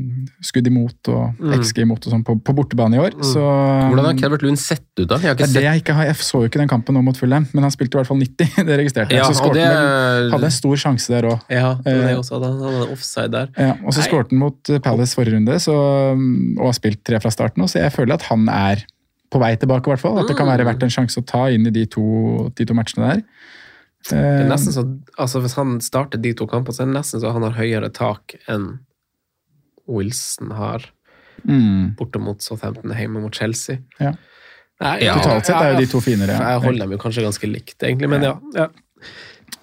skudd 0.43 0.67
imot 0.67 1.11
og 1.13 1.39
XG 1.55 1.85
imot 1.85 2.03
og 2.03 2.15
sånn 2.15 2.25
på, 2.27 2.35
på 2.43 2.55
bortebane 2.57 2.97
i 2.97 3.01
år. 3.01 3.15
Så, 3.23 3.39
Hvordan 3.39 4.09
har 4.09 4.17
Calvert 4.19 4.43
Lund 4.43 4.59
sett 4.59 4.83
ut, 4.99 5.07
da? 5.07 5.21
Jeg 5.23 5.39
det 5.39 5.49
det 5.55 5.63
jeg 5.63 5.83
ikke 5.83 5.95
har. 5.95 6.09
Jeg 6.09 6.19
så 6.27 6.43
jo 6.43 6.51
ikke 6.51 6.59
den 6.59 6.71
kampen 6.71 6.97
nå 6.97 7.03
mot 7.05 7.17
Fulham, 7.17 7.47
men 7.55 7.67
han 7.67 7.71
spilte 7.73 7.95
i 7.95 8.01
hvert 8.01 8.11
fall 8.11 8.19
90. 8.19 8.51
Det 8.71 8.77
registrerte 8.81 9.15
jeg. 9.15 9.21
Ja, 9.23 9.29
så 9.31 9.39
skårte 9.39 9.63
han 9.63 10.31
hadde 10.35 10.49
en 10.49 10.55
stor 10.55 10.79
sjanse 10.83 11.11
der 11.13 11.27
òg. 11.31 11.47
Ja, 11.51 11.73
det 11.85 11.97
Eh, 12.01 12.17
også. 12.17 12.39
Han 12.43 12.59
hadde 12.59 12.87
offside 12.91 13.31
der. 13.33 13.51
Ja, 13.55 13.75
og 13.85 13.95
så 13.95 14.03
skårte 14.05 14.33
han 14.35 14.41
mot 14.41 14.71
eh, 14.71 14.81
Palace 14.83 15.15
forrige 15.17 15.37
runde 15.37 15.57
så, 15.63 15.75
mm, 16.17 16.57
og 16.59 16.71
har 16.71 16.77
spilt 16.77 17.03
tre 17.07 17.19
fra 17.23 17.31
starten. 17.33 17.63
Så 17.71 17.79
jeg 17.81 17.93
føler 17.95 18.17
at 18.19 18.27
han 18.29 18.47
er 18.51 18.83
på 19.31 19.39
vei 19.41 19.53
tilbake, 19.59 19.87
i 19.87 19.93
hvert 19.93 20.03
fall. 20.03 20.19
At 20.21 20.27
det 20.29 20.35
kan 20.37 20.49
være 20.49 20.65
verdt 20.67 20.83
en 20.83 20.91
sjanse 20.93 21.21
å 21.21 21.25
ta 21.27 21.45
inn 21.53 21.67
i 21.69 21.73
de 21.73 21.85
to, 21.89 22.03
de 22.57 22.67
to 22.67 22.75
matchene 22.77 23.07
der. 23.07 23.25
Det 24.09 24.17
er 24.17 24.39
Eh, 24.41 24.47
nesten 24.49 24.73
så, 24.73 24.81
altså 25.21 25.39
Hvis 25.43 25.53
han 25.59 25.75
starter 25.79 26.17
de 26.17 26.31
to 26.33 26.47
kampene, 26.49 26.73
så 26.73 26.83
er 26.83 26.89
det 26.89 26.95
nesten 26.97 27.21
så 27.21 27.31
han 27.35 27.43
har 27.45 27.53
høyere 27.53 27.91
tak 27.93 28.33
enn 28.49 28.79
Wilson 29.87 30.51
har 30.57 30.87
mm, 31.45 31.95
borte 31.99 32.19
mot 32.21 32.41
Southampton 32.41 32.93
hjemme 32.97 33.21
mot 33.21 33.35
Chelsea. 33.35 33.77
Ja. 33.99 34.15
Nei, 34.81 34.95
Ja. 35.05 35.15
Totalt 35.19 35.45
sett 35.45 35.59
er 35.59 35.73
jo 35.75 35.81
de 35.83 35.89
to 35.91 36.01
finere. 36.01 36.33
ja. 36.33 36.55
Jeg 36.55 36.63
holder 36.65 36.85
dem 36.85 36.95
jo 36.95 37.01
kanskje 37.03 37.25
ganske 37.27 37.49
likt, 37.49 37.77
egentlig, 37.83 38.09
men 38.09 38.25
ja. 38.25 38.33
ja. 38.57 38.67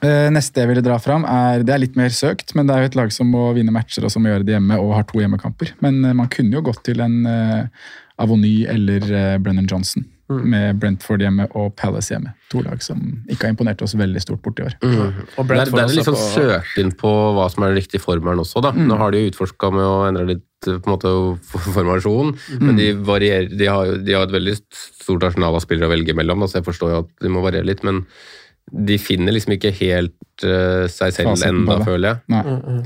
Eh, 0.05 0.29
Neste 0.31 0.63
jeg 0.63 0.71
ville 0.71 0.85
dra 0.85 0.99
fram, 1.03 1.25
er 1.27 1.65
det 1.67 1.75
er 1.75 1.83
litt 1.83 1.97
mer 1.99 2.13
søkt, 2.15 2.55
men 2.55 2.69
det 2.69 2.75
er 2.77 2.85
jo 2.85 2.91
et 2.93 2.99
lag 3.01 3.15
som 3.15 3.31
må 3.35 3.49
vinne 3.57 3.75
matcher 3.75 4.05
og 4.07 4.13
som 4.15 4.23
må 4.23 4.31
gjøre 4.31 4.47
det 4.47 4.55
hjemme 4.59 4.77
og 4.79 4.93
har 4.95 5.09
to 5.09 5.19
hjemmekamper. 5.23 5.73
Men 5.85 6.05
eh, 6.05 6.15
man 6.15 6.31
kunne 6.33 6.55
jo 6.55 6.63
gått 6.69 6.85
til 6.87 7.03
en 7.03 7.19
uh, 7.27 7.89
Avony 8.23 8.61
eller 8.71 9.03
uh, 9.11 9.35
Brennan 9.43 9.67
Johnson 9.71 10.07
med 10.29 10.77
Brentford 10.77 11.23
hjemme 11.25 11.47
og 11.57 11.71
Palace 11.81 12.13
hjemme. 12.13 12.35
To 12.53 12.61
lag 12.61 12.83
som 12.85 12.99
ikke 13.33 13.47
har 13.47 13.55
imponert 13.55 13.81
oss 13.81 13.95
veldig 13.97 14.21
stort 14.21 14.43
bort 14.45 14.59
i 14.61 14.67
år. 14.67 14.75
Og 14.85 15.49
Det 15.49 15.57
er, 15.57 15.71
det 15.73 15.81
er 15.81 15.89
liksom 15.95 16.19
på- 16.19 16.27
søkt 16.35 16.77
inn 16.83 16.91
på 17.01 17.13
hva 17.33 17.47
som 17.49 17.65
er 17.65 17.73
den 17.73 17.79
riktige 17.81 18.03
formelen 18.05 18.43
også, 18.45 18.61
da. 18.67 18.75
Nå 18.77 18.99
har 19.01 19.15
de 19.15 19.23
jo 19.23 19.31
utforska 19.33 19.71
med 19.73 19.87
å 19.89 19.95
endre 20.11 20.27
litt 20.35 20.69
eh, 20.69 20.77
på 20.77 20.85
en 20.85 20.95
måte 20.99 21.15
formasjon, 21.73 22.35
men 22.61 22.77
de 22.77 22.91
varierer 23.09 23.49
de 23.57 23.71
har, 23.73 23.89
jo, 23.89 23.97
de 24.05 24.19
har 24.19 24.29
et 24.29 24.35
veldig 24.37 24.55
stort 24.69 25.25
arsenal 25.31 25.57
av 25.57 25.65
spillere 25.65 25.89
å 25.89 25.95
velge 25.97 26.13
mellom, 26.21 26.45
så 26.45 26.61
jeg 26.61 26.69
forstår 26.69 26.93
jo 26.93 27.01
at 27.07 27.11
de 27.25 27.33
må 27.33 27.41
variere 27.49 27.65
litt, 27.71 27.81
men 27.89 28.05
de 28.73 28.99
finner 28.99 29.33
liksom 29.37 29.55
ikke 29.57 29.73
helt 29.81 30.15
uh, 30.45 30.87
seg 30.91 31.13
selv 31.17 31.33
Fasiten 31.35 31.63
enda, 31.63 31.79
føler 31.87 32.09
jeg. 32.09 32.23
Nei, 32.35 32.83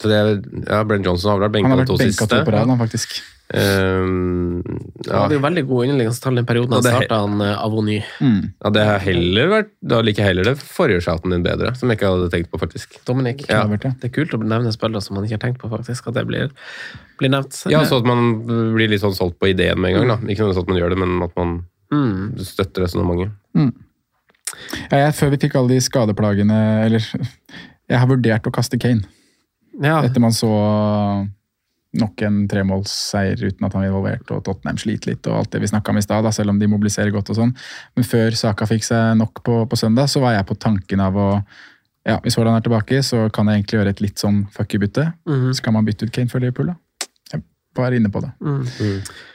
Så 0.00 0.10
det 0.10 0.16
er, 0.18 0.32
ja, 0.68 0.82
Brenn 0.84 1.04
Johnson 1.06 1.30
har 1.32 1.38
vel 1.38 1.48
vært 1.48 1.62
han 1.62 1.70
har 1.70 1.78
benka 1.78 1.86
de 1.86 1.92
to 1.92 2.00
siste. 2.02 2.26
to 2.28 2.42
på 2.44 2.52
rad, 2.54 2.74
faktisk. 2.80 3.22
Um, 3.54 4.62
ja. 5.04 5.10
Han 5.12 5.20
hadde 5.26 5.36
jo 5.36 5.40
veldig 5.44 5.62
god 5.68 5.84
innleggende 5.86 6.22
tall 6.24 6.38
den 6.40 6.46
perioden 6.48 6.72
han 6.78 6.82
starta 6.86 7.18
han 7.26 7.42
eh, 7.44 7.58
Avony. 7.60 7.98
Mm. 8.24 8.38
ja, 8.64 8.70
det 8.72 8.84
har 8.88 9.02
heller 9.04 9.50
vært 9.52 9.68
Da 9.84 9.98
liker 10.00 10.24
jeg 10.24 10.30
heller 10.32 10.48
det 10.48 10.54
forrige 10.64 11.02
shouten 11.04 11.34
din 11.34 11.44
bedre, 11.44 11.74
som 11.76 11.92
jeg 11.92 12.00
ikke 12.00 12.08
hadde 12.14 12.30
tenkt 12.32 12.50
på, 12.50 12.60
faktisk. 12.62 12.96
Dominic. 13.06 13.44
Ja. 13.50 13.60
Det 13.68 14.08
er 14.08 14.14
kult 14.16 14.32
å 14.34 14.40
nevne 14.40 14.72
spillere 14.74 15.04
som 15.04 15.18
man 15.18 15.28
ikke 15.28 15.36
har 15.36 15.44
tenkt 15.44 15.60
på, 15.60 15.70
faktisk. 15.72 16.08
At 16.08 16.16
det 16.18 16.24
blir, 16.30 16.50
blir 17.20 17.34
nevnt. 17.36 17.60
Ja, 17.70 17.84
så 17.88 18.00
at 18.00 18.08
man 18.08 18.42
blir 18.74 18.90
litt 18.90 19.04
sånn 19.04 19.14
solgt 19.16 19.38
på 19.38 19.52
ideen 19.52 19.78
med 19.80 19.92
en 19.92 20.00
gang. 20.00 20.14
da. 20.14 20.18
Ikke 20.24 20.40
nødvendigvis 20.48 20.64
at 20.64 20.72
man 20.72 20.80
gjør 20.80 20.94
det, 20.96 21.00
men 21.04 21.22
at 21.28 21.36
man 21.40 21.54
Mm. 21.92 22.32
støtter 22.42 22.82
resonnementet. 22.82 23.30
Ja, 24.90 25.06
jeg, 25.06 25.14
før 25.18 25.32
vi 25.34 25.40
fikk 25.44 25.56
alle 25.58 25.74
de 25.74 25.84
skadeplagene 25.84 26.58
Eller 26.84 27.06
jeg 27.90 28.00
har 28.00 28.08
vurdert 28.08 28.46
å 28.48 28.52
kaste 28.54 28.78
Kane. 28.80 29.04
Ja. 29.82 29.98
Etter 30.04 30.22
man 30.22 30.32
så 30.36 30.50
nok 31.94 32.22
en 32.26 32.40
tremålsseier 32.50 33.38
uten 33.38 33.66
at 33.66 33.74
han 33.74 33.84
var 33.84 33.88
involvert, 33.88 34.30
og 34.34 34.42
Tottenham 34.46 34.78
sliter 34.80 35.12
litt, 35.12 35.28
og 35.30 35.38
alt 35.38 35.52
det 35.54 35.60
vi 35.62 35.70
snakka 35.70 35.92
om 35.92 36.00
i 36.00 36.02
stad, 36.02 36.26
selv 36.34 36.50
om 36.50 36.58
de 36.58 36.68
mobiliserer 36.70 37.12
godt 37.14 37.30
og 37.30 37.38
sånn. 37.38 37.52
Men 37.94 38.08
før 38.08 38.34
Saka 38.38 38.66
fikk 38.70 38.86
seg 38.86 39.14
nok 39.20 39.44
på, 39.46 39.60
på 39.70 39.78
søndag, 39.78 40.10
så 40.10 40.22
var 40.24 40.34
jeg 40.34 40.48
på 40.48 40.58
tanken 40.66 41.04
av 41.04 41.18
å 41.18 41.28
ja, 42.04 42.18
Hvis 42.20 42.34
Haaland 42.36 42.58
er 42.58 42.64
tilbake, 42.66 42.98
så 43.00 43.30
kan 43.32 43.48
jeg 43.48 43.62
egentlig 43.62 43.78
gjøre 43.78 43.92
et 43.94 44.00
litt 44.04 44.20
sånn 44.20 44.42
fuck 44.52 44.74
you-bytte. 44.76 45.06
Mhm. 45.24 45.54
Skal 45.56 45.72
man 45.72 45.86
bytte 45.86 46.04
ut 46.04 46.12
Kane 46.12 46.28
for 46.28 46.42
Liverpool, 46.42 46.66
da? 46.68 46.74
Var 47.74 47.96
inne 47.96 48.10
på 48.14 48.20
det. 48.22 48.30
Mm. 48.40 48.60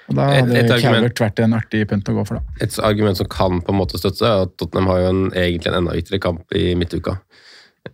Og 0.10 0.16
da 0.16 0.28
hadde 0.32 0.56
et 0.56 0.72
argument- 0.72 0.82
Calvert 0.82 1.20
vært 1.20 1.40
en 1.44 1.54
artig 1.58 1.82
punt 1.90 2.08
å 2.10 2.14
gå 2.16 2.28
for, 2.28 2.40
da. 2.40 2.42
Et 2.66 2.78
argument 2.80 3.18
som 3.20 3.28
kan 3.28 3.60
på 3.62 3.74
en 3.74 3.80
måte 3.82 4.00
støtte 4.00 4.18
seg, 4.22 4.30
er 4.30 4.46
at 4.48 4.54
Tottenham 4.58 4.88
har 4.88 5.00
jo 5.04 5.10
en, 5.10 5.26
egentlig 5.32 5.68
en 5.74 5.80
enda 5.84 5.92
viktigere 5.98 6.22
kamp 6.24 6.56
i 6.56 6.74
midtuka 6.80 7.20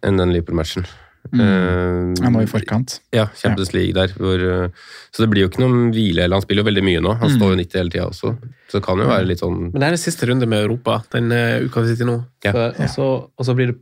enn 0.03 0.17
den 0.21 0.31
Liverpool-matchen. 0.35 0.85
Mm. 1.33 1.39
Uh, 1.41 2.23
Han 2.23 2.33
var 2.37 2.43
i 2.45 2.49
forkant. 2.51 2.99
Ja, 3.11 3.25
Champions 3.35 3.73
League 3.73 3.93
der. 3.97 4.13
Hvor, 4.13 4.37
uh, 4.37 4.69
så 5.11 5.23
det 5.23 5.29
blir 5.31 5.41
jo 5.41 5.49
ikke 5.49 5.63
noen 5.63 5.89
hvile. 5.91 6.21
eller 6.27 6.35
Han 6.37 6.43
spiller 6.45 6.61
jo 6.61 6.69
veldig 6.69 6.83
mye 6.85 7.01
nå. 7.01 7.15
Han 7.17 7.29
Mm. 7.31 7.35
står 7.39 7.49
jo 7.49 7.55
90 7.63 7.79
hele 7.81 7.89
tida 7.89 8.05
også. 8.05 8.37
Så 8.69 8.77
det 8.77 8.83
kan 8.85 8.97
jo 9.01 9.07
være 9.09 9.25
litt 9.25 9.39
sånn 9.41 9.71
Men 9.73 9.79
det 9.81 9.83
er 9.89 9.95
den 9.97 10.03
siste 10.05 10.27
runde 10.29 10.47
med 10.47 10.63
Europa, 10.63 11.03
den 11.11 11.31
uh, 11.31 11.65
uka 11.65 11.81
vi 11.81 11.87
sitter 11.95 12.05
i 12.05 12.11
nå. 12.11 12.25
Ja. 12.45 12.51
Så, 12.53 12.61
og, 12.77 12.89
så, 12.93 13.07
og 13.39 13.45
så 13.49 13.55
blir 13.57 13.73
det 13.73 13.79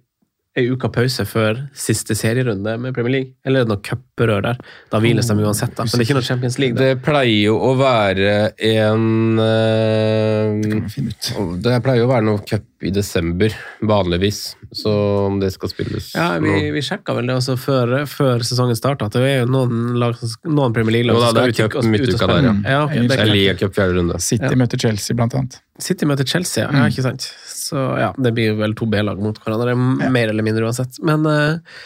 ei 0.56 0.68
uke 0.70 0.86
pause 0.94 1.24
før 1.26 1.64
siste 1.74 2.14
serierunde 2.14 2.76
med 2.80 2.94
Premier 2.94 3.12
League. 3.16 3.32
Eller 3.46 3.62
er 3.62 3.66
det 3.66 3.72
noe 3.74 3.82
cuprør 3.82 4.44
der? 4.46 4.60
Da 4.92 5.00
hviles 5.02 5.26
de 5.32 5.34
uansett, 5.42 5.74
da. 5.76 5.84
Men 5.88 5.90
det 5.98 6.04
er 6.04 6.06
ikke 6.06 6.18
noe 6.20 6.28
Champions 6.28 6.60
League. 6.62 6.78
Der. 6.78 6.94
Det 6.94 7.02
pleier 7.08 7.40
jo 7.48 7.56
å 7.58 7.72
være 7.80 8.36
en 8.62 9.40
eh, 9.40 10.62
Det 10.62 10.70
kan 10.70 10.84
vi 10.86 10.94
finne 10.94 11.14
ut. 11.16 11.32
Det 11.64 11.80
pleier 11.86 12.04
jo 12.04 12.08
å 12.08 12.12
være 12.14 12.28
noe 12.28 12.44
cup 12.48 12.70
i 12.84 12.92
desember, 12.94 13.54
vanligvis. 13.88 14.42
Så 14.76 14.92
om 15.30 15.38
det 15.40 15.52
skal 15.54 15.70
spilles 15.72 16.10
Ja, 16.18 16.34
vi, 16.42 16.50
nå- 16.52 16.72
vi 16.76 16.82
sjekka 16.84 17.14
vel 17.16 17.30
det 17.30 17.36
også 17.40 17.56
før, 17.62 17.94
før 18.10 18.44
sesongen 18.44 18.76
starta, 18.78 19.08
at 19.08 19.16
det 19.16 19.22
er 19.30 19.38
jo 19.44 19.50
noen, 19.54 19.94
lag, 20.02 20.18
noen 20.50 20.74
Premier 20.76 20.98
League-lag 21.00 21.20
som 21.22 21.30
skal 21.38 21.50
ut 21.54 21.60
i- 21.60 21.64
ut 21.64 21.78
og 21.80 21.86
spille. 21.88 22.18
der, 22.28 22.44
ja. 22.50 22.54
ja. 22.74 22.82
ok, 22.86 22.94
det 22.98 23.08
Det 23.14 23.20
er 23.20 23.24
er. 23.28 23.32
Liga 23.34 23.54
Cup 23.62 23.74
fjerde 23.78 23.98
runde. 24.02 24.20
City 24.22 24.50
Ja. 24.52 24.56
møter 24.60 24.78
Chelsea, 24.86 25.16
blant 25.16 25.34
annet. 25.40 25.60
City 25.80 26.06
møter 26.06 26.28
Chelsea, 26.28 26.66
ja. 26.66 26.72
ja 26.84 26.90
ikke 26.92 27.02
sant? 27.08 27.30
Så 27.64 27.80
ja, 27.98 28.12
det 28.22 28.34
blir 28.36 28.58
vel 28.60 28.74
to 28.76 28.86
B-lag 28.86 29.18
mot 29.24 29.40
hverandre, 29.40 29.74
Ja. 30.04 30.10
mer 30.10 30.30
eller 30.30 30.43
mindre 30.46 30.68
uansett. 30.68 31.00
Men 31.06 31.26
eh, 31.30 31.78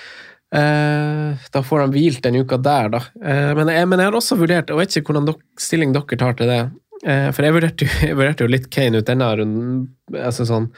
eh, 0.58 1.50
da 1.54 1.64
får 1.66 1.86
de 1.86 1.98
hvilt 1.98 2.24
den 2.26 2.40
uka 2.42 2.60
der, 2.62 2.92
da. 2.94 3.04
Eh, 3.22 3.52
men, 3.58 3.72
jeg, 3.74 3.90
men 3.90 4.02
jeg 4.02 4.12
har 4.12 4.20
også 4.20 4.40
vurdert, 4.40 4.74
og 4.74 4.82
vet 4.82 4.96
ikke 5.00 5.14
hvordan 5.14 5.30
dok, 5.32 5.44
stilling 5.62 5.96
dere 5.96 6.20
tar 6.20 6.38
til 6.40 6.52
det, 6.52 6.62
for 6.98 7.46
jeg 7.46 7.54
vurderte, 7.54 7.86
jo, 7.86 7.98
jeg 8.10 8.18
vurderte 8.18 8.46
jo 8.46 8.52
litt 8.52 8.72
Kane 8.74 9.04
ut 9.04 9.08
denne 9.08 9.30
runden, 9.40 9.84
altså 10.18 10.48
sånn 10.50 10.72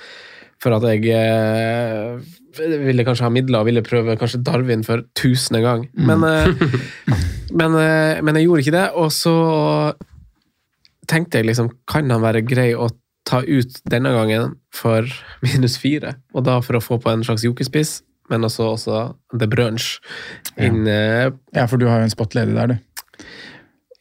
for 0.60 0.76
at 0.76 0.84
jeg 0.90 1.06
eh, 1.16 2.20
ville 2.84 3.06
kanskje 3.08 3.24
ha 3.24 3.32
midler 3.32 3.62
og 3.62 3.70
ville 3.70 3.84
prøve 3.86 4.18
kanskje 4.20 4.42
Darwin 4.44 4.82
for 4.84 5.06
tusende 5.16 5.62
gang. 5.64 5.86
Men, 5.96 6.26
eh, 6.28 6.50
men, 7.60 7.78
men 8.26 8.40
jeg 8.40 8.50
gjorde 8.50 8.66
ikke 8.66 8.76
det, 8.76 8.88
og 9.00 9.14
så 9.16 9.36
tenkte 11.10 11.40
jeg 11.40 11.50
liksom, 11.50 11.72
kan 11.90 12.12
han 12.12 12.26
være 12.26 12.44
grei 12.46 12.74
å 12.76 12.90
ta 13.30 13.44
ut 13.46 13.80
denne 13.90 14.12
gangen 14.16 14.56
for 14.76 15.06
minus 15.46 15.78
fire, 15.82 16.16
og 16.34 16.46
da 16.50 16.60
for 16.66 16.80
å 16.80 16.84
få 16.84 16.98
på 17.04 17.12
en 17.14 17.24
slags 17.28 17.46
jokerspiss, 17.46 18.00
men 18.30 18.46
også, 18.46 18.66
også 18.76 18.98
The 19.40 19.48
Brunch 19.50 19.96
inn 20.62 20.84
ja. 20.86 21.30
Ja, 21.56 21.64
for 21.70 21.78
du 21.82 21.88
har 21.90 22.02
jo 22.04 22.10
en 22.10 22.14
spot 22.14 22.36
ledig 22.38 22.54
der, 22.58 22.74
du. 22.76 23.24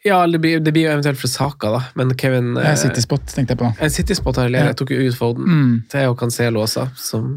Ja, 0.06 0.20
det 0.30 0.38
blir, 0.40 0.60
det 0.62 0.72
blir 0.76 0.84
jo 0.86 0.92
eventuelt 0.94 1.18
for 1.20 1.28
Saka, 1.32 1.70
da, 1.74 1.80
men 1.98 2.12
Kevin 2.16 2.52
En 2.60 2.76
City-spot, 2.78 3.24
tenkte 3.34 3.56
jeg 3.56 3.60
på. 3.60 3.70
En 3.82 3.90
City-spot 3.92 4.38
har 4.40 4.52
jeg 4.54 4.76
tok 4.78 4.92
jo 4.94 5.00
ut 5.08 5.16
Foden. 5.18 5.48
Mm. 5.48 5.72
Theo 5.92 6.14
Cancelo 6.16 6.62
også, 6.64 6.86
som 6.96 7.32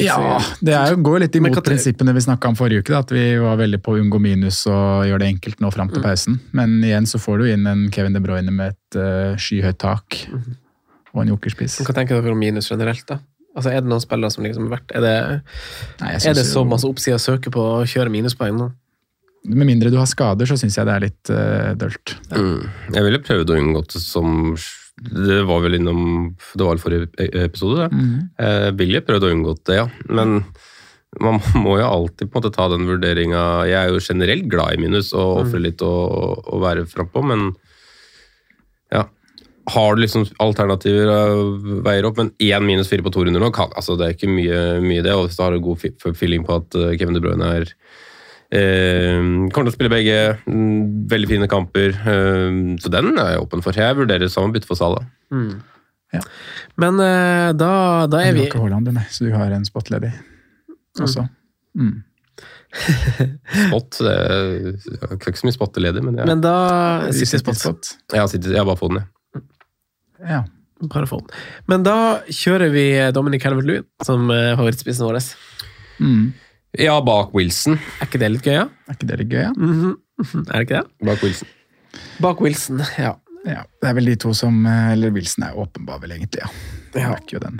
Ja, 0.00 0.16
det 0.64 0.74
er 0.76 0.90
jo, 0.94 0.98
går 1.04 1.18
jo 1.18 1.22
litt 1.26 1.36
imot 1.38 1.60
prinsippene 1.64 2.12
vi 2.16 2.22
snakka 2.24 2.50
om 2.52 2.56
forrige 2.58 2.82
uke. 2.84 2.92
Da, 2.94 3.02
at 3.04 3.12
vi 3.14 3.26
var 3.40 3.60
veldig 3.60 3.78
på 3.84 3.94
å 3.94 4.00
unngå 4.00 4.18
minus 4.24 4.62
og 4.68 5.06
gjøre 5.08 5.22
det 5.24 5.30
enkelt 5.34 5.62
nå 5.64 5.70
fram 5.72 5.88
til 5.92 6.00
Mm. 6.02 6.06
pausen. 6.08 6.40
Men 6.56 6.78
igjen 6.84 7.06
så 7.08 7.20
får 7.22 7.38
du 7.40 7.46
inn 7.52 7.66
en 7.70 7.86
Kevin 7.92 8.16
De 8.16 8.20
Bruyne 8.24 8.52
med 8.52 8.74
et 8.74 8.98
uh, 9.00 9.36
skyhøyt 9.40 9.78
tak 9.84 10.22
Mhm. 10.32 10.56
Og 11.16 11.24
en 11.24 11.32
jokerspiss. 11.34 11.80
Hva 11.86 11.94
tenker 11.96 12.20
dere 12.20 12.36
om 12.36 12.40
minus 12.40 12.68
generelt, 12.70 13.06
da? 13.08 13.18
Altså, 13.56 13.70
Er 13.72 13.80
det 13.80 13.88
noen 13.88 14.02
spillere 14.04 14.28
som 14.34 14.44
liksom 14.44 14.66
er 14.68 14.72
verdt 14.74 14.92
Er 14.92 15.00
det, 15.00 15.14
Nei, 16.02 16.10
er 16.20 16.34
det 16.36 16.42
så 16.44 16.60
jo- 16.60 16.68
masse 16.68 16.84
oppside 16.84 17.16
å 17.16 17.22
søke 17.22 17.48
på 17.54 17.62
å 17.78 17.86
kjøre 17.88 18.12
minuspoeng 18.12 18.58
nå? 18.60 18.66
Med 19.46 19.66
mindre 19.68 19.90
du 19.94 19.96
har 19.96 20.08
skader, 20.10 20.44
så 20.44 20.56
syns 20.58 20.74
jeg 20.76 20.84
det 20.88 20.92
er 20.96 21.04
litt 21.06 21.30
uh, 21.30 21.70
dølt. 21.78 22.16
Mm. 22.34 22.66
Jeg 22.96 23.04
ville 23.06 23.20
prøvd 23.22 23.52
å 23.54 23.58
unngå 23.62 23.82
det 23.86 24.00
som 24.02 24.56
Det 24.98 25.38
var 25.46 25.60
vel 25.62 25.76
innom 25.78 26.34
Det 26.52 26.64
var 26.66 26.74
vel 26.74 26.82
forrige 26.82 27.08
e- 27.22 27.44
episode, 27.44 27.86
det. 27.86 28.08
Jeg 28.42 28.76
ville 28.80 29.00
prøvd 29.06 29.22
å 29.28 29.30
unngå 29.36 29.54
det, 29.64 29.76
ja. 29.78 29.86
Men 30.10 30.40
man 31.22 31.38
må 31.64 31.78
jo 31.80 31.86
alltid 31.86 32.28
på 32.28 32.36
en 32.36 32.42
måte 32.42 32.52
ta 32.56 32.66
den 32.74 32.84
vurderinga 32.90 33.44
Jeg 33.70 33.78
er 33.86 33.92
jo 33.94 34.02
generelt 34.02 34.50
glad 34.52 34.74
i 34.74 34.82
minus 34.82 35.14
og 35.14 35.46
ofre 35.46 35.62
litt 35.62 35.80
og, 35.80 36.42
og 36.50 36.60
være 36.66 36.84
frampå, 36.90 37.22
men 37.24 37.46
ja. 37.54 37.65
Har 39.68 39.96
du 39.96 40.02
liksom 40.04 40.24
alternativer 40.42 41.08
og 41.10 41.64
veier 41.86 42.06
opp, 42.06 42.18
men 42.20 42.28
én 42.38 42.62
minus 42.66 42.88
fire 42.90 43.02
på 43.02 43.10
to 43.14 43.24
runder 43.26 43.42
nå 43.42 43.48
kan, 43.54 43.72
altså 43.74 43.96
Det 43.98 44.06
er 44.06 44.14
ikke 44.14 44.30
mye, 44.30 44.60
mye 44.84 45.02
det. 45.02 45.14
Og 45.16 45.26
hvis 45.26 45.36
du 45.38 45.42
har 45.42 45.56
en 45.56 45.64
god 45.64 45.86
feeling 46.14 46.44
på 46.46 46.60
at 46.60 46.76
eh, 46.78 46.92
Kevin 47.00 47.16
De 47.18 47.22
Bruyne 47.24 47.48
er 47.56 47.66
eh, 48.54 49.18
kommer 49.50 49.66
til 49.66 49.72
å 49.72 49.76
spille 49.76 49.90
begge. 49.92 50.18
mm, 50.46 51.08
Veldig 51.10 51.30
fine 51.32 51.48
kamper. 51.50 51.96
eh, 51.98 52.60
så 52.82 52.92
den 52.94 53.10
er 53.18 53.32
jeg 53.34 53.42
åpen 53.42 53.64
for. 53.64 53.74
Jeg 53.74 53.98
vurderer 53.98 54.30
samme 54.30 54.54
bytte 54.54 54.70
for 54.70 54.78
Salah. 54.78 55.02
Ja. 56.14 56.20
Men 56.78 57.00
eh, 57.02 57.50
da, 57.58 57.70
da 58.06 58.22
er 58.22 58.36
Du 58.36 58.44
har 58.44 58.46
ikke 58.52 58.62
Haaland, 58.62 58.86
du, 58.86 58.92
nei, 58.94 59.06
så 59.10 59.26
du 59.26 59.32
har 59.34 59.50
en 59.50 59.66
spot 59.66 59.90
ledig 59.90 60.12
også. 61.02 61.26
Mm. 61.76 61.96
Spot 63.66 63.98
det 64.04 64.12
er, 64.12 64.46
Jeg 64.74 65.00
har 65.02 65.16
ikke 65.16 65.40
så 65.40 65.46
mye 65.48 65.54
spotter 65.54 65.84
ledig, 65.84 66.02
men 66.04 66.18
jeg, 66.20 66.28
Men 66.28 66.42
da 66.44 66.54
Vi 67.06 67.12
Siste 67.20 67.40
spot, 67.40 67.58
spot. 67.60 67.90
jeg, 68.12 68.20
har, 68.20 68.28
sittet, 68.32 68.50
jeg 68.52 68.60
har 68.60 68.68
bare 68.68 68.80
fått 68.80 68.92
den, 68.94 69.02
jeg. 69.02 69.12
Ja. 70.22 70.44
Bare 70.92 71.06
få 71.08 71.22
den. 71.22 71.30
Men 71.72 71.82
da 71.86 71.96
kjører 72.28 72.68
vi 72.74 72.86
Dominic 73.16 73.42
Calvert-Lewin 73.42 73.86
som 74.04 74.28
eh, 74.30 74.52
favorittspissen 74.58 75.06
vår. 75.08 75.20
Mm. 76.04 76.26
Ja, 76.76 76.98
bak 77.00 77.32
Wilson. 77.34 77.78
Er 78.00 78.08
ikke 78.10 78.20
det 78.20 78.28
litt 78.34 78.44
gøy, 78.44 78.58
ja? 78.58 78.66
Er 78.88 78.98
ikke 78.98 79.08
det 79.08 79.18
litt 79.22 79.30
gøy, 79.32 79.44
ja? 79.46 79.52
Mhm. 79.56 79.94
Er 80.50 80.58
det 80.58 80.66
ikke 80.66 80.82
det? 80.82 81.06
Bak 81.08 81.22
Wilson. 81.24 81.48
Bak 82.20 82.40
Wilson, 82.44 82.82
ja. 83.00 83.14
ja? 83.48 83.62
Det 83.80 83.88
er 83.88 83.96
vel 83.96 84.10
de 84.12 84.16
to 84.20 84.34
som 84.36 84.58
eh, 84.68 84.92
Eller 84.92 85.14
Wilson 85.16 85.46
er 85.48 85.56
åpenbar, 85.56 86.02
vel, 86.04 86.12
egentlig. 86.18 86.44
ja. 86.44 86.52
Det 86.92 87.02
er 87.04 87.16
ikke 87.22 87.38
jo 87.38 87.42
den. 87.46 87.58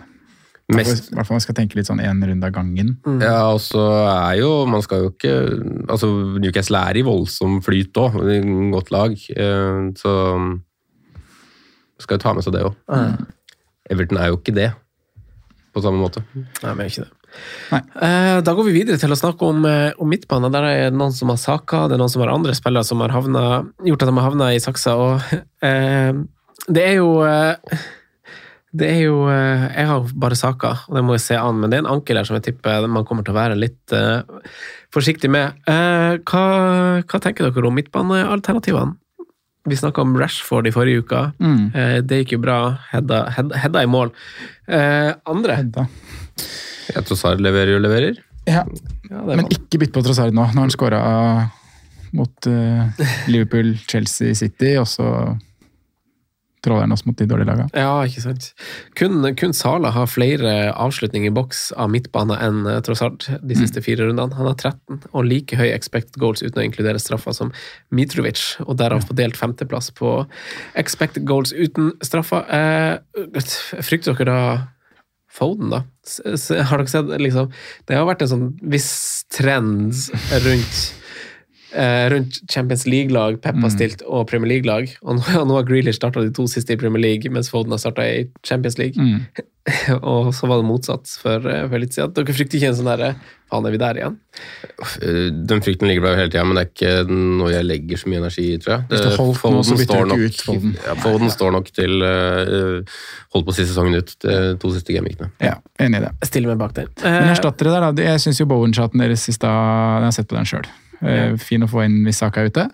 Mest, 0.75 1.13
I 1.13 1.15
hvert 1.15 1.29
fall 1.29 1.37
man 1.37 1.43
skal 1.45 1.55
tenke 1.55 1.77
litt 1.79 1.87
sånn 1.87 2.01
én 2.03 2.19
runde 2.27 2.49
av 2.49 2.53
gangen. 2.57 2.97
ja, 3.23 3.37
og 3.55 3.61
så 3.63 3.85
er 4.11 4.41
jo 4.41 4.49
Man 4.67 4.83
skal 4.83 5.05
jo 5.05 5.13
ikke 5.13 5.35
Altså, 5.95 6.09
Newcastle 6.43 6.81
er 6.91 6.99
i 6.99 7.05
voldsom 7.07 7.61
flyt 7.63 7.95
òg. 8.03 8.17
Godt 8.75 8.91
lag. 8.91 9.15
eh, 9.15 9.93
Så 9.95 10.15
skal 12.03 12.19
jo 12.19 12.25
ta 12.25 12.35
med 12.37 12.45
seg 12.45 12.57
det 12.57 12.65
òg. 12.67 12.75
Everton 13.91 14.19
er 14.21 14.33
jo 14.33 14.41
ikke 14.41 14.55
det 14.57 14.71
på 15.77 15.83
samme 15.85 16.01
måte. 16.01 16.23
Nei, 16.35 16.73
men 16.73 16.89
ikke 16.89 17.05
det. 17.05 17.11
Nei. 17.69 17.81
Eh, 18.07 18.39
da 18.47 18.55
går 18.57 18.69
vi 18.69 18.79
videre 18.79 19.01
til 19.01 19.13
å 19.13 19.19
snakke 19.19 19.45
om, 19.45 19.65
eh, 19.69 19.93
om 20.01 20.09
midtbanen. 20.09 20.53
Der 20.53 20.65
er 20.65 20.91
det 20.91 20.97
noen 20.97 21.13
som 21.13 21.29
har 21.29 21.37
Saka, 21.37 21.85
det 21.89 21.99
er 21.99 22.01
noen 22.01 22.13
som 22.13 22.23
har 22.23 22.33
andre 22.33 22.55
spillere 22.57 22.85
som 22.85 23.03
har 23.05 23.13
havnet, 23.13 23.73
gjort 23.85 24.03
at 24.03 24.09
de 24.09 24.17
har 24.17 24.31
havna 24.31 24.49
i 24.55 24.63
saksa. 24.63 24.97
Og, 24.97 25.21
eh, 25.69 26.13
det 26.73 26.83
er 26.83 26.97
jo 26.97 27.21
eh, 27.23 27.57
Det 28.77 28.89
er 28.91 29.01
jo 29.07 29.29
eh, 29.31 29.73
Jeg 29.73 29.87
har 29.89 30.09
bare 30.21 30.37
saker, 30.37 30.89
og 30.89 30.97
det 30.97 31.05
må 31.05 31.15
jeg 31.15 31.25
se 31.25 31.37
an, 31.37 31.61
men 31.61 31.71
det 31.71 31.79
er 31.79 31.85
en 31.85 31.95
ankel 31.97 32.17
her 32.19 32.25
som 32.29 32.37
jeg 32.37 32.49
tipper 32.51 32.89
man 32.89 33.07
kommer 33.09 33.25
til 33.25 33.33
å 33.33 33.39
være 33.39 33.57
litt 33.57 33.93
eh, 33.93 34.21
forsiktig 34.93 35.31
med. 35.33 35.61
Eh, 35.69 36.17
hva, 36.25 36.45
hva 37.05 37.21
tenker 37.21 37.49
dere 37.49 37.69
om 37.69 37.77
midtbanealternativene? 37.77 38.97
Vi 39.67 39.77
snakka 39.77 40.03
om 40.03 40.14
Rashford 40.19 40.69
i 40.69 40.73
forrige 40.75 41.03
uke. 41.03 41.23
Mm. 41.43 41.62
Eh, 41.75 41.97
det 42.07 42.23
gikk 42.23 42.37
jo 42.37 42.43
bra. 42.45 42.59
Hedda, 42.93 43.25
Hedda, 43.35 43.59
Hedda 43.64 43.83
i 43.83 43.91
mål. 43.91 44.12
Eh, 44.69 45.11
andre 45.27 45.59
Hedda. 45.59 45.87
Ja, 46.95 47.03
Trossard 47.03 47.43
leverer 47.43 47.79
og 47.79 47.83
leverer. 47.83 48.21
Ja, 48.47 48.62
ja, 49.11 49.23
men 49.27 49.49
ikke 49.51 49.81
bytt 49.83 49.95
på 49.95 50.05
Trossard 50.07 50.35
nå. 50.35 50.45
Nå 50.47 50.61
har 50.61 50.69
han 50.69 50.75
skåra 50.75 51.01
mot 52.17 52.47
uh, 52.47 53.03
Liverpool, 53.33 53.75
Chelsea, 53.91 54.35
City, 54.39 54.77
og 54.79 54.87
så 54.89 55.09
oss 56.75 57.07
mot 57.07 57.17
de 57.19 57.27
dårlige 57.29 57.49
lagene. 57.49 57.71
Ja, 57.73 58.03
ikke 58.07 58.25
sant. 58.25 58.51
Kun, 58.99 59.23
kun 59.39 59.55
Sala 59.57 59.93
har 59.95 60.11
flere 60.11 60.73
avslutninger 60.75 61.31
i 61.31 61.35
boks 61.35 61.71
av 61.79 61.91
midtbane 61.95 62.39
enn 62.43 62.64
tross 62.87 62.97
Trossard 62.97 63.27
de 63.45 63.57
siste 63.59 63.83
fire 63.85 64.07
rundene. 64.09 64.35
Han 64.37 64.49
har 64.49 64.57
13, 64.57 65.03
og 65.12 65.27
like 65.29 65.57
høy 65.59 65.69
expect 65.69 66.17
goals 66.21 66.43
uten 66.43 66.62
å 66.62 66.64
inkludere 66.67 67.01
straffa 67.03 67.35
som 67.37 67.53
Mitrovic, 67.95 68.57
og 68.64 68.79
derav 68.81 69.05
fordelt 69.07 69.37
femteplass 69.37 69.91
på 69.97 70.19
expect 70.75 71.21
goals 71.29 71.53
uten 71.53 71.93
straffa. 72.05 72.43
Eh, 72.49 73.83
frykter 73.85 74.17
dere 74.17 74.33
da 74.33 74.41
Foden, 75.37 75.69
da? 75.69 75.83
Har 76.64 76.81
dere 76.81 76.89
sett 76.89 77.11
liksom 77.21 77.51
Det 77.85 77.97
har 77.99 78.07
vært 78.09 78.23
en 78.25 78.31
sånn 78.31 78.47
viss 78.73 79.27
trend 79.35 79.93
rundt 80.47 80.79
eh, 80.87 81.06
rundt 82.12 82.39
Champions 82.51 82.87
League-lag 82.87 83.41
Pep 83.45 83.57
har 83.62 83.70
stilt, 83.74 84.03
og 84.07 84.27
Premier 84.31 84.49
League-lag. 84.57 84.89
Og 85.03 85.18
nå, 85.18 85.45
nå 85.51 85.59
har 85.59 85.66
Grealish 85.68 85.99
starta 86.01 86.22
de 86.24 86.33
to 86.33 86.47
siste 86.49 86.72
i 86.72 86.81
Premier 86.81 87.03
League, 87.03 87.31
mens 87.33 87.51
Foden 87.53 87.74
har 87.77 87.83
starta 87.83 88.07
i 88.09 88.27
Champions 88.47 88.79
League. 88.79 88.97
Mm. 88.97 89.27
og 90.07 90.29
så 90.35 90.47
var 90.47 90.61
det 90.61 90.68
motsatt 90.68 91.11
for, 91.18 91.43
eh, 91.51 91.64
for 91.68 91.83
litt 91.83 91.93
siden. 91.97 92.12
Dere 92.14 92.35
frykter 92.37 92.61
ikke 92.61 92.68
en 92.70 92.79
sånn 92.79 92.93
derre 92.93 93.16
Faen, 93.47 93.62
er 93.66 93.70
vi 93.70 93.79
der 93.79 93.99
igjen? 94.01 94.14
Eh, 95.07 95.29
Den 95.47 95.61
frykten 95.62 95.87
ligger 95.87 96.03
der 96.03 96.14
jo 96.16 96.18
hele 96.18 96.31
tida, 96.33 96.43
men 96.47 96.59
det 96.59 96.62
er 96.64 96.70
ikke 96.72 97.14
noe 97.14 97.51
jeg 97.53 97.66
legger 97.66 98.01
så 98.01 98.09
mye 98.11 98.18
energi 98.18 98.47
i, 98.53 98.57
tror 98.62 98.72
jeg. 98.72 98.87
Hvis 98.91 99.05
du 99.05 99.09
Det- 99.11 99.37
Foden, 99.39 99.61
så 99.68 99.77
bytter 99.79 99.87
står 99.87 100.09
du 100.09 100.14
ikke 100.14 100.16
nok- 100.16 100.27
ut 100.27 100.41
Foden. 100.49 100.72
Ja, 100.87 100.95
Foden 101.05 101.31
står 101.31 101.53
nok 101.55 101.70
til 101.77 102.03
uh, 102.03 102.97
holdt 103.35 103.47
på 103.47 103.55
å 103.55 103.55
si 103.55 103.66
sesongen 103.68 103.95
ut, 104.01 104.11
de 104.27 104.57
to 104.62 104.72
siste 104.74 104.95
gamingene. 104.97 105.31
Ja, 105.43 105.55
enig 105.79 106.01
i 106.01 106.05
det. 106.09 106.11
Jeg 106.24 106.31
stiller 106.33 106.49
meg 106.55 106.59
bak 106.64 106.74
den. 106.74 106.91
Men 107.05 107.22
Eh, 107.22 107.35
erstattere 107.37 107.70
der, 107.77 107.87
da. 107.93 108.03
Jeg 108.11 108.24
syns 108.27 108.41
jo 108.43 108.47
Bowen-chatten 108.51 108.99
deres 108.99 109.29
i 109.31 109.33
stad 109.39 110.03
Jeg 110.03 110.09
har 110.11 110.16
sett 110.18 110.27
på 110.31 110.35
den 110.41 110.45
sjøl. 110.51 110.66
Fin 111.43 111.63
å 111.67 111.69
få 111.71 111.85
inn 111.87 112.03
hvis 112.07 112.21
Saka 112.23 112.43
er 112.45 112.51
ute. 112.53 112.67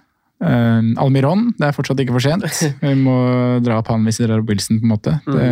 Eh, 0.42 0.80
Almiron, 0.98 1.52
det 1.58 1.68
er 1.68 1.74
fortsatt 1.76 2.00
ikke 2.02 2.16
for 2.16 2.24
sent. 2.24 2.42
Vi 2.82 2.94
må 2.98 3.16
dra 3.62 3.78
opp 3.78 3.92
han 3.92 4.02
hvis 4.08 4.18
vi 4.18 4.26
drar 4.26 4.42
opp 4.42 4.48
Wilson, 4.50 4.80
på 4.82 4.88
en 4.88 4.94
måte. 4.96 5.14
Det, 5.26 5.50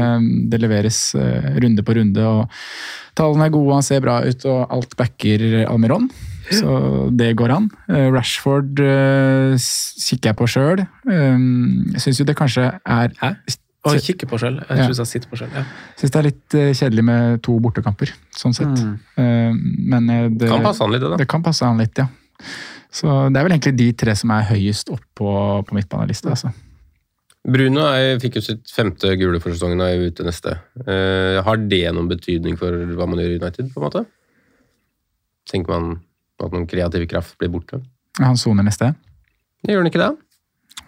det 0.50 0.60
leveres 0.64 0.98
eh, 1.14 1.52
runde 1.62 1.84
på 1.86 1.94
runde, 2.00 2.26
og 2.26 2.50
tallene 3.18 3.46
er 3.46 3.54
gode, 3.54 3.76
han 3.78 3.86
ser 3.86 4.02
bra 4.02 4.18
ut, 4.26 4.44
og 4.50 4.64
alt 4.74 4.96
backer 4.98 5.46
Almiron. 5.70 6.10
Så 6.50 6.72
det 7.14 7.28
går 7.38 7.52
an. 7.54 7.68
Eh, 7.86 8.08
Rashford 8.10 8.80
eh, 8.82 9.54
kikker 9.60 10.32
jeg 10.32 10.38
på 10.40 10.48
sjøl. 10.50 10.82
Jeg 11.06 12.02
syns 12.02 12.18
jo 12.18 12.26
det 12.26 12.34
kanskje 12.38 12.72
er 12.82 13.14
Hæ? 13.22 13.34
Å, 13.80 13.94
kikke 13.96 14.26
på 14.28 14.36
sjøl. 14.42 14.58
Jeg 14.68 14.76
Ja. 14.76 14.88
jeg 14.92 15.08
sitter 15.08 15.30
på 15.30 15.38
sjøl. 15.40 15.48
Ja. 15.56 15.62
Syns 15.96 16.10
det 16.12 16.18
er 16.18 16.26
litt 16.26 16.54
eh, 16.58 16.72
kjedelig 16.76 17.04
med 17.06 17.38
to 17.46 17.54
bortekamper, 17.64 18.10
sånn 18.36 18.52
sett. 18.52 18.82
Eh, 19.16 19.54
Men 19.54 20.10
eh, 20.10 20.26
det 20.28 20.50
Kan 20.50 20.66
passe 20.66 20.82
han 20.84 20.92
litt, 20.92 21.00
det 21.00 21.14
da. 21.14 21.16
Det 21.22 21.28
kan 21.30 21.46
passe 21.46 21.64
han 21.64 21.78
litt, 21.80 21.96
ja. 21.96 22.08
Så 22.90 23.06
det 23.30 23.38
er 23.38 23.46
vel 23.46 23.54
egentlig 23.54 23.76
de 23.78 23.92
tre 24.02 24.14
som 24.18 24.32
er 24.34 24.48
høyest 24.50 24.90
opp 24.90 25.04
på, 25.14 25.30
på 25.66 25.76
midtbanelista. 25.76 26.32
Altså. 26.34 26.50
Bruno 27.46 27.86
er, 27.88 28.18
fikk 28.20 28.36
jo 28.36 28.42
sitt 28.44 28.72
femte 28.74 29.14
gule 29.20 29.38
for 29.40 29.54
sesongen 29.54 29.80
og 29.80 29.88
er 29.88 30.10
ute 30.10 30.26
neste. 30.26 30.56
Eh, 30.84 31.38
har 31.46 31.62
det 31.70 31.84
noen 31.96 32.10
betydning 32.10 32.58
for 32.60 32.74
hva 32.98 33.06
man 33.08 33.22
gjør 33.22 33.36
i 33.36 33.38
United, 33.40 33.70
på 33.72 33.80
en 33.80 33.86
måte? 33.86 34.02
Tenker 35.50 35.72
man 35.72 35.94
at 36.40 36.52
noen 36.52 36.66
kreativ 36.68 37.06
kraft 37.08 37.38
blir 37.40 37.52
borte? 37.52 37.80
Han 38.20 38.36
soner 38.40 38.66
neste. 38.66 38.92
Det 39.62 39.72
Gjør 39.72 39.82
han 39.84 39.90
ikke 39.92 40.02
det? 40.02 40.10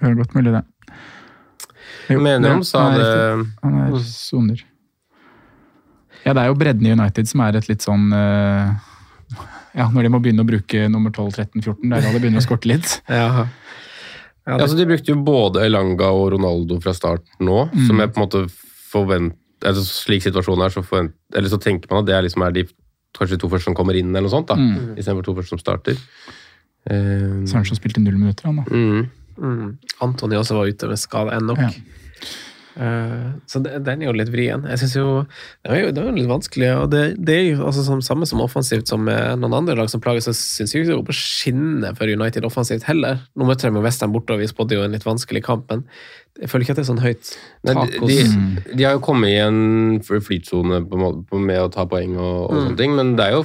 Det 0.03 0.11
er 0.11 0.18
godt 0.18 0.36
mulig, 0.36 0.53
det. 0.53 0.62
Jo, 2.11 2.20
Mener 2.20 2.48
det- 2.48 2.57
om 2.57 2.64
sa 2.66 2.88
han 2.90 2.98
det. 2.98 3.48
Han 3.62 3.80
er 3.86 3.98
soner. 4.05 4.64
Ja, 6.24 6.32
det 6.32 6.42
er 6.42 6.46
jo 6.53 6.55
bredden 6.59 6.86
i 6.86 6.92
United 6.92 7.28
som 7.28 7.40
er 7.40 7.57
et 7.57 7.68
litt 7.68 7.82
sånn 7.82 8.12
eh, 8.14 8.74
Ja, 9.74 9.86
når 9.88 10.02
de 10.04 10.10
må 10.12 10.20
begynne 10.20 10.44
å 10.44 10.48
bruke 10.48 10.88
nummer 10.92 11.10
12, 11.14 11.30
13, 11.32 11.62
14, 11.64 11.88
det 11.88 11.96
er 11.98 12.02
da 12.04 12.10
det 12.12 12.20
begynner 12.22 12.42
å 12.42 12.44
skorte 12.46 12.68
litt. 12.68 12.98
Ja. 13.08 13.46
Ja, 14.42 14.56
det... 14.56 14.64
altså, 14.64 14.74
de 14.76 14.84
brukte 14.90 15.12
jo 15.12 15.20
både 15.22 15.60
Elanga 15.62 16.08
og 16.10 16.32
Ronaldo 16.34 16.80
fra 16.82 16.90
start 16.96 17.22
nå, 17.38 17.60
Mm. 17.70 17.86
som 17.86 18.00
jeg 18.02 18.10
på 18.12 18.18
en 18.18 18.24
måte 18.26 18.40
forventer 18.90 19.38
altså, 19.70 19.84
Slik 19.86 20.24
situasjonen 20.24 20.64
er, 20.66 20.72
så, 20.74 20.82
forvent, 20.82 21.14
eller 21.38 21.48
så 21.52 21.60
tenker 21.62 21.86
man 21.92 22.02
at 22.02 22.08
det 22.08 22.16
er, 22.16 22.24
liksom 22.26 22.42
er 22.42 22.50
de 22.56 22.64
kanskje 23.14 23.36
de 23.36 23.40
to 23.44 23.48
første 23.52 23.68
som 23.70 23.76
kommer 23.78 23.94
inn, 23.94 24.10
eller 24.10 24.26
noe 24.26 24.32
sånt, 24.34 24.48
da, 24.50 24.56
Mm. 24.58 24.96
istedenfor 24.98 25.24
to 25.28 25.34
første 25.38 25.54
som 25.54 25.60
starter. 25.62 25.94
Um... 26.90 27.44
Sancho 27.46 27.76
spilte 27.78 28.02
null 28.02 28.18
minutter, 28.18 28.48
han 28.50 28.56
da. 28.58 28.64
mm. 28.66 29.10
Mm. 29.38 29.68
Antony 30.02 30.34
også 30.36 30.58
var 30.58 30.66
ute 30.74 30.88
med 30.90 30.98
skade 30.98 31.32
enn 31.38 31.46
nok. 31.46 31.62
Ja. 31.62 31.70
Eh, 32.76 33.32
så 33.46 33.60
det, 33.62 33.82
den 33.84 34.00
er 34.02 34.06
jo 34.08 34.14
litt 34.16 34.30
vrien. 34.32 34.62
Jeg 34.70 34.78
synes 34.80 34.94
jo 34.96 35.06
Det 35.64 35.70
er 35.72 35.82
jo, 35.84 35.90
det 35.92 35.98
er 36.02 36.08
jo 36.08 36.14
litt 36.16 36.30
vanskelig. 36.30 36.70
og 36.82 36.90
Det, 36.90 37.02
det 37.18 37.36
er 37.36 37.44
jo 37.56 37.66
altså, 37.66 37.84
som, 37.84 38.00
samme 38.00 38.26
som 38.26 38.40
offensivt 38.40 38.88
som 38.88 39.04
noen 39.04 39.52
andre 39.58 39.76
lag 39.76 39.90
som 39.92 40.00
plager, 40.00 40.24
så 40.24 40.32
syns 40.32 40.72
jeg 40.72 40.82
ikke 40.84 40.92
det 40.94 40.98
går 41.02 41.10
på 41.10 41.18
skinner 41.20 41.94
for 41.98 42.08
United 42.08 42.44
offensivt 42.48 42.88
heller. 42.88 43.20
Nå 43.36 43.44
møter 43.48 43.68
de 43.70 43.76
jo 43.76 43.84
Westham 43.84 44.12
borte, 44.16 44.32
og 44.32 44.40
vi 44.40 44.48
spådde 44.50 44.78
jo 44.78 44.84
en 44.86 44.92
litt 44.96 45.04
vanskelig 45.06 45.44
kamp, 45.44 45.68
men 45.70 45.84
jeg 46.40 46.48
føler 46.48 46.64
ikke 46.64 46.72
at 46.72 46.78
det 46.78 46.82
er 46.86 46.88
sånn 46.88 47.02
høyt 47.04 47.26
tak 47.68 47.90
de, 47.92 47.98
hos 48.00 48.08
de, 48.08 48.76
de 48.78 48.84
har 48.88 48.94
jo 48.96 49.02
kommet 49.04 49.34
i 49.34 49.40
en 49.44 49.98
flytsone 50.00 50.78
med 50.88 51.58
å 51.60 51.66
ta 51.74 51.84
poeng 51.84 52.14
og, 52.16 52.38
og 52.48 52.54
Mm. 52.56 52.62
sånne 52.62 52.78
ting, 52.78 52.94
men 52.96 53.10
det 53.18 53.26
er 53.26 53.34
jo 53.36 53.42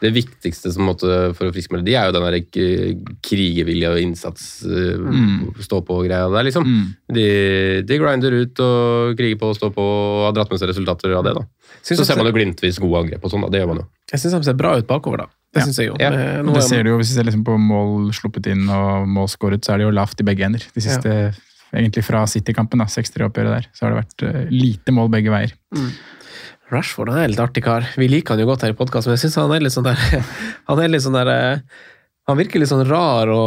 det 0.00 0.12
viktigste 0.16 0.72
som 0.72 0.86
måtte, 0.88 1.34
for 1.36 1.50
å 1.50 1.52
friskmelde 1.52 1.84
de, 1.90 1.94
er 2.00 2.08
jo 2.08 2.14
den 2.16 2.24
der 2.24 2.38
k- 2.40 3.18
krigervilje 3.20 3.90
og 3.92 4.00
innsats, 4.00 4.64
eh, 4.64 4.96
Mm. 4.96 5.52
stå 5.60 5.82
på-greia 5.84 6.30
der, 6.32 6.44
liksom. 6.48 6.64
Mm. 6.64 6.86
De, 7.12 7.26
de 7.84 7.98
grinder 8.00 8.29
ut 8.32 8.60
og 8.60 9.16
kriger 9.18 9.38
på 9.40 9.50
og 9.50 9.56
står 9.56 9.72
på 9.74 9.82
og 9.84 10.24
har 10.28 10.32
dratt 10.36 10.50
med 10.50 10.60
seg 10.62 10.68
resultater 10.72 11.14
av 11.16 11.24
det, 11.24 11.34
da. 11.34 11.42
Synes 11.82 12.00
Så 12.02 12.06
ser 12.06 12.16
man 12.20 12.26
jo 12.26 12.32
glimtvis 12.36 12.78
gode 12.82 13.04
angrep 13.04 13.24
og 13.24 13.30
sånn, 13.32 13.42
da. 13.46 13.48
Det 13.48 13.60
gjør 13.62 13.68
man 13.72 13.82
jo. 13.82 13.86
Jeg 14.12 14.20
syns 14.20 14.36
de 14.38 14.42
ser 14.50 14.58
bra 14.58 14.76
ut 14.78 14.86
bakover, 14.86 15.24
da. 15.24 15.26
Det 15.52 15.60
Ja. 15.60 15.66
synes 15.66 15.78
jeg 15.78 15.86
jo. 15.88 15.96
Ja. 15.98 16.10
Men 16.10 16.52
Det 16.54 16.56
er- 16.62 16.68
ser 16.68 16.82
du 16.84 16.90
jo, 16.90 16.98
Hvis 16.98 17.08
du 17.10 17.14
ser 17.14 17.24
liksom 17.24 17.44
på 17.44 17.58
mål 17.58 18.12
sluppet 18.14 18.46
inn 18.46 18.68
og 18.68 19.08
mål 19.08 19.28
skåret, 19.28 19.60
så 19.64 19.74
er 19.74 19.78
det 19.78 19.84
jo 19.86 19.90
lavt 19.90 20.20
i 20.20 20.24
begge 20.24 20.44
ender. 20.44 20.62
De 20.74 20.80
siste, 20.80 21.34
Egentlig 21.72 22.02
fra 22.02 22.26
City-kampen, 22.26 22.80
6-3-oppgjøret 22.82 23.62
der, 23.62 23.66
så 23.72 23.86
har 23.86 23.94
det 23.94 24.02
vært 24.02 24.22
eh, 24.26 24.46
lite 24.50 24.90
mål 24.90 25.08
begge 25.08 25.30
veier. 25.30 25.52
Rashford 26.70 27.10
han 27.10 27.18
er 27.18 27.24
en 27.24 27.30
litt 27.30 27.42
artig 27.42 27.62
kar. 27.62 27.86
Vi 27.98 28.08
liker 28.08 28.34
han 28.36 28.40
jo 28.40 28.46
godt 28.46 28.62
her 28.62 28.70
i 28.74 28.78
podkasten, 28.78 29.10
men 29.10 29.16
jeg 29.18 29.30
syns 29.30 29.38
han 29.40 29.50
er 29.54 29.60
litt 29.60 29.74
sånn 29.74 29.86
der 29.86 29.94
Han 30.68 30.78
er 30.82 30.88
litt 30.88 31.02
sånn 31.02 31.14
der 31.18 31.28
eh, 31.28 31.60
Han 32.28 32.38
virker 32.38 32.58
litt 32.62 32.70
sånn 32.70 32.86
rar 32.86 33.30
å 33.30 33.40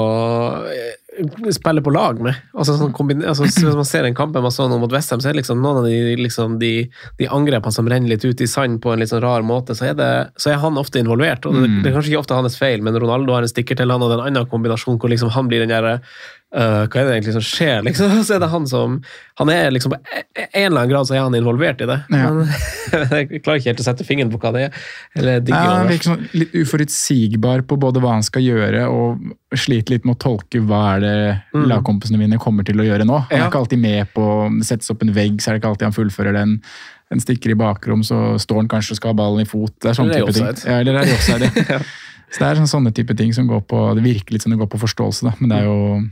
eh, 1.20 1.50
spille 1.56 1.84
på 1.86 1.94
lag 1.94 2.20
med. 2.24 2.40
Altså, 2.54 2.76
sånn 2.80 2.94
altså, 3.22 3.48
Hvis 3.48 3.78
man 3.78 3.88
ser 3.88 4.08
den 4.08 4.18
kampen 4.18 4.44
man 4.44 4.54
så 4.54 4.68
nå 4.70 4.80
mot 4.82 4.94
Westham, 4.94 5.22
så 5.24 5.30
er 5.30 5.36
det 5.36 5.44
liksom 5.44 5.62
noen 5.64 5.82
av 5.82 5.88
de, 5.90 6.16
liksom, 6.20 6.58
de, 6.62 6.74
de 7.20 7.30
angrepene 7.30 7.76
som 7.76 7.90
renner 7.90 8.16
litt 8.16 8.26
ut 8.26 8.44
i 8.44 8.50
sand 8.50 8.82
på 8.84 8.94
en 8.94 9.04
litt 9.04 9.14
sånn 9.14 9.24
rar 9.24 9.46
måte, 9.48 9.78
så 9.78 9.92
er, 9.92 9.98
det, 10.00 10.12
så 10.42 10.54
er 10.54 10.62
han 10.64 10.80
ofte 10.82 11.02
involvert. 11.02 11.48
og 11.50 11.58
det, 11.58 11.68
det 11.82 11.92
er 11.92 11.98
kanskje 11.98 12.14
ikke 12.14 12.24
ofte 12.26 12.40
hans 12.40 12.60
feil, 12.60 12.86
men 12.86 13.00
Ronaldo 13.00 13.38
har 13.38 13.46
en 13.46 13.52
stikker 13.52 13.80
til 13.80 13.94
han, 13.94 14.02
og 14.04 14.12
det 14.12 14.20
er 14.20 14.24
en 14.24 14.32
annen 14.32 14.52
kombinasjon 14.52 15.00
hvor 15.02 15.12
liksom 15.14 15.34
han 15.34 15.52
blir 15.52 15.66
den 15.66 15.74
derre 15.74 16.00
øh, 16.54 16.86
hva 16.88 17.00
er 17.02 17.08
det 17.10 17.14
egentlig 17.18 17.34
som 17.34 17.44
skjer? 17.46 17.84
Liksom, 17.88 18.24
så 18.28 18.36
er 18.36 18.40
det 18.44 18.50
han 18.54 18.68
som 18.70 19.00
han 19.40 19.50
er 19.50 19.72
liksom 19.74 19.96
På 19.96 19.98
en 20.38 20.48
eller 20.54 20.84
annen 20.84 20.92
grad 20.92 21.08
så 21.10 21.16
er 21.18 21.24
han 21.26 21.34
involvert 21.34 21.82
i 21.82 21.88
det. 21.90 22.00
Ja. 22.14 22.30
Men 22.30 22.48
jeg 23.18 23.42
klarer 23.42 23.58
ikke 23.62 23.72
helt 23.72 23.82
å 23.82 23.86
sette 23.88 24.06
fingeren 24.06 24.30
på 24.34 24.38
hva 24.44 24.52
det 24.54 24.68
er. 24.68 24.82
Eller 25.18 25.40
digger 25.42 25.58
Ja, 25.66 25.78
han 25.80 25.90
virker 25.90 26.12
sånn 26.12 26.28
litt 26.38 26.54
uforutsigbar 26.54 27.64
på 27.66 27.78
både 27.82 28.02
hva 28.04 28.12
han 28.18 28.26
skal 28.26 28.46
gjøre, 28.46 28.84
og 28.94 29.58
sliter 29.58 29.96
litt 29.96 30.06
med 30.06 30.16
å 30.18 30.22
tolke 30.28 30.62
hva 30.62 30.84
er 30.96 31.00
det 31.06 31.16
Mm. 31.54 31.68
lagkompisene 31.70 32.18
mine 32.18 32.38
kommer 32.42 32.66
til 32.66 32.80
å 32.82 32.86
gjøre 32.86 33.06
nå. 33.06 33.18
Han 33.30 33.38
Ja. 33.38 33.46
er 33.46 33.50
ikke 33.52 33.60
alltid 33.62 33.80
med 33.80 34.08
på 34.14 34.24
Det 34.60 34.66
settes 34.66 34.90
opp 34.92 35.02
en 35.06 35.14
vegg, 35.14 35.38
så 35.42 35.50
er 35.50 35.54
det 35.54 35.62
ikke 35.62 35.70
alltid 35.74 35.86
han 35.90 35.94
fullfører 35.98 36.34
den. 36.34 36.56
En 37.12 37.20
stikker 37.22 37.52
i 37.52 37.58
bakrom, 37.58 38.02
så 38.06 38.36
står 38.42 38.56
han 38.64 38.68
kanskje 38.68 38.92
og 38.96 38.98
skal 38.98 39.14
ha 39.14 39.18
ballen 39.20 39.42
i 39.42 39.46
fot. 39.50 39.74
Det 39.80 39.90
er 39.92 39.94
sånne 40.00 40.14
type 40.18 40.34
ting. 40.34 40.48
Ja, 40.66 40.80
eller 40.80 40.98
er 40.98 41.06
det 41.06 41.14
offside. 41.14 41.50
Så 42.34 42.40
det 42.42 42.48
er 42.50 42.56
sånn, 42.62 42.72
sånne 42.72 42.94
type 42.98 43.14
ting 43.16 43.32
som 43.32 43.46
går 43.48 43.62
på 43.70 43.80
Det 43.96 44.02
virker 44.04 44.34
litt 44.34 44.42
som 44.42 44.50
det 44.52 44.58
går 44.58 44.70
på 44.74 44.80
forståelse, 44.82 45.22
da. 45.28 45.34
Men 45.40 45.50
det 45.50 45.58
er 45.60 45.66
jo 45.70 46.10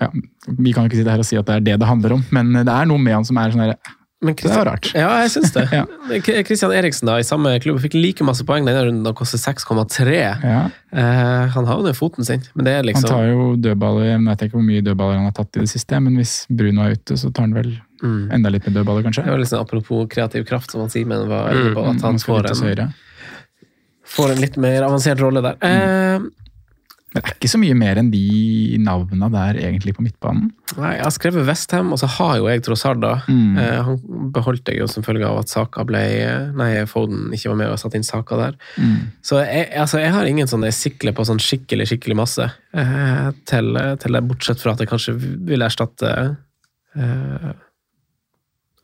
ja, 0.00 0.10
Vi 0.48 0.72
kan 0.72 0.84
jo 0.84 0.90
ikke 0.90 1.00
sitte 1.00 1.14
her 1.14 1.22
og 1.22 1.28
si 1.28 1.38
at 1.38 1.46
det 1.48 1.54
er 1.58 1.64
det 1.70 1.78
det 1.82 1.88
handler 1.88 2.18
om, 2.18 2.26
men 2.34 2.52
det 2.60 2.72
er 2.72 2.90
noe 2.90 3.00
med 3.02 3.18
han 3.18 3.26
som 3.26 3.38
er 3.40 3.54
sånn 3.54 3.64
her 3.66 3.78
Men 4.24 4.34
Det 4.34 4.50
var 4.50 4.66
rart. 4.66 4.88
Ja, 4.98 5.12
jeg 5.22 5.30
syns 5.30 5.52
det. 5.54 5.68
Ja. 5.78 5.84
Christian 6.42 6.72
Eriksen 6.74 7.06
da, 7.06 7.20
i 7.22 7.26
samme 7.26 7.52
klubb 7.62 7.78
fikk 7.84 7.94
like 7.94 8.24
masse 8.26 8.42
poeng 8.46 8.66
denne 8.66 8.80
runden 8.88 9.06
og 9.06 9.14
koster 9.20 9.38
6,3. 9.38 10.16
Ja. 10.42 10.62
Eh, 10.90 11.44
han 11.54 11.68
har 11.68 11.78
jo 11.78 11.86
den 11.86 11.94
foten 11.94 12.26
sin, 12.26 12.42
men 12.58 12.66
det 12.66 12.72
er 12.74 12.80
Han 12.82 12.88
liksom 12.88 13.12
tar 13.12 13.28
jo 13.28 13.52
dødballer, 13.62 14.08
jeg 14.10 14.24
vet 14.26 14.42
ikke 14.48 14.58
hvor 14.58 14.66
mye 14.66 14.86
dødballer 14.88 15.20
han 15.20 15.28
har 15.30 15.36
tatt 15.38 15.60
i 15.60 15.62
det 15.62 15.70
siste, 15.70 16.00
men 16.02 16.18
hvis 16.18 16.34
Bruno 16.50 16.88
er 16.88 16.98
ute, 16.98 17.18
så 17.20 17.30
tar 17.30 17.46
han 17.46 17.54
vel 17.60 17.70
mm. 18.02 18.24
enda 18.34 18.50
litt 18.50 18.66
med 18.66 18.80
dødballer, 18.80 19.06
kanskje. 19.06 19.26
Det 19.28 19.36
var 19.36 19.46
sånn 19.52 19.62
Apropos 19.62 20.10
kreativ 20.10 20.48
kraft, 20.50 20.74
som 20.74 20.82
han 20.82 20.90
Simen 20.90 21.28
var 21.30 21.54
mm. 21.54 21.70
på, 21.78 21.86
at 21.86 21.98
Mm, 21.98 22.02
han 22.08 22.18
får 22.18 22.50
en, 22.50 22.92
får 24.18 24.34
en 24.34 24.42
litt 24.42 24.58
mer 24.58 24.82
avansert 24.88 25.22
rolle 25.22 25.46
der. 25.46 25.62
Eh, 25.62 26.26
Det 27.08 27.22
er 27.22 27.30
ikke 27.32 27.48
så 27.48 27.58
mye 27.60 27.76
mer 27.78 27.96
enn 27.96 28.10
de 28.12 28.76
navna 28.84 29.30
der 29.32 29.56
egentlig 29.62 29.94
på 29.96 30.02
midtbanen. 30.04 30.50
Nei, 30.76 30.90
Jeg 30.98 31.04
har 31.06 31.12
skrevet 31.14 31.46
Westham, 31.48 31.92
og 31.94 32.00
så 32.02 32.08
har 32.18 32.34
jo 32.36 32.48
jeg 32.50 32.62
Trossard. 32.66 33.00
da. 33.00 33.14
Mm. 33.28 33.56
Eh, 33.56 33.78
han 33.86 34.00
beholdt 34.34 34.68
jeg 34.68 34.82
jo 34.82 34.88
som 34.92 35.06
følge 35.06 35.24
av 35.24 35.38
at 35.40 35.48
Saka 35.48 35.86
ble 35.88 36.02
Nei, 36.58 36.84
Foden 36.90 37.32
ikke 37.32 37.54
var 37.54 37.60
med 37.62 37.72
og 37.72 37.80
satte 37.80 37.96
inn 37.96 38.04
Saka 38.04 38.36
der. 38.36 38.58
Mm. 38.76 39.08
Så 39.24 39.40
jeg, 39.40 39.70
altså, 39.80 40.02
jeg 40.02 40.12
har 40.12 40.28
ingen 40.28 40.50
sånne 40.50 40.72
sikle 40.74 41.14
på 41.16 41.24
sånn 41.24 41.40
skikkelig 41.40 41.88
skikkelig 41.94 42.18
masse. 42.20 42.50
Eh, 42.76 43.30
til, 43.48 43.72
til 44.04 44.18
det, 44.18 44.24
Bortsett 44.28 44.60
fra 44.60 44.76
at 44.76 44.84
jeg 44.84 44.92
kanskje 44.92 45.16
vil 45.18 45.64
erstatte 45.64 46.12
eh, 46.96 47.48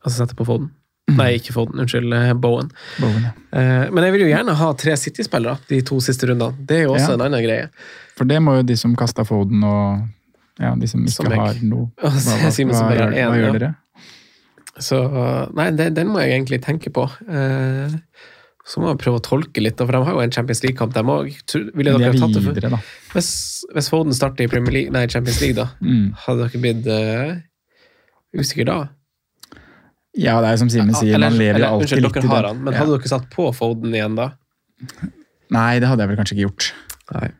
Altså 0.05 0.19
sette 0.19 0.35
på 0.37 0.45
Foden. 0.45 0.67
Nei, 1.13 1.35
ikke 1.37 1.53
Foden. 1.53 1.77
Unnskyld, 1.83 2.13
eh, 2.17 2.33
Bowen. 2.33 2.71
Bowen, 2.99 3.21
ja. 3.27 3.31
Eh, 3.53 3.91
men 3.93 4.03
jeg 4.07 4.13
vil 4.15 4.23
jo 4.25 4.29
gjerne 4.31 4.55
ha 4.57 4.71
tre 4.73 4.95
City-spillere 4.97 5.59
de 5.69 5.81
to 5.85 5.99
siste 6.01 6.25
rundene. 6.31 6.55
Det 6.65 6.79
er 6.79 6.83
jo 6.87 6.95
også 6.95 7.11
Ja. 7.11 7.13
en 7.19 7.21
annen 7.27 7.43
greie. 7.45 7.69
For 8.17 8.25
det 8.25 8.39
må 8.41 8.55
jo 8.57 8.63
de 8.63 8.75
som 8.75 8.95
kasta 8.95 9.23
Foden 9.23 9.63
og 9.63 10.07
ja, 10.59 10.73
de 10.75 10.87
som 10.87 11.01
ikke 11.03 11.11
Som 11.13 11.25
har 11.31 11.53
noe 11.61 11.91
hva, 12.01 12.09
hva, 12.09 12.49
hva, 12.49 13.09
hva 13.11 13.37
gjør 13.37 13.59
dere? 13.59 13.75
Så 14.79 14.97
nei, 15.55 15.69
den, 15.71 15.93
den 15.93 16.07
må 16.11 16.19
jeg 16.23 16.33
egentlig 16.41 16.61
tenke 16.65 16.89
på. 16.91 17.05
Eh, 17.29 17.93
så 18.65 18.81
må 18.81 18.89
jeg 18.89 18.97
prøve 19.05 19.19
å 19.21 19.23
tolke 19.23 19.61
litt, 19.61 19.77
for 19.77 19.93
de 19.93 20.01
har 20.03 20.11
jo 20.17 20.19
en 20.25 20.31
Champions 20.33 20.63
League-kamp, 20.65 20.91
dem 20.95 21.05
òg. 21.13 21.29
Ville 21.53 21.91
De 21.93 21.99
dere 22.01 22.09
er 22.15 22.17
tatt 22.19 22.33
det 22.33 22.41
videre, 22.43 22.71
da. 22.73 22.79
Hvis, 23.13 23.29
hvis 23.71 23.89
Foden 23.93 24.11
starter 24.17 24.43
i 24.43 24.47
Premier 24.51 24.73
League, 24.73 24.91
nei, 24.91 25.05
Champions 25.07 25.39
League, 25.39 25.55
da, 25.55 25.67
Mm. 25.85 26.13
hadde 26.25 26.47
dere 26.49 26.61
blitt 26.63 26.87
uh, 26.89 27.35
usikre 28.41 28.65
da? 28.65 28.79
Ja, 30.17 30.39
det 30.41 30.49
er 30.53 30.57
som 30.61 30.69
Simen 30.71 30.95
sier, 30.95 31.19
man 31.19 31.33
lever 31.35 31.59
jo 31.59 31.65
alltid 31.65 32.01
litt 32.01 32.17
i 32.17 32.21
det. 32.21 32.29
han, 32.29 32.63
men 32.63 32.73
Ja. 32.73 32.79
hadde 32.79 32.97
dere 32.97 33.07
satt 33.11 33.29
på 33.33 33.49
Foden 33.55 33.91
igjen 33.93 34.15
da? 34.15 34.29
Nei, 35.51 35.79
det 35.79 35.87
hadde 35.89 35.99
jeg 36.05 36.09
vel 36.09 36.17
kanskje 36.17 36.35
ikke 36.37 36.45
gjort. 36.49 36.69
Nei. 37.13 37.31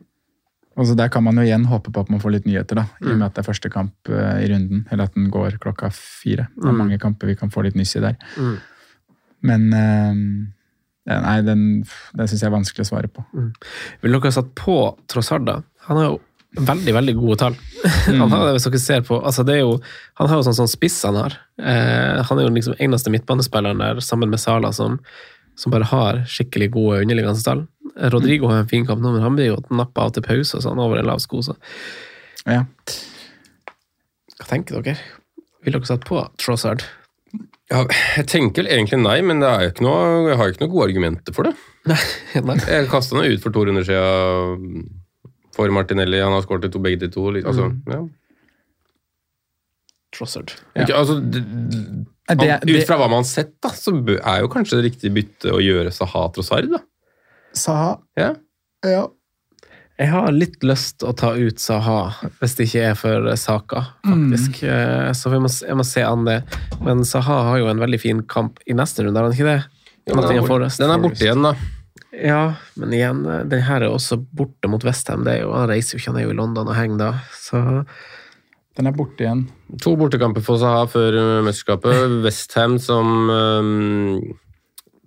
Og 0.76 0.84
så 0.86 0.94
Der 0.96 1.08
kan 1.08 1.24
man 1.24 1.36
jo 1.36 1.42
igjen 1.42 1.64
håpe 1.66 1.90
på 1.90 2.00
at 2.04 2.10
man 2.12 2.20
får 2.20 2.32
litt 2.32 2.44
nyheter, 2.46 2.74
da, 2.76 2.82
i 3.00 3.04
og 3.06 3.12
Mm. 3.12 3.18
med 3.18 3.26
at 3.26 3.34
det 3.34 3.42
er 3.46 3.52
første 3.52 3.70
kamp 3.72 3.94
eh, 4.08 4.44
i 4.44 4.48
runden. 4.52 4.86
Eller 4.92 5.04
at 5.04 5.14
den 5.14 5.30
går 5.30 5.56
klokka 5.58 5.90
fire. 5.90 6.48
Det 6.54 6.64
er 6.68 6.72
Mm. 6.72 6.76
mange 6.78 6.98
kamper 7.00 7.26
vi 7.26 7.34
kan 7.34 7.48
få 7.50 7.62
litt 7.64 7.74
nyss 7.74 7.96
i 7.96 8.00
der. 8.00 8.16
Mm. 8.36 8.58
Men 9.42 9.72
eh, 9.72 11.12
ja, 11.14 11.20
Nei, 11.22 11.40
den, 11.42 11.84
den 12.14 12.26
syns 12.26 12.40
jeg 12.42 12.50
er 12.52 12.56
vanskelig 12.56 12.84
å 12.84 12.90
svare 12.92 13.08
på. 13.08 13.24
Vil 14.02 14.12
dere 14.12 14.20
ha 14.20 14.30
satt 14.30 14.54
på 14.54 14.98
Trossard 15.08 15.46
da? 15.46 15.62
Han 15.86 15.96
har 15.96 16.04
jo 16.10 16.20
veldig, 16.56 16.94
veldig 16.96 17.14
gode 17.18 17.36
tall. 17.40 17.56
Han 18.06 18.32
har 18.32 18.52
hvis 18.54 18.66
dere 18.68 18.80
ser 18.82 19.06
på, 19.06 19.18
altså 19.20 19.44
det 19.46 19.58
er 19.58 19.62
jo, 19.64 19.76
han 20.18 20.30
har 20.30 20.40
jo 20.40 20.46
sånn, 20.46 20.56
sånn 20.58 20.70
spiss 20.70 20.96
han 21.06 21.18
har. 21.20 21.36
Eh, 21.60 22.22
han 22.26 22.38
er 22.38 22.46
jo 22.46 22.52
liksom 22.54 22.78
eneste 22.82 23.12
midtbanespilleren 23.12 23.82
der, 23.82 24.00
sammen 24.04 24.32
med 24.32 24.40
Sala, 24.42 24.72
som, 24.74 24.96
som 25.58 25.74
bare 25.74 25.88
har 25.90 26.22
skikkelig 26.30 26.70
gode 26.74 27.02
underliggende 27.04 27.44
tall. 27.44 27.66
Rodrigo 28.12 28.50
har 28.50 28.62
en 28.62 28.70
fin 28.70 28.86
kamp 28.88 29.04
nå, 29.04 29.12
men 29.14 29.24
han 29.24 29.36
blir 29.38 29.52
jo 29.52 29.60
nappa 29.76 30.08
av 30.08 30.16
til 30.16 30.24
pause 30.26 30.58
og 30.58 30.64
sånn 30.64 30.82
over 30.82 31.00
en 31.00 31.08
lav 31.08 31.22
sko. 31.22 31.44
Så. 31.44 31.56
Ja. 32.48 32.64
Hva 34.36 34.48
tenker 34.50 34.80
dere? 34.80 34.98
Vil 35.64 35.76
dere 35.76 35.88
satt 35.88 36.04
på 36.08 36.20
Trossard? 36.40 36.84
Ja, 37.66 37.80
jeg 38.14 38.28
tenker 38.30 38.62
vel 38.62 38.70
egentlig 38.70 39.00
nei, 39.02 39.16
men 39.26 39.40
det 39.42 39.48
er 39.50 39.72
ikke 39.72 39.84
noe, 39.86 40.28
jeg 40.30 40.38
har 40.38 40.48
jo 40.48 40.54
ikke 40.54 40.62
noen 40.62 40.74
gode 40.76 40.86
argumenter 40.90 41.34
for 41.34 41.48
det. 41.48 41.56
Nei. 41.90 41.98
nei. 42.50 42.60
Jeg 42.62 42.90
kasta 42.92 43.18
noe 43.18 43.32
ut 43.32 43.42
for 43.42 43.54
to 43.54 43.64
runder 43.66 43.86
siden 43.86 44.86
for 45.56 45.72
Martinelli. 45.74 46.20
Han 46.22 46.36
har 46.36 46.44
skåret 46.44 46.70
to 46.72 46.78
begge 46.84 47.00
de 47.06 47.08
to. 47.14 47.26
Altså, 47.32 47.70
Mm. 47.72 47.82
ja. 47.92 48.02
Trossard. 50.16 50.52
Ikke, 50.78 50.94
altså, 50.96 51.18
det, 51.20 51.42
han- 52.28 52.38
det- 52.38 52.76
ut 52.76 52.86
fra 52.86 52.96
hva 52.96 53.08
man 53.10 53.20
har 53.24 53.28
sett, 53.28 53.54
da, 53.60 53.68
så 53.74 53.92
er 54.16 54.40
jo 54.40 54.48
kanskje 54.48 54.80
det 54.80 54.92
riktige 54.92 55.12
bytte 55.14 55.52
å 55.52 55.60
gjøre 55.60 55.92
Saha 55.92 56.28
Trossard. 56.32 56.70
da. 56.70 56.78
Saha 57.54 57.98
Ja. 58.16 58.34
ja. 58.84 59.06
Jeg 59.98 60.08
har 60.12 60.30
litt 60.30 60.60
lyst 60.62 60.98
å 61.02 61.14
ta 61.16 61.30
ut 61.32 61.56
Saha, 61.58 62.12
hvis 62.40 62.54
det 62.56 62.66
ikke 62.68 62.82
er 62.90 62.94
for 62.94 63.34
Saka, 63.36 63.80
faktisk. 64.04 64.60
Mm. 64.62 65.14
Så 65.16 65.30
vi 65.32 65.38
må, 65.38 65.48
jeg 65.66 65.74
må 65.76 65.84
se 65.86 66.02
an 66.02 66.24
det. 66.26 66.42
Men 66.82 66.98
Saha 67.04 67.42
har 67.48 67.58
jo 67.58 67.68
en 67.68 67.78
veldig 67.78 68.00
fin 68.00 68.20
kamp 68.22 68.58
i 68.68 68.74
neste 68.74 69.04
runde, 69.06 69.16
har 69.16 69.24
han 69.24 69.32
ikke 69.32 69.48
det? 69.56 69.64
Ja, 70.06 70.14
den, 70.20 70.36
er 70.36 70.46
borte, 70.46 70.76
den 70.78 70.90
er 70.90 70.98
borte 70.98 71.24
igjen, 71.24 71.42
da. 71.42 71.54
Ja, 72.16 72.54
men 72.80 72.92
igjen, 72.96 73.18
eh, 73.28 73.42
den 73.50 73.60
her 73.66 73.82
er 73.84 73.92
også 73.92 74.16
borte 74.16 74.70
mot 74.72 74.84
Westham. 74.86 75.26
Han 75.26 75.68
reiser 75.68 75.96
jo 75.96 76.00
ikke, 76.00 76.12
han 76.14 76.20
er 76.22 76.26
jo 76.28 76.32
i 76.32 76.38
London 76.38 76.68
og 76.72 76.76
henger 76.78 76.98
da. 77.02 77.10
Så 77.36 77.60
Den 78.76 78.86
er 78.90 78.92
borte 78.96 79.24
igjen. 79.24 79.46
To 79.80 79.94
bortekamper 79.96 80.42
for 80.44 80.60
Saha 80.60 80.82
før 80.92 81.14
uh, 81.16 81.44
mesterskapet. 81.46 81.96
Westham 82.24 82.78
som 82.82 83.30
um, 83.32 84.18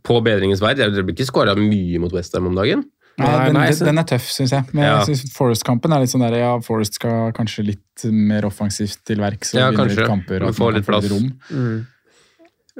på 0.05 0.21
bedringens 0.25 0.61
vei. 0.63 0.71
Dere 0.77 1.03
blir 1.05 1.13
ikke 1.13 1.27
skåra 1.29 1.53
mye 1.57 1.99
mot 2.01 2.13
Westham 2.15 2.47
om 2.49 2.55
dagen. 2.57 2.85
Nei, 3.19 3.29
den, 3.49 3.57
nei, 3.57 3.65
den, 3.75 3.89
den 3.89 3.99
er 3.99 4.07
tøff, 4.07 4.29
syns 4.31 4.53
jeg. 4.55 4.63
Men 4.71 4.85
Ja. 4.85 4.91
jeg 5.03 5.09
synes 5.17 5.33
Forest-kampen 5.35 5.91
er 5.91 5.99
litt 6.05 6.11
sånn 6.13 6.23
der, 6.23 6.37
ja, 6.39 6.51
Forest 6.63 6.95
skal 6.95 7.33
kanskje 7.35 7.65
litt 7.73 8.05
mer 8.15 8.47
offensivt 8.47 9.01
til 9.05 9.19
verks 9.19 9.51
og 9.53 9.59
Ja, 9.59 9.65
vinne 9.73 9.89
litt 9.91 10.05
kamper. 10.07 10.45
og 10.47 10.55
Få 10.55 10.69
litt 10.71 10.87
plass. 10.87 11.09
rom. 11.11 11.25
mm. 11.51 11.79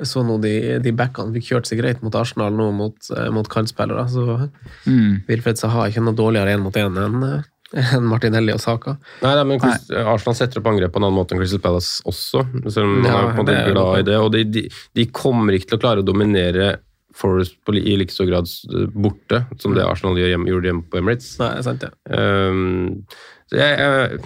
Så 0.08 0.24
nå 0.26 0.38
de, 0.42 0.54
de 0.84 0.92
backene 0.96 1.34
fikk 1.36 1.48
kjørt 1.52 1.68
seg 1.70 1.82
greit 1.82 2.02
mot 2.06 2.16
Arsenal 2.16 2.54
nå 2.56 2.70
mot, 2.76 2.96
eh, 3.16 3.30
mot 3.36 3.48
kantspillere. 3.52 4.06
Så 4.12 4.50
Mm. 4.88 5.24
Wilfred 5.28 5.58
Saha 5.60 5.86
er 5.86 5.92
ikke 5.92 6.04
noe 6.06 6.16
dårligere 6.16 6.54
én 6.56 6.62
mot 6.64 6.76
én 6.80 6.88
enn 6.98 7.24
en 7.24 7.44
enn 7.94 8.06
Martinelli 8.10 8.50
og 8.56 8.62
Saka. 8.64 8.96
Nei, 9.22 9.34
nei, 9.38 9.44
men 9.46 9.60
nei. 9.62 9.76
Arsenal 10.02 10.36
setter 10.40 10.58
opp 10.62 10.70
angrep 10.72 10.90
på 10.96 10.98
en 11.02 11.06
annen 11.06 11.20
måte 11.20 11.36
enn 11.36 11.42
Crystal 11.44 11.62
Palace 11.62 12.00
også. 12.10 12.42
Selv 12.72 12.86
om 12.88 12.96
man 13.04 13.06
Ja, 13.12 13.18
er 13.20 13.36
på 13.36 13.44
en 13.44 13.50
det 13.50 13.58
måte 13.58 13.58
er 13.68 13.74
glad 13.76 14.00
i 14.00 14.06
det. 14.08 14.16
Og 14.24 14.32
de, 14.34 14.44
de, 14.58 14.64
de 14.98 15.06
kommer 15.14 15.54
ikke 15.54 15.70
til 15.74 15.78
å 15.78 15.84
klare 15.84 16.02
å 16.02 16.08
dominere 16.08 16.78
Forest 17.20 17.56
på, 17.66 17.74
i 17.76 17.96
like 17.98 18.14
stor 18.14 18.28
grad 18.30 18.48
borte 18.94 19.42
som 19.60 19.74
det 19.76 19.84
Arsenal 19.84 20.16
hjemme, 20.18 20.48
gjorde 20.48 20.70
hjemme 20.70 20.86
på 20.90 21.00
Emirates. 21.02 21.34
Nei, 21.42 21.50
det 21.58 21.62
er 21.62 21.66
sant 21.66 21.84
ja. 21.84 21.90
Um, 22.14 23.02
så 23.50 23.58
jeg, 23.58 23.80
jeg, 23.82 24.20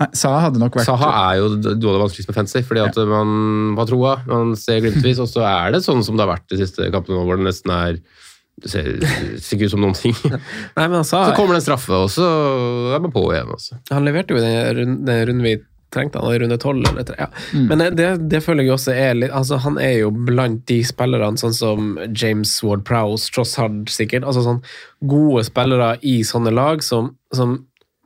Nei, 0.00 0.08
Saha 0.16 0.40
hadde 0.46 0.60
nok 0.62 0.76
vært 0.78 0.86
Saha 0.88 1.10
er 1.32 1.38
jo 1.40 1.48
noe 1.56 1.72
av 1.74 1.96
det 1.98 2.02
vanskeligste 2.04 2.32
med 2.32 2.38
fancy, 2.40 2.62
fordi 2.68 2.84
at 2.86 2.96
man 3.10 3.76
har 3.78 3.86
troa, 3.90 4.16
man 4.26 4.54
ser 4.56 4.80
glimtvis, 4.84 5.20
og 5.24 5.28
så 5.30 5.44
er 5.48 5.72
det 5.76 5.82
sånn 5.86 6.02
som 6.06 6.16
det 6.18 6.24
har 6.26 6.34
vært 6.36 6.48
de 6.52 6.60
siste 6.62 6.90
kampene 6.94 7.22
hvor 7.24 7.36
det 7.40 7.48
nesten 7.50 7.74
er 7.74 8.00
det 8.58 8.70
ser, 8.72 8.88
ser 9.38 9.54
ikke 9.54 9.68
ut 9.68 9.70
som 9.76 9.82
noen 9.84 9.94
ting. 9.94 10.14
Så 10.18 10.32
Nei, 10.76 10.86
men 10.88 10.96
han 10.98 11.04
sa 11.06 11.20
kommer 11.36 11.54
det 11.54 11.60
en 11.62 11.66
straffe, 11.68 11.94
og 11.94 12.08
så 12.10 12.26
er 12.96 13.02
man 13.04 13.12
på 13.14 13.22
igjen. 13.30 13.52
altså. 13.54 13.76
Også. 13.78 13.94
Han 13.94 14.08
leverte 14.08 14.34
jo 14.34 14.40
den 14.42 14.96
den 15.06 15.20
runden 15.28 15.44
vi 15.46 15.52
trengte, 15.94 16.18
han 16.20 16.34
i 16.34 16.40
runde 16.42 16.58
tolv 16.60 16.84
eller 16.90 17.06
tre. 17.06 17.14
Ja. 17.22 17.28
Men 17.70 17.78
det- 17.80 17.94
det, 17.96 18.08
det 18.28 18.42
føler 18.44 18.66
jeg 18.66 18.74
også 18.74 18.92
er 18.92 19.14
litt 19.14 19.30
altså 19.32 19.56
Han 19.62 19.78
er 19.80 19.94
jo 20.02 20.10
blant 20.10 20.66
de 20.68 20.82
spillerne 20.84 21.38
sånn 21.40 21.54
som 21.56 21.94
James 22.12 22.50
Ward 22.66 22.82
Prowse, 22.84 23.30
Tross 23.32 23.54
Hard 23.56 23.86
sikkert. 23.88 24.26
altså 24.26 24.42
sånn 24.44 24.60
Gode 25.06 25.46
spillere 25.46 25.94
i 26.02 26.18
sånne 26.26 26.52
lag 26.52 26.82
som, 26.82 27.14
som 27.32 27.54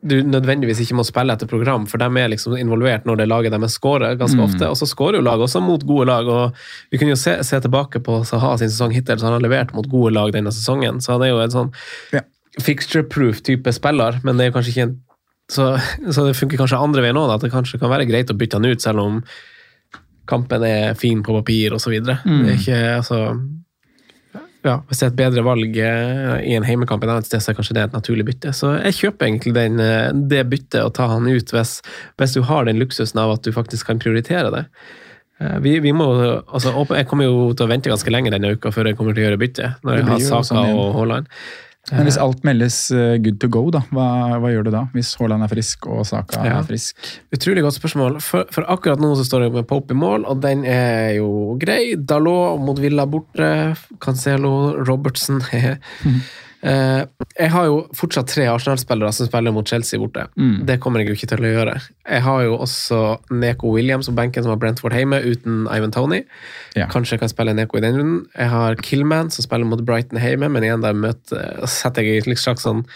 du 0.03 0.17
nødvendigvis 0.27 0.81
ikke 0.83 0.97
må 0.99 1.05
spille 1.07 1.31
etter 1.37 1.47
program, 1.47 1.85
for 1.87 2.01
de 2.03 2.09
er 2.19 2.31
liksom 2.33 2.57
involvert 2.59 3.05
når 3.07 3.21
det 3.21 3.29
laget 3.31 3.53
deres 3.55 3.77
scorer 3.79 4.17
ganske 4.19 4.41
ofte. 4.43 4.67
Og 4.67 4.75
så 4.81 4.89
scorer 4.91 5.21
jo 5.21 5.27
lag 5.29 5.39
også 5.45 5.63
mot 5.63 5.85
gode 5.87 6.09
lag. 6.11 6.27
og 6.27 6.57
Vi 6.91 6.99
kunne 6.99 7.15
jo 7.15 7.21
se, 7.21 7.37
se 7.47 7.61
tilbake 7.63 8.03
på 8.03 8.17
Saha 8.27 8.57
sin 8.59 8.73
sesong 8.73 8.93
hittil, 8.97 9.21
så 9.21 9.29
han 9.29 9.37
har 9.39 9.45
levert 9.45 9.71
mot 9.77 9.87
gode 9.87 10.11
lag 10.17 10.33
denne 10.35 10.51
sesongen. 10.51 10.99
Så 11.05 11.15
han 11.15 11.23
er 11.23 11.31
jo 11.31 11.39
en 11.45 11.55
sånn 11.55 11.71
Ja. 12.13 12.21
fixture-proof 12.61 13.43
type 13.47 13.73
spiller, 13.73 14.19
men 14.25 14.37
det 14.37 14.45
er 14.47 14.51
jo 14.51 14.59
kanskje 14.59 14.75
ikke 14.75 14.89
en 14.89 14.99
så, 15.53 15.65
så 16.11 16.25
det 16.27 16.37
funker 16.39 16.57
kanskje 16.57 16.79
andre 16.81 17.03
veien 17.05 17.19
òg, 17.19 17.31
at 17.35 17.43
det 17.45 17.51
kanskje 17.53 17.79
kan 17.81 17.91
være 17.93 18.07
greit 18.09 18.31
å 18.33 18.37
bytte 18.39 18.57
han 18.57 18.65
ut, 18.71 18.81
selv 18.81 19.03
om 19.03 19.23
kampen 20.31 20.63
er 20.65 20.95
fin 20.97 21.23
på 21.23 21.35
papir 21.35 21.75
osv. 21.77 21.93
Det 22.07 22.15
er 22.25 22.55
ikke 22.57 22.79
altså 23.03 23.19
ja, 24.63 24.77
Hvis 24.87 25.01
det 25.01 25.07
er 25.07 25.11
et 25.11 25.19
bedre 25.19 25.43
valg 25.47 25.77
eh, 25.83 26.35
i 26.47 26.55
en 26.55 26.67
heimekamp 26.67 27.03
et 27.03 27.11
annet 27.11 27.27
sted, 27.27 27.43
så 27.43 27.51
er 27.51 27.57
kanskje 27.59 27.75
det 27.79 27.87
et 27.89 27.97
naturlig 27.97 28.27
bytte. 28.29 28.53
Så 28.55 28.71
jeg 28.79 28.99
kjøper 29.01 29.27
egentlig 29.27 29.55
den, 29.57 29.81
eh, 29.83 30.11
det 30.31 30.45
byttet 30.51 30.85
og 30.85 30.93
ta 30.99 31.09
han 31.11 31.27
ut 31.27 31.55
hvis, 31.55 31.81
hvis 32.21 32.37
du 32.37 32.43
har 32.47 32.69
den 32.69 32.79
luksusen 32.79 33.19
av 33.23 33.35
at 33.35 33.43
du 33.43 33.51
faktisk 33.55 33.91
kan 33.91 34.03
prioritere 34.03 34.53
det. 34.55 34.65
Eh, 35.43 35.59
Vi, 35.65 35.75
vi 35.83 35.93
må, 35.97 36.07
altså, 36.47 36.77
jeg 36.95 37.09
kommer 37.11 37.27
jo 37.27 37.51
til 37.57 37.67
å 37.67 37.73
vente 37.73 37.91
ganske 37.91 38.15
lenge 38.15 38.31
denne 38.31 38.55
uka 38.55 38.71
før 38.71 38.91
jeg 38.91 39.01
kommer 39.01 39.17
til 39.17 39.25
å 39.25 39.29
gjøre 39.31 39.43
bytte, 39.43 39.75
når 39.83 39.99
jeg 39.99 40.09
har 40.13 40.25
Saka 40.29 40.49
sånn 40.53 40.79
og 40.79 40.95
Haaland. 40.99 41.27
Men 41.91 42.07
hvis 42.07 42.17
alt 42.23 42.45
meldes 42.47 42.77
eh, 42.95 43.17
good 43.19 43.41
to 43.43 43.49
go, 43.51 43.65
da, 43.75 43.81
hva, 43.91 44.05
hva 44.39 44.53
gjør 44.53 44.69
du 44.69 44.71
da? 44.71 44.85
Hvis 44.95 45.17
Haaland 45.19 45.43
er 45.43 45.51
frisk 45.51 45.89
og 45.91 46.05
Saka 46.07 46.45
Ja. 46.47 46.61
er 46.61 46.69
frisk? 46.69 46.95
Utrolig 47.35 47.65
godt 47.67 47.75
spørsmål. 47.75 48.21
For, 48.23 48.47
for 48.55 48.63
akkurat 48.71 49.03
nå 49.03 49.11
så 49.19 49.25
står 49.27 49.49
jeg 49.49 49.53
med 49.57 49.67
Pope 49.67 49.91
i 49.91 49.99
mål, 49.99 50.23
og 50.31 50.39
den 50.45 50.63
er 50.65 51.17
jo 51.19 51.57
grei. 51.61 51.97
Dalot 51.99 52.63
mot 52.63 52.79
Villa 52.79 53.05
borte. 53.11 53.51
Cancelo, 54.01 54.55
Robertson 54.87 55.43
Eh, 55.53 55.75
Jeg 56.63 57.51
har 57.51 57.65
jo 57.67 57.79
fortsatt 57.99 58.29
tre 58.31 58.45
Arsenal-spillere 58.47 59.11
som 59.17 59.27
spiller 59.27 59.55
mot 59.55 59.67
Chelsea 59.67 59.99
borte. 59.99 60.29
Det 60.69 60.77
kommer 60.83 61.03
jeg 61.03 61.11
jo 61.11 61.17
ikke 61.19 61.29
til 61.33 61.43
å 61.43 61.51
gjøre. 61.51 61.75
Jeg 62.07 62.23
har 62.23 62.45
jo 62.47 62.55
også 62.63 63.01
Neko 63.35 63.73
Williams 63.75 64.11
og 64.13 64.15
benken 64.19 64.45
som 64.45 64.55
har 64.55 64.61
Brentford 64.63 64.95
hjemme, 64.95 65.19
uten 65.27 65.67
Ivan 65.67 65.95
Tony. 65.95 66.23
Ja. 66.79 66.87
Kanskje 66.93 67.17
jeg 67.17 67.25
kan 67.25 67.33
spille 67.33 67.57
Neko 67.59 67.81
i 67.81 67.85
den 67.85 67.99
runden. 67.99 68.23
Jeg 68.39 68.53
har 68.55 68.79
Killman 68.79 69.33
som 69.35 69.43
spiller 69.43 69.67
mot 69.67 69.83
Brighton 69.83 70.23
hjemme, 70.23 70.53
men 70.55 70.63
igjen 70.69 70.87
der 70.87 70.95
møter, 70.95 71.67
setter 71.67 72.07
jeg 72.07 72.23
i 72.23 72.35
et 72.37 72.45
slags 72.45 72.63
sånn 72.69 72.87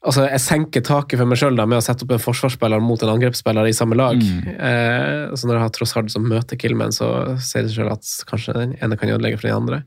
Altså, 0.00 0.22
jeg 0.24 0.40
senker 0.40 0.80
taket 0.80 1.20
for 1.20 1.28
meg 1.28 1.36
sjøl 1.36 1.58
med 1.60 1.76
å 1.76 1.82
sette 1.84 2.06
opp 2.06 2.14
en 2.14 2.22
forsvarsspiller 2.22 2.80
mot 2.80 3.02
en 3.04 3.10
angrepsspiller 3.12 3.68
i 3.68 3.74
samme 3.76 3.98
lag. 4.00 4.16
Mm. 4.16 4.46
Eh, 4.56 5.34
så 5.36 5.44
når 5.44 5.58
jeg 5.58 5.64
har 5.66 5.74
tross 5.76 5.92
hardt 5.92 6.14
som 6.14 6.24
møter 6.24 6.56
Killman, 6.56 6.94
så 6.96 7.10
ser 7.36 7.66
jeg 7.66 7.74
selv 7.74 7.92
at 7.98 8.08
kanskje 8.30 8.56
den 8.56 8.72
ene 8.80 8.96
kan 8.96 9.12
ødelegge 9.12 9.42
for 9.42 9.50
den 9.50 9.58
andre. 9.58 9.82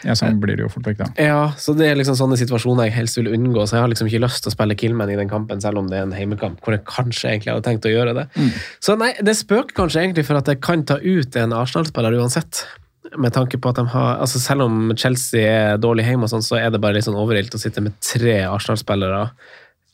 Ja, 0.00 0.16
sånn 0.16 0.40
blir 0.40 0.56
det 0.56 0.64
jo 0.64 0.70
fort 0.72 0.88
vekk, 0.88 1.02
da. 1.02 1.10
Ja, 1.20 1.42
så 1.60 1.74
det 1.76 1.90
er 1.90 2.00
liksom 2.00 2.16
sånne 2.16 2.40
situasjoner 2.40 2.88
jeg 2.88 2.96
helst 2.96 3.20
vil 3.20 3.28
unngå. 3.34 3.66
Så 3.68 3.76
jeg 3.76 3.84
har 3.84 3.92
liksom 3.92 4.08
ikke 4.08 4.24
lyst 4.24 4.46
til 4.46 4.48
å 4.48 4.56
spille 4.56 4.80
Killman 4.80 5.12
i 5.12 5.20
den 5.20 5.28
kampen, 5.28 5.60
selv 5.60 5.82
om 5.82 5.92
det 5.92 6.00
er 6.00 6.08
en 6.08 6.16
heimekamp 6.16 6.64
hvor 6.64 6.78
jeg 6.78 6.86
kanskje 6.88 7.34
egentlig 7.34 7.52
hadde 7.52 7.68
tenkt 7.68 7.90
å 7.90 7.92
gjøre 7.92 8.16
det. 8.16 8.28
Så 8.80 8.96
nei, 8.96 9.12
det 9.20 9.36
spøker 9.36 9.76
kanskje 9.76 10.06
egentlig 10.06 10.24
for 10.30 10.40
at 10.40 10.48
jeg 10.48 10.64
kan 10.64 10.88
ta 10.88 10.96
ut 11.04 11.36
en 11.36 11.52
Arsenal-spiller 11.60 12.16
uansett. 12.16 12.64
Med 13.16 13.32
tanke 13.32 13.56
på 13.56 13.70
at 13.72 13.78
de 13.80 13.86
har 13.94 14.18
altså 14.20 14.38
Selv 14.42 14.66
om 14.66 14.90
Chelsea 14.96 15.40
er 15.48 15.78
dårlig 15.80 16.04
hjemme, 16.04 16.26
og 16.28 16.32
sånn, 16.34 16.44
så 16.44 16.58
er 16.60 16.70
det 16.70 16.80
bare 16.82 16.98
litt 16.98 17.06
sånn 17.06 17.16
overilt 17.18 17.54
å 17.56 17.60
sitte 17.62 17.80
med 17.82 17.94
tre 18.04 18.42
Arsenal-spillere 18.44 19.22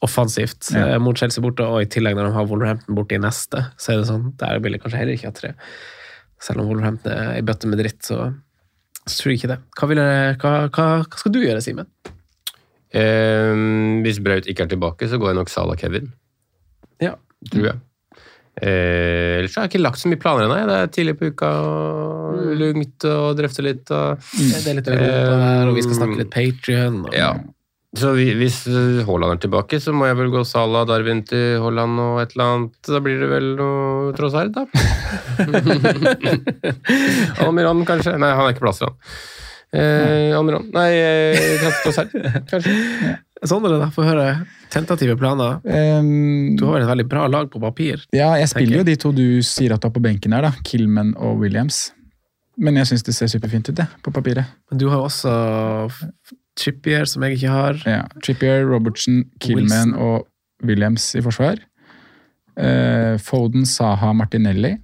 offensivt 0.05 0.73
Ja. 0.75 0.89
eh, 0.95 0.99
mot 1.01 1.17
Chelsea 1.17 1.41
borte, 1.43 1.65
og 1.65 1.81
i 1.83 1.87
tillegg 1.89 2.19
når 2.19 2.27
de 2.29 2.33
har 2.35 2.49
Wolverhampton 2.51 2.95
borte 2.99 3.15
i 3.17 3.23
neste, 3.23 3.63
så 3.81 3.93
er 3.95 4.01
det 4.03 4.09
sånn 4.11 4.27
Der 4.37 4.59
vil 4.61 4.73
de 4.77 4.79
kanskje 4.83 4.99
heller 5.01 5.15
ikke 5.17 5.31
ha 5.31 5.37
tre. 5.39 5.53
Selv 6.43 6.61
om 6.61 6.69
Wolverhampton 6.69 7.13
er 7.15 7.31
ei 7.39 7.47
bøtte 7.47 7.71
med 7.71 7.79
dritt, 7.81 8.03
så, 8.05 8.35
så 9.07 9.15
tror 9.23 9.33
jeg 9.33 9.39
ikke 9.41 9.53
det. 9.55 9.59
Hva, 9.79 9.89
jeg, 9.97 10.37
hva, 10.43 10.53
hva, 10.69 10.87
hva 11.07 11.17
skal 11.23 11.33
du 11.33 11.41
gjøre, 11.41 11.63
Simen? 11.65 11.89
Eh, 12.97 13.55
hvis 14.05 14.21
Braut 14.23 14.47
ikke 14.51 14.67
er 14.67 14.75
tilbake, 14.75 15.09
så 15.09 15.19
går 15.23 15.33
jeg 15.33 15.39
nok 15.41 15.53
Salah 15.53 15.79
Kevin. 15.81 16.13
Ja. 17.03 17.15
Tror 17.51 17.71
jeg. 17.71 17.81
Eh, 18.57 19.43
ellers 19.43 19.53
har 19.59 19.67
jeg 19.67 19.75
ikke 19.75 19.83
lagt 19.85 20.01
så 20.01 20.09
mye 20.09 20.21
planer 20.23 20.47
ennå. 20.47 20.57
Det 20.71 20.77
er 20.81 20.87
tidlig 20.95 21.15
på 21.21 21.29
uka 21.33 21.51
og 21.67 22.39
lugnt 22.57 23.05
og 23.11 23.35
drøfte 23.37 23.63
litt. 23.67 23.85
Og, 23.93 24.23
Det 24.33 24.71
er 24.73 24.79
litt 24.81 24.89
Europa 24.89 25.37
her, 25.43 25.69
og 25.69 25.75
vi 25.77 25.85
skal 25.85 25.99
snakke 26.01 26.17
litt 26.23 26.33
Patrion. 26.33 27.03
Ja. 27.13 27.35
Så 27.97 28.11
vi- 28.17 28.35
hvis 28.37 28.65
Haaland 29.07 29.33
er 29.37 29.41
tilbake, 29.49 29.77
så 29.81 29.93
må 29.93 30.05
jeg 30.07 30.17
vel 30.19 30.31
gå 30.33 30.43
Salah, 30.45 30.85
Darwin 30.85 31.23
til 31.25 31.61
Haaland 31.63 31.99
og 32.01 32.21
et 32.21 32.33
eller 32.37 32.45
annet. 32.45 32.73
Da 32.85 33.01
blir 33.01 33.21
det 33.21 33.29
vel 33.31 33.57
noe 33.57 34.13
Trossard, 34.17 34.53
da. 34.53 34.67
Almiron, 37.45 37.85
kanskje? 37.89 38.17
Nei, 38.21 38.33
han 38.37 38.47
er 38.49 38.55
ikke 38.55 38.65
plass 38.67 38.81
til 38.83 38.91
han. 38.91 38.99
Eh, 39.77 40.31
Almiron 40.37 40.69
Nei, 40.73 40.91
eh, 40.95 41.71
Trossard, 41.85 42.13
kanskje. 42.51 42.73
Sånn 43.45 43.67
da, 43.67 43.91
få 43.93 44.07
høre 44.07 44.47
tentative 44.73 45.17
planer. 45.21 45.59
Um, 45.65 46.57
Du 46.57 46.65
har 46.65 46.79
vel 46.79 46.87
et 46.87 46.89
veldig 46.89 47.09
bra 47.11 47.27
lag 47.29 47.51
på 47.53 47.61
papir. 47.61 48.07
ja, 48.17 48.31
jeg 48.41 48.49
spiller 48.49 48.79
jo 48.81 48.85
de 48.89 48.97
to 48.97 49.13
du 49.13 49.43
sier 49.45 49.75
at 49.75 49.83
du 49.83 49.89
har 49.89 49.93
på 49.93 50.01
benken 50.03 50.33
her, 50.33 50.43
da. 50.49 50.53
Kilman 50.65 51.15
og 51.17 51.39
Williams. 51.45 51.91
Men 52.57 52.77
jeg 52.81 52.89
syns 52.89 53.05
det 53.05 53.15
ser 53.15 53.29
superfint 53.29 53.69
ut, 53.69 53.77
det, 53.77 53.87
på 54.03 54.11
papiret. 54.11 54.49
Men 54.71 54.79
du 54.81 54.89
har 54.89 55.05
også 55.05 55.91
Trippier, 56.57 57.05
som 57.05 57.23
jeg 57.27 57.37
ikke 57.37 57.53
har. 57.53 57.83
Ja. 57.85 58.03
Trippier, 58.25 58.65
Robertson, 58.65 59.25
Kilman 59.45 59.67
Wilson. 59.69 59.95
og 60.01 60.27
Williams 60.65 61.11
i 61.15 61.21
forsvar. 61.21 61.61
Uh, 62.57 63.19
Foden, 63.21 63.67
Saha, 63.69 64.15
Martinelli. 64.17 64.79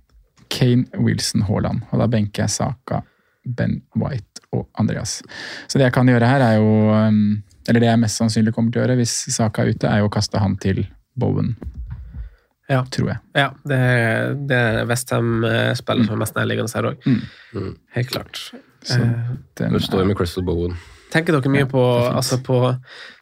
Kane, 0.52 0.84
Wilson, 1.00 1.46
Haaland. 1.48 1.80
Og 1.90 2.02
da 2.02 2.06
benker 2.12 2.44
jeg 2.44 2.52
Saka, 2.52 3.00
Ben 3.46 3.78
White 3.96 4.44
og 4.52 4.66
Andreas. 4.78 5.22
Så 5.66 5.80
det 5.80 5.88
jeg 5.88 5.94
kan 5.96 6.10
gjøre 6.12 6.28
her, 6.28 6.44
er 6.44 6.58
jo 6.60 6.92
um, 6.92 7.22
Eller 7.68 7.80
det 7.80 7.88
jeg 7.90 8.00
mest 8.02 8.18
sannsynlig 8.18 8.52
kommer 8.54 8.72
til 8.72 8.82
å 8.82 8.86
gjøre 8.86 8.96
hvis 8.98 9.12
Saka 9.34 9.62
er 9.62 9.72
ute, 9.74 9.86
er 9.88 9.98
jo 10.02 10.08
å 10.08 10.12
kaste 10.12 10.38
han 10.42 10.56
til 10.56 10.84
Bowen. 11.18 11.54
Ja. 12.70 12.84
Tror 12.94 13.08
jeg. 13.10 13.18
Ja, 13.36 13.50
det, 13.68 13.76
er- 13.76 14.34
det 14.48 14.56
er 14.56 14.84
Westham-spiller 14.88 16.06
som 16.06 16.14
er 16.16 16.20
mest 16.22 16.34
nærliggende 16.38 16.72
her 16.74 16.88
òg. 16.92 17.06
Mm. 17.06 17.72
Helt 17.96 18.08
klart. 18.10 18.38
Så 18.82 18.98
Eh, 18.98 19.36
den 19.60 19.72
Nå 19.72 19.78
står 19.78 20.00
er- 20.02 20.06
med 20.06 20.16
Crystal 20.16 20.42
Bowen. 20.44 20.74
Tenker 21.12 21.36
dere 21.36 21.50
mye 21.52 21.66
Ja, 21.66 21.68
på, 21.68 21.82
altså 22.08 22.38
på 22.42 22.58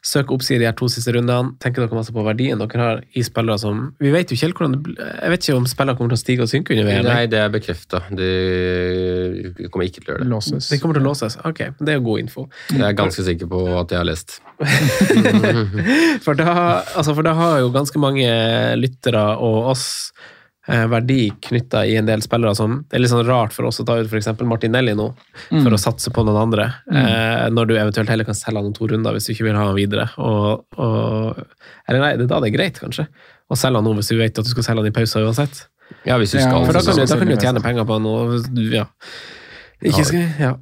søk 0.06 0.30
oppside 0.32 0.60
de 0.62 0.68
her 0.68 0.76
to 0.78 0.86
siste 0.88 1.12
rundene? 1.16 1.56
Tenker 1.60 1.82
dere 1.82 1.98
masse 1.98 2.14
på 2.14 2.22
verdien 2.24 2.60
dere 2.60 2.78
har 2.80 3.00
i 3.18 3.24
spillere 3.26 3.58
som 3.60 3.82
Vi 4.00 4.12
vet 4.14 4.30
jo 4.30 4.36
ikke 4.38 4.46
helt 4.46 4.60
hvordan 4.60 4.76
det 4.76 4.94
Jeg 5.08 5.32
vet 5.34 5.46
ikke 5.48 5.56
om 5.58 5.66
spillere 5.68 5.98
kommer 5.98 6.14
til 6.14 6.20
å 6.20 6.22
stige 6.22 6.46
og 6.46 6.52
synke 6.52 6.76
under 6.76 6.86
VM. 6.88 7.08
Nei, 7.08 7.24
det 7.32 7.40
er 7.42 7.50
bekrefta. 7.52 8.02
De 8.14 8.30
kommer 9.68 9.88
ikke 9.88 10.00
til 10.00 10.08
å 10.08 10.14
gjøre 10.14 10.24
det. 10.24 10.30
låses. 10.30 10.70
De 10.70 10.78
kommer 10.82 10.98
til 10.98 11.04
å 11.04 11.08
låses. 11.10 11.36
Ok, 11.50 11.62
det 11.80 11.94
er 11.94 11.98
jo 11.98 12.06
god 12.06 12.22
info. 12.24 12.46
Jeg 12.70 12.86
er 12.86 12.96
ganske 12.98 13.26
sikker 13.26 13.50
på 13.50 13.62
at 13.80 13.92
jeg 13.94 14.00
har 14.00 14.08
lest. 14.08 14.38
For 16.24 16.36
da, 16.38 16.52
altså 16.94 17.14
for 17.16 17.24
da 17.26 17.32
har 17.38 17.60
jo 17.62 17.70
ganske 17.74 18.00
mange 18.02 18.28
lyttere 18.78 19.22
og 19.40 19.72
oss 19.72 19.86
verdi 20.92 21.30
knytta 21.48 21.82
i 21.88 21.96
en 21.98 22.06
del 22.06 22.22
spillere 22.22 22.54
som 22.54 22.76
Det 22.88 22.98
er 22.98 23.02
litt 23.02 23.12
sånn 23.12 23.26
rart 23.26 23.54
for 23.56 23.68
oss 23.68 23.80
å 23.82 23.86
ta 23.88 23.96
ut 23.98 24.06
f.eks. 24.10 24.28
Martinelli 24.46 24.94
nå, 24.98 25.08
for 25.48 25.74
å 25.74 25.80
satse 25.80 26.12
på 26.14 26.24
noen 26.26 26.38
andre. 26.44 26.68
mm. 26.90 27.50
når 27.56 27.70
du 27.70 27.74
eventuelt 27.78 28.12
heller 28.12 28.28
kan 28.28 28.38
selge 28.38 28.60
han 28.62 28.70
om 28.70 28.76
to 28.76 28.86
runder 28.90 29.16
hvis 29.16 29.26
du 29.28 29.34
ikke 29.34 29.48
vil 29.48 29.58
ha 29.58 29.66
han 29.70 29.76
videre. 29.78 30.06
Og, 30.22 30.64
og, 30.78 31.42
eller 31.88 32.04
nei, 32.04 32.14
det 32.20 32.28
er 32.28 32.32
da 32.32 32.40
det 32.44 32.52
er 32.52 32.56
greit, 32.58 32.80
kanskje. 32.82 33.08
Å 33.50 33.58
selge 33.58 33.82
han 33.82 33.88
nå 33.88 33.96
hvis 33.98 34.12
du 34.12 34.18
vet 34.20 34.38
at 34.38 34.46
du 34.46 34.52
skal 34.52 34.68
selge 34.68 34.84
han 34.84 34.92
i 34.92 34.94
pausa 34.94 35.22
uansett. 35.24 35.64
Ja, 36.06 36.16
hvis 36.20 36.32
du 36.34 36.38
Ja, 36.38 36.46
skal. 36.48 36.66
For 36.66 36.76
da 36.76 36.82
kan, 36.86 36.96
du, 36.96 37.06
da 37.06 37.20
kan 37.20 37.30
du 37.30 37.36
tjene 37.36 37.62
penger 37.64 37.86
på 37.88 37.98
han. 37.98 38.06
Og, 38.06 38.60
ja. 38.70 38.86
Ikke 39.82 40.04
skal, 40.06 40.28
ja. 40.38 40.54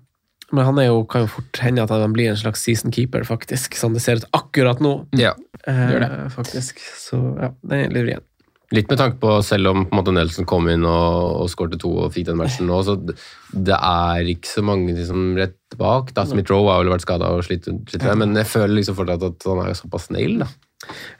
Men 0.54 0.64
han 0.64 0.78
er 0.80 0.88
jo, 0.88 1.02
kan 1.04 1.26
jo 1.26 1.28
fort 1.28 1.60
hende 1.60 1.84
at 1.84 1.92
han 1.92 2.14
blir 2.16 2.30
en 2.30 2.38
slags 2.40 2.62
season 2.64 2.94
keeper, 2.94 3.26
faktisk. 3.28 3.76
Sånn 3.76 3.96
det 3.96 4.00
ser 4.04 4.22
ut 4.22 4.28
akkurat 4.36 4.80
nå. 4.80 4.94
Ja. 5.18 5.34
det 5.66 5.76
Gjør 5.92 6.06
Faktisk. 6.32 6.80
Så 6.96 7.20
ja, 7.36 7.52
det 7.68 7.82
er 7.90 8.06
vrient. 8.06 8.27
Litt 8.76 8.90
med 8.90 8.98
tanke 9.00 9.16
på, 9.22 9.30
selv 9.46 9.70
om 9.70 9.86
på 9.86 9.94
en 9.94 9.96
måte, 9.96 10.12
Nelson 10.12 10.44
kom 10.48 10.66
inn 10.68 10.82
og, 10.84 11.42
og 11.42 11.48
skårte 11.48 11.78
to 11.80 11.88
og 12.04 12.12
fikk 12.12 12.26
den 12.28 12.36
matchen 12.36 12.68
nå, 12.68 12.82
så 12.84 12.98
det, 13.00 13.76
er 13.78 14.28
ikke 14.28 14.50
så 14.50 14.64
mange 14.66 14.92
liksom, 14.92 15.30
rett 15.38 15.78
bak. 15.80 16.12
Da. 16.16 16.26
Smith 16.28 16.52
Rowe 16.52 16.74
har 16.74 16.82
vel 16.82 16.92
vært 16.92 17.06
skada 17.06 17.30
og 17.32 17.46
slitt, 17.46 17.64
slitt 17.64 18.04
med, 18.04 18.20
men 18.20 18.36
jeg 18.36 18.50
føler 18.50 18.76
liksom 18.76 18.98
fortsatt 18.98 19.24
at 19.30 19.46
han 19.48 19.62
er 19.64 19.78
såpass 19.78 20.10
nail, 20.12 20.42
da. 20.44 20.50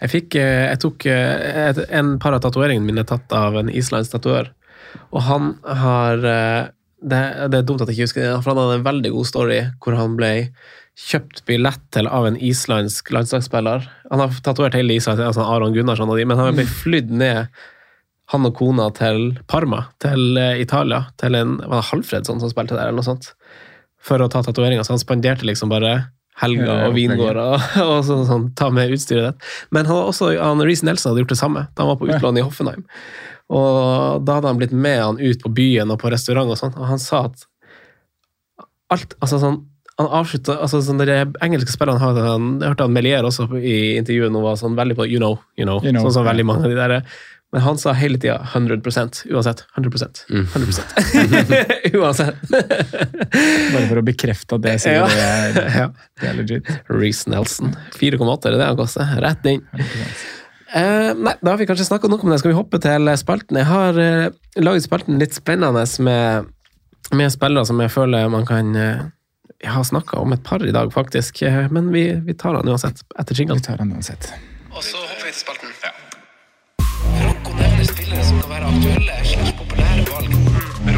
Jeg, 0.03 0.11
fikk, 0.13 0.37
eh, 0.39 0.67
jeg 0.69 0.81
tok 0.85 1.07
eh, 1.11 1.71
et, 1.71 1.81
en 1.99 2.17
par 2.23 2.37
av 2.37 2.45
tatoveringene 2.45 2.87
mine 2.87 3.07
tatt 3.09 3.33
av 3.35 3.57
en 3.59 3.73
islandsk 3.73 4.19
tatoør. 4.19 4.53
Og 5.17 5.25
han 5.25 5.55
har 5.83 6.29
eh, 6.29 6.69
det, 7.01 7.23
det 7.53 7.63
er 7.63 7.67
dumt 7.67 7.83
at 7.83 7.91
jeg 7.91 7.97
ikke 7.97 8.09
husker 8.11 8.25
det, 8.27 8.37
for 8.43 8.53
han 8.53 8.61
hadde 8.61 8.79
en 8.81 8.87
veldig 8.87 9.15
god 9.15 9.29
story 9.31 9.59
hvor 9.81 9.97
han 9.99 10.17
ble 10.19 10.33
kjøpt 10.99 11.45
billett 11.47 11.83
til 11.95 12.09
av 12.11 12.27
en 12.27 12.37
islandsk 12.43 13.13
landslagsspiller. 13.15 13.87
Han 14.11 14.23
har 14.23 14.39
tatovert 14.45 14.77
hele 14.77 14.97
Island, 14.99 15.23
altså 15.23 15.47
Aron 15.47 15.75
Gunnarsson 15.77 16.11
og 16.11 16.19
de, 16.19 16.27
men 16.27 16.41
han 16.41 16.57
ble 16.57 16.67
flydd 16.67 17.13
ned, 17.15 17.55
han 18.33 18.45
og 18.45 18.59
kona, 18.59 18.91
til 18.97 19.31
Parma, 19.49 19.87
til 20.03 20.37
eh, 20.37 20.59
Italia, 20.61 21.07
til 21.21 21.39
en 21.39 21.57
var 21.63 21.79
det 21.79 21.89
Halfredsson 21.93 22.43
som 22.43 22.51
spilte 22.53 22.77
der, 22.77 22.91
eller 22.91 22.99
noe 22.99 23.07
sånt, 23.07 23.31
for 24.05 24.21
å 24.21 24.29
ta 24.29 24.43
tatoveringa. 24.45 24.85
Så 24.85 24.97
han 24.97 25.01
spanderte 25.01 25.47
liksom 25.49 25.71
bare 25.73 25.95
helga 26.39 26.75
og 26.87 26.95
vingårder 26.95 27.41
og, 27.43 27.63
og 27.87 28.03
sånn, 28.07 28.27
sånn, 28.29 28.51
ta 28.59 28.69
med 28.75 28.93
utstyret 28.95 29.31
ditt. 29.31 29.49
Men 29.75 29.89
han, 29.89 29.97
hadde 29.97 30.13
også, 30.13 30.33
han, 30.37 30.63
Reece 30.67 30.87
Nelson 30.87 31.13
hadde 31.13 31.25
gjort 31.25 31.35
det 31.35 31.41
samme 31.41 31.65
da 31.73 31.85
han 31.85 31.93
var 31.93 32.01
på 32.03 32.11
utlån 32.11 32.39
i 32.39 32.45
Hoffenheim. 32.45 32.85
Og 33.49 34.27
da 34.29 34.39
hadde 34.39 34.53
han 34.53 34.61
blitt 34.61 34.77
med 34.77 35.01
han 35.01 35.23
ut 35.23 35.41
på 35.43 35.55
byen 35.57 35.95
og 35.95 36.03
på 36.03 36.13
restaurant 36.13 36.53
og 36.53 36.61
sånn, 36.61 36.77
og 36.77 36.91
han 36.91 37.01
sa 37.03 37.25
at 37.31 37.47
alt 38.93 39.17
altså 39.21 39.41
sånn, 39.41 39.63
han 39.99 40.11
avslutta 40.21 40.55
altså 40.63 40.79
sånn 40.85 41.01
de 41.03 41.17
engelske 41.43 41.73
spillerne 41.75 41.99
har 41.99 42.15
han, 42.23 42.53
Jeg 42.63 42.71
hørte 42.71 42.87
han 42.87 42.95
Melier 42.95 43.27
også 43.27 43.49
i 43.59 43.97
intervjuet 43.99 44.31
nå 44.31 44.45
var 44.45 44.55
sånn 44.61 44.77
veldig 44.79 44.95
på 44.99 45.09
you 45.11 45.19
know, 45.19 45.41
you 45.59 45.67
know, 45.67 45.81
You 45.83 45.91
know, 45.91 46.07
sånn 46.07 46.21
som 46.21 46.29
veldig 46.29 46.47
mange 46.47 46.69
av 46.69 46.71
de 46.71 46.79
der 46.79 47.03
men 47.49 47.63
han 47.65 47.79
sa 47.81 47.95
hele 47.97 48.19
tida 48.21 48.43
100% 48.53 49.23
uansett. 49.33 49.63
100% 49.73 50.19
100 51.17 51.95
Uansett. 51.97 52.43
Bare 52.53 53.87
for 53.89 54.01
å 54.01 54.05
bekrefte 54.05 54.59
at 54.59 54.67
det 54.67 54.75
sier, 54.85 54.99
Ja. 55.01 55.07
det, 55.55 55.63
er, 55.65 55.95
det 56.21 56.29
er 56.29 56.37
legit. 56.37 56.69
Reece 56.93 57.31
Nelson. 57.33 57.73
4,8 57.97 58.51
er 58.51 58.53
det 58.53 58.61
det 58.61 58.67
han 58.69 58.77
koster. 58.77 59.15
Rett 59.25 59.49
inn. 59.49 59.65
Eh, 60.77 61.15
nei, 61.17 61.35
da 61.41 61.55
har 61.55 61.57
vi 61.63 61.71
kanskje 61.71 61.89
snakka 61.89 62.11
nok 62.13 62.27
om 62.27 62.35
det. 62.35 62.43
Skal 62.43 62.53
vi 62.53 62.59
hoppe 62.59 62.83
til 62.85 63.09
spalten? 63.17 63.63
Jeg 63.63 63.71
har 63.73 63.97
eh, 64.03 64.29
laget 64.61 64.85
spalten 64.85 65.17
litt 65.23 65.33
spennende 65.41 65.87
med, 66.05 66.53
med 67.17 67.33
spillere 67.33 67.65
som 67.65 67.81
jeg 67.81 67.95
føler 67.97 68.29
man 68.29 68.45
kan 68.49 68.77
eh, 68.77 69.07
Jeg 69.59 69.73
har 69.75 69.83
snakka 69.83 70.21
om 70.23 70.31
et 70.31 70.43
par 70.47 70.63
i 70.63 70.71
dag, 70.71 70.93
faktisk, 70.95 71.41
eh, 71.43 71.65
men 71.75 71.89
vi, 71.91 72.13
vi 72.23 72.35
tar 72.39 72.55
han 72.55 72.69
uansett 72.71 73.01
etter 73.19 73.35
Vi 73.35 73.47
tar 73.59 73.81
han 73.83 73.91
uansett. 73.91 74.29
Og 74.71 74.85
så 74.87 75.01
hopper 75.03 75.25
vi 75.27 75.33
til 75.35 75.41
spalten. 75.41 75.73
Franco 77.19 77.57
nevner 77.59 77.89
spillere 77.89 78.27
som 78.29 78.39
kan 78.45 78.53
være 78.53 78.69
aktuelle 78.71 79.17
slags 79.27 79.57
populære 79.59 80.05
valg. 80.13 80.37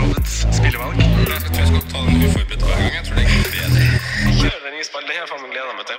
Rådets 0.00 0.36
spillevalg. 0.58 1.00
Jeg 1.00 1.40
tror 1.46 1.56
jeg 1.56 1.70
skal 1.70 1.88
ta 1.94 2.04
den 2.04 2.20
uforberedt 2.26 2.66
hver 2.68 2.82
gang. 2.82 2.92
Jeg 2.98 3.08
tror 3.08 3.16
det 3.16 3.24
er 3.24 3.48
bedre. 3.56 3.88
Kjør 4.42 4.60
den 4.66 4.76
nye 4.76 4.88
spalten. 4.90 5.08
Det 5.08 5.16
har 5.16 5.24
jeg 5.24 5.32
faen 5.32 5.42
meg 5.46 5.56
gleda 5.56 5.72
meg 5.80 5.88
til. 5.88 5.98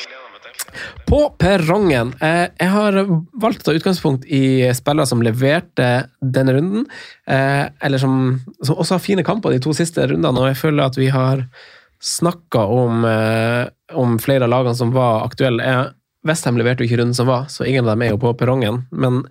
På 1.10 1.24
perrongen. 1.42 2.16
Eh, 2.22 2.46
jeg 2.62 2.72
har 2.78 3.02
valgt 3.48 3.66
å 3.66 3.72
ta 3.72 3.78
utgangspunkt 3.82 4.30
i 4.30 4.46
spillere 4.78 5.10
som 5.10 5.26
leverte 5.26 5.92
denne 6.22 6.60
runden, 6.62 6.86
eh, 7.26 7.66
eller 7.82 8.06
som, 8.06 8.36
som 8.62 8.78
også 8.78 9.00
har 9.00 9.06
fine 9.10 9.26
kamper 9.26 9.58
de 9.58 9.66
to 9.66 9.74
siste 9.74 10.12
rundene, 10.14 10.38
og 10.38 10.52
jeg 10.54 10.62
føler 10.62 10.86
at 10.86 11.02
vi 11.02 11.10
har 11.10 11.48
snakka 12.02 12.64
om, 12.66 13.06
eh, 13.06 13.68
om 13.94 14.18
flere 14.20 14.44
av 14.48 14.50
lagene 14.54 14.76
som 14.76 14.92
var 14.96 15.24
aktuelle. 15.28 15.92
Westham 16.28 16.58
leverte 16.58 16.84
jo 16.84 16.90
ikke 16.90 17.00
runden 17.02 17.18
som 17.18 17.28
var, 17.30 17.46
så 17.50 17.66
ingen 17.66 17.86
av 17.86 17.94
dem 17.96 18.02
er 18.06 18.12
jo 18.16 18.18
på 18.22 18.34
perrongen. 18.38 18.84
Men 18.92 19.24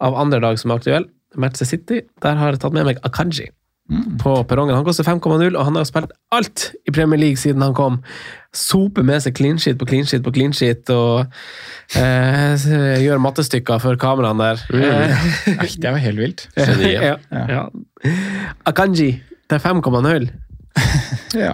av 0.00 0.16
andre 0.20 0.40
lag 0.40 0.58
som 0.60 0.70
er 0.72 0.80
aktuelle, 0.80 1.08
Manchester 1.36 1.66
City, 1.66 2.00
der 2.22 2.36
har 2.38 2.52
jeg 2.52 2.60
tatt 2.62 2.72
med 2.76 2.84
meg 2.86 2.98
Akanji. 3.04 3.48
på 4.16 4.30
perrongen. 4.48 4.72
Han 4.74 4.84
koster 4.86 5.04
5,0, 5.04 5.54
og 5.58 5.64
han 5.66 5.74
har 5.76 5.84
spilt 5.84 6.12
alt 6.32 6.70
i 6.88 6.90
Premier 6.90 7.18
League 7.20 7.36
siden 7.36 7.60
han 7.60 7.74
kom. 7.76 7.98
Soper 8.56 9.02
med 9.04 9.20
seg 9.20 9.34
clean 9.36 9.58
sheet 9.60 9.76
på 9.76 9.84
clean 9.86 10.06
sheet 10.08 10.22
på 10.24 10.32
clean 10.32 10.54
sheet 10.56 10.88
og 10.88 11.26
eh, 12.00 12.56
gjør 13.04 13.20
mattestykker 13.20 13.82
for 13.82 13.96
kameraene 14.00 14.54
der. 14.54 14.62
Eh, 14.72 15.28
Nei, 15.58 15.68
Det 15.76 15.92
var 15.92 16.00
helt 16.00 16.18
vilt. 16.22 16.46
ja, 16.56 17.18
ja. 17.30 17.66
Akanji 18.64 19.20
til 19.50 19.58
5,0. 19.60 20.30
Ja. 21.34 21.52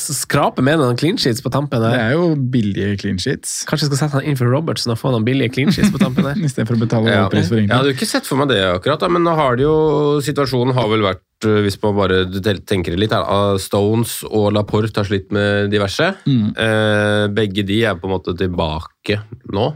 Så 0.00 0.14
Skraper 0.16 0.64
med 0.66 0.78
noen 0.80 0.96
clean 0.98 1.16
sheets 1.20 1.42
på 1.44 1.50
tampen 1.54 1.82
Det 1.84 1.90
er 1.94 2.14
jo 2.16 2.30
billige 2.36 2.96
clean 3.00 3.18
sheets. 3.22 3.60
Kanskje 3.68 3.86
jeg 3.86 3.92
skal 3.92 4.00
sette 4.02 4.18
han 4.18 4.26
inn 4.30 4.38
for 4.40 4.50
Robertson 4.50 4.92
og 4.94 4.98
få 5.00 5.12
noen 5.14 5.24
billige 5.26 5.52
clean 5.54 5.70
sheets 5.74 5.92
på 5.94 6.00
tampen 6.02 6.26
der. 6.26 6.40
Istedenfor 6.48 6.78
å 6.78 6.82
betale 6.82 7.12
Ja. 7.12 7.20
overpris 7.26 7.48
for 7.52 7.60
Jeg 7.62 7.70
hadde 7.70 7.92
ikke 7.94 8.08
sett 8.10 8.26
for 8.26 8.40
meg 8.42 8.50
det 8.50 8.58
akkurat, 8.66 9.00
da, 9.04 9.08
men 9.12 9.22
nå 9.26 9.34
har 9.38 9.56
det 9.60 9.66
jo 9.66 9.76
Situasjonen 10.24 10.74
har 10.74 10.88
vel 10.90 11.04
vært, 11.06 11.22
øh, 11.46 11.60
hvis 11.66 11.78
man 11.84 11.96
bare 11.98 12.18
tenker 12.66 12.94
det 12.94 13.00
litt, 13.04 13.14
her, 13.14 13.56
Stones 13.62 14.18
og 14.30 14.50
Laporte 14.56 14.96
har 15.02 15.06
slitt 15.08 15.30
med 15.34 15.70
diverse. 15.74 16.10
Mm. 16.26 16.50
Eh, 16.56 17.24
begge 17.36 17.64
de 17.66 17.80
er 17.84 17.94
på 18.00 18.08
en 18.10 18.14
måte 18.16 18.34
tilbake 18.38 19.20
nå. 19.52 19.70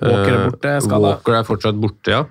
Walker 0.00 0.32
er 0.32 0.40
Eh, 0.40 0.50
borte, 0.50 0.74
skada. 0.82 1.00
Walker 1.04 1.36
er 1.38 1.44
fortsatt 1.46 1.76
borte, 1.80 2.10
ja. 2.16 2.24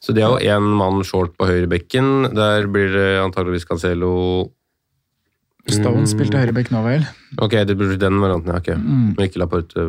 Så 0.00 0.14
de 0.16 0.22
har 0.24 0.38
jo 0.38 0.46
én 0.48 0.62
mann 0.78 1.02
short 1.04 1.34
på 1.36 1.44
høyrebekken. 1.44 2.30
Der 2.34 2.64
blir 2.72 2.88
det 2.94 3.08
antageligvis 3.20 3.66
Cancelo 3.68 4.52
Stone 5.74 6.08
spilte 6.10 6.40
høyreback 6.40 6.70
nå, 6.74 6.82
vel? 6.86 7.06
Ok, 7.40 7.56
det 7.68 7.76
blir 7.78 7.96
den 8.00 8.20
varianten, 8.22 8.52
ja. 8.52 8.60
Okay. 8.62 8.76
Mm. 8.80 9.14
Men 9.16 9.28
ikke 9.28 9.42
Laporte. 9.42 9.88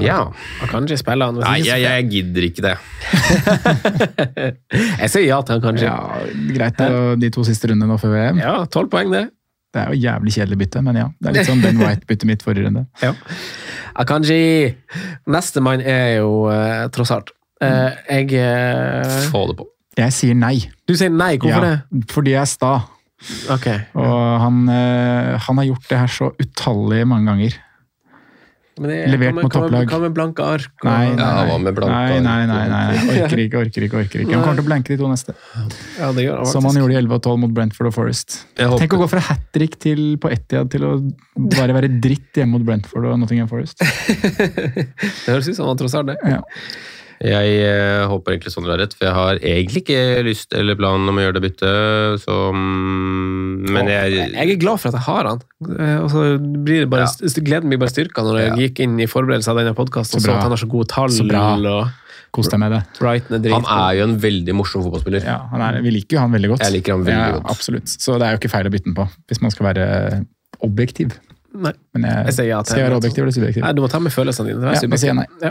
Ja. 0.00 0.20
Akanji 0.64 0.96
spiller 1.00 1.30
han. 1.30 1.40
Nei, 1.42 1.58
jeg, 1.66 1.82
jeg 1.84 2.06
gidder 2.12 2.46
ikke 2.46 2.64
det. 2.64 2.76
Jeg 5.00 5.10
sier 5.12 5.26
ja 5.26 5.40
til 5.44 5.60
Akanji. 5.60 5.84
Ja, 5.84 5.98
greit 6.54 6.78
det 6.78 6.88
de 7.20 7.30
to 7.34 7.44
siste 7.46 7.70
rundene 7.70 7.90
nå 7.90 7.98
før 8.00 8.14
VM. 8.14 8.40
Ja, 8.40 8.54
tolv 8.70 8.90
poeng, 8.92 9.12
det. 9.12 9.26
Det 9.70 9.82
er 9.82 9.92
jo 9.92 10.00
jævlig 10.02 10.32
kjedelig 10.34 10.58
bytte, 10.64 10.82
men 10.82 10.98
ja. 10.98 11.08
Det 11.20 11.30
er 11.30 11.36
litt 11.36 11.50
sånn 11.50 11.60
Ben 11.62 11.78
White-byttet 11.78 12.26
mitt 12.30 12.46
forrige 12.46 12.66
runde. 12.66 12.86
Ja. 13.04 13.12
Akanji. 14.00 14.40
Nestemann 15.30 15.82
er 15.84 16.20
jo 16.20 16.46
uh, 16.48 16.86
Trossard. 16.94 17.34
Uh, 17.60 17.92
jeg 18.08 18.32
eh, 18.40 19.18
Få 19.28 19.44
det 19.50 19.58
på. 19.58 19.66
Jeg 19.98 20.14
sier 20.16 20.36
nei. 20.38 20.54
Du 20.88 20.94
sier 20.96 21.10
nei, 21.12 21.34
hvorfor 21.36 21.66
Ja, 21.66 21.76
det? 21.90 22.06
Fordi 22.10 22.32
jeg 22.32 22.40
er 22.40 22.48
sta. 22.48 22.72
Ok. 23.52 23.66
Og 24.00 24.20
han, 24.44 24.62
eh, 24.72 25.34
han 25.46 25.60
har 25.60 25.66
gjort 25.68 25.88
det 25.90 25.98
her 26.00 26.14
så 26.14 26.30
utallig 26.40 27.02
mange 27.08 27.28
ganger. 27.28 27.58
Men 28.80 28.88
det, 28.88 28.98
Levert 29.12 29.34
mot 29.36 29.52
topplag. 29.52 29.90
Hva 29.92 29.98
med 30.00 30.14
blanke 30.16 30.40
ark? 30.40 30.70
og- 30.80 30.86
Nei, 30.88 31.10
nei, 31.12 31.20
Ja, 31.20 31.44
nei. 31.44 31.58
med 31.58 31.74
blanke 31.76 31.90
nei, 31.92 32.20
nei, 32.24 32.46
nei, 32.46 32.68
nei. 32.70 33.18
Orker 33.26 33.42
ikke, 33.42 33.58
orker 33.60 33.84
ikke. 33.84 33.98
orker 34.00 34.20
ikke. 34.22 34.32
Han 34.32 34.44
kommer 34.46 34.56
til 34.56 34.64
å 34.64 34.68
blanke 34.70 34.88
de 34.88 34.96
to 34.96 35.08
neste. 35.10 35.34
Ja, 35.98 36.12
det 36.16 36.24
gjør 36.24 36.36
han 36.38 36.46
Som 36.46 36.64
han 36.64 36.78
gjorde 36.80 36.94
i 36.94 36.96
11 37.02 37.12
og 37.18 37.20
12 37.20 37.38
mot 37.42 37.52
Brentford 37.52 37.90
og 37.90 37.94
Forest. 37.98 38.38
Tenk 38.56 38.96
å 38.96 39.00
gå 39.02 39.08
fra 39.10 39.20
hat 39.20 39.42
trick 39.52 39.76
til 39.78 40.16
på 40.16 40.32
Etiad 40.32 40.70
til 40.70 40.80
å 40.88 40.94
bare 41.36 41.76
være 41.76 42.00
dritt 42.00 42.32
hjemme 42.40 42.56
mot 42.56 42.64
Brentford 42.64 43.04
og 43.04 43.18
Nottingham 43.20 43.48
Forest. 43.48 43.76
Det 43.84 45.28
høres 45.28 45.48
ut 45.50 45.56
som 45.60 45.66
han 45.68 45.76
tross 45.76 45.94
er 46.00 46.08
det. 46.14 46.16
Ja. 46.24 46.40
Jeg 47.20 47.56
eh, 47.68 48.06
håper 48.08 48.32
egentlig 48.32 48.52
Sondre 48.54 48.72
har 48.72 48.80
rett, 48.80 48.94
for 48.96 49.04
jeg 49.04 49.12
har 49.12 49.40
egentlig 49.44 49.82
ikke 49.82 50.24
lyst 50.24 50.54
eller 50.56 50.78
planen 50.78 51.04
om 51.10 51.18
å 51.20 51.24
gjøre 51.26 51.36
det 51.36 51.42
byttet, 51.44 52.22
så 52.22 52.36
mm, 52.56 53.68
Men 53.76 53.90
jeg 53.92 54.14
Jeg 54.32 54.54
er 54.54 54.60
glad 54.62 54.80
for 54.80 54.88
at 54.88 54.96
jeg 54.96 55.04
har 55.04 55.28
han. 55.28 55.42
Eh, 55.68 55.98
Og 56.00 56.08
så 56.14 56.22
blir 56.40 56.86
det 56.86 56.90
bare, 56.90 57.10
Gleden 57.44 57.68
blir 57.68 57.82
bare 57.82 57.92
styrka 57.92 58.24
når 58.24 58.38
jeg 58.40 58.48
Ja. 58.48 58.56
gikk 58.64 58.80
inn 58.86 58.96
i 59.04 59.06
forberedelse 59.10 59.52
av 59.52 59.60
denne 59.60 59.74
podkasten 59.76 60.16
og 60.16 60.22
Så 60.22 60.24
så 60.24 60.30
bra. 60.32 60.36
at 60.38 60.42
han 60.48 60.50
har 60.56 60.62
så 60.64 60.70
gode 60.70 60.88
tall. 60.88 61.10
Så 61.12 61.28
bra. 61.28 61.44
og 61.60 61.90
Kos 62.32 62.46
deg 62.48 62.60
med 62.62 62.70
det. 62.72 62.82
Brighton 63.00 63.34
er 63.34 63.50
Han 63.50 63.62
dritgod. 63.62 63.90
er 63.90 63.92
jo 63.98 64.02
en 64.06 64.18
veldig 64.22 64.54
morsom 64.54 64.82
fotballspiller. 64.86 65.24
Ja, 65.24 65.38
han 65.50 65.60
er, 65.60 65.80
vi 65.82 65.90
liker 65.90 66.14
jo 66.16 66.20
han 66.20 66.30
veldig 66.32 66.48
godt. 66.52 66.60
Jeg 66.62 66.72
liker 66.78 66.92
han 66.94 67.04
veldig 67.04 67.26
ja, 67.26 67.32
godt. 67.40 67.50
Absolutt. 67.50 67.88
Så 67.90 68.16
det 68.18 68.22
er 68.28 68.30
jo 68.36 68.38
ikke 68.38 68.50
feil 68.54 68.66
å 68.66 68.70
bytte 68.70 68.84
den 68.86 68.94
på, 68.94 69.08
hvis 69.28 69.42
man 69.42 69.50
skal 69.50 69.66
være 69.74 70.24
objektiv. 70.62 71.18
Nei. 71.50 71.72
Men 71.96 72.04
jeg, 72.06 72.26
Jeg 72.28 72.34
sier 72.36 72.46
ja 72.46 72.58
til 72.62 72.70
skal 72.70 72.80
jeg 72.80 72.86
være 72.86 72.98
objektiv 73.00 73.24
eller 73.24 73.34
subjektiv? 73.34 73.64
Nei, 73.64 73.72
du 73.74 73.80
må 73.82 73.88
ta 73.90 73.98
med 73.98 74.12
følelsene 74.14 74.52
dine. 74.52 74.70
Ja, 74.70 74.82
jeg 74.86 75.00
sier 75.02 75.16
nei. 75.18 75.24
Ja. 75.42 75.50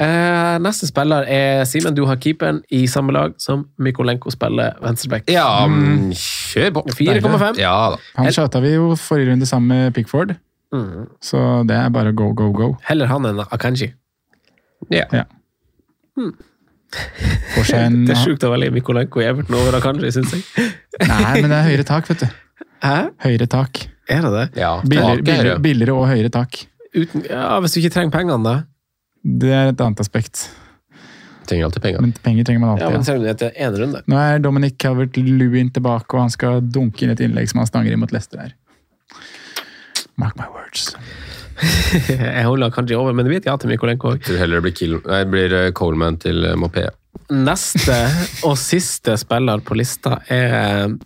Eh, 0.00 0.54
neste 0.64 0.88
spiller 0.88 1.26
er 1.28 1.64
Simen. 1.68 1.96
Du 1.96 2.06
har 2.08 2.16
keeperen 2.16 2.62
i 2.72 2.86
samme 2.90 3.12
lag 3.12 3.34
som 3.42 3.66
Mykolenko 3.76 4.32
spiller 4.32 4.78
venstreback. 4.80 5.28
Ja, 5.32 5.44
mm, 5.68 6.08
kjør 6.16 6.72
på. 6.78 6.86
4,5. 6.96 7.60
Ja 7.60 7.74
da. 7.92 8.00
Han 8.16 8.32
shouta 8.32 8.62
vi 8.64 8.72
jo 8.78 8.94
forrige 8.96 9.32
runde 9.34 9.48
sammen 9.50 9.68
med 9.74 9.94
Pickford, 9.94 10.36
Mm. 10.74 11.04
så 11.22 11.38
det 11.68 11.76
er 11.76 11.88
bare 11.94 12.10
go, 12.12 12.32
go, 12.34 12.48
go. 12.50 12.72
Heller 12.88 13.06
han 13.06 13.26
enn 13.28 13.38
Akanji. 13.44 13.92
Ja. 14.90 15.04
Ja. 15.12 15.22
Mm. 16.18 16.32
en 17.74 18.04
Det 18.08 18.16
er 18.16 18.22
sjukt 18.24 18.42
å 18.42 18.50
velge 18.50 18.72
Mykolenko 18.74 19.22
i 19.22 19.28
Everton 19.28 19.54
over 19.60 19.78
Akanji, 19.78 20.10
syns 20.16 20.34
jeg. 20.34 20.42
Nei, 21.06 21.40
men 21.42 21.52
det 21.52 21.60
er 21.60 21.68
høyere 21.68 21.86
tak, 21.86 22.10
vet 22.10 22.24
du. 22.24 22.26
Hæ? 22.82 22.96
Høyere 23.22 23.46
tak. 23.46 23.84
Er 24.08 24.26
det 24.26 24.32
det? 24.34 24.46
ja 24.60 24.74
Billigere, 24.84 25.16
tak 25.16 25.18
er 25.18 25.24
billigere, 25.30 25.60
billigere 25.64 25.94
og 25.96 26.08
høyere 26.10 26.30
tak. 26.32 26.66
Uten, 26.94 27.24
ja, 27.30 27.60
Hvis 27.60 27.74
du 27.74 27.80
ikke 27.80 27.94
trenger 27.94 28.12
pengene, 28.14 28.42
da? 28.44 28.54
Det 29.24 29.50
er 29.50 29.72
et 29.72 29.80
annet 29.80 30.00
aspekt. 30.04 30.48
Trenger 31.48 31.68
alltid 31.68 31.82
penger. 31.82 32.00
Men 32.04 32.12
penger 32.24 32.44
trenger 32.44 32.60
man 32.60 32.78
Ja, 32.78 32.90
men 32.90 33.00
alltid. 33.00 33.14
Ja. 33.14 33.18
du 33.18 33.24
det 33.24 33.32
etter 33.34 33.52
en 33.66 33.78
runde? 33.80 34.02
Nå 34.08 34.20
er 34.20 34.38
Dominic 34.44 34.76
Calvert-Lewin 34.80 35.72
tilbake, 35.74 36.14
og 36.14 36.26
han 36.26 36.32
skal 36.32 36.60
dunke 36.60 37.04
inn 37.04 37.12
et 37.12 37.20
innlegg 37.24 37.50
som 37.50 37.62
han 37.62 37.70
stanger 37.70 37.92
inn 37.92 38.00
mot 38.00 38.12
Leicester 38.12 38.40
her. 38.40 38.54
Mark 40.20 40.36
my 40.38 40.46
words. 40.52 40.92
Jeg 42.08 42.44
holder 42.46 42.72
kanskje 42.74 42.98
over, 42.98 43.14
men 43.14 43.26
det 43.26 43.32
blir 43.32 43.42
et 43.42 43.48
ja 43.48 43.56
til 43.60 43.70
Mykolenko 43.72 44.14
òg. 44.14 44.28
Heller 44.38 44.60
det 44.60 44.66
blir, 44.66 44.76
Kill, 44.76 44.98
nei, 45.04 45.22
det 45.24 45.32
blir 45.32 45.56
eh, 45.58 45.70
Coleman 45.76 46.18
til 46.22 46.44
eh, 46.48 46.56
Mopé. 46.58 46.86
Neste 47.34 47.98
og 48.46 48.56
siste 48.60 49.14
spiller 49.20 49.62
på 49.64 49.76
lista 49.78 50.18
er, 50.32 50.96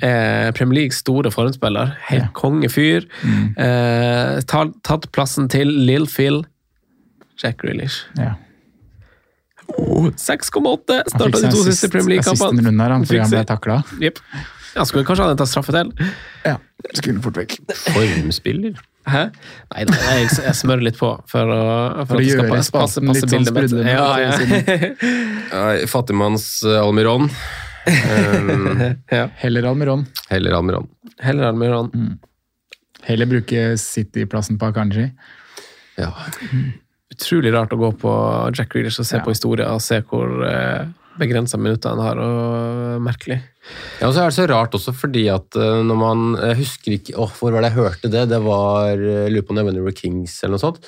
er 0.00 0.52
Premier 0.56 0.80
Leagues 0.82 1.00
store 1.02 1.30
formspiller. 1.34 1.96
Helt 2.08 2.22
Ja. 2.22 2.28
kongefyr. 2.34 3.04
Mm. 3.22 3.54
Eh, 3.58 4.40
tatt, 4.46 4.72
tatt 4.82 5.10
plassen 5.12 5.48
til 5.52 5.68
Lill 5.68 6.06
Phil. 6.06 6.44
Jack 7.42 7.58
Grealish. 7.62 8.04
Ja. 8.18 8.34
Oh, 9.78 10.10
6,8! 10.10 10.92
Han 10.98 11.08
Starta 11.08 11.40
de 11.40 11.50
to 11.50 11.62
siste 11.64 11.88
Premier 11.90 12.16
League-kampene. 12.16 12.62
han, 12.92 13.04
Fikk 13.06 13.22
siste 13.24 13.44
takla. 13.48 13.82
Yep. 14.00 14.18
Ja, 14.76 14.84
skulle 14.88 15.04
kanskje 15.04 15.26
han 15.28 15.36
ta 15.36 15.44
straffe 15.48 15.72
til? 15.74 15.90
Ja, 16.44 16.56
skulle 16.94 17.20
fort 17.24 17.36
vekk. 17.40 17.56
Formspiller. 17.92 18.78
Hæ? 19.08 19.24
Nei, 19.74 19.84
nei 19.88 20.12
jeg, 20.20 20.28
jeg 20.44 20.54
smører 20.54 20.84
litt 20.86 20.96
på 21.00 21.08
for 21.26 21.50
å, 21.50 21.56
for 22.06 22.12
For 22.12 22.20
å 22.20 22.22
gjøre 22.22 22.44
passe, 22.52 22.70
passe, 22.70 23.00
spalten 23.00 23.10
passe 23.10 23.24
litt 23.26 23.32
sånn 23.32 23.48
bildet 23.48 23.56
mitt. 23.56 23.72
sprudlende, 23.72 23.90
Ja, 23.90 24.08
ja. 24.22 25.72
Ja, 25.80 25.86
Fattigmanns 25.94 26.46
eh, 26.68 26.78
Almiron. 26.78 27.26
Um, 27.86 28.94
ja. 29.10 29.28
Heller 29.36 29.66
Almiron. 29.70 30.06
heller 30.30 30.52
Almiron. 30.58 30.88
Heller 31.20 31.44
Almiron. 31.50 32.18
Heller 33.02 33.26
bruke 33.26 33.76
City-plassen 33.78 34.58
på 34.58 34.66
Akanji. 34.70 35.08
Ja. 35.98 36.12
utrolig 37.12 37.50
rart 37.52 37.72
å 37.74 37.76
gå 37.76 37.90
på 38.00 38.12
Jack 38.56 38.74
Reelers 38.74 38.98
og 39.02 39.06
se 39.06 39.16
Ja. 39.18 39.22
på 39.24 39.34
historier 39.34 39.68
og 39.68 39.82
se 39.84 39.98
hvor 40.08 40.30
eh, 40.48 40.86
begrensa 41.20 41.58
minutter 41.60 41.92
han 41.92 42.00
har, 42.02 42.20
og 42.22 43.02
merkelig. 43.04 43.40
Ja, 44.00 44.08
og 44.08 44.14
så 44.16 44.24
er 44.24 44.30
det 44.32 44.34
så 44.34 44.44
rart 44.50 44.72
også, 44.74 44.90
fordi 44.96 45.28
at 45.30 45.54
eh, 45.54 45.82
når 45.86 45.98
man 46.00 46.22
Jeg 46.34 46.56
husker 46.58 46.94
ikke 46.96 47.12
åh, 47.14 47.30
Hvor 47.38 47.52
var 47.54 47.62
det 47.62 47.68
jeg 47.70 47.76
hørte 47.78 48.10
det? 48.10 48.24
Det 48.32 48.40
var 48.42 48.98
eh, 48.98 49.20
Jeg 49.28 49.30
lurer 49.36 49.44
på 49.46 49.54
om 49.54 49.60
det 49.60 49.64
var 49.68 49.76
Never 49.76 49.94
Kings 49.94 50.34
eller 50.42 50.56
noe 50.56 50.62
sånt. 50.64 50.80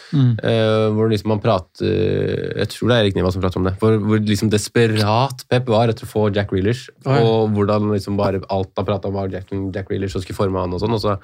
eh, 0.43 0.89
hvor 0.97 1.13
liksom 1.13 1.31
man 1.31 1.43
prater 1.45 2.59
Jeg 2.59 2.73
tror 2.75 2.91
det 2.91 2.97
er 2.97 3.05
Erik 3.05 3.15
Niva 3.15 3.31
som 3.31 3.45
prater 3.45 3.63
om 3.63 3.69
det. 3.69 3.77
Hvor, 3.79 3.95
hvor 4.03 4.19
liksom 4.27 4.51
desperat 4.51 5.47
Pep 5.47 5.71
var 5.71 5.93
etter 5.95 6.03
å 6.09 6.11
få 6.11 6.27
Jack 6.35 6.51
Reelers. 6.51 6.89
Og 7.07 7.55
hvordan 7.55 7.93
liksom 7.95 8.19
bare 8.19 8.43
alt 8.51 8.75
han 8.75 8.91
prata 8.91 9.07
om, 9.07 9.15
var 9.23 9.31
Jack, 9.31 9.55
Jack 9.71 9.95
Reelers 9.95 10.19
og 10.19 10.27
skulle 10.27 10.43
forme 10.43 10.67
han 10.67 10.75
og 10.75 10.83
sånn. 10.83 10.99
Og 10.99 11.05
så 11.05 11.15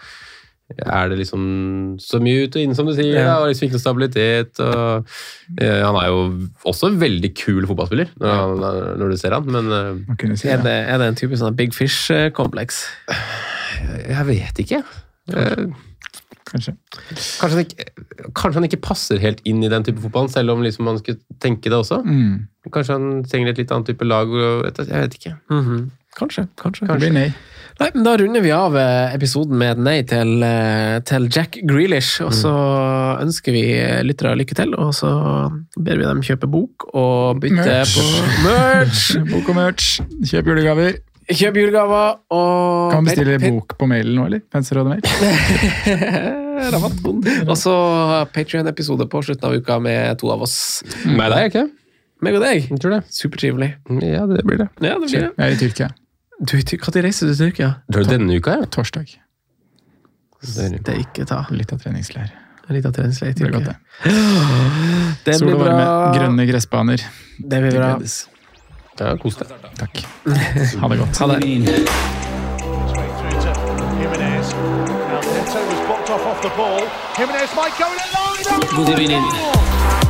er 0.79 1.09
det 1.11 1.19
liksom 1.19 1.43
så 2.01 2.21
mye 2.23 2.45
ut 2.47 2.57
og 2.57 2.63
inn, 2.63 2.75
som 2.79 2.87
du 2.87 2.93
sier. 2.95 3.15
Ja. 3.19 3.25
Da, 3.27 3.35
og 3.43 3.49
liksom 3.51 3.67
ikke 3.67 3.77
noe 3.79 3.83
stabilitet. 3.85 4.61
Og, 4.63 5.11
eh, 5.61 5.81
han 5.83 5.99
er 6.01 6.07
jo 6.09 6.21
også 6.71 6.91
en 6.93 7.01
veldig 7.01 7.33
kul 7.35 7.67
fotballspiller 7.67 8.09
når, 8.21 8.35
han, 8.41 8.99
når 9.03 9.11
du 9.11 9.17
ser 9.21 9.35
han, 9.37 9.47
men 9.51 9.71
eh, 9.73 10.35
si 10.39 10.49
Er 10.49 10.63
det. 10.63 10.77
er 10.89 10.99
det 11.03 11.09
en 11.11 11.21
type 11.21 11.37
sånn 11.41 11.57
big 11.59 11.75
fish-kompleks? 11.77 12.85
Jeg 14.09 14.27
vet 14.31 14.59
ikke. 14.65 14.83
Eh, 15.35 15.67
Kanskje. 16.51 16.73
Kanskje 17.39 17.51
han, 17.55 17.61
ikke, 17.63 17.85
kanskje 18.35 18.59
han 18.59 18.65
ikke 18.67 18.81
passer 18.83 19.21
helt 19.23 19.39
inn 19.47 19.61
i 19.63 19.69
den 19.71 19.85
type 19.87 20.01
fotballen, 20.03 20.31
selv 20.33 20.51
om 20.57 20.65
liksom 20.65 20.83
man 20.89 20.97
skulle 20.99 21.21
tenke 21.39 21.71
det 21.71 21.79
også. 21.79 22.01
Mm. 22.03 22.49
Kanskje 22.75 22.97
han 22.97 23.21
trenger 23.31 23.53
et 23.53 23.61
litt 23.63 23.71
annet 23.71 23.87
type 23.93 24.03
lag. 24.09 24.27
og- 24.29 24.65
Jeg 24.67 24.89
vet 24.91 25.15
ikke. 25.15 25.37
Mhm. 25.51 25.91
Kanskje. 26.19 26.49
kanskje. 26.59 26.89
Det 26.89 26.99
blir 26.99 27.13
nei. 27.15 27.29
Nei, 27.81 27.89
men 27.95 28.05
Da 28.05 28.13
runder 28.21 28.43
vi 28.45 28.51
av 28.53 28.75
eh, 28.77 29.15
episoden 29.17 29.57
med 29.57 29.79
et 29.79 29.81
nei 29.81 29.97
til, 30.09 30.35
eh, 30.45 30.99
til 31.09 31.29
Jack 31.33 31.57
Grealish. 31.65 32.19
Og 32.21 32.35
så 32.37 32.51
ønsker 33.23 33.55
vi 33.57 33.63
eh, 33.73 34.03
lyttere 34.05 34.35
lykke 34.37 34.57
til, 34.59 34.75
og 34.77 34.93
så 34.97 35.09
ber 35.81 35.97
vi 35.97 36.05
dem 36.05 36.21
kjøpe 36.27 36.51
bok 36.51 36.91
og 36.93 37.41
bytte 37.41 37.65
Merch. 37.65 37.95
på 37.97 38.05
merch. 38.45 39.07
Bok 39.33 39.49
og 39.49 39.57
merch. 39.57 39.95
Kjøp 40.29 40.53
julegaver. 40.53 40.99
Kjøp 41.31 41.57
julegaver 41.61 42.19
og 42.35 42.91
Kan 42.91 43.05
man 43.05 43.09
bestille 43.09 43.39
bok 43.47 43.77
på 43.79 43.89
mailen 43.89 44.17
nå, 44.19 44.27
eller? 44.29 44.43
Penselrådet 44.53 44.99
mail. 44.99 45.03
Og 46.61 47.57
så 47.57 47.73
Patrion-episode 48.35 49.07
på 49.09 49.23
slutten 49.25 49.47
av 49.49 49.55
uka 49.57 49.79
med 49.81 50.19
to 50.21 50.29
av 50.35 50.43
oss. 50.45 50.59
Med 51.07 51.33
deg, 51.33 51.49
ikke? 51.49 51.65
Meg 52.21 52.37
og 52.37 52.45
deg. 52.45 52.69
Supertrivelig. 53.09 53.71
Ja, 54.05 54.27
det 54.29 54.45
blir 54.45 54.61
det. 54.61 54.69
Ja, 54.85 54.99
det 55.01 55.07
blir 55.07 55.31
det. 55.31 55.33
Jeg 55.39 55.47
er 55.47 55.55
i 55.57 55.61
Tyrkia. 55.63 55.89
Du, 56.41 56.57
Når 56.57 57.03
reiser 57.05 57.27
du 57.29 57.35
til 57.35 57.51
Tyrkia? 57.51 57.73
Du 57.93 57.99
du 58.05 58.11
denne 58.15 58.37
uka, 58.39 58.51
ja? 58.61 58.65
Torsdag. 58.73 59.11
Det 60.41 60.69
Det 60.87 60.95
er 60.95 61.01
ikke 61.05 61.27
ta. 61.29 61.43
Litt 61.53 61.73
av 61.73 61.81
treningsleir. 61.83 62.31
Litt 62.71 62.87
av 62.87 62.93
treningsleir 62.97 63.31
i 63.31 63.35
Det 63.35 63.43
blir 63.45 63.53
godt, 63.59 63.67
Tyrkia. 63.67 63.77
det. 64.05 65.25
Det 65.27 65.35
Sol 65.37 65.49
blir 65.51 65.57
og 65.59 65.61
varme, 65.67 65.85
bra. 65.85 66.13
grønne 66.17 66.47
gressbaner. 66.49 67.05
Det 67.39 67.61
blir 67.61 67.71
Det 67.71 67.79
bra. 67.79 67.91
Ja, 69.01 69.17
kos 69.17 69.37
deg. 69.41 69.49
Takk. 69.81 70.03
Ha 70.81 70.89
det 70.89 70.99
godt. 71.03 71.17
Ha 71.19 71.27
det. 71.35 72.51
Good 78.77 78.87
through 78.87 80.10